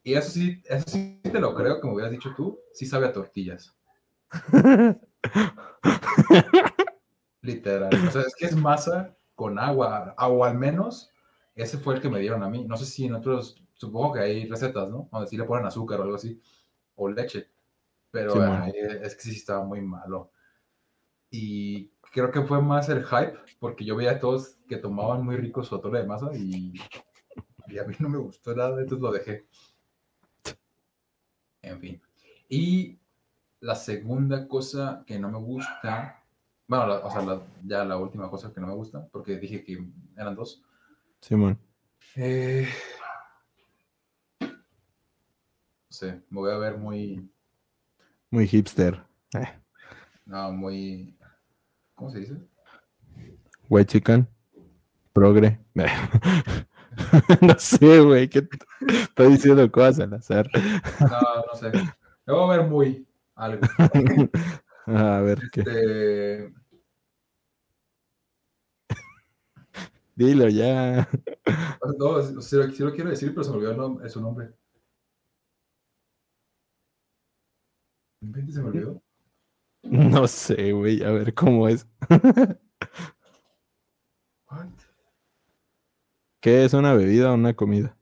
Y 0.04 0.14
eso 0.14 0.30
sí, 0.32 0.62
eso 0.66 0.86
sí 0.88 1.20
te 1.24 1.40
lo 1.40 1.54
creo 1.56 1.82
me 1.88 1.94
hubieras 1.94 2.12
dicho 2.12 2.34
tú. 2.38 2.60
Sí 2.72 2.86
sabe 2.86 3.08
a 3.08 3.12
tortillas. 3.14 3.76
Literal. 7.42 7.90
O 8.08 8.12
sea, 8.12 8.22
es 8.22 8.36
que 8.36 8.46
es 8.46 8.56
masa 8.56 9.16
con 9.36 9.58
agua, 9.58 10.14
o 10.18 10.44
al 10.44 10.58
menos 10.58 11.12
ese 11.56 11.78
fue 11.78 11.96
el 11.96 12.02
que 12.02 12.10
me 12.10 12.20
dieron 12.20 12.44
a 12.44 12.50
mí. 12.50 12.66
No 12.66 12.78
sé 12.78 12.86
si 12.86 13.06
en 13.06 13.16
otros, 13.16 13.64
supongo 13.74 14.14
que 14.14 14.20
hay 14.22 14.48
recetas, 14.48 14.90
¿no? 14.90 15.10
Donde 15.12 15.28
sí 15.28 15.38
le 15.38 15.46
ponen 15.46 15.66
azúcar 15.66 16.00
o 16.00 16.04
algo 16.04 16.16
así, 16.16 16.42
o 16.96 17.10
leche. 17.10 17.50
Pero 18.12 18.34
Sí, 18.34 18.40
eh, 18.76 19.00
es 19.04 19.16
que 19.16 19.22
sí 19.22 19.36
estaba 19.36 19.64
muy 19.64 19.82
malo. 19.82 20.32
Y 21.32 21.90
creo 22.12 22.32
que 22.32 22.42
fue 22.42 22.62
más 22.62 22.90
el 22.90 23.06
hype, 23.06 23.38
porque 23.60 23.86
yo 23.86 23.96
veía 23.96 24.12
a 24.12 24.20
todos 24.20 24.58
que 24.68 24.78
tomaban 24.78 25.24
muy 25.24 25.38
rico 25.38 25.64
su 25.64 25.76
atole 25.76 26.00
de 26.00 26.06
masa 26.08 26.32
y, 26.36 26.74
y 27.68 27.78
a 27.78 27.84
mí 27.84 27.96
no 28.00 28.10
me 28.10 28.18
gustó 28.18 28.56
nada, 28.56 28.82
entonces 28.82 29.02
lo 29.02 29.12
dejé. 29.12 29.46
En 31.62 31.80
fin. 31.80 32.02
Y 32.48 32.99
la 33.62 33.76
segunda 33.76 34.48
cosa 34.48 35.04
que 35.06 35.20
no 35.20 35.30
me 35.30 35.38
gusta, 35.40 36.24
bueno, 36.68 36.88
la- 36.88 36.98
o 37.00 37.12
sea, 37.12 37.22
la- 37.22 37.42
ya 37.66 37.84
la 37.86 37.98
última 37.98 38.30
cosa 38.30 38.54
que 38.54 38.62
no 38.62 38.68
me 38.68 38.74
gusta, 38.74 39.08
porque 39.12 39.38
dije 39.38 39.64
que 39.64 39.86
eran 40.16 40.36
dos. 40.36 40.64
Simón. 41.22 41.60
Eh, 42.16 42.68
no 44.42 44.48
sé, 45.90 46.22
me 46.30 46.40
voy 46.40 46.52
a 46.52 46.58
ver 46.58 46.78
muy, 46.78 47.30
Muy 48.32 48.48
hipster. 48.48 49.04
Eh, 49.34 49.48
no, 50.26 50.52
muy, 50.52 51.18
¿cómo 51.96 52.12
se 52.12 52.20
dice? 52.20 52.38
White 53.70 53.92
chicken. 53.94 54.28
Progre. 55.14 55.60
no 57.42 57.58
sé, 57.58 58.00
güey. 58.02 58.30
¿Qué 58.30 58.44
t- 58.44 58.58
estoy 58.88 59.30
diciendo 59.32 59.70
cosas 59.72 60.00
al 60.02 60.14
azar? 60.14 60.48
No, 61.00 61.46
no 61.48 61.56
sé. 61.56 61.72
Me 62.26 62.34
voy 62.34 62.44
a 62.54 62.58
ver 62.58 62.68
muy 62.70 63.08
algo. 63.40 63.62
A 64.86 65.22
ver 65.22 65.40
qué. 65.52 65.62
Este, 65.62 66.54
Dilo 70.16 70.50
ya. 70.50 71.08
no, 71.98 72.22
sí, 72.22 72.36
sí 72.42 72.56
lo- 72.84 72.92
quiero 72.94 73.10
decir, 73.10 73.30
pero 73.30 73.44
se 73.44 73.52
me 73.52 73.58
olvidó 73.58 73.72
el 73.72 73.78
nom- 73.78 74.10
su 74.10 74.20
nombre. 74.22 74.52
¿Inventes 78.22 78.56
se 78.56 78.62
me 78.62 78.68
olvidó? 78.70 79.02
No 79.84 80.28
sé, 80.28 80.74
güey. 80.74 81.02
A 81.04 81.12
ver 81.12 81.34
cómo 81.34 81.68
es. 81.70 81.88
What? 84.50 84.68
¿Qué 86.42 86.66
es 86.66 86.74
una 86.74 86.94
bebida 86.94 87.32
o 87.32 87.36
una 87.36 87.54
comida? 87.56 87.96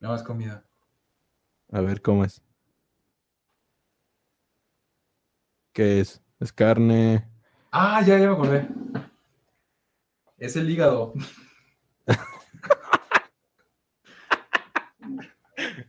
No, 0.00 0.14
es 0.14 0.22
comida. 0.22 0.64
A 1.70 1.80
ver 1.80 2.02
cómo 2.02 2.24
es. 2.24 2.42
¿Qué 5.72 6.00
es? 6.00 6.22
¿Es 6.40 6.52
carne? 6.52 7.28
Ah, 7.70 8.02
ya, 8.06 8.18
ya 8.18 8.26
me 8.26 8.32
acordé. 8.34 8.68
Es 10.38 10.56
el 10.56 10.68
hígado. 10.70 11.12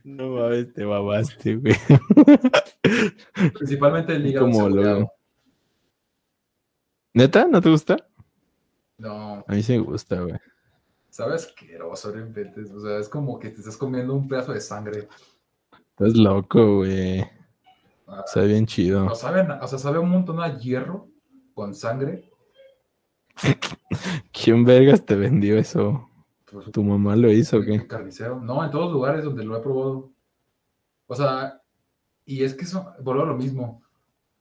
No 0.04 0.28
mames, 0.28 0.72
te 0.74 0.84
babaste, 0.84 1.56
güey. 1.56 1.74
Principalmente 3.54 4.14
el 4.14 4.26
hígado. 4.26 4.46
Como 4.46 4.68
lo-. 4.68 5.10
¿Neta? 7.14 7.46
¿No 7.46 7.60
te 7.60 7.70
gusta? 7.70 7.96
No, 8.98 9.44
A 9.48 9.52
mí 9.52 9.62
sí 9.62 9.72
me 9.72 9.78
gusta, 9.84 10.20
güey. 10.20 10.34
sabe 11.08 11.34
asqueroso, 11.34 12.14
no 12.14 12.20
inventes. 12.20 12.70
O 12.70 12.80
sea, 12.80 12.98
es 12.98 13.08
como 13.08 13.38
que 13.38 13.50
te 13.50 13.60
estás 13.60 13.76
comiendo 13.76 14.14
un 14.14 14.28
pedazo 14.28 14.52
de 14.52 14.60
sangre. 14.60 15.08
Estás 15.90 16.14
loco, 16.16 16.76
güey. 16.78 17.24
Ah, 18.06 18.22
Está 18.26 18.42
bien 18.42 18.66
chido. 18.66 19.04
no 19.04 19.12
o 19.12 19.14
sea, 19.14 19.78
sabe 19.78 19.98
un 19.98 20.10
montón 20.10 20.40
a 20.40 20.58
hierro 20.58 21.08
con 21.54 21.74
sangre. 21.74 22.30
¿Quién 24.32 24.64
vergas 24.64 25.04
te 25.04 25.14
vendió 25.14 25.58
eso? 25.58 26.08
Pues, 26.50 26.70
¿Tu 26.70 26.82
mamá 26.82 27.16
lo 27.16 27.30
hizo 27.32 27.58
o 27.58 27.62
qué? 27.62 27.86
Carnicero. 27.86 28.40
No, 28.40 28.64
en 28.64 28.70
todos 28.70 28.92
lugares 28.92 29.24
donde 29.24 29.44
lo 29.44 29.56
he 29.56 29.60
probado. 29.60 30.12
O 31.06 31.14
sea, 31.14 31.60
y 32.24 32.42
es 32.44 32.54
que 32.54 32.64
eso, 32.64 32.92
vuelvo 33.02 33.22
a 33.22 33.26
lo 33.26 33.36
mismo. 33.36 33.82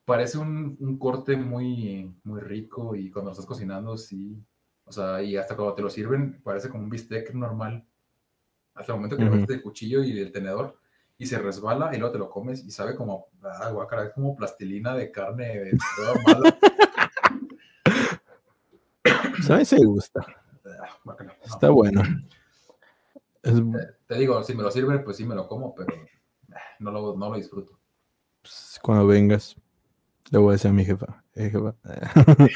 Parece 0.06 0.38
un, 0.38 0.78
un 0.80 0.98
corte 1.00 1.38
muy, 1.38 2.14
muy 2.24 2.42
rico 2.42 2.96
y 2.96 3.10
cuando 3.12 3.30
lo 3.30 3.34
estás 3.34 3.46
cocinando, 3.48 3.98
sí. 3.98 4.44
O 4.86 4.92
sea, 4.92 5.22
y 5.24 5.38
hasta 5.38 5.56
cuando 5.56 5.76
te 5.76 5.82
lo 5.82 5.90
sirven, 5.90 6.42
parece 6.44 6.70
como 6.70 6.84
un 6.84 6.90
bistec 6.90 7.34
normal. 7.34 7.86
Hasta 8.76 8.94
el 8.94 8.98
momento 8.98 9.18
que 9.18 9.24
Ujú. 9.24 9.34
le 9.36 9.42
metes 9.42 9.56
el 9.56 9.62
cuchillo 9.64 10.04
y 10.04 10.20
el 10.20 10.32
tenedor 10.32 10.80
y 11.18 11.26
se 11.26 11.38
resbala 11.40 11.94
y 11.96 11.98
luego 12.00 12.14
te 12.14 12.20
lo 12.20 12.30
comes 12.30 12.64
y 12.66 12.72
sabe 12.72 12.96
como, 12.96 13.28
ah, 13.44 13.70
guácala, 13.72 14.06
es 14.06 14.14
como 14.14 14.36
plastilina 14.36 14.96
de 14.96 15.12
carne 15.12 15.60
de 15.60 15.78
toda 15.96 16.14
mala. 16.26 16.58
A 19.50 19.58
mí 19.58 19.66
sí 19.66 19.76
me 19.80 19.86
gusta. 19.86 20.26
Ah, 20.66 20.88
no. 21.06 21.32
Está 21.44 21.70
bueno. 21.70 22.02
Es, 23.42 23.54
Te 24.08 24.16
digo, 24.16 24.42
si 24.44 24.56
me 24.56 24.64
lo 24.64 24.72
sirven, 24.72 25.04
pues 25.04 25.18
sí 25.18 25.26
me 25.26 25.36
lo 25.36 25.48
como, 25.48 25.76
pero 25.76 25.94
ah, 26.54 26.58
no 26.80 26.92
lo, 26.92 27.16
no 27.18 27.30
lo 27.30 27.36
disfruto. 27.36 27.78
pues, 28.42 28.80
cuando 28.82 29.06
vengas, 29.06 29.56
le 30.32 30.40
voy 30.40 30.50
a 30.50 30.54
decir 30.54 30.70
a 30.72 30.74
mi 30.74 30.86
jefa. 30.86 31.24
Eh, 31.36 31.50
jefa. 31.50 31.76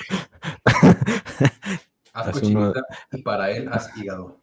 Haz 2.14 2.28
Haz 2.30 2.42
uno- 2.44 2.72
cochinita 2.72 2.82
y 3.12 3.22
para 3.22 3.52
él 3.52 3.68
haz 3.72 3.96
hígado. 3.98 4.40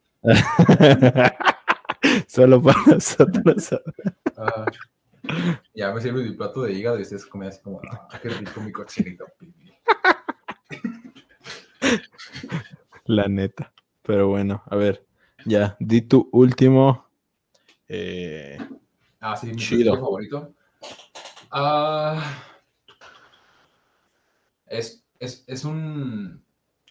Solo 2.26 2.62
para 2.62 2.82
nosotros. 2.86 3.70
Ah, 4.36 4.66
ya 5.74 5.92
me 5.92 6.00
sirve 6.00 6.22
mi 6.22 6.32
plato 6.34 6.62
de 6.62 6.72
hígado 6.72 6.98
y 6.98 7.02
ustedes 7.02 7.26
comen 7.26 7.48
así 7.48 7.60
como, 7.62 7.80
ah, 7.90 8.08
qué 8.20 8.28
rico 8.28 8.60
mi 8.60 8.72
cochinita. 8.72 9.24
pibi". 9.38 9.72
La 13.06 13.28
neta. 13.28 13.72
Pero 14.02 14.28
bueno, 14.28 14.62
a 14.66 14.76
ver. 14.76 15.06
Ya, 15.46 15.76
di 15.78 16.02
tu 16.02 16.28
último. 16.32 17.06
eh, 17.88 18.58
Ah, 19.20 19.36
sí, 19.36 19.46
mi 19.48 19.56
Chido. 19.56 19.94
favorito. 19.98 20.54
Ah, 21.50 22.22
es, 24.66 25.04
es, 25.18 25.44
es 25.46 25.64
un... 25.64 26.44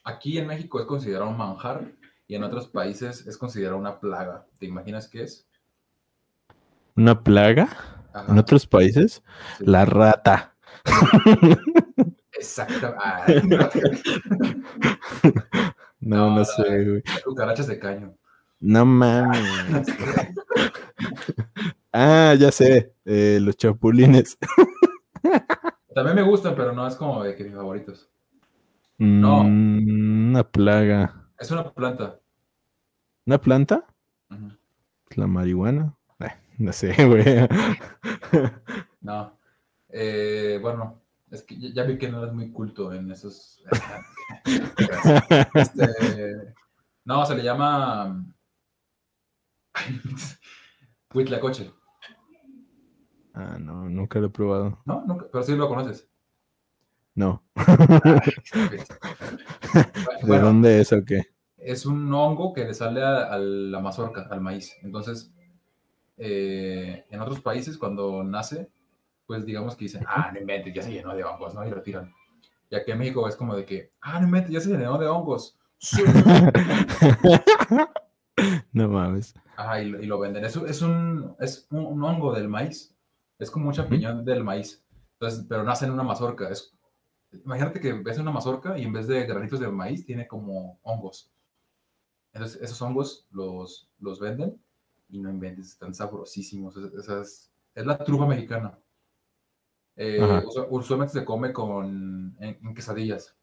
Aquí 0.04 0.38
en 0.38 0.48
México 0.48 0.80
es 0.80 0.86
considerado 0.86 1.30
un 1.30 1.38
manjar 1.38 1.92
y 2.28 2.36
en 2.36 2.44
otros 2.44 2.68
países 2.68 3.26
es 3.28 3.38
considerado 3.38 3.78
una 3.78 4.00
plaga. 4.00 4.46
¿Te 4.60 4.66
imaginas 4.66 5.08
qué 5.08 5.24
es? 5.24 5.48
¿Una 6.96 7.24
plaga? 7.24 7.70
Ajá, 8.14 8.32
En 8.32 8.38
otros 8.38 8.68
países, 8.68 9.24
sí. 9.58 9.66
la 9.66 9.86
rata. 9.86 10.56
Exacto. 12.34 12.94
Ay, 13.04 13.42
no. 13.44 13.58
No, 16.00 16.18
No, 16.30 16.36
no 16.38 16.46
sé, 16.46 16.64
güey. 16.86 17.04
Cucarachas 17.24 17.68
de 17.68 17.80
caño. 17.80 18.16
No 18.60 18.86
mames. 18.86 19.88
Ah, 21.92 22.36
ya 22.40 22.52
sé. 22.52 22.94
eh, 23.06 23.40
los 23.42 23.56
chapulines. 23.58 24.38
También 25.94 26.16
me 26.16 26.24
gustan, 26.24 26.56
pero 26.56 26.72
no 26.74 26.88
es 26.88 26.96
como 26.96 27.24
de 27.24 27.36
que 27.36 27.44
mis 27.44 27.54
favoritos. 27.54 28.10
No. 28.98 29.44
Mm, 29.44 30.30
Una 30.30 30.44
plaga. 30.44 31.23
Es 31.44 31.52
una 31.52 31.74
planta. 31.74 32.22
¿Una 33.26 33.38
planta? 33.38 33.86
Ujú. 34.32 34.52
La 35.18 35.28
marihuana. 35.28 35.94
Eh, 36.22 36.32
no 36.58 36.72
sé, 36.72 36.96
güey. 37.06 37.26
No. 39.02 39.38
Eh, 39.90 40.58
bueno, 40.62 41.02
es 41.30 41.44
que 41.44 41.60
ya, 41.74 41.84
vi 41.84 41.98
que 41.98 42.10
no 42.10 42.24
eres 42.24 42.34
muy 42.34 42.50
culto 42.54 42.94
en 42.94 43.12
esos. 43.12 43.62
Este, 45.54 46.54
no, 47.04 47.26
se 47.26 47.36
le 47.36 47.44
llama. 47.44 48.26
Huitlacoche. 51.14 51.74
Ah, 53.34 53.58
no, 53.60 53.90
nunca 53.90 54.20
lo 54.20 54.28
he 54.28 54.30
probado. 54.30 54.80
¿No? 54.86 55.04
Nunca, 55.06 55.28
pero 55.30 55.44
sí 55.44 55.58
lo 55.58 55.68
conoces. 55.68 56.08
No. 57.16 57.44
Ok. 57.56 58.26
¿De 60.24 60.28
Bueno, 60.28 60.46
dónde 60.46 60.82
es 60.82 60.94
o 60.94 61.04
qué? 61.06 61.33
Es 61.66 61.86
un 61.86 62.14
hongo 62.14 62.54
que 62.54 62.66
le 62.66 62.74
sale 62.74 63.02
a, 63.04 63.24
a 63.34 63.38
la 63.38 63.80
mazorca, 63.80 64.28
al 64.30 64.42
maíz. 64.42 64.76
Entonces, 64.84 65.32
eh, 66.18 67.06
en 67.10 67.22
otros 67.22 67.42
países, 67.42 67.78
cuando 67.78 68.24
nace, 68.24 68.70
pues 69.26 69.46
digamos 69.46 69.76
que 69.76 69.86
dicen, 69.86 70.04
ah, 70.08 70.30
no 70.34 70.40
inventes, 70.40 70.74
ya 70.74 70.82
se 70.82 70.92
llenó 70.92 71.16
de 71.16 71.24
hongos, 71.24 71.54
¿no? 71.56 71.66
Y 71.68 71.72
lo 71.72 71.82
tiran. 71.82 72.14
Y 72.70 72.76
aquí 72.76 72.92
en 72.92 73.00
México 73.00 73.28
es 73.28 73.36
como 73.36 73.56
de 73.56 73.66
que, 73.66 73.92
ah, 74.02 74.20
no 74.20 74.26
inventes, 74.28 74.52
ya 74.52 74.60
se 74.60 74.70
llenó 74.72 74.98
de 74.98 75.08
hongos. 75.08 75.58
No 78.72 78.88
mames. 78.90 79.36
Ajá, 79.56 79.82
y, 79.82 79.90
lo- 79.90 80.02
y 80.02 80.06
lo 80.08 80.20
venden. 80.20 80.44
Es, 80.46 80.56
es, 80.56 80.82
un, 80.82 81.36
es 81.40 81.68
un, 81.70 81.86
un 81.86 82.04
hongo 82.04 82.34
del 82.34 82.48
maíz. 82.48 82.96
Es 83.38 83.52
como 83.52 83.68
un 83.68 83.74
champiñón 83.74 84.26
del 84.26 84.44
maíz. 84.44 84.84
Entonces, 85.14 85.46
pero 85.48 85.64
nace 85.64 85.86
en 85.86 85.92
una 85.92 86.04
mazorca. 86.04 86.50
Es, 86.50 86.74
imagínate 87.32 87.80
que 87.80 87.94
ves 87.94 88.18
una 88.18 88.32
mazorca 88.32 88.78
y 88.78 88.84
en 88.84 88.94
vez 88.94 89.08
de 89.08 89.26
granitos 89.26 89.60
de 89.60 89.68
maíz 89.70 90.06
tiene 90.06 90.28
como 90.28 90.80
hongos. 90.84 91.32
Entonces, 92.34 92.62
esos 92.62 92.82
hongos 92.82 93.28
los, 93.32 93.90
los 94.00 94.20
venden 94.20 94.60
y 95.10 95.20
no 95.20 95.30
inventes, 95.30 95.70
están 95.70 95.94
sabrosísimos. 95.94 96.76
Es, 96.78 96.94
esa 96.94 97.22
es, 97.22 97.52
la 97.76 97.98
trufa 98.04 98.26
mexicana. 98.26 98.78
Eh, 99.96 100.44
usualmente 100.70 101.14
se 101.14 101.26
come 101.26 101.54
con, 101.54 102.36
en, 102.40 102.58
en 102.62 102.74
quesadillas 102.74 103.36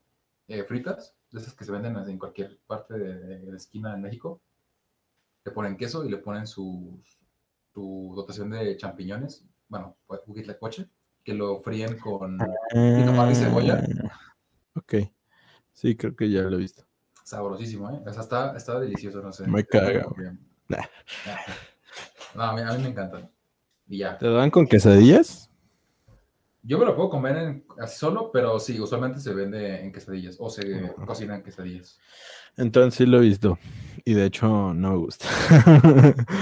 eh, 0.49 0.65
fritas, 0.65 1.15
de 1.31 1.41
esas 1.41 1.55
que 1.55 1.65
se 1.65 1.71
venden 1.71 1.97
en 1.97 2.19
cualquier 2.19 2.59
parte 2.67 2.99
de, 2.99 3.39
de 3.39 3.51
la 3.51 3.57
esquina 3.57 3.95
en 3.95 4.03
México 4.03 4.41
le 5.45 5.53
ponen 5.53 5.77
queso 5.77 6.05
y 6.05 6.11
le 6.11 6.19
ponen 6.19 6.47
su, 6.47 7.01
su 7.73 8.13
dotación 8.15 8.51
de 8.51 8.77
champiñones, 8.77 9.45
bueno, 9.69 9.97
pues, 10.07 10.21
huitlacoche, 10.27 10.89
que 11.25 11.35
lo 11.35 11.61
fríen 11.61 11.99
con 11.99 12.39
tomate 12.39 13.33
y 13.33 13.35
cebolla. 13.35 13.85
Ah, 14.05 14.21
Ok. 14.75 14.95
Sí, 15.73 15.97
creo 15.97 16.15
que 16.15 16.31
ya 16.31 16.43
lo 16.43 16.57
he 16.57 16.61
visto. 16.61 16.85
Sabrosísimo, 17.25 17.91
¿eh? 17.91 18.01
O 18.07 18.13
sea, 18.13 18.23
está, 18.23 18.57
está 18.57 18.79
delicioso, 18.81 19.21
no 19.23 19.33
sé. 19.33 19.47
Me 19.47 19.65
caga, 19.65 20.07
Nah. 20.69 20.79
No, 22.35 22.43
a 22.45 22.53
mí, 22.55 22.61
a 22.63 22.73
mí 22.73 22.83
me 22.83 22.89
encantan. 22.91 23.29
Y 23.89 23.99
ya. 23.99 24.17
¿Te 24.19 24.29
dan 24.29 24.51
con 24.51 24.67
quesadillas? 24.67 25.51
Yo 26.63 26.79
me 26.79 26.85
lo 26.85 26.95
puedo 26.95 27.11
comer 27.11 27.37
en- 27.39 27.65
así 27.79 27.99
solo, 27.99 28.31
pero 28.33 28.59
sí, 28.61 28.79
usualmente 28.79 29.19
se 29.19 29.33
vende 29.35 29.81
en 29.83 29.91
quesadillas 29.93 30.37
o 30.39 30.49
se 30.51 30.85
Ajá. 30.85 31.07
cocina 31.07 31.35
en 31.37 31.43
quesadillas. 31.43 31.99
Entonces 32.57 32.95
sí 32.95 33.07
lo 33.07 33.19
he 33.19 33.23
visto. 33.23 33.59
Y 34.05 34.15
de 34.15 34.27
hecho 34.27 34.73
no 34.75 34.91
me 34.93 34.97
gusta. 34.99 35.27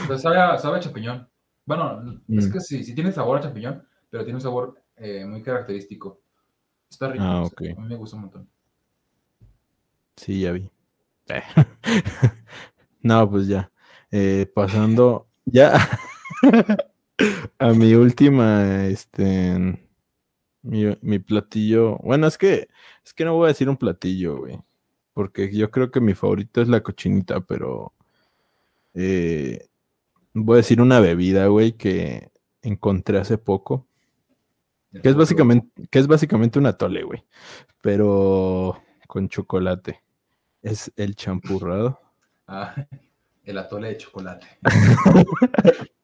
Pero 0.07 0.19
sabe 0.19 0.39
a, 0.39 0.59
sabe 0.59 0.77
a 0.79 0.81
champiñón. 0.81 1.29
Bueno, 1.65 2.03
es 2.29 2.49
Mm. 2.49 2.53
que 2.53 2.61
sí, 2.61 2.85
sí 2.85 2.95
tiene 2.95 3.13
sabor 3.13 3.39
a 3.39 3.41
champiñón, 3.43 3.87
pero 4.11 4.25
tiene 4.25 4.37
un 4.37 4.41
sabor 4.43 4.83
eh, 4.97 5.25
muy 5.25 5.43
característico. 5.43 6.21
Está 6.91 7.09
rico. 7.09 7.25
Ah, 7.25 7.41
no 7.41 7.47
sé, 7.47 7.55
ok. 7.73 7.79
A 7.79 7.81
mí 7.81 7.89
me 7.89 7.97
gusta 7.97 8.17
un 8.17 8.23
montón. 8.23 8.51
Sí, 10.19 10.41
ya 10.41 10.53
vi. 10.53 10.71
No, 13.03 13.31
pues 13.31 13.47
ya. 13.47 13.71
Eh, 14.11 14.51
pasando 14.55 15.29
ya 15.45 15.79
a 17.59 17.73
mi 17.73 17.95
última, 17.95 18.87
este, 18.87 19.79
mi, 20.63 20.97
mi 21.01 21.19
platillo. 21.21 21.99
Bueno, 21.99 22.27
es 22.27 22.37
que, 22.39 22.69
es 23.05 23.15
que 23.15 23.25
no 23.25 23.35
voy 23.35 23.47
a 23.47 23.49
decir 23.49 23.69
un 23.69 23.77
platillo, 23.77 24.39
güey. 24.39 24.59
Porque 25.15 25.55
yo 25.55 25.71
creo 25.71 25.91
que 25.91 26.01
mi 26.01 26.15
favorito 26.15 26.61
es 26.61 26.69
la 26.69 26.83
cochinita, 26.83 27.41
pero 27.41 27.95
eh, 28.95 29.69
voy 30.35 30.55
a 30.55 30.57
decir 30.59 30.81
una 30.81 31.01
bebida, 31.01 31.47
güey, 31.47 31.73
que 31.73 32.31
encontré 32.63 33.19
hace 33.19 33.39
poco. 33.39 33.87
Que 35.03 35.09
es 35.11 35.17
básicamente, 35.17 35.89
que 35.91 35.99
es 35.99 36.07
básicamente 36.07 36.59
un 36.59 36.67
atole, 36.67 37.05
güey. 37.05 37.25
Pero 37.83 38.83
con 39.07 39.29
chocolate. 39.29 40.03
Es 40.63 40.93
el 40.97 41.15
champurrado. 41.15 42.01
Ah, 42.47 42.75
el 43.45 43.59
atole 43.59 43.89
de 43.89 43.97
chocolate. 43.97 44.47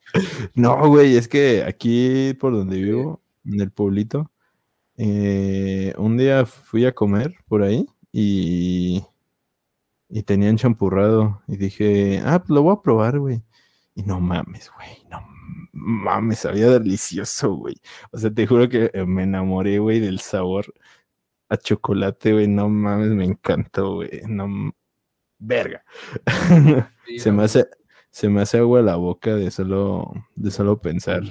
No, 0.54 0.88
güey, 0.88 1.16
es 1.16 1.26
que 1.26 1.64
aquí 1.64 2.34
por 2.34 2.52
donde 2.52 2.76
vivo, 2.76 3.20
en 3.44 3.60
el 3.60 3.72
pueblito, 3.72 4.30
eh, 4.96 5.92
un 5.98 6.16
día 6.16 6.46
fui 6.46 6.86
a 6.86 6.94
comer 6.94 7.34
por 7.48 7.62
ahí 7.62 7.86
y, 8.12 9.04
y 10.08 10.22
tenían 10.22 10.56
champurrado 10.56 11.42
y 11.48 11.56
dije, 11.56 12.22
ah, 12.24 12.38
pues 12.38 12.50
lo 12.50 12.62
voy 12.62 12.74
a 12.74 12.82
probar, 12.82 13.18
güey. 13.18 13.42
Y 13.96 14.04
no 14.04 14.20
mames, 14.20 14.70
güey, 14.76 15.04
no 15.10 15.20
mames, 15.72 16.40
sabía 16.40 16.70
delicioso, 16.70 17.54
güey. 17.54 17.76
O 18.12 18.18
sea, 18.18 18.32
te 18.32 18.46
juro 18.46 18.68
que 18.68 18.90
eh, 18.94 19.04
me 19.04 19.24
enamoré, 19.24 19.78
güey, 19.78 20.00
del 20.00 20.20
sabor 20.20 20.72
a 21.54 21.56
chocolate, 21.58 22.32
güey, 22.32 22.46
no 22.48 22.68
mames, 22.68 23.10
me 23.10 23.24
encantó, 23.24 23.94
güey, 23.96 24.22
no, 24.28 24.72
verga. 25.38 25.84
Sí, 27.06 27.18
se 27.18 27.30
me 27.32 27.44
hace, 27.44 27.66
se 28.10 28.28
me 28.30 28.40
hace 28.40 28.56
agua 28.58 28.80
la 28.80 28.96
boca 28.96 29.36
de 29.36 29.50
solo, 29.50 30.10
de 30.36 30.50
solo 30.50 30.80
pensar 30.80 31.22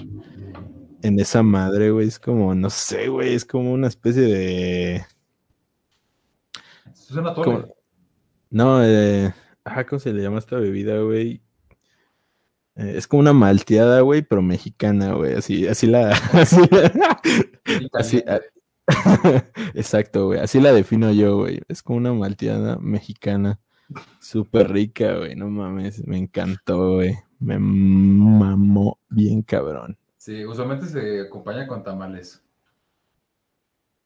en 1.01 1.19
esa 1.19 1.41
madre, 1.41 1.89
güey. 1.89 2.07
Es 2.07 2.19
como, 2.19 2.53
no 2.53 2.69
sé, 2.69 3.07
güey, 3.07 3.33
es 3.33 3.43
como 3.43 3.73
una 3.73 3.87
especie 3.87 4.21
de. 4.21 5.05
Es 6.91 7.09
un 7.11 7.25
atole. 7.27 7.43
como- 7.45 7.75
No, 8.51 8.83
eh, 8.85 9.33
ajá, 9.63 9.85
¿cómo 9.87 9.99
se 9.99 10.13
le 10.13 10.21
llama 10.21 10.37
esta 10.37 10.57
bebida, 10.57 10.99
güey? 11.01 11.41
Eh, 12.75 12.93
es 12.97 13.07
como 13.07 13.21
una 13.21 13.33
malteada, 13.33 14.01
güey, 14.01 14.21
pero 14.21 14.43
mexicana, 14.43 15.13
güey. 15.13 15.33
Así, 15.33 15.67
así 15.67 15.87
la. 15.87 16.09
Así, 17.93 18.21
caliente. 18.21 18.52
exacto, 19.73 20.27
güey. 20.27 20.39
Así 20.39 20.59
la 20.59 20.73
defino 20.73 21.11
yo, 21.11 21.37
güey. 21.37 21.61
Es 21.67 21.81
como 21.81 21.97
una 21.97 22.13
malteada 22.13 22.77
mexicana. 22.77 23.59
Súper 24.19 24.71
rica, 24.71 25.17
güey. 25.17 25.35
No 25.35 25.49
mames. 25.49 26.05
Me 26.05 26.17
encantó, 26.17 26.95
güey. 26.95 27.15
Me 27.39 27.59
mamó 27.59 28.99
bien 29.09 29.41
cabrón. 29.41 29.97
Sí, 30.17 30.45
usualmente 30.45 30.85
se 30.85 31.21
acompaña 31.21 31.67
con 31.67 31.83
tamales. 31.83 32.41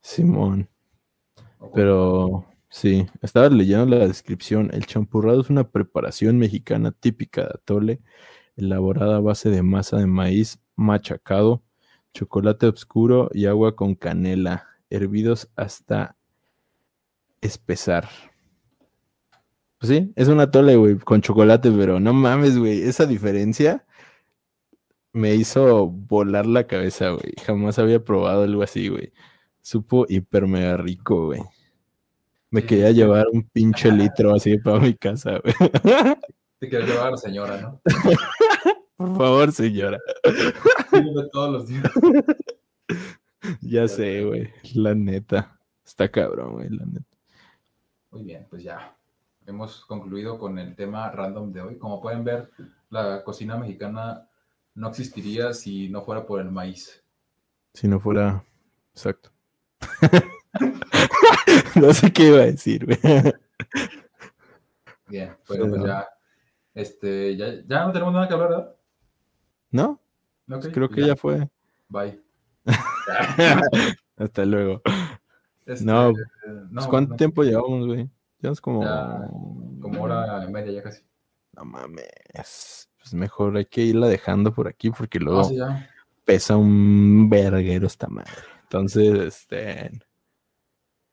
Simón. 0.02 0.70
Pero 1.74 2.46
sí, 2.70 3.08
estaba 3.22 3.50
leyendo 3.50 3.86
la 3.86 4.08
descripción. 4.08 4.70
El 4.74 4.86
champurrado 4.86 5.42
es 5.42 5.50
una 5.50 5.70
preparación 5.70 6.38
mexicana 6.38 6.92
típica 6.92 7.42
de 7.44 7.50
atole, 7.50 8.02
elaborada 8.56 9.18
a 9.18 9.22
base 9.22 9.50
de 9.50 9.64
masa 9.64 9.98
de 9.98 10.08
maíz 10.08 10.60
machacado, 10.76 11.62
chocolate 12.18 12.66
oscuro 12.66 13.30
y 13.32 13.46
agua 13.46 13.76
con 13.76 13.94
canela, 13.94 14.66
hervidos 14.90 15.50
hasta 15.56 16.16
espesar. 17.42 18.10
Pues 19.78 19.92
sí, 19.92 20.12
es 20.16 20.28
un 20.28 20.40
atole, 20.40 20.76
güey, 20.78 20.98
con 20.98 21.22
chocolate, 21.22 21.70
pero 21.70 22.00
no 22.00 22.14
mames, 22.14 22.58
güey, 22.58 22.82
esa 22.82 23.06
diferencia 23.06 23.86
me 25.14 25.36
hizo 25.36 25.88
volar 25.88 26.48
la 26.48 26.66
cabeza, 26.66 27.10
güey. 27.10 27.34
Jamás 27.46 27.78
había 27.78 28.04
probado 28.04 28.44
algo 28.44 28.64
así, 28.64 28.88
güey. 28.88 29.14
Supo 29.62 30.08
hiper 30.10 30.48
mega 30.48 30.76
rico, 30.78 31.28
güey. 31.28 31.42
Me 32.50 32.62
Sí, 32.62 32.68
quería 32.68 32.92
llevar 32.92 33.28
un 33.32 33.44
pinche 33.44 33.92
litro 33.92 34.34
así 34.34 34.58
para 34.58 34.80
mi 34.80 34.96
casa, 34.96 35.40
güey. 35.40 35.54
Te 36.60 36.68
quiero 36.68 36.88
llevar 36.88 37.08
a 37.08 37.12
la 37.12 37.18
señora, 37.18 37.62
¿no? 37.62 37.82
Por 38.98 39.16
favor, 39.16 39.52
señora. 39.52 40.00
Todos 41.32 41.52
los 41.52 41.68
días. 41.68 41.84
Ya 43.62 43.88
sé, 43.88 44.26
güey. 44.26 44.52
La 44.74 44.94
neta. 44.96 45.58
Está 45.86 46.10
cabrón, 46.10 46.54
güey, 46.54 46.70
la 46.70 46.86
neta. 46.86 47.06
Muy 48.12 48.24
bien, 48.24 48.46
pues 48.50 48.64
ya. 48.64 48.98
Hemos 49.46 49.86
concluido 49.86 50.38
con 50.38 50.58
el 50.60 50.76
tema 50.76 51.10
random 51.12 51.54
de 51.54 51.62
hoy. 51.62 51.78
Como 51.78 52.02
pueden 52.02 52.26
ver, 52.26 52.50
la 52.90 53.24
cocina 53.24 53.56
mexicana 53.56 54.28
no 54.74 54.90
existiría 54.90 55.54
si 55.54 55.88
no 55.88 56.02
fuera 56.02 56.26
por 56.26 56.42
el 56.42 56.52
maíz. 56.52 57.02
Si 57.74 57.88
no 57.88 58.00
fuera. 58.00 58.44
Exacto. 58.92 59.30
no 61.76 61.94
sé 61.94 62.12
qué 62.12 62.24
iba 62.30 62.40
a 62.40 62.46
decir, 62.48 62.86
güey. 62.86 63.00
Bien, 65.08 65.38
bueno, 65.48 65.68
pues 65.70 65.82
Sí. 65.82 65.88
ya. 65.88 66.08
Este, 66.74 67.38
ya, 67.38 67.54
ya 67.66 67.86
no 67.86 67.94
tenemos 67.94 68.14
nada 68.14 68.28
que 68.28 68.34
hablar, 68.34 68.50
¿verdad? 68.50 68.76
¿No? 69.72 70.00
Pues 70.48 70.70
Creo 70.70 70.88
pues 70.88 70.96
que 71.02 71.08
ya 71.08 71.16
fue. 71.16 71.50
Bye. 71.90 72.22
Hasta 74.18 74.46
luego. 74.46 74.82
Este, 75.66 75.86
No, 75.86 76.10
eh, 76.10 76.14
no, 76.46 76.74
Pues, 76.74 76.88
¿Cuánto 76.88 77.12
no, 77.12 77.18
tiempo 77.18 77.44
llevamos, 77.44 77.86
güey? 77.88 78.10
Llevamos 78.40 78.62
como. 78.62 78.84
Ya, 78.84 79.30
Como 79.82 80.04
hora 80.04 80.46
y 80.48 80.52
media 80.52 80.72
ya 80.72 80.84
casi. 80.84 81.04
No 81.54 81.66
mames. 81.66 82.90
Pues 82.98 83.14
mejor 83.14 83.58
hay 83.58 83.66
que 83.66 83.82
irla 83.82 84.08
dejando 84.08 84.54
por 84.54 84.68
aquí 84.68 84.92
porque 84.92 85.20
luego 85.20 85.44
sí, 85.46 85.58
ya. 85.58 85.90
pesa 86.26 86.56
un 86.58 87.30
verguero 87.30 87.88
esta 87.88 88.08
madre. 88.08 88.32
Entonces, 88.64 89.14
este, 89.20 89.92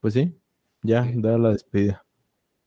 pues 0.01 0.15
sí, 0.15 0.37
ya, 0.83 1.09
da 1.15 1.39
la 1.39 1.51
despedida. 1.51 2.05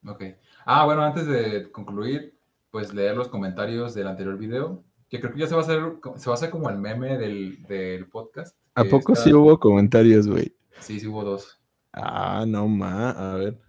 Ok. 0.05 0.23
Ah, 0.65 0.85
bueno, 0.85 1.01
antes 1.03 1.27
de 1.27 1.71
concluir, 1.71 2.37
pues 2.71 2.93
leer 2.93 3.15
los 3.15 3.27
comentarios 3.27 3.93
del 3.93 4.07
anterior 4.07 4.37
video, 4.37 4.83
que 5.09 5.19
creo 5.21 5.33
que 5.33 5.39
ya 5.39 5.47
se 5.47 5.55
va 5.55 5.61
a 5.61 5.63
hacer, 5.63 5.81
se 6.17 6.29
va 6.29 6.33
a 6.33 6.37
hacer 6.37 6.49
como 6.49 6.69
el 6.69 6.77
meme 6.77 7.17
del, 7.17 7.63
del 7.63 8.07
podcast. 8.07 8.55
¿A 8.75 8.83
poco 8.83 9.13
está- 9.13 9.23
sí 9.25 9.33
hubo 9.33 9.59
comentarios, 9.59 10.27
güey? 10.27 10.55
Sí, 10.79 10.99
sí 10.99 11.07
hubo 11.07 11.23
dos. 11.23 11.59
Ah, 11.93 12.45
no 12.47 12.67
ma, 12.67 13.11
a 13.11 13.35
ver. 13.35 13.59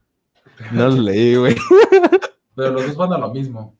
No 0.73 0.86
los 0.86 0.98
leí, 0.98 1.36
güey. 1.36 1.55
Pero 2.56 2.73
los 2.73 2.86
dos 2.89 2.97
van 2.97 3.12
a 3.12 3.19
lo 3.19 3.32
mismo. 3.32 3.78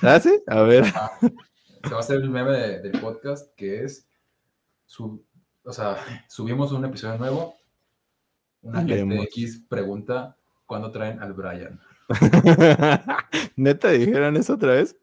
¿Ah, 0.00 0.18
sí? 0.18 0.42
A 0.46 0.62
ver. 0.62 0.86
Se 0.86 1.90
va 1.90 1.96
a 1.98 2.00
hacer 2.00 2.16
el 2.22 2.30
meme 2.30 2.52
de- 2.52 2.80
del 2.80 2.98
podcast 3.00 3.54
que 3.54 3.84
es, 3.84 4.08
su, 4.86 5.22
o 5.64 5.72
sea, 5.72 5.96
subimos 6.28 6.72
un 6.72 6.84
episodio 6.86 7.18
nuevo. 7.18 7.54
Una 8.62 8.82
gente. 8.84 9.22
X 9.24 9.62
pregunta 9.68 10.36
cuándo 10.64 10.90
traen 10.90 11.20
al 11.20 11.34
Brian. 11.34 11.78
¿Neta 13.56 13.90
dijeron 13.90 14.36
eso 14.38 14.54
otra 14.54 14.72
vez? 14.72 14.96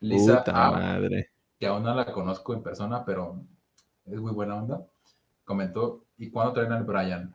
Lisa 0.00 0.38
Puta 0.38 0.66
A, 0.66 0.70
madre. 0.72 1.30
que 1.58 1.66
aún 1.66 1.82
no 1.82 1.94
la 1.94 2.10
conozco 2.12 2.54
en 2.54 2.62
persona, 2.62 3.04
pero 3.04 3.40
es 4.06 4.20
muy 4.20 4.32
buena 4.32 4.56
onda, 4.56 4.86
comentó, 5.44 6.04
¿y 6.16 6.30
cuándo 6.30 6.52
traen 6.52 6.72
al 6.72 6.84
Brian? 6.84 7.34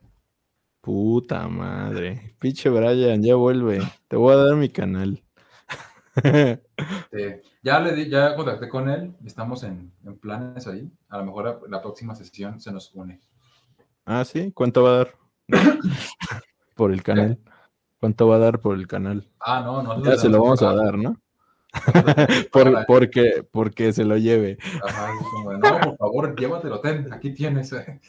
Puta 0.81 1.47
madre. 1.47 2.35
Pinche 2.39 2.69
Brian, 2.69 3.21
ya 3.23 3.35
vuelve. 3.35 3.79
Te 4.07 4.15
voy 4.17 4.33
a 4.33 4.37
dar 4.37 4.55
mi 4.55 4.69
canal. 4.69 5.21
Ya 7.63 7.79
le 7.79 7.95
di- 7.95 8.09
ya 8.09 8.35
contacté 8.35 8.67
con 8.69 8.89
él, 8.89 9.15
estamos 9.25 9.63
en, 9.63 9.91
en 10.05 10.17
planes 10.17 10.67
ahí. 10.67 10.91
A 11.09 11.17
lo 11.17 11.25
mejor 11.25 11.45
la, 11.45 11.59
la 11.77 11.81
próxima 11.81 12.15
sesión 12.15 12.59
se 12.59 12.71
nos 12.71 12.93
une. 12.93 13.21
ah, 14.05 14.25
sí. 14.25 14.51
¿Cuánto 14.51 14.83
va 14.83 14.89
a 14.89 14.97
dar? 14.97 15.13
por 16.75 16.91
el 16.91 17.01
canal. 17.03 17.39
¿Cuánto 17.99 18.27
va 18.27 18.35
a 18.35 18.39
dar 18.39 18.59
por 18.59 18.75
el 18.75 18.87
canal? 18.87 19.29
Ah, 19.39 19.61
no, 19.63 19.81
no. 19.81 20.03
Ya 20.03 20.17
se 20.17 20.27
lo 20.29 20.41
vamos 20.41 20.61
a 20.61 20.73
dar, 20.73 20.97
¿no? 20.97 21.15
Por- 22.51 22.85
porque, 22.85 23.45
porque 23.51 23.93
se 23.93 24.03
lo 24.05 24.17
lleve. 24.17 24.57
Ajá, 24.83 25.09
como 25.31 25.53
no, 25.53 25.79
por 25.79 25.97
favor, 25.97 26.35
llévatelo, 26.39 26.79
ten, 26.81 27.11
aquí 27.11 27.33
tienes. 27.33 27.71
eh". 27.73 27.99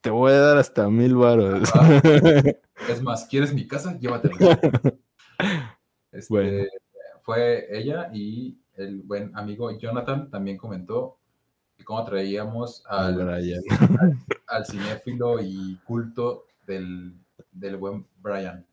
Te 0.00 0.10
voy 0.10 0.32
a 0.32 0.38
dar 0.38 0.58
hasta 0.58 0.88
mil 0.88 1.14
varos. 1.16 1.74
Ajá. 1.74 2.00
Es 2.88 3.02
más, 3.02 3.26
¿quieres 3.26 3.52
mi 3.52 3.66
casa? 3.66 3.98
Llévatelo. 3.98 4.34
Este, 6.12 6.34
Bueno. 6.34 6.64
Fue 7.22 7.66
ella 7.78 8.10
y 8.12 8.58
el 8.76 9.02
buen 9.02 9.30
amigo 9.36 9.70
Jonathan 9.78 10.28
también 10.30 10.56
comentó 10.56 11.18
que 11.76 11.84
cómo 11.84 12.04
traíamos 12.04 12.82
Al 12.86 13.20
al, 13.20 14.18
al 14.48 14.66
cinéfilo 14.66 15.40
y 15.40 15.76
culto 15.84 16.46
del, 16.66 17.14
del 17.52 17.76
buen 17.76 18.06
Brian. 18.16 18.66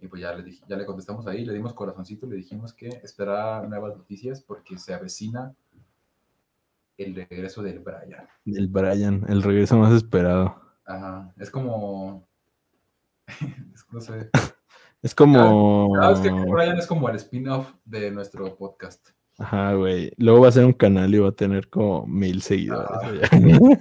Y 0.00 0.06
pues 0.06 0.22
ya 0.22 0.32
le, 0.34 0.50
ya 0.68 0.76
le 0.76 0.86
contestamos 0.86 1.26
ahí, 1.26 1.44
le 1.44 1.52
dimos 1.52 1.74
corazoncito, 1.74 2.26
le 2.26 2.36
dijimos 2.36 2.72
que 2.72 2.88
esperara 3.02 3.66
nuevas 3.66 3.96
noticias 3.96 4.40
porque 4.40 4.78
se 4.78 4.94
avecina 4.94 5.52
el 6.96 7.14
regreso 7.14 7.62
del 7.62 7.80
Brian. 7.80 8.28
El 8.46 8.68
Brian, 8.68 9.24
el 9.28 9.42
regreso 9.42 9.76
más 9.78 9.92
esperado. 9.92 10.60
Ajá, 10.84 11.32
es 11.38 11.50
como... 11.50 12.26
es- 13.74 13.86
no 13.90 14.00
sé. 14.00 14.30
Es 15.00 15.14
como. 15.14 15.92
Cada 15.94 16.10
vez 16.10 16.20
que 16.20 16.30
Brian 16.30 16.76
es 16.76 16.86
como 16.86 17.08
el 17.08 17.14
spin-off 17.16 17.72
de 17.84 18.10
nuestro 18.10 18.56
podcast. 18.56 19.10
Ajá, 19.38 19.74
güey. 19.74 20.12
Luego 20.16 20.40
va 20.40 20.48
a 20.48 20.52
ser 20.52 20.64
un 20.64 20.72
canal 20.72 21.14
y 21.14 21.18
va 21.18 21.28
a 21.28 21.32
tener 21.32 21.68
como 21.70 22.04
mil 22.06 22.42
seguidores. 22.42 23.30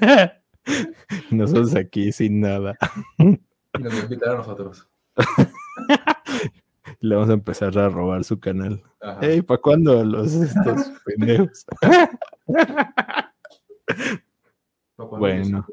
Ah. 0.02 0.34
Nosotros 1.32 1.74
aquí 1.76 2.12
sin 2.12 2.42
nada. 2.42 2.78
Y 3.18 3.82
nos 3.82 3.96
va 3.96 4.00
a 4.00 4.04
invitar 4.04 4.30
a 4.30 4.38
nosotros. 4.38 4.88
Le 7.00 7.16
vamos 7.16 7.30
a 7.30 7.34
empezar 7.34 7.78
a 7.78 7.90
robar 7.90 8.24
su 8.24 8.40
canal. 8.40 8.82
Ajá. 9.02 9.20
Ey, 9.22 9.42
¿para 9.42 9.62
cuándo 9.62 10.04
los 10.04 10.34
estos 10.34 10.92
pendejos? 11.06 11.66
Bueno. 14.98 15.66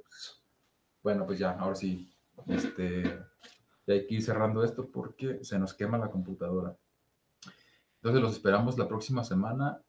Bueno, 1.02 1.26
pues 1.26 1.38
ya, 1.38 1.52
ahora 1.52 1.74
sí. 1.74 2.10
Este, 2.46 3.02
ya 3.86 3.94
hay 3.94 4.06
que 4.06 4.14
ir 4.14 4.22
cerrando 4.22 4.64
esto 4.64 4.90
porque 4.90 5.42
se 5.44 5.58
nos 5.58 5.74
quema 5.74 5.98
la 5.98 6.10
computadora. 6.10 6.76
Entonces 7.96 8.22
los 8.22 8.32
esperamos 8.32 8.78
la 8.78 8.88
próxima 8.88 9.24
semana. 9.24 9.80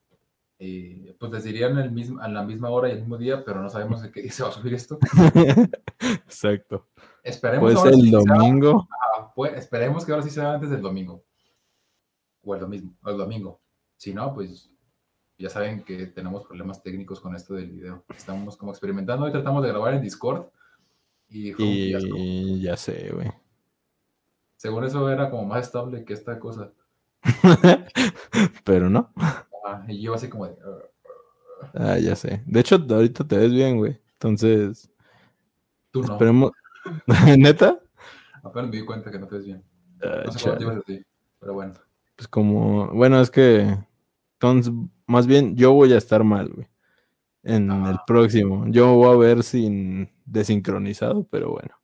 Eh, 0.58 1.16
pues 1.20 1.32
les 1.34 1.44
dirían 1.44 1.78
el 1.78 1.92
mismo, 1.92 2.22
a 2.22 2.30
la 2.30 2.44
misma 2.44 2.70
hora 2.70 2.88
y 2.88 2.94
el 2.94 3.00
mismo 3.00 3.18
día, 3.18 3.44
pero 3.44 3.62
no 3.62 3.70
sabemos 3.70 4.02
de 4.02 4.12
qué 4.12 4.22
día 4.22 4.32
se 4.32 4.44
va 4.44 4.50
a 4.50 4.54
subir 4.54 4.74
esto. 4.74 4.98
Exacto. 6.00 6.88
Esperemos 7.24 7.82
ser 7.82 7.94
el 7.94 8.02
sí 8.02 8.10
sea- 8.12 8.20
domingo. 8.20 8.88
ah, 9.18 9.32
pues, 9.36 9.54
esperemos 9.54 10.06
que 10.06 10.12
ahora 10.12 10.24
sí 10.24 10.30
sea 10.30 10.54
antes 10.54 10.70
del 10.70 10.82
domingo. 10.82 11.24
O 12.44 12.54
el 12.54 12.62
domingo, 12.62 12.92
o 13.04 13.10
el 13.10 13.18
domingo. 13.18 13.60
Si 13.98 14.14
no, 14.14 14.34
pues 14.34 14.70
ya 15.38 15.50
saben 15.50 15.84
que 15.84 16.06
tenemos 16.08 16.46
problemas 16.46 16.82
técnicos 16.82 17.20
con 17.20 17.36
esto 17.36 17.54
del 17.56 17.72
video. 17.72 18.06
Estamos 18.16 18.56
como 18.56 18.72
experimentando 18.72 19.28
y 19.28 19.32
tratamos 19.32 19.62
de 19.64 19.70
grabar 19.70 19.94
en 19.96 20.02
Discord. 20.02 20.46
Y. 21.28 21.54
Y 21.62 22.62
ya 22.62 22.78
sé, 22.78 23.12
güey. 23.12 23.32
Según 24.58 24.86
eso 24.86 25.10
era 25.10 25.30
como 25.30 25.44
más 25.46 25.66
estable 25.66 26.06
que 26.06 26.14
esta 26.14 26.40
cosa. 26.40 26.72
Pero 28.64 28.90
no. 28.90 29.12
Y 29.88 30.02
yo 30.02 30.14
así 30.14 30.30
como 30.30 30.48
de... 30.48 30.56
Ah, 31.74 31.98
ya 31.98 32.16
sé. 32.16 32.44
De 32.46 32.60
hecho, 32.60 32.76
ahorita 32.76 33.26
te 33.28 33.38
ves 33.38 33.52
bien, 33.52 33.78
güey. 33.78 34.00
Entonces, 34.14 34.90
tú 35.92 36.02
no. 36.04 36.14
esperemos. 36.14 36.52
¿Neta? 37.38 37.80
Apenas 38.44 38.70
me 38.70 38.78
di 38.78 38.86
cuenta 38.86 39.10
que 39.12 39.20
no 39.20 39.28
te 39.28 39.36
ves 39.36 39.46
bien. 39.46 39.64
Ah, 40.04 40.24
No 40.26 40.32
sé 40.32 40.44
cuánto 40.44 40.60
llevas 40.60 40.76
de 40.78 40.82
ti, 40.98 41.06
pero 41.40 41.54
bueno. 41.54 41.74
Pues 42.16 42.28
como, 42.28 42.88
bueno, 42.94 43.20
es 43.20 43.32
que, 43.32 43.78
entonces, 44.34 44.72
más 45.08 45.26
bien 45.28 45.56
yo 45.56 45.74
voy 45.74 45.94
a 45.94 45.98
estar 45.98 46.24
mal, 46.24 46.50
güey. 46.50 46.68
En 47.44 47.70
Ah. 47.72 47.92
el 47.92 47.98
próximo. 48.08 48.66
Yo 48.68 48.94
voy 48.96 49.14
a 49.16 49.18
ver 49.18 49.44
sin 49.44 50.10
desincronizado, 50.26 51.24
pero 51.30 51.52
bueno, 51.52 51.76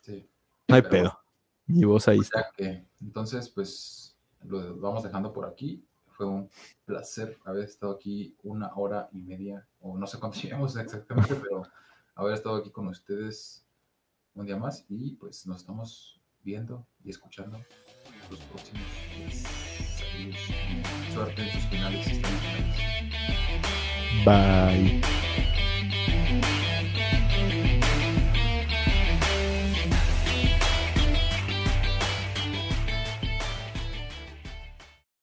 Sí. 0.00 0.28
no 0.68 0.74
hay 0.76 0.82
Pero 0.82 0.90
pedo. 0.90 1.18
Mi 1.66 1.84
voz 1.84 2.08
ahí 2.08 2.18
Pues 2.18 2.28
está. 2.28 2.40
ya 2.40 2.50
que, 2.56 2.84
entonces, 3.00 3.48
pues 3.50 4.16
lo 4.44 4.76
vamos 4.78 5.02
dejando 5.02 5.32
por 5.32 5.46
aquí. 5.46 5.84
Fue 6.18 6.26
un 6.26 6.50
placer 6.84 7.38
haber 7.44 7.62
estado 7.62 7.92
aquí 7.92 8.36
una 8.42 8.74
hora 8.74 9.08
y 9.12 9.22
media, 9.22 9.64
o 9.78 9.96
no 9.96 10.04
sé 10.04 10.18
cuánto 10.18 10.40
llevamos 10.42 10.76
exactamente, 10.76 11.36
pero 11.36 11.62
haber 12.16 12.34
estado 12.34 12.56
aquí 12.56 12.72
con 12.72 12.88
ustedes 12.88 13.64
un 14.34 14.44
día 14.44 14.56
más 14.56 14.84
y 14.88 15.12
pues 15.12 15.46
nos 15.46 15.58
estamos 15.58 16.20
viendo 16.42 16.84
y 17.04 17.10
escuchando 17.10 17.64
los 18.28 18.40
próximos 18.40 18.82
días. 19.16 19.44
Suerte 21.14 21.42
en 21.42 21.52
sus 21.52 21.64
finales. 21.70 22.20
Bye. 24.24 25.27